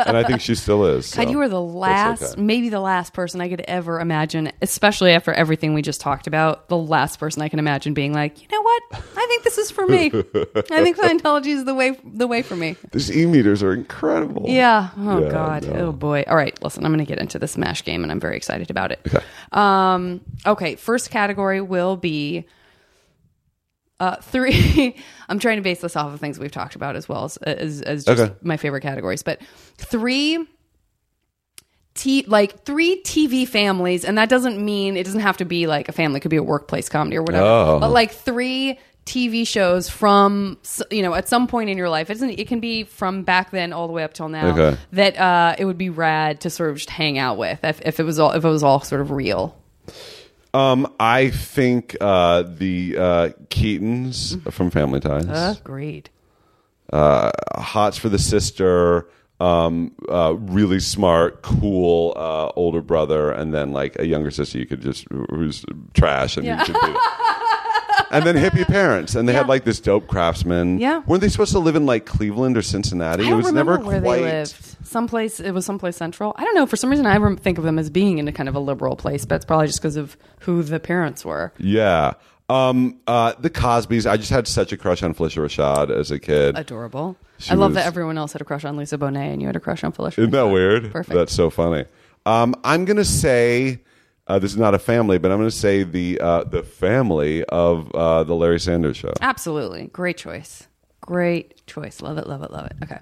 and 0.07 0.17
I 0.17 0.25
think 0.25 0.41
she 0.41 0.55
still 0.55 0.85
is. 0.85 1.15
God, 1.15 1.25
so 1.25 1.31
you 1.31 1.39
were 1.39 1.49
the 1.49 1.61
last, 1.61 2.23
okay. 2.35 2.41
maybe 2.41 2.69
the 2.69 2.81
last 2.81 3.13
person 3.13 3.41
I 3.41 3.49
could 3.49 3.61
ever 3.63 4.01
imagine, 4.01 4.53
especially 4.63 5.13
after 5.13 5.33
everything 5.33 5.75
we 5.75 5.83
just 5.83 6.01
talked 6.01 6.27
about. 6.27 6.69
The 6.69 6.77
last 6.77 7.19
person 7.19 7.43
I 7.43 7.49
can 7.49 7.59
imagine 7.59 7.95
being 7.95 8.13
like, 8.13 8.41
you 8.41 8.49
know 8.51 8.63
what? 8.63 8.83
I 8.93 9.27
think 9.29 9.45
this 9.45 9.59
is 9.59 9.71
for 9.71 9.87
me. 9.87 10.07
I 10.07 10.83
think 10.83 10.97
Scientology 10.97 11.49
is 11.49 11.65
the 11.65 11.75
way, 11.75 11.99
the 12.05 12.27
way 12.27 12.43
for 12.43 12.57
me. 12.57 12.77
These 12.93 13.15
e 13.17 13.27
meters 13.27 13.63
are 13.63 13.73
incredible. 13.73 14.45
Yeah. 14.47 14.91
Oh 14.97 15.23
Yeah, 15.23 15.31
God. 15.31 15.67
no. 15.67 15.75
Oh 15.89 15.93
boy. 15.93 16.25
All 16.27 16.37
right. 16.37 16.61
Listen, 16.63 16.85
I'm 16.85 16.93
going 16.93 17.05
to 17.05 17.09
get 17.09 17.19
into 17.19 17.39
this 17.39 17.53
Smash 17.53 17.85
game, 17.85 18.03
and 18.03 18.13
I'm 18.13 18.21
very 18.21 18.37
excited 18.37 18.71
about 18.71 18.93
it. 18.93 19.01
Okay. 19.07 19.25
Um. 19.53 20.21
Okay. 20.47 20.77
First 20.77 21.11
category 21.11 21.61
will 21.61 21.97
be. 21.97 22.47
Uh, 24.01 24.17
three. 24.23 24.97
I'm 25.29 25.39
trying 25.39 25.57
to 25.57 25.63
base 25.63 25.81
this 25.81 25.97
off 25.97 26.13
of 26.13 26.21
things 26.21 26.39
we've 26.39 26.51
talked 26.53 26.77
about 26.77 26.97
as 26.97 27.09
well 27.09 27.25
as 27.25 27.37
as, 27.39 27.83
as 27.83 28.05
just 28.05 28.21
Okay. 28.21 28.35
my 28.43 28.57
favorite 28.57 28.83
categories, 28.83 29.23
but 29.23 29.41
three. 29.77 30.47
T- 31.95 32.25
like 32.29 32.65
three 32.65 33.03
TV 33.03 33.47
families, 33.49 34.05
and 34.05 34.17
that 34.19 34.29
doesn't 34.29 34.65
mean 34.65 34.97
it 34.97 35.03
doesn't 35.03 35.23
have 35.23 35.39
to 35.39 35.45
be 35.45 35.67
like 35.67 35.89
a 35.89 35.93
family; 35.93 36.19
it 36.19 36.21
could 36.21 36.31
be 36.31 36.37
a 36.37 36.43
workplace 36.45 36.89
comedy 36.89 37.17
or 37.17 37.23
whatever. 37.23 37.45
Oh. 37.45 37.79
But 37.81 37.91
like 37.91 38.13
three 38.13 38.79
TV 39.05 39.45
shows 39.45 39.89
from 39.89 40.59
you 40.93 41.03
know 41.03 41.13
at 41.15 41.29
some 41.29 41.49
point 41.49 41.71
in 41.71 41.77
your 41.77 41.89
life. 41.89 42.09
It 42.09 42.13
doesn't. 42.15 42.39
It 42.39 42.47
can 42.47 42.61
be 42.61 42.85
from 42.85 43.25
back 43.25 43.51
then 43.51 43.73
all 43.73 43.89
the 43.89 43.93
way 43.93 44.05
up 44.05 44.15
till 44.15 44.29
now. 44.29 44.53
Okay. 44.57 44.79
That 44.93 45.19
uh, 45.19 45.57
it 45.59 45.65
would 45.65 45.79
be 45.79 45.91
rad 45.91 46.43
to 46.43 46.51
sort 46.51 46.71
of 46.71 46.77
just 46.77 46.91
hang 46.91 47.19
out 47.19 47.37
with 47.37 47.65
if, 47.65 47.81
if 47.85 47.99
it 47.99 48.05
was 48.05 48.21
all 48.21 48.31
if 48.31 48.45
it 48.45 48.49
was 48.49 48.63
all 48.63 48.81
sort 48.81 49.01
of 49.01 49.11
real. 49.11 49.61
Um, 50.55 50.93
I 50.99 51.31
think 51.31 51.97
uh, 52.01 52.43
the 52.43 52.97
uh, 52.97 53.29
Keatons 53.51 54.51
from 54.53 54.71
Family 54.71 55.01
Ties, 55.01 55.59
Agreed. 55.59 56.11
uh, 56.93 57.31
Hots 57.57 57.99
for 57.99 58.09
the 58.09 58.19
sister. 58.19 59.09
Um, 59.41 59.93
uh, 60.09 60.35
really 60.37 60.81
smart, 60.81 61.43
cool 61.43 62.13
uh, 62.17 62.51
older 62.57 62.83
brother, 62.83 63.31
and 63.31 63.55
then 63.55 63.73
like 63.73 63.97
a 63.99 64.05
younger 64.07 64.33
sister. 64.33 64.59
You 64.59 64.67
could 64.67 64.81
just 64.83 65.07
who's 65.31 65.65
trash, 65.95 66.37
and 66.37 66.45
Yeah. 66.45 66.59
you 66.67 66.73
could 66.75 66.81
be. 66.93 66.99
And 68.11 68.25
then 68.25 68.37
hippie 68.37 68.67
parents, 68.67 69.15
and 69.15 69.29
they 69.29 69.33
had 69.33 69.49
like 69.49 69.65
this 69.65 69.81
dope 69.81 70.07
craftsman. 70.07 70.79
Yeah. 70.79 71.03
weren't 71.07 71.21
they 71.21 71.29
supposed 71.29 71.53
to 71.53 71.59
live 71.59 71.77
in 71.77 71.87
like 71.87 72.07
Cleveland 72.07 72.57
or 72.57 72.63
Cincinnati? 72.63 73.25
I 73.25 73.27
it 73.27 73.31
don't 73.31 73.37
was 73.39 73.47
remember 73.47 73.77
never 73.79 73.87
where 73.89 74.01
quite. 74.01 74.17
they 74.17 74.23
lived. 74.23 74.77
Someplace 74.87 75.41
it 75.41 75.51
was 75.53 75.67
someplace 75.67 75.97
central. 75.97 76.33
I 76.37 76.45
don't 76.45 76.55
know. 76.55 76.67
For 76.67 76.77
some 76.77 76.89
reason, 76.91 77.07
I 77.07 77.17
rem- 77.19 77.37
think 77.37 77.59
of 77.59 77.65
them 77.65 77.79
as 77.79 77.91
being 77.91 78.19
in 78.19 78.27
a 78.29 78.33
kind 78.33 78.49
of 78.49 78.55
a 78.55 78.61
liberal 78.61 78.97
place, 78.97 79.25
but 79.25 79.35
it's 79.37 79.45
probably 79.45 79.67
just 79.67 79.81
because 79.81 79.97
of 79.97 80.17
who 80.41 80.63
the 80.63 80.81
parents 80.81 81.25
were. 81.25 81.53
Yeah. 81.59 82.15
Um, 82.49 82.99
uh, 83.07 83.35
the 83.39 83.51
Cosbys. 83.51 84.09
I 84.11 84.17
just 84.17 84.31
had 84.31 84.49
such 84.49 84.73
a 84.73 84.79
crush 84.79 85.03
on 85.03 85.13
Phylicia 85.13 85.45
Rashad 85.45 85.91
as 85.91 86.11
a 86.11 86.19
kid. 86.19 86.57
Adorable. 86.57 87.17
She 87.37 87.51
I 87.51 87.55
love 87.55 87.73
was- 87.73 87.77
that 87.77 87.87
everyone 87.87 88.17
else 88.17 88.33
had 88.33 88.41
a 88.41 88.45
crush 88.47 88.65
on 88.65 88.79
Lisa 88.79 88.97
Bonet, 88.97 89.33
and 89.35 89.43
you 89.43 89.47
had 89.49 89.57
a 89.57 89.61
crush 89.61 89.85
on 89.85 89.93
Phylicia. 89.93 90.19
Isn't 90.21 90.31
that 90.31 90.47
weird? 90.47 90.91
Perfect. 90.91 91.15
That's 91.15 91.35
so 91.35 91.51
funny. 91.51 91.85
Um, 92.25 92.55
I'm 92.65 92.87
gonna 92.87 93.05
say 93.05 93.81
uh, 94.29 94.39
this 94.39 94.53
is 94.53 94.59
not 94.59 94.75
a 94.75 94.79
family, 94.79 95.19
but 95.19 95.33
I'm 95.33 95.39
gonna 95.39 95.51
say 95.51 95.83
the 95.83 96.21
uh, 96.21 96.45
the 96.45 96.63
family 96.63 97.45
of 97.45 97.91
uh, 97.93 98.25
the 98.25 98.35
Larry 98.35 98.61
Sanders 98.61 98.97
Show. 98.97 99.13
Absolutely. 99.21 99.87
Great 99.87 100.19
choice. 100.19 100.69
Great 101.01 101.67
choice. 101.67 102.03
Love 102.03 102.19
it, 102.19 102.27
love 102.27 102.43
it, 102.43 102.51
love 102.51 102.67
it. 102.67 102.77
Okay. 102.83 102.99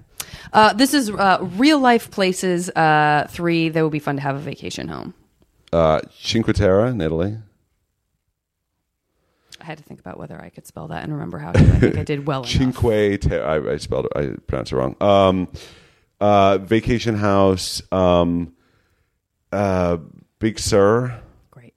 Uh, 0.53 0.71
this 0.73 0.93
is 0.93 1.09
uh, 1.09 1.39
real 1.41 1.79
life 1.79 2.09
places 2.09 2.69
uh, 2.69 3.27
three 3.29 3.67
that 3.69 3.83
would 3.83 3.91
be 3.91 3.99
fun 3.99 4.15
to 4.15 4.21
have 4.21 4.37
a 4.37 4.39
vacation 4.39 4.87
home. 4.87 5.13
Uh, 5.73 5.99
Cinque 6.17 6.53
Terre 6.53 6.85
in 6.87 7.01
Italy. 7.01 7.37
I 9.59 9.65
had 9.65 9.77
to 9.79 9.83
think 9.83 9.99
about 9.99 10.17
whether 10.17 10.41
I 10.41 10.49
could 10.49 10.65
spell 10.65 10.87
that 10.87 11.03
and 11.03 11.11
remember 11.11 11.39
how 11.39 11.51
to. 11.51 11.59
I 11.59 11.79
think 11.79 11.97
I 11.97 12.03
did 12.03 12.25
well. 12.25 12.43
Cinque 12.45 13.19
Terre. 13.19 13.45
I, 13.45 13.73
I 13.73 13.77
spelled 13.77 14.05
it. 14.05 14.11
I 14.15 14.37
pronounced 14.47 14.71
it 14.71 14.77
wrong. 14.77 14.95
Um, 15.01 15.49
uh, 16.21 16.59
vacation 16.59 17.15
house. 17.15 17.81
Um, 17.91 18.53
uh, 19.51 19.97
Big 20.39 20.59
Sur. 20.59 21.19
Great. 21.51 21.73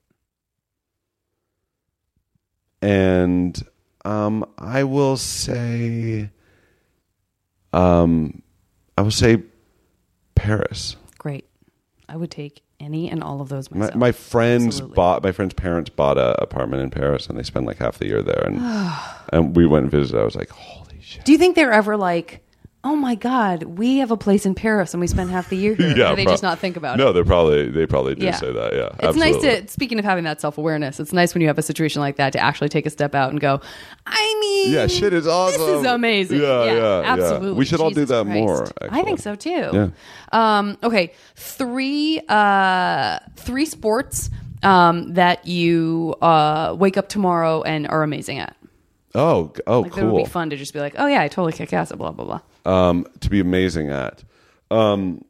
and 2.81 3.61
um, 4.05 4.45
I 4.57 4.83
will 4.83 5.17
say, 5.17 6.29
um, 7.73 8.41
I 8.97 9.01
will 9.01 9.11
say 9.11 9.43
Paris. 10.35 10.95
Great. 11.17 11.45
I 12.09 12.15
would 12.17 12.31
take 12.31 12.61
any 12.79 13.09
and 13.11 13.23
all 13.23 13.41
of 13.41 13.49
those 13.49 13.69
My, 13.69 13.77
myself. 13.77 13.95
my 13.95 14.11
friends 14.11 14.65
Absolutely. 14.65 14.95
bought 14.95 15.23
my 15.23 15.31
friend's 15.31 15.53
parents 15.53 15.89
bought 15.91 16.17
a 16.17 16.41
apartment 16.41 16.81
in 16.81 16.89
Paris, 16.89 17.27
and 17.27 17.37
they 17.37 17.43
spend 17.43 17.65
like 17.67 17.77
half 17.77 17.99
the 17.99 18.07
year 18.07 18.21
there. 18.23 18.43
And 18.45 18.59
and 19.33 19.55
we 19.55 19.65
went 19.67 19.83
and 19.83 19.91
visited. 19.91 20.19
I 20.19 20.25
was 20.25 20.35
like, 20.35 20.49
holy 20.49 20.99
shit! 21.01 21.23
Do 21.25 21.31
you 21.31 21.37
think 21.37 21.55
they're 21.55 21.71
ever 21.71 21.95
like 21.95 22.43
oh 22.83 22.95
my 22.95 23.13
god, 23.15 23.63
we 23.63 23.97
have 23.97 24.09
a 24.09 24.17
place 24.17 24.45
in 24.45 24.55
Paris 24.55 24.93
and 24.93 25.01
we 25.01 25.05
spend 25.07 25.29
half 25.29 25.49
the 25.49 25.55
year 25.55 25.75
here. 25.75 25.95
Yeah, 25.95 26.11
or 26.11 26.15
they 26.15 26.23
prob- 26.23 26.33
just 26.33 26.41
not 26.43 26.57
think 26.59 26.77
about 26.77 26.97
no, 26.97 27.03
it. 27.03 27.07
No, 27.07 27.13
they're 27.13 27.25
probably 27.25 27.69
they 27.69 27.85
probably 27.85 28.15
do 28.15 28.25
Yeah. 28.25 28.35
say 28.35 28.51
that. 28.51 28.73
Yeah, 28.73 28.85
It's 28.93 29.03
absolutely. 29.17 29.31
nice 29.49 29.61
to 29.61 29.67
speaking 29.67 29.99
of 29.99 30.05
having 30.05 30.23
that 30.23 30.41
self 30.41 30.57
awareness. 30.57 30.99
It's 30.99 31.13
nice 31.13 31.33
when 31.35 31.41
you 31.41 31.47
have 31.47 31.57
a 31.59 31.61
situation 31.61 32.01
like 32.01 32.15
that 32.15 32.33
to 32.33 32.39
actually 32.39 32.69
take 32.69 32.85
a 32.85 32.89
step 32.89 33.13
out 33.13 33.29
and 33.31 33.39
go. 33.39 33.61
I 34.07 34.37
mean, 34.41 34.71
Yeah, 34.73 34.87
shit 34.87 35.13
is 35.13 35.27
awesome. 35.27 35.61
This 35.61 35.79
is 35.81 35.85
amazing. 35.85 36.41
Yeah, 36.41 36.63
yeah, 36.65 36.73
yeah. 36.73 37.13
absolutely. 37.13 37.53
We 37.53 37.65
should 37.65 37.81
all 37.81 37.91
do 37.91 38.05
that 38.05 38.25
Christ. 38.25 38.35
more, 38.37 38.67
I 38.89 39.03
think 39.03 39.19
so 39.19 39.35
too. 39.35 39.69
Yeah. 39.73 39.87
Um, 40.31 40.77
okay, 40.83 41.13
three 41.35 42.19
uh, 42.29 43.19
three 43.35 43.65
sports 43.65 44.29
um, 44.63 45.13
that 45.13 45.45
you 45.45 46.15
uh, 46.21 46.75
wake 46.79 46.97
up 46.97 47.09
tomorrow 47.09 47.61
and 47.63 47.87
are 47.87 48.03
amazing 48.03 48.39
at. 48.39 48.55
Oh, 49.13 49.51
oh, 49.67 49.81
Like 49.81 49.93
that 49.95 50.05
would 50.05 50.23
be 50.23 50.29
fun 50.29 50.49
to 50.51 50.55
just 50.55 50.73
be 50.73 50.79
like, 50.79 50.95
oh 50.97 51.05
yeah, 51.05 51.21
I 51.21 51.27
totally 51.27 51.51
kick 51.51 51.73
ass 51.73 51.91
at 51.91 51.97
blah 51.97 52.11
blah 52.11 52.25
blah. 52.25 52.39
Um, 52.65 53.05
to 53.21 53.29
be 53.29 53.39
amazing 53.39 53.89
at. 53.89 54.23
Um, 54.69 55.23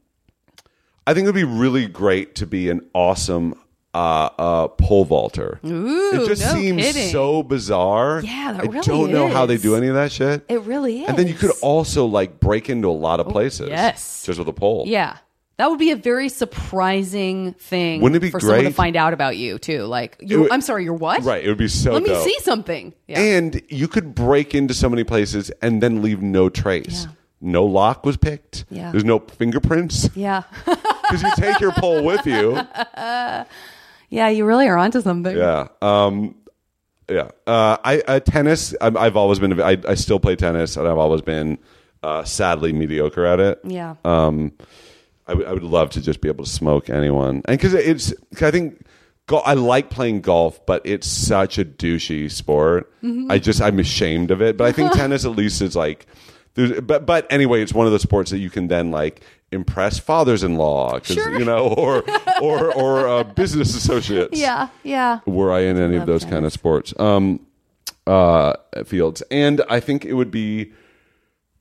I 1.07 1.13
think 1.13 1.25
it 1.25 1.27
would 1.27 1.35
be 1.35 1.43
really 1.43 1.87
great 1.87 2.35
to 2.35 2.45
be 2.45 2.69
an 2.69 2.87
awesome 2.93 3.55
uh, 3.93 4.29
uh, 4.37 4.67
pole 4.69 5.05
vaulter. 5.05 5.59
Ooh, 5.65 6.11
it 6.13 6.27
just 6.27 6.41
no 6.41 6.53
seems 6.53 6.81
kidding. 6.83 7.11
so 7.11 7.43
bizarre. 7.43 8.21
Yeah, 8.23 8.53
that 8.53 8.61
I 8.61 8.65
really 8.67 8.81
don't 8.81 9.11
know 9.11 9.27
how 9.27 9.45
they 9.45 9.57
do 9.57 9.75
any 9.75 9.87
of 9.87 9.95
that 9.95 10.11
shit. 10.11 10.45
It 10.47 10.61
really 10.61 11.01
is. 11.01 11.09
and 11.09 11.17
then 11.17 11.27
you 11.27 11.33
could 11.33 11.51
also 11.61 12.05
like 12.05 12.39
break 12.39 12.69
into 12.69 12.89
a 12.89 12.91
lot 12.93 13.19
of 13.19 13.27
places. 13.27 13.69
yes. 13.69 14.23
just 14.25 14.39
with 14.39 14.47
a 14.47 14.53
pole. 14.53 14.85
Yeah. 14.87 15.17
That 15.57 15.69
would 15.69 15.79
be 15.79 15.91
a 15.91 15.95
very 15.95 16.29
surprising 16.29 17.53
thing 17.53 18.01
Wouldn't 18.01 18.15
it 18.15 18.19
be 18.25 18.31
for 18.31 18.39
someone 18.39 18.63
to 18.63 18.71
find 18.71 18.95
out 18.95 19.13
about 19.13 19.37
you 19.37 19.59
too. 19.59 19.83
Like, 19.83 20.17
you 20.19 20.41
would- 20.41 20.51
I'm 20.51 20.61
sorry, 20.61 20.83
you're 20.85 20.93
what? 20.93 21.21
right. 21.23 21.43
It 21.43 21.49
would 21.49 21.57
be 21.59 21.67
so. 21.67 21.91
Let 21.93 22.03
me 22.03 22.15
see 22.23 22.39
something. 22.39 22.95
Yeah. 23.07 23.19
And 23.19 23.61
you 23.69 23.87
could 23.87 24.15
break 24.15 24.55
into 24.55 24.73
so 24.73 24.89
many 24.89 25.03
places 25.03 25.51
and 25.61 25.83
then 25.83 26.01
leave 26.01 26.21
no 26.21 26.49
trace. 26.49 27.05
Yeah. 27.05 27.11
No 27.41 27.65
lock 27.65 28.05
was 28.05 28.17
picked. 28.17 28.65
Yeah. 28.69 28.91
There's 28.91 29.03
no 29.03 29.19
fingerprints 29.19 30.09
yeah. 30.15 30.43
because 30.65 31.23
you 31.23 31.31
take 31.37 31.59
your 31.59 31.71
pole 31.71 32.03
with 32.03 32.25
you. 32.27 32.53
yeah, 32.95 34.27
you 34.29 34.45
really 34.45 34.67
are 34.67 34.77
onto 34.77 35.01
something. 35.01 35.35
Yeah. 35.35 35.67
Um, 35.81 36.35
yeah. 37.09 37.29
Uh, 37.47 37.77
I 37.83 38.01
uh, 38.07 38.19
tennis. 38.19 38.75
I'm, 38.79 38.95
I've 38.95 39.17
always 39.17 39.39
been. 39.39 39.59
I, 39.59 39.77
I 39.87 39.95
still 39.95 40.19
play 40.19 40.35
tennis, 40.35 40.77
and 40.77 40.87
I've 40.87 40.97
always 40.97 41.21
been 41.21 41.57
uh, 42.03 42.23
sadly 42.23 42.73
mediocre 42.73 43.25
at 43.25 43.39
it. 43.39 43.59
Yeah. 43.63 43.95
Um, 44.05 44.53
I 45.27 45.33
would- 45.33 45.63
love 45.63 45.91
to 45.91 46.01
just 46.01 46.19
be 46.21 46.27
able 46.27 46.43
to 46.45 46.49
smoke 46.49 46.89
anyone, 46.89 47.41
and 47.45 47.57
because 47.57 47.73
it's, 47.73 48.13
'cause 48.33 48.43
I 48.43 48.51
think. 48.51 48.85
I 49.33 49.53
like 49.53 49.89
playing 49.89 50.21
golf, 50.21 50.65
but 50.65 50.81
it's 50.83 51.07
such 51.07 51.57
a 51.57 51.63
douchey 51.63 52.29
sport. 52.29 52.91
Mm-hmm. 53.01 53.31
I 53.31 53.39
just 53.39 53.61
I'm 53.61 53.79
ashamed 53.79 54.29
of 54.29 54.41
it. 54.41 54.57
But 54.57 54.67
I 54.67 54.73
think 54.73 54.91
tennis 54.93 55.23
at 55.23 55.31
least 55.31 55.61
is 55.61 55.73
like, 55.73 56.05
there's, 56.53 56.81
but 56.81 57.05
but 57.05 57.27
anyway, 57.29 57.61
it's 57.61 57.73
one 57.73 57.85
of 57.85 57.91
those 57.91 58.01
sports 58.01 58.31
that 58.31 58.39
you 58.39 58.49
can 58.49 58.67
then 58.67 58.91
like 58.91 59.21
impress 59.51 59.99
fathers-in-law, 59.99 60.99
'cause, 60.99 61.15
Sure. 61.15 61.37
you 61.37 61.45
know, 61.45 61.67
or 61.67 62.03
or 62.41 62.73
or 62.73 63.07
uh, 63.07 63.23
business 63.23 63.75
associates 63.75 64.39
yeah. 64.39 64.69
Yeah. 64.83 65.19
were 65.25 65.51
I 65.51 65.61
in 65.61 65.77
any 65.77 65.95
of 65.97 66.05
those 66.05 66.23
kind 66.25 66.45
of 66.45 66.53
sports 66.53 66.93
um, 66.99 67.39
uh, 68.07 68.53
fields. 68.85 69.21
And 69.31 69.61
I 69.69 69.79
think 69.79 70.05
it 70.05 70.13
would 70.13 70.31
be 70.31 70.71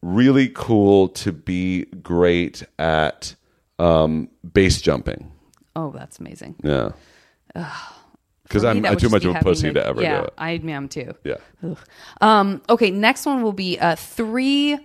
really 0.02 0.48
cool 0.54 1.08
to 1.08 1.32
be 1.32 1.84
great 2.02 2.62
at 2.78 3.34
um, 3.78 4.28
base 4.52 4.80
jumping. 4.80 5.30
Oh, 5.76 5.90
that's 5.90 6.18
amazing. 6.18 6.56
Yeah. 6.62 6.92
Because 8.50 8.64
I'm, 8.64 8.82
too 8.96 9.08
much 9.08 9.24
of 9.24 9.36
a 9.36 9.38
pussy 9.38 9.72
to 9.72 9.86
ever 9.86 10.02
yeah, 10.02 10.22
do 10.22 10.24
it. 10.24 10.34
I 10.36 10.50
am 10.50 10.88
too. 10.88 11.14
Yeah. 11.22 11.36
Um, 12.20 12.60
okay, 12.68 12.90
next 12.90 13.24
one 13.24 13.44
will 13.44 13.52
be 13.52 13.78
uh, 13.78 13.94
three 13.94 14.76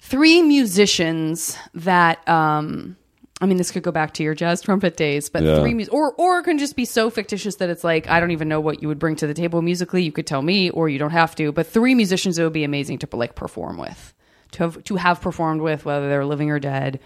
three 0.00 0.42
musicians 0.42 1.56
that 1.74 2.28
um, 2.28 2.96
I 3.40 3.46
mean, 3.46 3.56
this 3.56 3.70
could 3.70 3.84
go 3.84 3.92
back 3.92 4.14
to 4.14 4.24
your 4.24 4.34
jazz 4.34 4.60
trumpet 4.62 4.96
days, 4.96 5.28
but 5.28 5.44
Yeah. 5.44 5.60
three 5.60 5.74
mus- 5.74 5.88
or 5.90 6.12
or 6.14 6.40
it 6.40 6.42
can 6.42 6.58
just 6.58 6.74
be 6.74 6.84
so 6.84 7.08
fictitious 7.08 7.54
that 7.56 7.70
it's 7.70 7.84
like 7.84 8.08
I 8.08 8.18
don't 8.18 8.32
even 8.32 8.48
know 8.48 8.60
what 8.60 8.82
you 8.82 8.88
would 8.88 8.98
bring 8.98 9.14
to 9.16 9.28
the 9.28 9.34
table 9.34 9.62
musically. 9.62 10.02
You 10.02 10.10
could 10.10 10.26
tell 10.26 10.42
me, 10.42 10.68
or 10.70 10.88
you 10.88 10.98
don't 10.98 11.10
have 11.10 11.36
to. 11.36 11.52
But 11.52 11.68
three 11.68 11.94
musicians 11.94 12.34
that 12.34 12.42
would 12.42 12.52
be 12.52 12.64
amazing 12.64 12.98
to 12.98 13.08
like 13.12 13.36
perform 13.36 13.78
with, 13.78 14.12
to 14.52 14.64
have 14.64 14.82
to 14.84 14.96
have 14.96 15.20
performed 15.20 15.60
with, 15.60 15.84
whether 15.84 16.08
they're 16.08 16.26
living 16.26 16.50
or 16.50 16.58
dead. 16.58 16.98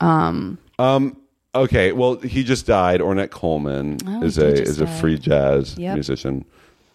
Um, 0.00 0.58
Okay, 1.54 1.92
well, 1.92 2.16
he 2.16 2.44
just 2.44 2.66
died. 2.66 3.00
Ornette 3.00 3.30
Coleman 3.30 3.98
Oh, 4.06 4.22
is 4.22 4.38
a 4.38 4.46
is 4.52 4.80
a 4.80 4.86
free 4.86 5.18
jazz 5.18 5.76
Yep. 5.76 5.94
musician, 5.94 6.46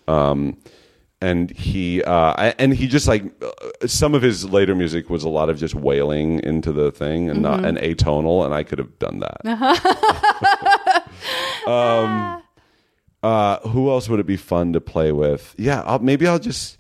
um, 0.08 0.58
and 1.22 1.52
he 1.52 2.02
uh, 2.04 2.54
and 2.58 2.74
he 2.74 2.88
just 2.88 3.08
like 3.08 3.24
uh, 3.44 3.88
some 3.88 4.16
of 4.16 4.24
his 4.24 4.46
later 4.50 4.74
music 4.74 5.12
was 5.12 5.24
a 5.24 5.30
lot 5.30 5.50
of 5.50 5.60
just 5.60 5.76
wailing 5.76 6.40
into 6.44 6.72
the 6.72 6.92
thing 6.92 7.30
and 7.30 7.44
Mm-hmm. 7.46 7.62
not 7.62 7.66
and 7.66 7.78
atonal, 7.78 8.46
and 8.46 8.54
I 8.56 8.64
could 8.64 8.80
have 8.80 8.98
done 8.98 9.20
that. 9.20 9.46
um, 11.68 12.42
uh, 13.24 13.60
who 13.70 13.90
else 13.90 14.10
would 14.10 14.20
it 14.20 14.26
be 14.26 14.38
fun 14.38 14.74
to 14.74 14.82
play 14.82 15.12
with? 15.12 15.54
Yeah, 15.58 15.82
I'll, 15.86 16.00
maybe 16.00 16.28
I'll 16.28 16.40
just 16.40 16.78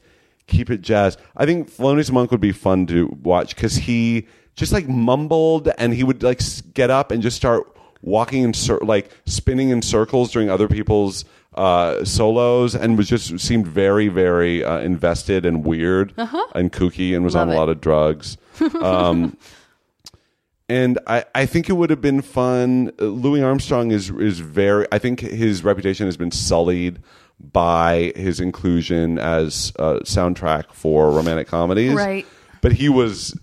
keep 0.47 0.69
it 0.69 0.81
jazz. 0.81 1.17
I 1.35 1.45
think 1.45 1.71
Thelonious 1.71 2.11
Monk 2.11 2.31
would 2.31 2.41
be 2.41 2.51
fun 2.51 2.85
to 2.87 3.07
watch 3.21 3.55
because 3.55 3.75
he 3.75 4.27
just 4.57 4.73
like 4.73 4.89
mumbled 4.89 5.69
and 5.77 5.93
he 5.93 6.03
would 6.03 6.21
like 6.23 6.41
s- 6.41 6.59
get 6.73 6.89
up 6.89 7.11
and 7.11 7.23
just 7.23 7.37
start 7.37 7.63
walking 8.01 8.43
in 8.43 8.53
cir- 8.53 8.79
like 8.79 9.09
spinning 9.25 9.69
in 9.69 9.81
circles 9.81 10.31
during 10.31 10.49
other 10.49 10.67
people's 10.67 11.23
uh, 11.53 12.03
solos 12.03 12.75
and 12.75 12.97
was 12.97 13.07
just 13.07 13.39
seemed 13.39 13.65
very 13.65 14.09
very 14.09 14.63
uh, 14.63 14.79
invested 14.79 15.45
and 15.45 15.63
weird 15.65 16.13
and 16.17 16.73
kooky 16.73 17.15
and 17.15 17.23
was 17.23 17.33
Love 17.35 17.47
on 17.47 17.53
a 17.55 17.57
lot 17.57 17.69
of 17.69 17.79
drugs. 17.79 18.37
Um, 18.81 19.37
and 20.69 20.99
I, 21.07 21.25
I 21.33 21.45
think 21.45 21.69
it 21.69 21.73
would 21.73 21.89
have 21.89 22.01
been 22.01 22.21
fun. 22.21 22.91
Uh, 22.99 23.05
Louis 23.05 23.41
Armstrong 23.41 23.91
is 23.91 24.09
is 24.11 24.39
very. 24.39 24.85
I 24.91 24.99
think 24.99 25.21
his 25.21 25.63
reputation 25.63 26.05
has 26.07 26.17
been 26.17 26.31
sullied 26.31 26.99
by 27.39 28.13
his 28.15 28.39
inclusion 28.39 29.19
as 29.19 29.71
a 29.77 29.99
soundtrack 29.99 30.73
for 30.73 31.11
romantic 31.11 31.47
comedies. 31.47 31.93
Right. 31.93 32.25
But 32.61 32.73
he 32.73 32.89
was 32.89 33.37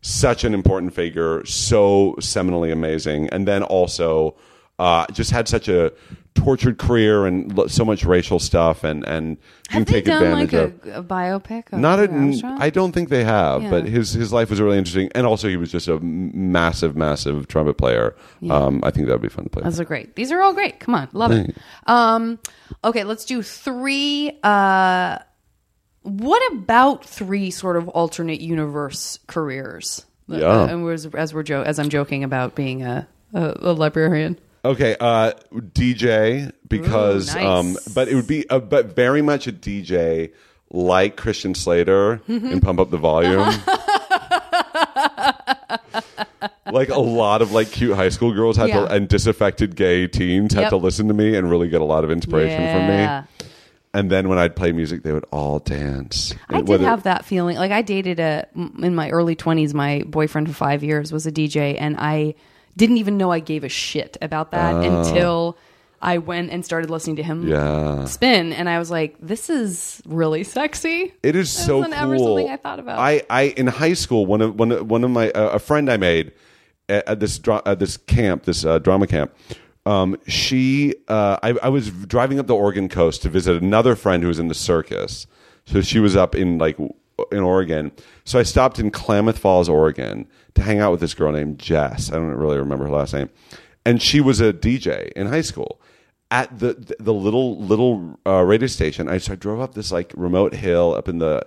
such 0.00 0.44
an 0.44 0.54
important 0.54 0.94
figure, 0.94 1.44
so 1.44 2.14
seminally 2.20 2.72
amazing, 2.72 3.28
and 3.30 3.46
then 3.48 3.62
also 3.62 4.36
uh, 4.78 5.06
just 5.12 5.30
had 5.32 5.48
such 5.48 5.68
a 5.68 5.92
tortured 6.34 6.78
career 6.78 7.26
and 7.26 7.52
lo- 7.58 7.66
so 7.66 7.84
much 7.84 8.04
racial 8.04 8.38
stuff, 8.38 8.84
and 8.84 9.04
and 9.08 9.36
have 9.70 9.86
they 9.86 9.94
take 9.94 10.04
done 10.04 10.22
advantage 10.22 10.52
like 10.52 10.86
of. 10.86 10.94
a, 10.94 11.00
a 11.00 11.02
biopic? 11.02 11.72
Of 11.72 11.80
Not 11.80 11.98
a? 11.98 12.56
I 12.60 12.70
don't 12.70 12.92
think 12.92 13.08
they 13.08 13.24
have, 13.24 13.64
Yeah. 13.64 13.70
but 13.70 13.86
his 13.86 14.12
his 14.12 14.32
life 14.32 14.50
was 14.50 14.60
really 14.60 14.78
interesting, 14.78 15.10
and 15.16 15.26
also 15.26 15.48
he 15.48 15.56
was 15.56 15.72
just 15.72 15.88
a 15.88 15.98
massive, 15.98 16.94
massive 16.96 17.48
trumpet 17.48 17.74
player. 17.74 18.14
Um, 18.48 18.80
I 18.84 18.92
think 18.92 19.08
that 19.08 19.14
would 19.14 19.22
be 19.22 19.28
fun 19.28 19.44
to 19.44 19.50
play. 19.50 19.62
Those 19.64 19.80
are 19.80 19.84
great. 19.84 20.14
These 20.14 20.30
are 20.30 20.40
all 20.40 20.54
great. 20.54 20.78
Come 20.78 20.94
on, 20.94 21.08
love 21.12 21.32
it. 21.32 21.56
Um, 21.88 22.38
okay, 22.84 23.02
let's 23.02 23.24
do 23.24 23.42
three. 23.42 24.38
Uh, 24.44 25.18
what 26.08 26.52
about 26.52 27.04
three 27.04 27.50
sort 27.50 27.76
of 27.76 27.88
alternate 27.88 28.40
universe 28.40 29.18
careers? 29.26 30.04
Yeah. 30.26 30.46
Uh, 30.46 30.66
and 30.66 30.88
as, 30.90 31.06
as 31.06 31.32
we're 31.34 31.42
jo- 31.42 31.62
as 31.62 31.78
I'm 31.78 31.88
joking 31.88 32.24
about 32.24 32.54
being 32.54 32.82
a 32.82 33.06
a, 33.34 33.56
a 33.60 33.72
librarian. 33.72 34.38
Okay, 34.64 34.96
uh, 34.98 35.32
DJ 35.54 36.52
because, 36.68 37.34
Ooh, 37.34 37.38
nice. 37.38 37.46
um, 37.46 37.76
but 37.94 38.08
it 38.08 38.14
would 38.16 38.26
be, 38.26 38.48
uh, 38.50 38.58
but 38.58 38.94
very 38.96 39.22
much 39.22 39.46
a 39.46 39.52
DJ 39.52 40.32
like 40.70 41.16
Christian 41.16 41.54
Slater 41.54 42.20
in 42.26 42.60
Pump 42.60 42.80
Up 42.80 42.90
the 42.90 42.96
Volume. 42.98 43.38
like 46.72 46.88
a 46.90 46.98
lot 47.00 47.40
of 47.42 47.52
like 47.52 47.70
cute 47.70 47.94
high 47.96 48.08
school 48.10 48.32
girls 48.32 48.56
had 48.56 48.68
Yeah. 48.68 48.80
to, 48.86 48.92
and 48.92 49.08
disaffected 49.08 49.76
gay 49.76 50.06
teens 50.06 50.52
had 50.54 50.62
Yep. 50.62 50.70
to 50.70 50.76
listen 50.76 51.08
to 51.08 51.14
me 51.14 51.34
and 51.36 51.50
really 51.50 51.68
get 51.68 51.80
a 51.80 51.84
lot 51.84 52.04
of 52.04 52.10
inspiration 52.10 52.60
Yeah. 52.60 52.72
from 52.74 52.86
me. 52.88 53.28
And 53.94 54.10
then 54.10 54.28
when 54.28 54.38
I'd 54.38 54.54
play 54.54 54.72
music, 54.72 55.02
they 55.02 55.12
would 55.12 55.24
all 55.32 55.58
dance. 55.58 56.34
I 56.48 56.58
did 56.58 56.68
whether- 56.68 56.84
have 56.84 57.04
that 57.04 57.24
feeling. 57.24 57.56
Like 57.56 57.72
I 57.72 57.82
dated 57.82 58.20
a 58.20 58.46
in 58.54 58.94
my 58.94 59.10
early 59.10 59.34
20s. 59.34 59.74
My 59.74 60.02
boyfriend 60.06 60.48
for 60.48 60.54
five 60.54 60.84
years 60.84 61.12
was 61.12 61.26
a 61.26 61.32
DJ, 61.32 61.76
and 61.78 61.96
I 61.98 62.34
didn't 62.76 62.98
even 62.98 63.16
know 63.16 63.32
I 63.32 63.40
gave 63.40 63.64
a 63.64 63.68
shit 63.68 64.16
about 64.20 64.50
that 64.52 64.84
until 64.84 65.56
I 66.00 66.18
went 66.18 66.50
and 66.52 66.64
started 66.64 66.90
listening 66.90 67.16
to 67.16 67.22
him. 67.22 67.48
Yeah. 67.48 68.04
spin, 68.04 68.52
and 68.52 68.68
I 68.68 68.78
was 68.78 68.90
like, 68.90 69.16
"This 69.20 69.50
is 69.50 70.00
really 70.06 70.44
sexy." 70.44 71.14
It 71.22 71.34
is 71.34 71.50
so 71.50 71.82
cool. 71.82 71.92
ever 71.92 72.18
something 72.18 72.48
I 72.48 72.56
thought 72.56 72.78
about. 72.78 72.98
I, 72.98 73.22
I 73.28 73.42
in 73.56 73.66
high 73.66 73.94
school, 73.94 74.26
one 74.26 74.40
of 74.40 74.54
one 74.58 74.70
of, 74.70 74.88
one 74.88 75.02
of 75.02 75.10
my 75.10 75.30
uh, 75.30 75.50
a 75.50 75.58
friend 75.58 75.90
I 75.90 75.96
made 75.96 76.32
at, 76.88 77.08
at 77.08 77.20
this 77.20 77.38
dra- 77.38 77.62
at 77.66 77.78
this 77.80 77.96
camp, 77.96 78.44
this 78.44 78.64
uh, 78.64 78.78
drama 78.78 79.06
camp. 79.06 79.34
Um, 79.88 80.18
she, 80.26 80.94
uh, 81.08 81.38
I, 81.42 81.54
I 81.62 81.68
was 81.70 81.90
driving 81.90 82.38
up 82.38 82.46
the 82.46 82.54
Oregon 82.54 82.90
coast 82.90 83.22
to 83.22 83.30
visit 83.30 83.62
another 83.62 83.96
friend 83.96 84.22
who 84.22 84.28
was 84.28 84.38
in 84.38 84.48
the 84.48 84.54
circus. 84.54 85.26
So 85.64 85.80
she 85.80 85.98
was 85.98 86.14
up 86.14 86.34
in 86.34 86.58
like 86.58 86.78
in 87.32 87.38
Oregon. 87.38 87.92
So 88.24 88.38
I 88.38 88.42
stopped 88.42 88.78
in 88.78 88.90
Klamath 88.90 89.38
Falls, 89.38 89.66
Oregon, 89.66 90.28
to 90.54 90.62
hang 90.62 90.78
out 90.78 90.90
with 90.90 91.00
this 91.00 91.14
girl 91.14 91.32
named 91.32 91.58
Jess. 91.58 92.12
I 92.12 92.16
don't 92.16 92.26
really 92.26 92.58
remember 92.58 92.84
her 92.84 92.90
last 92.90 93.14
name, 93.14 93.30
and 93.86 94.02
she 94.02 94.20
was 94.20 94.42
a 94.42 94.52
DJ 94.52 95.10
in 95.12 95.26
high 95.26 95.40
school 95.40 95.80
at 96.30 96.58
the 96.58 96.94
the 97.00 97.14
little 97.14 97.58
little 97.58 98.18
uh, 98.26 98.42
radio 98.42 98.66
station. 98.66 99.08
I 99.08 99.16
so 99.16 99.32
I 99.32 99.36
drove 99.36 99.58
up 99.58 99.72
this 99.72 99.90
like 99.90 100.12
remote 100.14 100.52
hill 100.52 100.94
up 100.94 101.08
in 101.08 101.18
the 101.18 101.46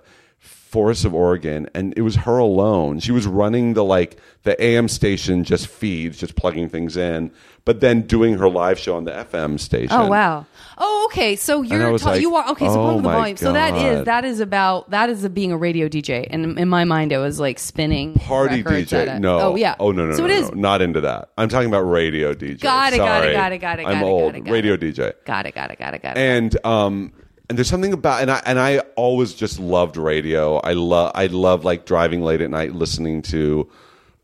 forests 0.72 1.04
of 1.04 1.14
Oregon, 1.14 1.68
and 1.74 1.92
it 1.98 2.00
was 2.00 2.16
her 2.16 2.38
alone. 2.38 2.98
She 2.98 3.12
was 3.12 3.26
running 3.26 3.74
the 3.74 3.84
like 3.84 4.18
the 4.42 4.60
AM 4.60 4.88
station, 4.88 5.44
just 5.44 5.66
feeds, 5.66 6.18
just 6.18 6.34
plugging 6.34 6.70
things 6.70 6.96
in, 6.96 7.30
but 7.66 7.80
then 7.80 8.00
doing 8.02 8.38
her 8.38 8.48
live 8.48 8.78
show 8.78 8.96
on 8.96 9.04
the 9.04 9.12
FM 9.12 9.60
station. 9.60 9.92
Oh 9.92 10.08
wow. 10.08 10.46
Oh 10.78 11.08
okay. 11.10 11.36
So 11.36 11.60
you're 11.60 11.98
ta- 11.98 12.10
like, 12.10 12.22
you 12.22 12.34
are 12.34 12.48
okay. 12.52 12.66
So 12.66 12.80
oh 12.80 12.96
the 12.96 13.02
volume. 13.02 13.36
So 13.36 13.52
that 13.52 13.76
is 13.76 14.06
that 14.06 14.24
is 14.24 14.40
about 14.40 14.90
that 14.90 15.10
is 15.10 15.22
a, 15.24 15.30
being 15.30 15.52
a 15.52 15.58
radio 15.58 15.88
DJ. 15.88 16.26
And 16.30 16.58
in 16.58 16.68
my 16.70 16.84
mind, 16.84 17.12
it 17.12 17.18
was 17.18 17.38
like 17.38 17.58
spinning 17.58 18.14
Party 18.14 18.62
DJ? 18.64 19.20
No. 19.20 19.38
Oh 19.40 19.56
yeah. 19.56 19.76
Oh 19.78 19.92
no 19.92 20.06
no 20.06 20.16
So 20.16 20.26
no, 20.26 20.32
it 20.32 20.40
no, 20.40 20.44
is. 20.46 20.50
no. 20.52 20.60
not 20.60 20.80
into 20.80 21.02
that. 21.02 21.28
I'm 21.36 21.50
talking 21.50 21.68
about 21.68 21.82
radio 21.82 22.32
DJ. 22.34 22.60
Got 22.60 22.94
it, 22.94 22.96
got 22.96 23.24
it, 23.26 23.34
got 23.34 23.52
it, 23.52 23.58
got 23.58 23.78
it, 23.78 23.86
I'm 23.86 24.00
got 24.00 24.02
it, 24.02 24.08
old. 24.10 24.32
got 24.32 24.38
it, 24.38 24.44
got 24.44 24.52
radio 24.52 24.72
it. 24.72 24.80
DJ. 24.80 25.12
Got 25.26 25.46
it. 25.46 25.54
Got 25.54 25.70
it. 25.70 25.78
Got 25.78 25.94
it. 25.94 26.02
Got 26.02 26.16
it. 26.16 26.20
and 26.20 26.66
um 26.66 27.12
and 27.48 27.58
there's 27.58 27.68
something 27.68 27.92
about 27.92 28.22
and 28.22 28.30
I 28.30 28.42
and 28.46 28.58
I 28.58 28.78
always 28.96 29.34
just 29.34 29.58
loved 29.58 29.96
radio. 29.96 30.56
I 30.58 30.72
love 30.72 31.12
I 31.14 31.26
love 31.26 31.64
like 31.64 31.84
driving 31.84 32.22
late 32.22 32.40
at 32.40 32.50
night 32.50 32.74
listening 32.74 33.22
to 33.22 33.68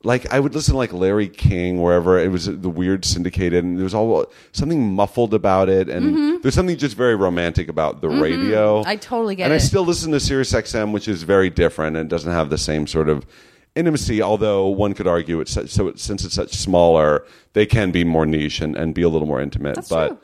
like 0.04 0.32
I 0.32 0.38
would 0.38 0.54
listen 0.54 0.72
to 0.74 0.78
like 0.78 0.92
Larry 0.92 1.28
King 1.28 1.82
wherever 1.82 2.18
it 2.18 2.28
was 2.30 2.46
the 2.46 2.70
weird 2.70 3.04
syndicated 3.04 3.64
and 3.64 3.76
there 3.76 3.84
was 3.84 3.94
all 3.94 4.26
something 4.52 4.92
muffled 4.94 5.34
about 5.34 5.68
it 5.68 5.88
and 5.88 6.42
there's 6.42 6.54
something 6.54 6.76
just 6.76 6.96
very 6.96 7.16
romantic 7.16 7.68
about 7.68 8.00
the 8.00 8.08
radio. 8.08 8.80
Mm-hmm. 8.80 8.88
I 8.88 8.96
totally 8.96 9.34
get 9.34 9.42
it. 9.42 9.46
and 9.46 9.54
I 9.54 9.58
still 9.58 9.84
listen 9.84 10.12
to 10.12 10.20
Sirius 10.20 10.52
XM 10.52 10.92
which 10.92 11.08
is 11.08 11.24
very 11.24 11.50
different 11.50 11.96
and 11.96 12.08
doesn't 12.08 12.30
have 12.32 12.48
the 12.48 12.58
same 12.58 12.86
sort 12.86 13.08
of 13.08 13.26
intimacy 13.74 14.22
although 14.22 14.68
one 14.68 14.94
could 14.94 15.06
argue 15.06 15.40
it's 15.40 15.52
such, 15.52 15.68
so 15.68 15.88
it, 15.88 15.98
since 15.98 16.24
it's 16.24 16.34
such 16.34 16.52
smaller 16.54 17.26
they 17.52 17.66
can 17.66 17.90
be 17.90 18.04
more 18.04 18.24
niche 18.24 18.60
and, 18.60 18.76
and 18.76 18.94
be 18.94 19.02
a 19.02 19.08
little 19.08 19.26
more 19.28 19.40
intimate 19.40 19.74
That's 19.74 19.88
but 19.88 20.08
true. 20.08 20.18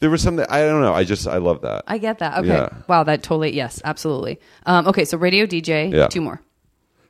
There 0.00 0.10
was 0.10 0.22
something 0.22 0.44
I 0.48 0.60
don't 0.62 0.80
know. 0.82 0.92
I 0.94 1.04
just 1.04 1.26
I 1.26 1.38
love 1.38 1.62
that. 1.62 1.84
I 1.86 1.98
get 1.98 2.18
that. 2.18 2.38
Okay. 2.38 2.48
Yeah. 2.48 2.68
Wow. 2.88 3.04
That 3.04 3.22
totally. 3.22 3.54
Yes. 3.54 3.80
Absolutely. 3.84 4.38
Um, 4.66 4.86
okay. 4.88 5.04
So 5.04 5.16
radio 5.18 5.46
DJ. 5.46 5.92
Yeah. 5.92 6.08
Two 6.08 6.20
more. 6.20 6.40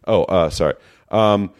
oh, 0.06 0.24
uh, 0.24 0.50
sorry. 0.50 0.74
Um, 1.10 1.50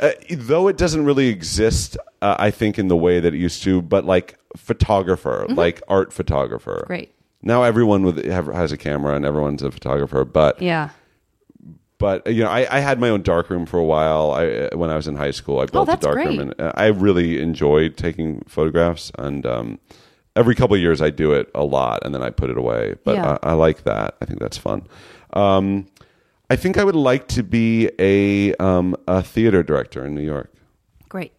uh, 0.00 0.10
though 0.30 0.68
it 0.68 0.76
doesn't 0.76 1.04
really 1.06 1.28
exist, 1.28 1.96
uh, 2.20 2.36
I 2.38 2.50
think 2.50 2.78
in 2.78 2.88
the 2.88 2.96
way 2.96 3.18
that 3.20 3.32
it 3.32 3.38
used 3.38 3.62
to, 3.62 3.80
but 3.80 4.04
like 4.04 4.38
photographer, 4.56 5.46
like 5.48 5.80
art 5.88 6.12
photographer. 6.12 6.76
Mm-hmm. 6.80 6.86
Great. 6.86 7.14
Now 7.42 7.62
everyone 7.62 8.02
with 8.04 8.24
have, 8.26 8.46
has 8.48 8.72
a 8.72 8.76
camera 8.76 9.14
and 9.14 9.24
everyone's 9.24 9.62
a 9.62 9.70
photographer, 9.70 10.24
but 10.26 10.60
Yeah. 10.60 10.90
but 11.98 12.26
you 12.26 12.42
know 12.44 12.50
I, 12.50 12.66
I 12.76 12.80
had 12.80 13.00
my 13.00 13.08
own 13.08 13.22
darkroom 13.22 13.64
for 13.66 13.78
a 13.78 13.84
while. 13.84 14.32
I 14.32 14.46
uh, 14.46 14.76
when 14.76 14.90
I 14.90 14.96
was 14.96 15.06
in 15.08 15.16
high 15.16 15.30
school, 15.30 15.60
I 15.60 15.66
built 15.66 15.74
a 15.74 15.78
Oh, 15.78 15.84
that's 15.94 16.04
darkroom, 16.04 16.26
great. 16.36 16.40
and 16.40 16.60
uh, 16.60 16.72
I 16.74 16.86
really 16.88 17.40
enjoyed 17.40 17.96
taking 17.96 18.42
photographs. 18.46 19.12
And 19.18 19.46
um, 19.46 19.78
every 20.36 20.54
couple 20.54 20.76
of 20.76 20.80
years, 20.82 21.00
I 21.02 21.10
do 21.10 21.32
it 21.32 21.50
a 21.54 21.64
lot, 21.64 22.04
and 22.04 22.14
then 22.14 22.22
I 22.22 22.30
put 22.30 22.50
it 22.50 22.58
away. 22.58 22.94
But 23.04 23.16
Yeah. 23.16 23.38
I, 23.42 23.50
I 23.50 23.52
like 23.54 23.82
that. 23.84 24.16
I 24.20 24.24
think 24.26 24.38
that's 24.38 24.56
fun. 24.56 24.86
Um, 25.32 25.86
I 26.48 26.54
think 26.56 26.78
I 26.78 26.84
would 26.84 26.94
like 26.94 27.26
to 27.28 27.42
be 27.42 27.90
a 27.98 28.54
um, 28.56 28.94
a 29.08 29.22
theater 29.22 29.62
director 29.64 30.06
in 30.06 30.14
New 30.14 30.22
York. 30.22 30.52
Great. 31.08 31.32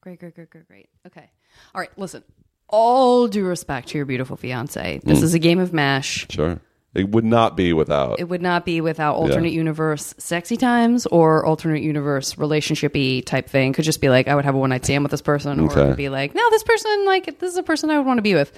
Great, 0.00 0.18
great, 0.18 0.34
great, 0.34 0.50
great, 0.50 0.66
great. 0.66 0.88
Okay. 1.06 1.30
All 1.74 1.80
right, 1.80 1.90
listen. 1.96 2.24
All 2.68 3.28
due 3.28 3.44
respect 3.44 3.88
to 3.88 3.98
your 3.98 4.06
beautiful 4.06 4.36
fiance. 4.36 5.00
This 5.04 5.22
is 5.22 5.34
a 5.34 5.38
game 5.38 5.58
of 5.58 5.72
MASH. 5.72 6.26
Sure, 6.30 6.60
it 6.94 7.08
would 7.10 7.24
not 7.24 7.56
be 7.56 7.72
without. 7.72 8.18
It 8.18 8.28
would 8.28 8.42
not 8.42 8.64
be 8.64 8.80
without 8.80 9.14
alternate 9.14 9.52
universe 9.52 10.14
sexy 10.18 10.56
times 10.56 11.06
or 11.06 11.44
alternate 11.46 11.82
universe 11.82 12.34
relationshipy 12.34 13.24
type 13.24 13.48
thing. 13.48 13.72
Could 13.72 13.84
just 13.84 14.00
be 14.00 14.08
like, 14.08 14.26
I 14.28 14.34
would 14.34 14.44
have 14.44 14.54
a 14.54 14.58
one 14.58 14.70
night 14.70 14.84
stand 14.84 15.04
with 15.04 15.10
this 15.12 15.22
person, 15.22 15.60
or 15.60 15.66
it 15.66 15.74
could 15.74 15.96
be 15.96 16.08
like, 16.08 16.34
no, 16.34 16.50
this 16.50 16.62
person, 16.64 17.06
like, 17.06 17.38
this 17.38 17.52
is 17.52 17.56
a 17.58 17.62
person 17.62 17.90
I 17.90 17.96
would 17.98 18.06
want 18.06 18.18
to 18.18 18.22
be 18.22 18.34
with. 18.34 18.52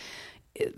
It- 0.55 0.75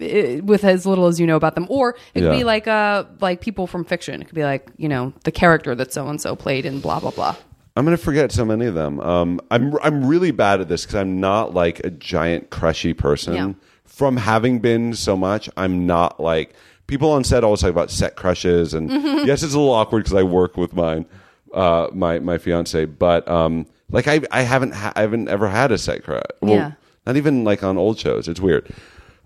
it- 0.00 0.44
with 0.44 0.64
as 0.64 0.86
little 0.86 1.06
as 1.06 1.20
you 1.20 1.26
know 1.26 1.36
about 1.36 1.54
them, 1.54 1.66
or 1.68 1.90
it 2.14 2.20
could 2.20 2.22
Yeah. 2.24 2.38
be 2.38 2.42
like 2.44 2.66
uh 2.66 3.04
like 3.20 3.40
people 3.42 3.66
from 3.66 3.84
fiction. 3.84 4.20
It 4.22 4.24
could 4.24 4.34
be 4.34 4.42
like 4.44 4.70
you 4.78 4.88
know 4.88 5.12
the 5.24 5.30
character 5.30 5.74
that 5.74 5.92
so 5.92 6.08
and 6.08 6.18
so 6.20 6.34
played 6.34 6.64
in 6.64 6.80
blah 6.80 7.00
blah 7.00 7.10
blah. 7.10 7.36
I'm 7.76 7.84
going 7.84 7.96
to 7.96 8.02
forget 8.02 8.30
so 8.32 8.44
many 8.44 8.66
of 8.66 8.74
them. 8.74 8.98
Um, 9.00 9.40
I'm 9.50 9.76
I'm 9.82 10.06
really 10.06 10.30
bad 10.30 10.60
at 10.62 10.68
this 10.68 10.82
because 10.86 10.94
I'm 10.96 11.20
not 11.20 11.54
like 11.54 11.80
a 11.80 11.90
giant 11.90 12.48
crushy 12.50 12.96
person. 12.96 13.34
Yeah. 13.34 13.52
From 13.84 14.16
having 14.16 14.58
been 14.60 14.94
so 14.94 15.16
much, 15.16 15.50
I'm 15.56 15.86
not 15.86 16.18
like 16.18 16.54
people 16.86 17.10
on 17.10 17.24
set 17.24 17.44
always 17.44 17.60
talk 17.60 17.70
about 17.70 17.90
set 17.90 18.16
crushes, 18.16 18.74
and 18.74 18.90
Mm-hmm. 18.90 19.26
yes, 19.26 19.42
it's 19.42 19.54
a 19.54 19.58
little 19.58 19.72
awkward 19.74 20.04
because 20.04 20.14
I 20.18 20.22
work 20.22 20.56
with 20.56 20.74
mine, 20.74 21.06
uh, 21.52 21.88
my 21.92 22.18
my 22.18 22.38
fiance, 22.38 22.84
but 22.86 23.26
um, 23.28 23.66
like 23.90 24.06
I 24.08 24.20
I 24.30 24.42
haven't 24.42 24.72
ha- 24.74 24.92
I 24.96 25.00
haven't 25.02 25.28
ever 25.28 25.48
had 25.48 25.72
a 25.72 25.78
set 25.78 26.04
crush. 26.04 26.22
Well, 26.40 26.54
Yeah. 26.54 26.72
not 27.06 27.16
even 27.16 27.44
like 27.44 27.62
on 27.62 27.76
old 27.78 27.98
shows. 27.98 28.28
It's 28.28 28.40
weird. 28.40 28.72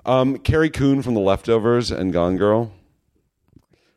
Um, 0.06 0.38
Carrie 0.38 0.70
Coon 0.70 1.02
from 1.02 1.14
The 1.14 1.20
Leftovers 1.20 1.90
and 1.90 2.12
Gone 2.12 2.36
Girl. 2.36 2.72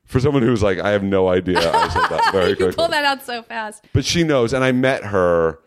For 0.06 0.20
someone 0.20 0.44
who's 0.44 0.62
like, 0.62 0.78
I 0.78 0.90
have 0.90 1.04
no 1.04 1.30
idea. 1.30 1.58
I 1.60 1.88
said 1.88 2.02
that 2.10 2.30
very 2.34 2.50
you 2.50 2.56
quickly. 2.58 2.76
pull 2.76 2.90
that 2.90 3.06
out 3.06 3.24
so 3.26 3.44
fast. 3.44 3.86
But 3.94 4.04
she 4.04 4.24
knows, 4.24 4.52
and 4.52 4.62
I 4.64 4.74
met 4.74 5.06
her. 5.06 5.60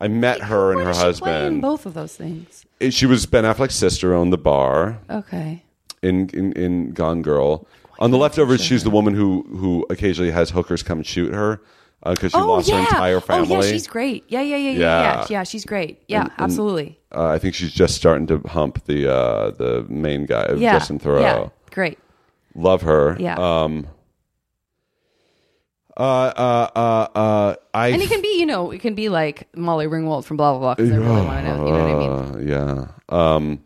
I 0.00 0.08
met 0.08 0.40
her 0.40 0.72
and 0.72 0.80
her 0.80 0.86
does 0.92 1.16
she 1.18 1.20
play 1.22 1.30
in 1.36 1.42
husband. 1.42 1.62
both 1.62 1.86
of 1.86 1.94
those 1.94 2.16
things. 2.16 2.66
It- 2.80 2.92
She 2.94 3.06
was 3.06 3.26
Ben 3.26 3.44
Affleck's 3.44 3.76
sister, 3.76 4.12
owned 4.12 4.32
the 4.32 4.38
bar 4.38 4.98
Okay. 5.08 5.62
In 6.02 6.28
in, 6.30 6.52
in 6.52 6.92
Gone 6.92 7.22
Girl. 7.22 7.66
On 7.98 8.10
the 8.10 8.18
leftovers, 8.18 8.60
she's 8.62 8.82
the 8.82 8.90
woman 8.90 9.14
who 9.14 9.42
who 9.56 9.86
occasionally 9.88 10.32
has 10.32 10.50
hookers 10.50 10.82
come 10.82 11.02
shoot 11.02 11.32
her 11.32 11.60
because 12.04 12.32
she 12.32 12.38
lost 12.38 12.68
her 12.70 12.78
entire 12.80 13.20
family. 13.20 13.54
Oh 13.54 13.62
yeah, 13.62 13.70
she's 13.70 13.86
great. 13.86 14.24
Yeah, 14.26 14.40
yeah, 14.40 14.56
yeah, 14.56 14.70
yeah, 14.70 14.78
Yeah. 14.78 15.26
yeah. 15.30 15.42
She's 15.44 15.64
great. 15.64 16.02
Yeah, 16.08 16.22
And- 16.22 16.30
and- 16.30 16.40
absolutely. 16.40 16.98
uh, 17.14 17.28
I 17.28 17.38
think 17.38 17.54
she's 17.54 17.72
just 17.72 17.94
starting 17.94 18.26
to 18.26 18.38
hump 18.48 18.84
the 18.86 19.08
uh, 19.12 19.50
the 19.52 19.86
main 19.88 20.26
guy, 20.26 20.52
Yeah, 20.56 20.72
Justin 20.78 20.98
Theroux. 20.98 21.20
yeah, 21.20 21.48
great. 21.70 21.98
Love 22.56 22.82
her. 22.82 23.16
Yeah. 23.20 23.36
Um. 23.38 23.86
Uh. 25.96 26.02
Uh. 26.02 26.68
Uh. 26.74 27.06
uh 27.14 27.54
I. 27.74 27.88
And 27.88 28.02
it 28.02 28.08
can 28.08 28.22
be, 28.22 28.38
you 28.38 28.46
know, 28.46 28.70
it 28.70 28.80
can 28.80 28.94
be 28.94 29.08
like 29.08 29.46
Molly 29.54 29.86
Ringwald 29.86 30.24
from 30.24 30.36
blah 30.38 30.58
blah 30.58 30.60
blah. 30.60 30.74
Because 30.74 30.90
I 30.90 30.96
really 31.06 31.26
want 31.26 31.44
to 31.46 31.56
know. 31.56 31.66
You 31.66 31.72
know 31.72 31.84
what 31.84 31.90
I 31.90 32.38
mean? 32.40 32.52
Uh, 32.52 32.86
yeah. 33.08 33.34
Um, 33.34 33.62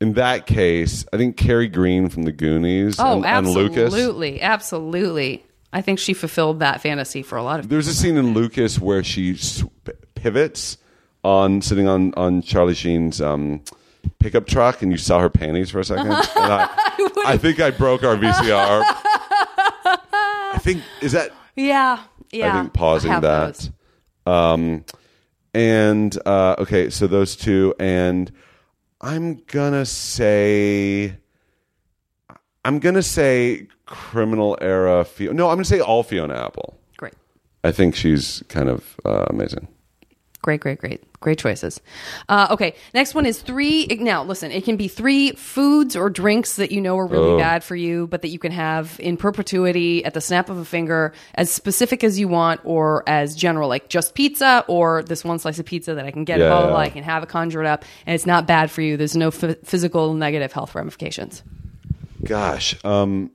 in 0.00 0.12
that 0.14 0.46
case, 0.46 1.04
I 1.12 1.16
think 1.16 1.36
Kerri 1.36 1.72
Green 1.72 2.08
from 2.08 2.22
the 2.22 2.32
Goonies 2.32 2.96
Oh, 2.98 3.16
and, 3.16 3.26
and 3.26 3.48
Lucas. 3.48 3.84
absolutely, 3.92 4.40
absolutely. 4.40 5.44
I 5.72 5.82
think 5.82 5.98
she 5.98 6.14
fulfilled 6.14 6.60
that 6.60 6.80
fantasy 6.80 7.22
for 7.22 7.36
a 7.36 7.42
lot 7.42 7.60
of. 7.60 7.68
There's 7.68 7.88
a 7.88 7.94
scene 7.94 8.16
in 8.16 8.32
Lucas 8.32 8.78
where 8.78 9.02
she 9.04 9.36
pivots 10.14 10.78
on 11.24 11.60
sitting 11.60 11.86
on 11.88 12.14
on 12.14 12.40
Charlie 12.42 12.74
Sheen's 12.74 13.20
um, 13.20 13.60
pickup 14.18 14.46
truck, 14.46 14.80
and 14.82 14.90
you 14.92 14.98
saw 14.98 15.20
her 15.20 15.28
panties 15.28 15.70
for 15.70 15.80
a 15.80 15.84
second. 15.84 16.06
And 16.36 16.52
I, 16.52 16.98
I 17.26 17.36
think 17.36 17.60
I 17.60 17.70
broke 17.70 18.02
our 18.04 18.16
VCR. 18.16 18.82
I 18.84 20.58
think 20.60 20.82
is 21.02 21.12
that 21.12 21.30
Yeah, 21.56 22.02
yeah. 22.32 22.56
I 22.56 22.60
think 22.62 22.72
pausing 22.72 23.10
have 23.10 23.22
that. 23.22 23.70
Um, 24.26 24.84
and 25.54 26.16
uh, 26.26 26.56
okay, 26.58 26.90
so 26.90 27.06
those 27.06 27.36
two, 27.36 27.74
and 27.78 28.30
I'm 29.00 29.42
gonna 29.46 29.86
say, 29.86 31.14
I'm 32.64 32.78
gonna 32.80 33.02
say 33.02 33.66
criminal 33.86 34.58
era. 34.60 35.04
Fiona. 35.04 35.34
No, 35.36 35.48
I'm 35.48 35.56
gonna 35.56 35.64
say 35.64 35.80
all 35.80 36.02
Fiona 36.02 36.34
Apple. 36.34 36.78
Great, 36.96 37.14
I 37.62 37.70
think 37.72 37.94
she's 37.94 38.42
kind 38.48 38.68
of 38.68 38.96
uh, 39.04 39.26
amazing. 39.30 39.68
great, 40.42 40.60
great, 40.60 40.78
great, 40.78 41.02
great 41.20 41.38
choices. 41.38 41.80
Uh, 42.28 42.46
okay, 42.50 42.74
next 42.94 43.14
one 43.14 43.26
is 43.26 43.40
three. 43.42 43.86
Now, 44.00 44.22
listen, 44.24 44.50
it 44.52 44.64
can 44.64 44.76
be 44.76 44.86
three 44.88 45.32
foods 45.32 45.96
or 45.96 46.08
drinks 46.10 46.56
that 46.56 46.70
you 46.70 46.80
know 46.80 46.96
are 46.96 47.06
really 47.06 47.32
Oh. 47.32 47.38
bad 47.38 47.64
for 47.64 47.74
you, 47.74 48.06
but 48.06 48.22
that 48.22 48.28
you 48.28 48.38
can 48.38 48.52
have 48.52 48.96
in 49.00 49.16
perpetuity 49.16 50.04
at 50.04 50.14
the 50.14 50.20
snap 50.20 50.48
of 50.48 50.58
a 50.58 50.64
finger, 50.64 51.12
as 51.34 51.50
specific 51.50 52.04
as 52.04 52.18
you 52.20 52.28
want, 52.28 52.60
or 52.64 53.02
as 53.08 53.34
general, 53.34 53.68
like 53.68 53.88
just 53.88 54.14
pizza, 54.14 54.64
or 54.68 55.02
this 55.02 55.24
one 55.24 55.38
slice 55.38 55.58
of 55.58 55.66
pizza 55.66 55.94
that 55.94 56.04
I 56.06 56.10
can 56.10 56.24
get, 56.24 56.38
Yeah, 56.38 56.48
blah 56.48 56.60
blah 56.62 56.70
blah. 56.70 56.78
I 56.80 56.88
can 56.90 57.02
have 57.02 57.22
it 57.24 57.28
conjured 57.28 57.66
up, 57.66 57.84
and 58.06 58.14
it's 58.14 58.26
not 58.26 58.46
bad 58.46 58.70
for 58.70 58.82
you. 58.82 58.96
There's 58.96 59.16
no 59.16 59.28
f- 59.28 59.56
physical 59.64 60.14
negative 60.14 60.52
health 60.52 60.74
ramifications. 60.74 61.42
Gosh. 62.24 62.76
Um, 62.84 63.30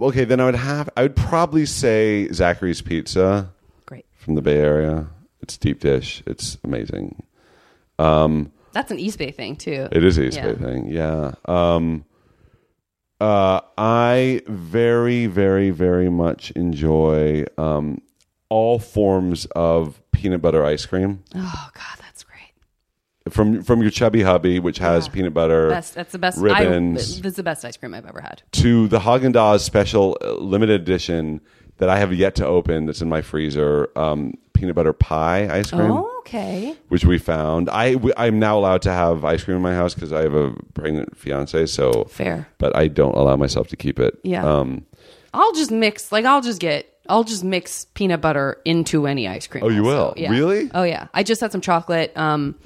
okay, 0.00 0.24
then 0.24 0.40
I 0.40 0.44
would 0.44 0.54
have. 0.56 0.88
I 0.96 1.02
would 1.02 1.16
probably 1.16 1.66
say 1.66 2.28
Zachary's 2.32 2.80
Pizza 2.82 3.50
Great. 3.86 4.04
from 4.18 4.34
the 4.34 4.42
Bay 4.42 4.58
Area. 4.58 5.06
It's 5.40 5.56
deep 5.56 5.80
dish. 5.80 6.22
It's 6.26 6.58
amazing. 6.64 7.22
That's 7.98 8.90
an 8.90 8.98
East 8.98 9.18
Bay 9.18 9.30
thing 9.30 9.56
too. 9.56 9.88
It 9.90 10.04
is 10.04 10.18
East 10.18 10.36
Yeah. 10.36 10.52
Bay 10.52 10.64
thing, 10.64 10.88
yeah. 10.90 11.32
Um, 11.46 12.04
uh, 13.20 13.60
I 13.76 14.42
very, 14.46 15.26
very, 15.26 15.70
very 15.70 16.08
much 16.08 16.50
enjoy 16.52 17.44
um, 17.56 18.00
all 18.48 18.78
forms 18.78 19.46
of 19.56 20.00
peanut 20.12 20.40
butter 20.40 20.64
ice 20.64 20.86
cream 20.86 21.22
Oh 21.34 21.68
God, 21.74 21.98
that's 22.00 22.22
great. 22.24 22.52
from 23.32 23.62
from 23.62 23.80
your 23.82 23.90
Chubby 23.90 24.22
Hubby, 24.22 24.58
which 24.60 24.78
has 24.78 25.06
Yeah. 25.06 25.12
peanut 25.12 25.34
butter, 25.34 25.68
That's 25.68 25.90
that's 25.90 26.12
the 26.12 26.18
best. 26.18 26.38
ribbons 26.40 27.18
I, 27.18 27.22
that's 27.22 27.36
the 27.36 27.42
best 27.42 27.64
ice 27.64 27.76
cream 27.76 27.94
I've 27.94 28.06
ever 28.06 28.20
had. 28.20 28.42
to 28.52 28.86
the 28.88 29.00
Haagen 29.00 29.32
Dazs 29.32 29.60
special 29.60 30.16
limited 30.38 30.80
edition 30.80 31.40
that 31.78 31.88
I 31.88 31.98
have 31.98 32.12
yet 32.14 32.34
to 32.36 32.46
open. 32.46 32.86
That's 32.86 33.00
in 33.00 33.08
my 33.08 33.22
freezer. 33.22 33.88
Um, 33.96 34.34
peanut 34.52 34.74
butter 34.74 34.92
pie 34.92 35.48
ice 35.50 35.70
cream. 35.70 35.90
Oh, 35.92 36.12
okay. 36.20 36.76
which 36.88 37.04
we 37.04 37.16
found. 37.18 37.70
I 37.70 37.92
w- 37.94 38.12
I'm 38.16 38.38
now 38.38 38.58
allowed 38.58 38.82
to 38.82 38.92
have 38.92 39.24
ice 39.24 39.44
cream 39.44 39.56
in 39.56 39.62
my 39.62 39.74
house 39.74 39.94
because 39.94 40.12
I 40.12 40.22
have 40.22 40.34
a 40.34 40.52
pregnant 40.74 41.16
fiance. 41.16 41.66
So 41.66 42.04
Fair. 42.10 42.48
but 42.58 42.74
I 42.76 42.88
don't 42.88 43.14
allow 43.16 43.36
myself 43.36 43.68
to 43.68 43.76
keep 43.76 43.98
it. 44.00 44.18
Yeah. 44.24 44.44
Um, 44.44 44.84
I'll 45.32 45.52
just 45.54 45.70
mix 45.70 46.10
like 46.10 46.24
I'll 46.24 46.40
just 46.42 46.60
get 46.60 46.92
I'll 47.08 47.24
just 47.24 47.44
mix 47.44 47.86
peanut 47.94 48.20
butter 48.20 48.60
into 48.64 49.06
any 49.06 49.28
ice 49.28 49.46
cream. 49.46 49.62
Oh, 49.64 49.68
you 49.68 49.84
also. 49.86 50.08
will? 50.08 50.14
Yeah. 50.16 50.30
Really? 50.30 50.70
Oh 50.74 50.82
yeah. 50.82 51.06
I 51.14 51.22
just 51.22 51.40
had 51.40 51.52
some 51.52 51.60
chocolate. 51.60 52.14
Um, 52.16 52.56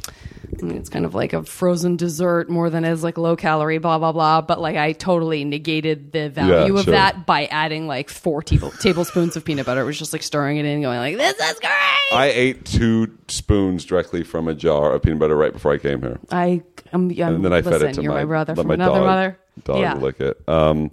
I 0.61 0.65
mean, 0.65 0.77
it's 0.77 0.89
kind 0.89 1.05
of 1.05 1.15
like 1.15 1.33
a 1.33 1.43
frozen 1.45 1.97
dessert 1.97 2.51
more 2.51 2.71
than 2.71 2.85
as 2.85 3.03
like 3.03 3.19
low 3.19 3.37
calorie, 3.37 3.79
blah 3.79 3.99
blah 3.99 4.13
blah. 4.13 4.41
But 4.41 4.61
like 4.61 4.77
I 4.77 4.93
totally 4.93 5.45
negated 5.45 6.13
the 6.13 6.29
value 6.31 6.75
Yeah, 6.75 6.79
of 6.81 6.85
sure. 6.85 6.93
that 6.93 7.27
by 7.27 7.47
adding 7.47 7.87
like 7.87 8.09
four 8.11 8.43
table- 8.43 8.71
tablespoons 8.71 9.37
of 9.37 9.45
peanut 9.45 9.67
butter. 9.67 9.81
It 9.81 9.85
was 9.85 9.99
just 9.99 10.13
like 10.13 10.23
stirring 10.23 10.57
it 10.59 10.65
in, 10.65 10.73
and 10.73 10.83
going 10.83 10.99
like, 10.99 11.17
"This 11.17 11.39
is 11.39 11.59
great." 11.61 11.71
I 12.13 12.27
ate 12.27 12.65
two 12.65 13.17
spoons 13.29 13.85
directly 13.85 14.23
from 14.23 14.49
a 14.49 14.55
jar 14.55 14.93
of 14.93 15.03
peanut 15.03 15.19
butter 15.19 15.37
right 15.37 15.53
before 15.53 15.73
I 15.73 15.79
came 15.79 16.01
here. 16.03 16.19
I, 16.31 16.63
I'm, 16.93 17.11
I'm 17.11 17.21
and 17.21 17.45
then 17.45 17.53
I 17.53 17.57
listen, 17.57 17.73
fed 17.73 17.83
it 17.83 17.95
to 17.95 18.03
you're 18.03 18.13
my, 18.13 18.25
brother 18.25 18.55
from 18.55 18.67
my 18.67 18.75
another 18.75 18.99
dog, 18.99 19.07
mother. 19.07 19.39
Dog 19.65 19.81
yeah. 19.81 19.95
lick 19.95 20.21
it. 20.21 20.41
Um, 20.49 20.91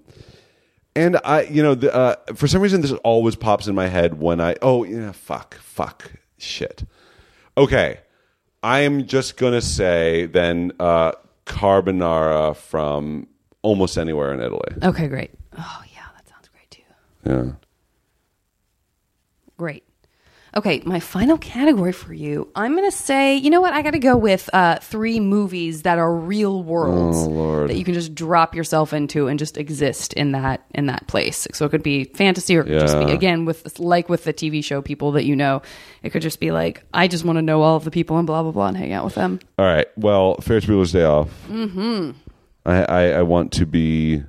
and 0.95 1.19
I, 1.23 1.43
you 1.43 1.61
know, 1.61 1.75
the, 1.75 1.93
uh, 1.93 2.15
for 2.35 2.47
some 2.47 2.61
reason, 2.61 2.81
this 2.81 2.91
always 3.03 3.35
pops 3.35 3.67
in 3.67 3.75
my 3.75 3.87
head 3.87 4.19
when 4.19 4.41
I. 4.41 4.55
Oh, 4.61 4.83
yeah, 4.83 5.11
fuck, 5.11 5.55
fuck, 5.55 6.11
shit. 6.37 6.83
Okay, 7.57 7.99
I 8.61 8.79
am 8.81 9.05
just 9.05 9.37
gonna 9.37 9.61
say 9.61 10.25
then 10.25 10.71
uh, 10.79 11.13
carbonara 11.45 12.55
from 12.55 13.27
almost 13.61 13.97
anywhere 13.97 14.33
in 14.33 14.41
Italy. 14.41 14.75
Okay, 14.83 15.07
great. 15.07 15.31
Oh 15.57 15.83
yeah, 15.93 16.05
that 16.15 16.27
sounds 16.27 16.49
great 16.49 16.69
too. 16.69 16.81
Yeah. 17.25 17.51
Great. 19.57 19.83
Okay, 20.57 20.81
my 20.83 20.99
final 20.99 21.37
category 21.37 21.91
for 21.91 22.13
you. 22.13 22.49
I'm 22.55 22.75
going 22.75 22.89
to 22.89 22.95
say, 22.95 23.35
you 23.35 23.49
know 23.49 23.61
what? 23.61 23.73
I 23.73 23.81
got 23.83 23.91
to 23.91 23.99
go 23.99 24.17
with 24.17 24.49
uh, 24.51 24.79
three 24.79 25.19
movies 25.19 25.83
that 25.83 25.99
are 25.99 26.13
real 26.13 26.63
worlds 26.63 27.17
Oh, 27.19 27.67
that 27.67 27.75
you 27.75 27.83
can 27.83 27.93
just 27.93 28.15
drop 28.15 28.55
yourself 28.55 28.91
into 28.91 29.27
and 29.27 29.37
just 29.37 29.57
exist 29.57 30.13
in 30.13 30.31
that 30.31 30.65
in 30.73 30.87
that 30.87 31.07
place. 31.07 31.47
So 31.53 31.65
it 31.65 31.69
could 31.69 31.83
be 31.83 32.05
fantasy 32.05 32.57
or 32.57 32.61
it 32.61 32.65
could 32.65 32.79
just 32.79 32.97
be 32.97 33.11
again 33.11 33.45
with 33.45 33.79
like 33.79 34.09
with 34.09 34.23
the 34.23 34.33
TV 34.33 34.63
show 34.63 34.81
people 34.81 35.11
that 35.13 35.25
you 35.25 35.35
know. 35.35 35.61
It 36.01 36.09
could 36.09 36.21
just 36.21 36.39
be 36.39 36.51
like 36.51 36.83
I 36.93 37.07
just 37.07 37.23
want 37.23 37.37
to 37.37 37.41
know 37.41 37.61
all 37.61 37.75
of 37.75 37.83
the 37.83 37.91
people 37.91 38.17
and 38.17 38.25
blah 38.25 38.41
blah 38.41 38.51
blah 38.51 38.67
and 38.67 38.77
hang 38.77 38.91
out 38.93 39.05
with 39.05 39.15
them. 39.15 39.39
All 39.57 39.65
right. 39.65 39.87
Well, 39.97 40.35
Ferris 40.37 40.65
Bueller's 40.65 40.91
Day 40.91 41.03
Off. 41.03 41.29
Mm-hmm. 41.47 42.11
I, 42.65 42.83
I 42.83 43.03
I 43.19 43.21
want 43.21 43.51
to 43.53 43.65
be 43.65 44.23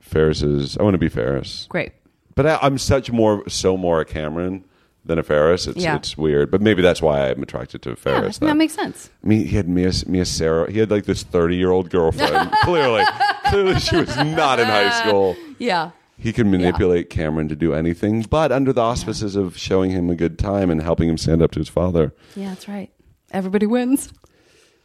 Ferris's. 0.00 0.76
I 0.76 0.82
want 0.82 0.94
to 0.94 0.98
be 0.98 1.08
Ferris. 1.08 1.66
Great. 1.68 1.92
But 2.34 2.46
I, 2.46 2.58
I'm 2.62 2.78
such 2.78 3.12
more 3.12 3.48
so 3.48 3.76
more 3.76 4.00
a 4.00 4.04
Cameron 4.04 4.64
than 5.04 5.18
a 5.18 5.22
Ferris. 5.22 5.66
It's 5.66 5.78
Yeah. 5.78 5.96
it's 5.96 6.16
weird, 6.16 6.50
but 6.50 6.60
maybe 6.60 6.80
that's 6.82 7.02
why 7.02 7.28
I'm 7.30 7.42
attracted 7.42 7.82
to 7.82 7.90
Yeah, 7.90 7.94
Ferris. 7.96 8.38
that 8.38 8.56
makes 8.56 8.74
sense. 8.74 9.10
I 9.24 9.26
mean, 9.26 9.46
he 9.46 9.56
had 9.56 9.68
Mia, 9.68 9.92
Mia 10.06 10.24
Sara. 10.24 10.70
He 10.70 10.78
had 10.78 10.90
like 10.90 11.04
this 11.06 11.22
30 11.22 11.56
year 11.56 11.70
old 11.70 11.90
girlfriend. 11.90 12.50
clearly, 12.62 13.04
clearly 13.46 13.78
she 13.80 13.96
was 13.96 14.16
not 14.16 14.58
in 14.60 14.66
high 14.66 14.90
school. 15.02 15.36
Yeah. 15.58 15.90
He 16.18 16.32
can 16.32 16.50
manipulate 16.50 17.08
Cameron 17.10 17.48
to 17.48 17.56
do 17.56 17.72
anything, 17.74 18.22
but 18.22 18.50
under 18.52 18.72
the 18.72 18.80
auspices 18.80 19.34
of 19.36 19.56
showing 19.56 19.90
him 19.90 20.08
a 20.10 20.14
good 20.16 20.38
time 20.38 20.70
and 20.70 20.80
helping 20.82 21.08
him 21.08 21.16
stand 21.18 21.40
up 21.42 21.50
to 21.52 21.58
his 21.60 21.68
father. 21.68 22.12
Yeah, 22.36 22.48
that's 22.50 22.68
right. 22.68 22.90
Everybody 23.32 23.66
wins. 23.66 24.12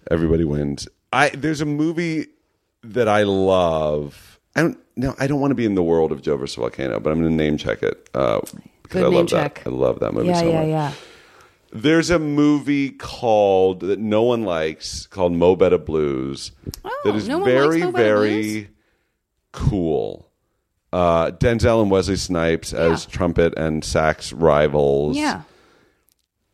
Everybody 0.10 0.44
wins. 0.46 0.88
I 1.14 1.30
there's 1.30 1.62
a 1.62 1.66
movie 1.66 2.28
that 2.84 3.08
I 3.08 3.24
love. 3.24 4.40
I 4.56 4.62
don't 4.62 4.78
no, 4.96 5.16
I 5.20 5.28
don't 5.28 5.40
want 5.40 5.52
to 5.52 5.56
be 5.56 5.66
in 5.66 5.76
the 5.76 5.84
world 5.84 6.12
of 6.12 6.22
Joe 6.22 6.38
versus 6.38 6.56
Volcano, 6.56 7.00
but 7.00 7.12
I'm 7.12 7.20
going 7.22 7.32
to 7.32 7.36
name 7.36 7.58
check 7.58 7.84
it. 7.84 8.10
Uh, 8.16 8.42
'cause 8.90 9.02
Good 9.02 9.14
I 9.14 9.16
love 9.16 9.28
check. 9.28 9.64
that. 9.64 9.70
I 9.70 9.74
love 9.74 10.00
that 10.00 10.14
movie 10.14 10.28
Yeah, 10.28 10.40
so 10.40 10.48
yeah, 10.48 10.60
much. 10.60 10.68
yeah. 10.70 10.92
There's 11.74 12.10
a 12.10 12.18
movie 12.20 12.92
called 12.92 13.82
that 13.82 14.00
no 14.00 14.24
one 14.24 14.44
likes 14.44 15.06
called 15.08 15.34
Mo 15.34 15.56
Better 15.56 15.78
Blues 15.78 16.52
Oh, 16.86 17.02
that 17.04 17.16
is 17.16 17.28
no 17.28 17.40
one 17.40 17.50
likes 17.54 17.76
very 17.76 17.92
very 17.92 18.42
Blues? 18.54 18.68
cool. 19.52 20.30
Uh, 20.94 21.32
Denzel 21.32 21.82
and 21.82 21.92
Wesley 21.92 22.16
Snipes 22.16 22.74
as 22.74 23.06
Yeah. 23.06 23.12
trumpet 23.12 23.54
and 23.58 23.84
sax 23.84 24.32
rivals. 24.32 25.18
Yeah. 25.18 25.42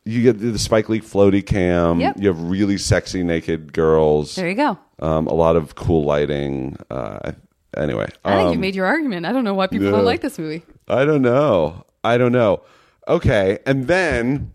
You 0.05 0.21
get 0.23 0.39
the 0.39 0.57
Spike 0.59 0.89
Lee 0.89 0.99
floaty 0.99 1.45
cam. 1.45 1.99
Yep. 2.01 2.15
You 2.19 2.27
have 2.29 2.41
really 2.41 2.77
sexy 2.77 3.23
naked 3.23 3.71
girls. 3.71 4.35
There 4.35 4.49
you 4.49 4.55
go. 4.55 4.77
Um, 4.99 5.27
a 5.27 5.33
lot 5.33 5.55
of 5.55 5.75
cool 5.75 6.03
lighting. 6.03 6.75
Uh, 6.89 7.31
anyway, 7.77 8.07
I 8.25 8.35
think 8.35 8.47
um, 8.47 8.53
you 8.53 8.59
made 8.59 8.75
your 8.75 8.85
argument. 8.85 9.25
I 9.25 9.31
don't 9.31 9.43
know 9.45 9.53
why 9.53 9.67
people 9.67 9.85
yeah. 9.85 9.91
don't 9.91 10.03
like 10.05 10.21
this 10.21 10.37
movie. 10.39 10.63
I 10.89 11.05
don't 11.05 11.21
know. 11.21 11.85
I 12.03 12.17
don't 12.17 12.31
know. 12.31 12.61
Okay, 13.07 13.59
and 13.65 13.87
then 13.87 14.53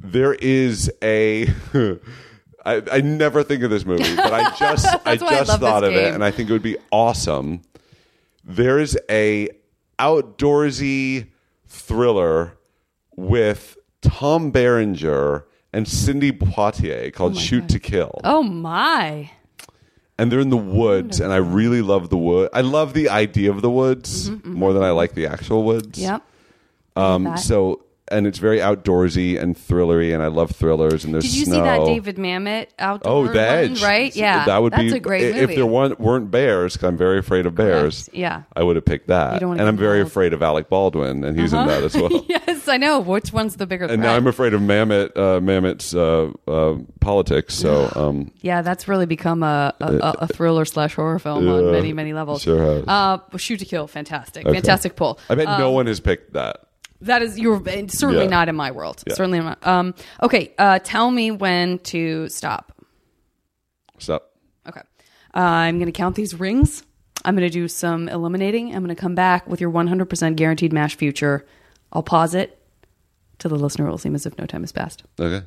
there 0.00 0.34
is 0.34 0.90
a. 1.02 1.48
I, 2.66 2.82
I 2.92 3.00
never 3.00 3.42
think 3.42 3.62
of 3.62 3.70
this 3.70 3.86
movie, 3.86 4.14
but 4.16 4.32
I 4.32 4.54
just 4.58 4.86
I 4.94 4.96
why 4.96 5.10
I 5.12 5.16
just 5.16 5.30
love 5.30 5.46
this 5.46 5.56
thought 5.58 5.84
of 5.84 5.92
it, 5.94 6.04
game. 6.04 6.14
and 6.14 6.24
I 6.24 6.30
think 6.30 6.50
it 6.50 6.52
would 6.52 6.62
be 6.62 6.76
awesome. 6.90 7.62
There 8.44 8.78
is 8.78 8.98
a 9.10 9.48
outdoorsy 9.98 11.28
thriller 11.66 12.56
with 13.16 13.76
Tom 14.02 14.50
Berenger 14.50 15.46
and 15.72 15.86
Sidney 15.88 16.32
Poitier 16.32 17.12
called 17.12 17.36
Shoot 17.36 17.68
to 17.70 17.78
Kill 17.78 18.20
Oh 18.24 18.42
my. 18.42 19.30
and 20.18 20.30
they're 20.32 20.40
in 20.40 20.50
the 20.50 20.56
woods 20.56 21.20
and 21.20 21.32
i 21.32 21.36
really 21.36 21.82
love 21.82 22.08
the 22.10 22.16
wood 22.16 22.48
i 22.54 22.60
love 22.60 22.94
the 22.94 23.08
idea 23.10 23.50
of 23.50 23.60
the 23.60 23.70
woods 23.70 24.30
more 24.44 24.72
than 24.72 24.82
i 24.82 24.90
like 24.90 25.14
the 25.14 25.26
actual 25.26 25.62
woods 25.64 25.98
Mm-hmm, 25.98 26.12
Yep. 26.12 26.22
Um 26.98 27.36
so 27.36 27.84
and 28.10 28.26
it's 28.26 28.38
very 28.38 28.56
outdoorsy 28.56 29.38
and 29.38 29.54
thrillery 29.54 30.14
and 30.14 30.22
i 30.22 30.28
love 30.28 30.50
thrillers 30.52 31.04
and 31.04 31.12
there's 31.12 31.24
Did 31.24 31.34
you 31.34 31.44
snow 31.44 31.56
see 31.56 31.60
that 31.60 31.84
David 31.84 32.16
Mamet 32.16 32.68
outdoor 32.78 33.12
oh 33.12 33.26
the 33.30 33.38
edge 33.38 33.82
one, 33.82 33.90
right? 33.90 34.16
Yeah. 34.16 34.46
that 34.46 34.62
would 34.62 34.72
That's 34.72 34.92
be 34.92 34.96
a 34.96 34.98
great 34.98 35.24
if 35.24 35.36
movie. 35.36 35.56
there 35.56 35.66
weren't, 35.66 36.00
weren't 36.00 36.30
bears 36.30 36.74
'cause 36.78 36.84
i'm 36.88 36.96
very 36.96 37.18
afraid 37.18 37.44
of 37.44 37.54
bears 37.54 38.08
Yeah. 38.10 38.44
i 38.56 38.62
would 38.62 38.76
have 38.76 38.86
picked 38.86 39.08
that 39.08 39.42
and 39.42 39.60
i'm 39.60 39.76
very 39.76 40.00
afraid 40.00 40.32
of 40.32 40.42
alec 40.42 40.70
baldwin 40.70 41.22
and 41.22 41.38
he's 41.38 41.52
in 41.52 41.66
that 41.66 41.84
as 41.84 41.94
well 41.94 42.24
yes, 42.30 42.66
I 42.66 42.78
know. 42.78 42.98
Which 43.00 43.30
one's 43.30 43.56
the 43.56 43.66
bigger 43.66 43.84
and 43.84 44.00
threat? 44.00 44.06
now 44.10 44.14
i'm 44.16 44.26
afraid 44.26 44.54
of 44.54 44.62
Mamet 44.62 45.10
uh, 45.14 45.40
Mamet's 45.40 45.94
uh, 45.94 46.30
uh, 46.50 46.76
politics 47.00 47.56
so 47.56 47.92
um 47.94 48.30
yeah, 48.40 48.62
that's 48.62 48.88
really 48.88 49.04
become 49.04 49.42
a, 49.42 49.74
a, 49.80 49.84
a, 49.86 50.10
a 50.20 50.26
thriller 50.28 50.64
slash 50.64 50.94
horror 50.94 51.18
film 51.18 51.46
on 51.46 51.72
many, 51.72 51.92
many 51.92 52.14
levels. 52.14 52.40
sure 52.40 52.62
has. 52.62 52.84
Uh, 52.88 53.18
Shoot 53.36 53.58
to 53.58 53.66
Kill, 53.66 53.86
fantastic. 53.86 54.46
Okay. 54.46 54.54
Fantastic 54.54 54.96
pull. 54.96 55.18
i 55.28 55.34
bet 55.34 55.46
Um, 55.46 55.60
no 55.60 55.72
one 55.72 55.86
has 55.86 56.00
picked 56.00 56.32
that 56.32 56.60
That 57.02 57.22
is, 57.22 57.38
you're 57.38 57.62
certainly 57.88 58.24
Yeah. 58.24 58.30
not 58.30 58.48
in 58.48 58.56
my 58.56 58.70
world. 58.72 59.02
Yeah. 59.06 59.14
Certainly 59.14 59.40
not. 59.40 59.64
Um, 59.66 59.94
okay, 60.22 60.52
uh, 60.58 60.80
tell 60.80 61.10
me 61.10 61.30
when 61.30 61.78
to 61.80 62.28
stop. 62.28 62.72
Stop. 63.98 64.30
Okay. 64.68 64.80
Uh, 65.34 65.38
I'm 65.38 65.78
going 65.78 65.86
to 65.86 65.92
count 65.92 66.16
these 66.16 66.34
rings. 66.38 66.82
I'm 67.24 67.34
going 67.36 67.48
to 67.48 67.52
do 67.52 67.68
some 67.68 68.08
eliminating. 68.08 68.74
I'm 68.74 68.82
going 68.84 68.94
to 68.94 69.00
come 69.00 69.14
back 69.14 69.46
with 69.48 69.60
your 69.60 69.70
100% 69.70 70.36
guaranteed 70.36 70.72
mash 70.72 70.96
future. 70.96 71.46
I'll 71.92 72.02
pause 72.02 72.34
it 72.34 72.58
till 73.38 73.50
the 73.50 73.56
listener 73.56 73.88
will 73.88 73.98
seem 73.98 74.14
as 74.14 74.26
if 74.26 74.36
no 74.38 74.46
time 74.46 74.62
has 74.62 74.72
passed. 74.72 75.02
okay 75.18 75.44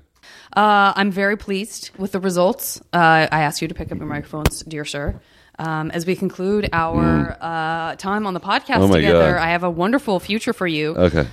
Uh, 0.55 0.93
I'm 0.95 1.11
very 1.11 1.35
pleased 1.37 1.91
with 1.97 2.11
the 2.13 2.19
results. 2.19 2.79
Uh, 2.93 3.27
I 3.31 3.41
ask 3.41 3.61
you 3.61 3.67
to 3.67 3.73
pick 3.73 3.91
up 3.91 3.97
your 3.97 4.07
microphones, 4.07 4.61
dear 4.63 4.85
sir. 4.85 5.19
Um, 5.59 5.91
as 5.91 6.05
we 6.05 6.15
conclude 6.15 6.69
our 6.73 7.37
uh, 7.39 7.95
time 7.95 8.25
on 8.25 8.33
the 8.33 8.39
podcast 8.39 8.77
Mm. 8.79 8.89
Oh 8.89 8.93
together, 8.95 9.33
God. 9.33 9.41
I 9.41 9.49
have 9.51 9.63
a 9.63 9.69
wonderful 9.69 10.19
future 10.19 10.53
for 10.53 10.65
you. 10.67 10.95
okay 10.95 11.27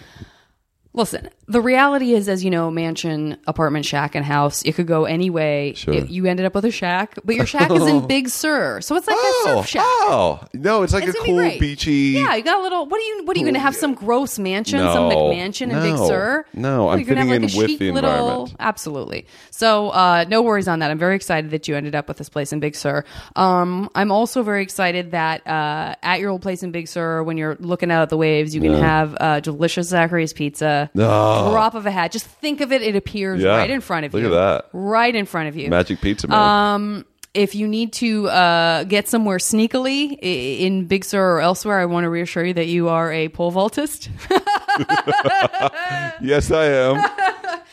Listen, 0.99 1.31
the 1.47 1.61
reality 1.61 2.13
is, 2.13 2.29
as 2.29 2.43
you 2.45 2.51
know, 2.51 2.71
mansion, 2.71 3.37
apartment, 3.47 3.87
shack, 3.87 4.15
and 4.17 4.25
house, 4.25 4.63
it 4.65 4.75
could 4.75 4.87
go 4.89 5.05
any 5.05 5.31
way. 5.31 5.73
Sure. 5.77 5.95
It- 5.95 6.11
you 6.11 6.27
ended 6.27 6.45
up 6.45 6.55
with 6.55 6.65
a 6.65 6.71
shack, 6.73 7.15
but 7.25 7.37
your 7.37 7.47
shack 7.47 7.71
is 7.71 7.87
in 7.87 8.07
Big 8.09 8.29
Sur, 8.29 8.81
so 8.81 8.97
it's 8.97 9.07
like 9.07 9.17
a 9.17 9.33
surf 9.45 9.67
shack. 9.69 9.83
Oh, 9.87 10.41
no, 10.55 10.83
it's 10.83 10.93
like 10.93 11.05
It's 11.05 11.13
a 11.15 11.19
gonna 11.19 11.25
be 11.25 11.31
cool 11.31 11.39
great. 11.39 11.61
beachy. 11.61 11.93
Yeah, 12.19 12.35
you 12.35 12.43
got 12.43 12.59
a 12.59 12.63
little. 12.63 12.85
What 12.87 12.99
are 13.01 13.05
you? 13.05 13.23
What 13.25 13.37
are 13.37 13.39
you 13.41 13.45
going 13.47 13.55
to 13.55 13.61
have? 13.61 13.77
Some 13.77 13.95
gross 13.95 14.39
mansion, 14.41 14.81
some 14.81 15.09
No. 15.09 15.15
McMansion 15.31 15.71
in 15.71 15.81
Big 15.81 15.95
No. 15.95 16.09
Sur? 16.09 16.45
No, 16.53 16.89
I'm 16.89 16.99
you're 16.99 17.07
gonna 17.15 17.21
fitting 17.27 17.43
have, 17.43 17.55
like, 17.55 17.55
in 17.55 17.57
a 17.57 17.59
with 17.71 17.79
the 17.79 17.91
little- 17.93 18.11
environment. 18.11 18.57
Absolutely. 18.59 19.27
So, 19.51 19.91
uh, 19.91 20.25
no 20.29 20.43
worries 20.43 20.67
on 20.67 20.81
that. 20.81 20.91
I'm 20.91 20.99
very 20.99 21.15
excited 21.15 21.53
that 21.53 21.69
you 21.69 21.77
ended 21.77 21.95
up 21.95 22.09
with 22.09 22.17
this 22.17 22.29
place 22.29 22.53
in 22.53 22.59
Big 22.59 22.75
Sur. 22.75 23.05
Um, 23.37 23.89
I'm 23.95 24.11
also 24.11 24.43
very 24.43 24.63
excited 24.65 25.13
that 25.13 25.47
uh, 25.47 25.95
at 26.03 26.19
your 26.19 26.31
old 26.31 26.43
place 26.43 26.65
in 26.65 26.73
Big 26.73 26.89
Sur, 26.89 27.23
when 27.23 27.37
you're 27.37 27.57
looking 27.61 27.93
out 27.93 28.03
at 28.03 28.09
the 28.09 28.17
waves, 28.17 28.53
you 28.55 28.61
can 28.61 28.75
have 28.75 29.17
uh, 29.21 29.39
delicious 29.41 29.89
Zachary's 29.89 30.33
pizza. 30.33 30.88
Oh. 30.97 31.51
Drop 31.51 31.75
of 31.75 31.87
a 31.87 31.91
hat. 31.91 32.13
Just 32.13 32.27
think 32.27 32.61
of 32.61 32.73
it. 32.73 32.83
It 32.83 32.97
appears 32.97 33.43
Yeah. 33.43 33.57
right 33.57 33.71
in 33.71 33.81
front 33.81 34.07
of 34.07 34.15
Look 34.15 34.23
you. 34.23 34.29
Look 34.29 34.39
at 34.39 34.63
that. 34.63 34.69
Right 34.73 35.15
in 35.15 35.27
front 35.27 35.49
of 35.49 35.57
you. 35.57 35.69
Magic 35.71 36.01
pizza 36.01 36.29
man. 36.29 36.39
Um, 36.39 37.05
if 37.35 37.55
you 37.55 37.69
need 37.69 37.93
to 37.95 38.29
uh, 38.29 38.85
get 38.85 39.07
somewhere 39.09 39.39
sneakily 39.39 40.19
in 40.21 40.87
Big 40.87 41.05
Sur 41.05 41.37
or 41.37 41.41
elsewhere, 41.41 41.79
I 41.79 41.85
want 41.85 42.05
to 42.05 42.11
reassure 42.11 42.45
you 42.45 42.55
that 42.55 42.67
you 42.67 42.89
are 42.89 43.13
a 43.13 43.29
pole 43.29 43.53
vaultist. 43.53 44.09
yes, 46.21 46.51
I 46.51 46.65
am. 46.67 47.05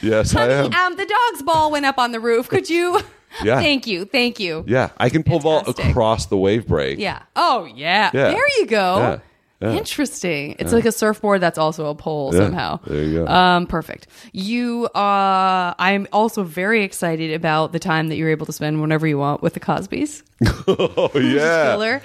Yes, 0.01 0.35
I 0.35 0.49
am. 0.49 0.73
um, 0.73 0.95
the 0.97 1.05
dog's 1.05 1.43
ball 1.43 1.71
went 1.71 1.85
up 1.85 1.97
on 1.97 2.11
the 2.11 2.19
roof. 2.19 2.47
Could 2.49 2.69
you? 2.69 2.99
Yeah. 3.43 3.59
Thank 3.59 3.85
you. 3.85 4.05
Thank 4.05 4.39
you. 4.39 4.63
Yeah, 4.65 4.91
I 4.97 5.09
can 5.09 5.21
pole 5.21 5.39
vault 5.41 5.67
across 5.67 6.27
the 6.27 6.37
wave 6.37 6.65
break. 6.65 6.99
Yeah. 6.99 7.21
Oh, 7.35 7.65
yeah. 7.65 8.09
Yeah. 8.13 8.29
There 8.29 8.59
you 8.59 8.65
go. 8.65 8.97
Yeah. 8.97 9.19
Interesting. 9.61 10.55
It's 10.59 10.73
like 10.73 10.85
a 10.85 10.91
surfboard 10.91 11.41
that's 11.41 11.57
also 11.57 11.87
a 11.87 11.95
pole 11.95 12.31
Yeah. 12.33 12.39
somehow. 12.41 12.79
There 12.85 13.03
you 13.03 13.25
go. 13.25 13.27
Um, 13.27 13.67
perfect. 13.67 14.07
You, 14.31 14.85
uh, 14.87 15.73
I'm 15.79 16.07
also 16.13 16.43
very 16.43 16.83
excited 16.83 17.33
about 17.33 17.71
the 17.71 17.79
time 17.79 18.09
that 18.09 18.15
you're 18.15 18.29
able 18.29 18.45
to 18.45 18.53
spend 18.53 18.81
whenever 18.81 19.07
you 19.07 19.17
want 19.17 19.41
with 19.41 19.53
the 19.53 19.59
Cosbys. 19.59 20.23
oh 20.67 21.11
yeah. 21.19 21.71
Killer. 21.73 22.01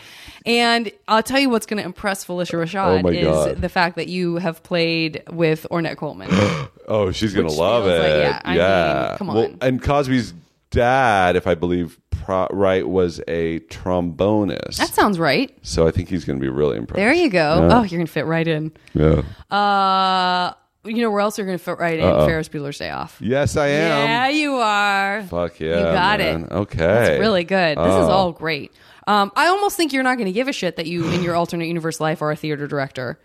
And 0.46 0.90
I'll 1.06 1.22
tell 1.22 1.38
you 1.38 1.50
what's 1.50 1.66
going 1.66 1.78
to 1.78 1.84
impress 1.84 2.24
Phylicia 2.24 2.54
Rashad 2.58 3.00
Oh 3.00 3.02
my 3.02 3.10
is 3.10 3.26
God. 3.26 3.60
the 3.60 3.68
fact 3.68 3.96
that 3.96 4.08
you 4.08 4.36
have 4.36 4.62
played 4.62 5.22
with 5.30 5.66
Ornette 5.70 5.96
Coleman. 5.96 6.28
Oh, 6.92 7.12
she's 7.12 7.32
gonna 7.32 7.46
love 7.52 7.84
feels 7.84 8.00
it. 8.00 8.02
like- 8.02 8.56
yeah, 8.56 9.06
I 9.06 9.08
mean, 9.10 9.18
come 9.18 9.26
Well, 9.28 9.44
on. 9.44 9.58
and 9.60 9.80
Cosby's 9.80 10.34
dad, 10.72 11.36
if 11.36 11.46
I 11.46 11.54
believe 11.54 12.00
pro- 12.30 12.56
right, 12.56 12.86
was 12.88 13.20
a 13.28 13.60
trombonist. 13.60 14.76
that 14.76 14.94
sounds 14.94 15.18
right. 15.18 15.56
so 15.62 15.86
I 15.86 15.90
think 15.90 16.08
he's 16.08 16.24
gonna 16.24 16.38
be 16.38 16.48
really 16.48 16.76
impressed. 16.76 16.96
There 16.96 17.12
you 17.12 17.28
go. 17.28 17.68
Yeah. 17.68 17.78
Oh, 17.78 17.82
you're 17.82 17.98
going 17.98 18.06
to 18.06 18.12
fit 18.12 18.26
right 18.26 18.46
in. 18.46 18.72
Yeah. 18.94 19.22
Uh, 19.54 20.52
you 20.84 21.02
know 21.02 21.10
where 21.10 21.20
else 21.20 21.36
you're 21.36 21.46
going 21.46 21.58
to 21.58 21.62
fit 21.64 21.78
right 21.78 21.98
in? 21.98 22.26
Ferris 22.26 22.48
Bueller's 22.48 22.78
Day 22.78 22.90
Off. 22.90 23.18
Yes, 23.20 23.56
I 23.56 23.66
am. 23.68 24.08
Yeah, 24.08 24.28
you 24.28 24.54
are. 24.54 25.22
Fuck 25.24 25.60
yeah. 25.60 25.76
You 25.76 25.82
got 25.82 26.20
man. 26.20 26.44
it. 26.44 26.52
Okay. 26.52 26.76
That's 26.78 27.20
really 27.20 27.44
good. 27.44 27.76
This 27.76 27.84
is 27.86 28.08
Oh. 28.08 28.10
all 28.10 28.32
great. 28.32 28.72
Um, 29.06 29.30
I 29.36 29.48
almost 29.48 29.76
think 29.76 29.92
you're 29.92 30.02
not 30.02 30.16
going 30.16 30.26
to 30.26 30.32
give 30.32 30.48
a 30.48 30.52
shit 30.52 30.76
that 30.76 30.86
you, 30.86 31.06
in 31.10 31.22
your 31.22 31.34
alternate 31.34 31.66
universe 31.66 32.00
life, 32.00 32.22
are 32.22 32.30
a 32.30 32.36
theater 32.36 32.66
director. 32.66 33.18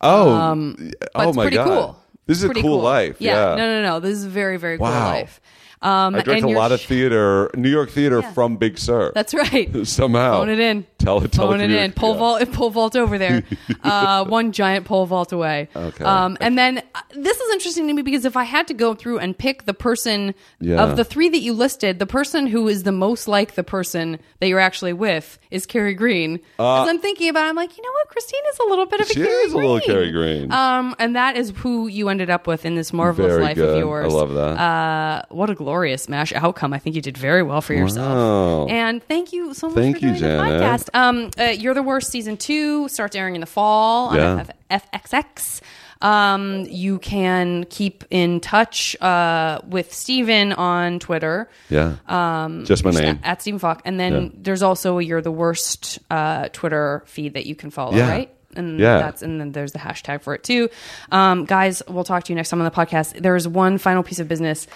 Oh. 0.00 0.64
But 0.74 1.10
oh 1.14 1.28
it's 1.28 1.36
my 1.36 1.44
pretty 1.44 1.56
god. 1.56 1.66
cool. 1.68 2.02
This 2.26 2.38
is 2.38 2.44
a 2.44 2.46
Pretty 2.48 2.62
cool, 2.62 2.80
life. 2.80 3.16
Yeah. 3.18 3.56
No, 3.56 3.56
no, 3.56 3.82
no. 3.82 4.00
This 4.00 4.16
is 4.16 4.24
a 4.24 4.28
very, 4.30 4.56
very 4.56 4.78
cool 4.78 4.86
life. 4.86 5.40
Um, 5.82 6.14
I 6.14 6.22
direct 6.22 6.42
a 6.44 6.48
lot 6.48 6.70
of 6.72 6.80
theater, 6.80 7.50
New 7.54 7.68
York 7.70 7.90
theater 7.90 8.22
from 8.22 8.56
Big 8.56 8.78
Sur. 8.78 9.12
That's 9.14 9.34
right. 9.34 9.68
Somehow. 9.86 10.38
Phone 10.38 10.48
it 10.48 10.60
in. 10.60 10.86
Tele- 10.98 11.26
Phone 11.28 11.60
it 11.60 11.70
in. 11.70 11.90
telecommunic- 11.90 11.94
Pole 11.96 12.12
yeah. 12.14 12.18
vault. 12.18 12.52
Pole 12.52 12.70
vault 12.70 12.96
over 12.96 13.18
there. 13.18 13.42
uh, 13.82 14.24
one 14.24 14.52
giant 14.52 14.86
pole 14.86 15.06
vault 15.06 15.32
away. 15.32 15.68
Okay. 15.74 16.04
Um, 16.04 16.36
and 16.40 16.56
then 16.56 16.78
uh, 16.94 17.00
this 17.16 17.38
is 17.40 17.52
interesting 17.52 17.88
to 17.88 17.92
me 17.94 18.02
because 18.02 18.24
if 18.24 18.36
I 18.36 18.44
had 18.44 18.68
to 18.68 18.74
go 18.74 18.94
through 18.94 19.18
and 19.18 19.36
pick 19.36 19.64
the 19.64 19.74
person 19.74 20.34
Yeah. 20.60 20.82
of 20.84 20.96
the 20.96 21.04
three 21.04 21.28
that 21.28 21.40
you 21.40 21.52
listed, 21.52 21.98
the 21.98 22.06
person 22.06 22.46
who 22.46 22.68
is 22.68 22.84
the 22.84 22.92
most 22.92 23.26
like 23.26 23.54
the 23.56 23.64
person 23.64 24.18
that 24.40 24.46
you're 24.48 24.60
actually 24.60 24.92
with 24.92 25.38
is 25.50 25.66
Kerri 25.66 25.96
Green. 25.96 26.36
As 26.60 26.88
I'm 26.88 26.98
thinking 27.00 27.28
about, 27.28 27.46
it, 27.46 27.48
I'm 27.48 27.56
like, 27.56 27.76
you 27.76 27.82
know 27.82 27.92
what? 27.92 28.08
Christine 28.08 28.40
is 28.52 28.58
a 28.60 28.68
little 28.68 28.86
bit 28.86 29.00
of 29.00 29.06
a 29.08 29.10
Uh, 29.10 29.14
She 29.14 29.20
Kerri 29.20 29.44
is 29.46 29.52
a 29.52 29.56
little 29.56 29.80
Kerri 29.80 30.12
Green. 30.12 30.52
Um, 30.52 30.94
and 31.00 31.16
that 31.16 31.36
is 31.36 31.52
who 31.56 31.88
you 31.88 32.08
ended 32.08 32.30
up 32.30 32.46
with 32.46 32.64
in 32.64 32.76
this 32.76 32.92
marvelous 32.92 33.32
Very 33.32 33.42
life 33.42 33.56
good. 33.56 33.70
of 33.70 33.78
yours. 33.78 34.12
I 34.12 34.16
love 34.16 34.32
that. 34.34 34.60
Uh, 34.60 35.22
what 35.30 35.50
a 35.50 35.54
glorious 35.72 36.06
mash 36.08 36.32
outcome! 36.34 36.74
I 36.74 36.78
think 36.78 36.94
you 36.96 37.02
did 37.02 37.16
very 37.16 37.42
well 37.42 37.62
for 37.62 37.72
yourself. 37.72 38.14
Wow. 38.14 38.66
And 38.66 39.02
thank 39.02 39.32
you 39.32 39.54
so 39.54 39.68
much 39.68 39.76
Thank 39.76 40.00
for 40.00 40.06
you, 40.06 40.18
doing 40.18 40.20
the 40.20 40.28
podcast. 40.44 40.88
Um, 40.92 41.30
uh, 41.38 41.44
You're 41.44 41.72
the 41.72 41.82
worst 41.82 42.10
season 42.10 42.36
two 42.36 42.88
starts 42.88 43.16
airing 43.16 43.34
in 43.36 43.40
the 43.40 43.46
fall 43.46 44.08
on 44.10 44.16
Yeah. 44.16 44.44
F- 44.68 44.90
FXX. 44.92 45.62
Um, 46.02 46.66
you 46.68 46.98
can 46.98 47.64
keep 47.70 48.04
in 48.10 48.40
touch 48.40 49.00
uh, 49.00 49.60
with 49.66 49.94
Stephen 49.94 50.52
on 50.52 50.98
Twitter. 50.98 51.48
Yeah. 51.70 51.94
Um, 52.06 52.64
Just 52.66 52.84
my 52.84 52.90
name. 52.90 53.20
At, 53.22 53.32
at 53.32 53.40
Stephen 53.42 53.58
Falk. 53.60 53.80
And 53.86 53.98
then 53.98 54.12
Yeah. 54.12 54.28
there's 54.34 54.62
also 54.62 54.98
a 54.98 55.02
You're 55.02 55.22
the 55.22 55.30
Worst 55.32 56.00
uh, 56.10 56.48
Twitter 56.52 57.02
feed 57.06 57.32
that 57.34 57.46
you 57.46 57.54
can 57.54 57.70
follow, 57.70 57.94
Yeah. 57.96 58.10
right? 58.10 58.30
And 58.56 58.78
Yeah. 58.80 58.98
that's 58.98 59.22
and 59.22 59.40
then 59.40 59.52
there's 59.52 59.72
the 59.72 59.78
hashtag 59.78 60.20
for 60.22 60.34
it 60.34 60.42
too. 60.44 60.68
Um, 61.12 61.44
guys, 61.46 61.82
we'll 61.88 62.04
talk 62.04 62.24
to 62.24 62.32
you 62.32 62.36
next 62.36 62.50
time 62.50 62.60
on 62.60 62.64
the 62.66 62.70
podcast. 62.76 63.22
There's 63.22 63.46
one 63.48 63.78
final 63.78 64.02
piece 64.02 64.18
of 64.18 64.26
business. 64.28 64.66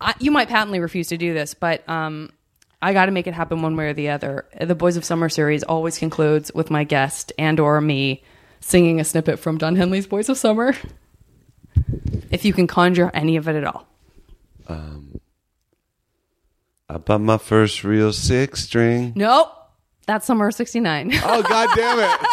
I, 0.00 0.14
you 0.20 0.30
might 0.30 0.48
patently 0.48 0.80
refuse 0.80 1.08
to 1.08 1.16
do 1.16 1.34
this, 1.34 1.54
but 1.54 1.88
um, 1.88 2.30
I 2.80 2.92
got 2.92 3.06
to 3.06 3.12
make 3.12 3.26
it 3.26 3.34
happen 3.34 3.62
one 3.62 3.76
way 3.76 3.88
or 3.88 3.92
the 3.94 4.10
other. 4.10 4.46
The 4.60 4.74
Boys 4.74 4.96
of 4.96 5.04
Summer 5.04 5.28
series 5.28 5.62
always 5.62 5.98
concludes 5.98 6.52
with 6.54 6.70
my 6.70 6.84
guest 6.84 7.32
and 7.38 7.58
or 7.58 7.80
me 7.80 8.22
singing 8.60 9.00
a 9.00 9.04
snippet 9.04 9.38
from 9.38 9.58
Don 9.58 9.76
Henley's 9.76 10.06
Boys 10.06 10.28
of 10.28 10.36
Summer. 10.38 10.74
If 12.30 12.44
you 12.44 12.52
can 12.52 12.66
conjure 12.66 13.10
any 13.14 13.36
of 13.36 13.48
it 13.48 13.56
at 13.56 13.64
all. 13.64 13.86
Um, 14.68 15.20
I 16.88 16.98
bought 16.98 17.20
my 17.20 17.38
first 17.38 17.84
real 17.84 18.12
six 18.12 18.64
string. 18.64 19.12
Nope. 19.16 19.52
That's 20.06 20.26
Summer 20.26 20.48
of 20.48 20.54
69. 20.54 21.12
Oh 21.22 21.42
god 21.42 21.68
damn 21.76 21.98
it. 21.98 22.26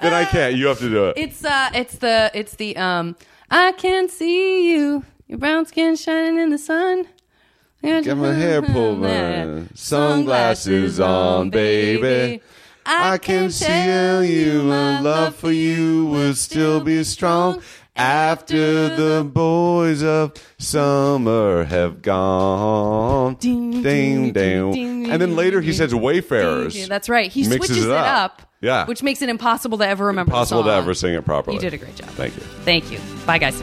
then 0.00 0.14
I 0.14 0.24
can't. 0.24 0.54
You 0.54 0.66
have 0.68 0.78
to 0.78 0.88
do 0.88 1.08
it. 1.08 1.18
It's 1.18 1.44
uh 1.44 1.70
it's 1.74 1.96
the 1.96 2.30
it's 2.34 2.54
the 2.54 2.76
um 2.76 3.16
I 3.50 3.72
can't 3.72 4.10
see 4.10 4.72
you. 4.72 5.04
Your 5.32 5.38
brown 5.38 5.64
skin 5.64 5.96
shining 5.96 6.38
in 6.38 6.50
the 6.50 6.58
sun. 6.58 7.06
Get 7.82 8.18
my 8.18 8.34
hair 8.34 8.60
pulled 8.60 9.00
back. 9.00 9.68
Sunglasses 9.72 11.00
on, 11.00 11.48
baby. 11.48 12.42
I 12.84 13.16
can 13.16 13.48
tell 13.48 14.22
you 14.22 14.62
my 14.64 15.00
love 15.00 15.34
for 15.34 15.50
you 15.50 16.04
will 16.04 16.34
still 16.34 16.82
be 16.82 17.02
strong 17.02 17.62
after 17.96 18.94
the 18.94 19.24
boys 19.24 20.02
of 20.02 20.34
summer 20.58 21.64
have 21.64 22.02
gone. 22.02 23.36
Ding, 23.36 23.82
Ding, 23.82 24.34
ding, 24.34 25.10
And 25.10 25.22
then 25.22 25.34
later 25.34 25.62
he 25.62 25.72
says 25.72 25.94
Wayfarers. 25.94 26.88
That's 26.88 27.08
right. 27.08 27.32
He 27.32 27.44
switches 27.44 27.86
it 27.86 27.90
up. 27.90 28.42
Yeah. 28.60 28.84
Which 28.84 29.02
makes 29.02 29.22
it 29.22 29.30
impossible 29.30 29.78
to 29.78 29.88
ever 29.88 30.04
remember 30.04 30.32
the 30.32 30.36
Impossible 30.36 30.64
to 30.64 30.72
ever 30.72 30.92
sing 30.92 31.14
it 31.14 31.24
properly. 31.24 31.54
You 31.54 31.62
did 31.62 31.72
a 31.72 31.78
great 31.78 31.96
job. 31.96 32.10
Thank 32.10 32.36
you. 32.36 32.42
Thank 32.42 32.92
you. 32.92 33.00
Bye 33.24 33.38
guys. 33.38 33.62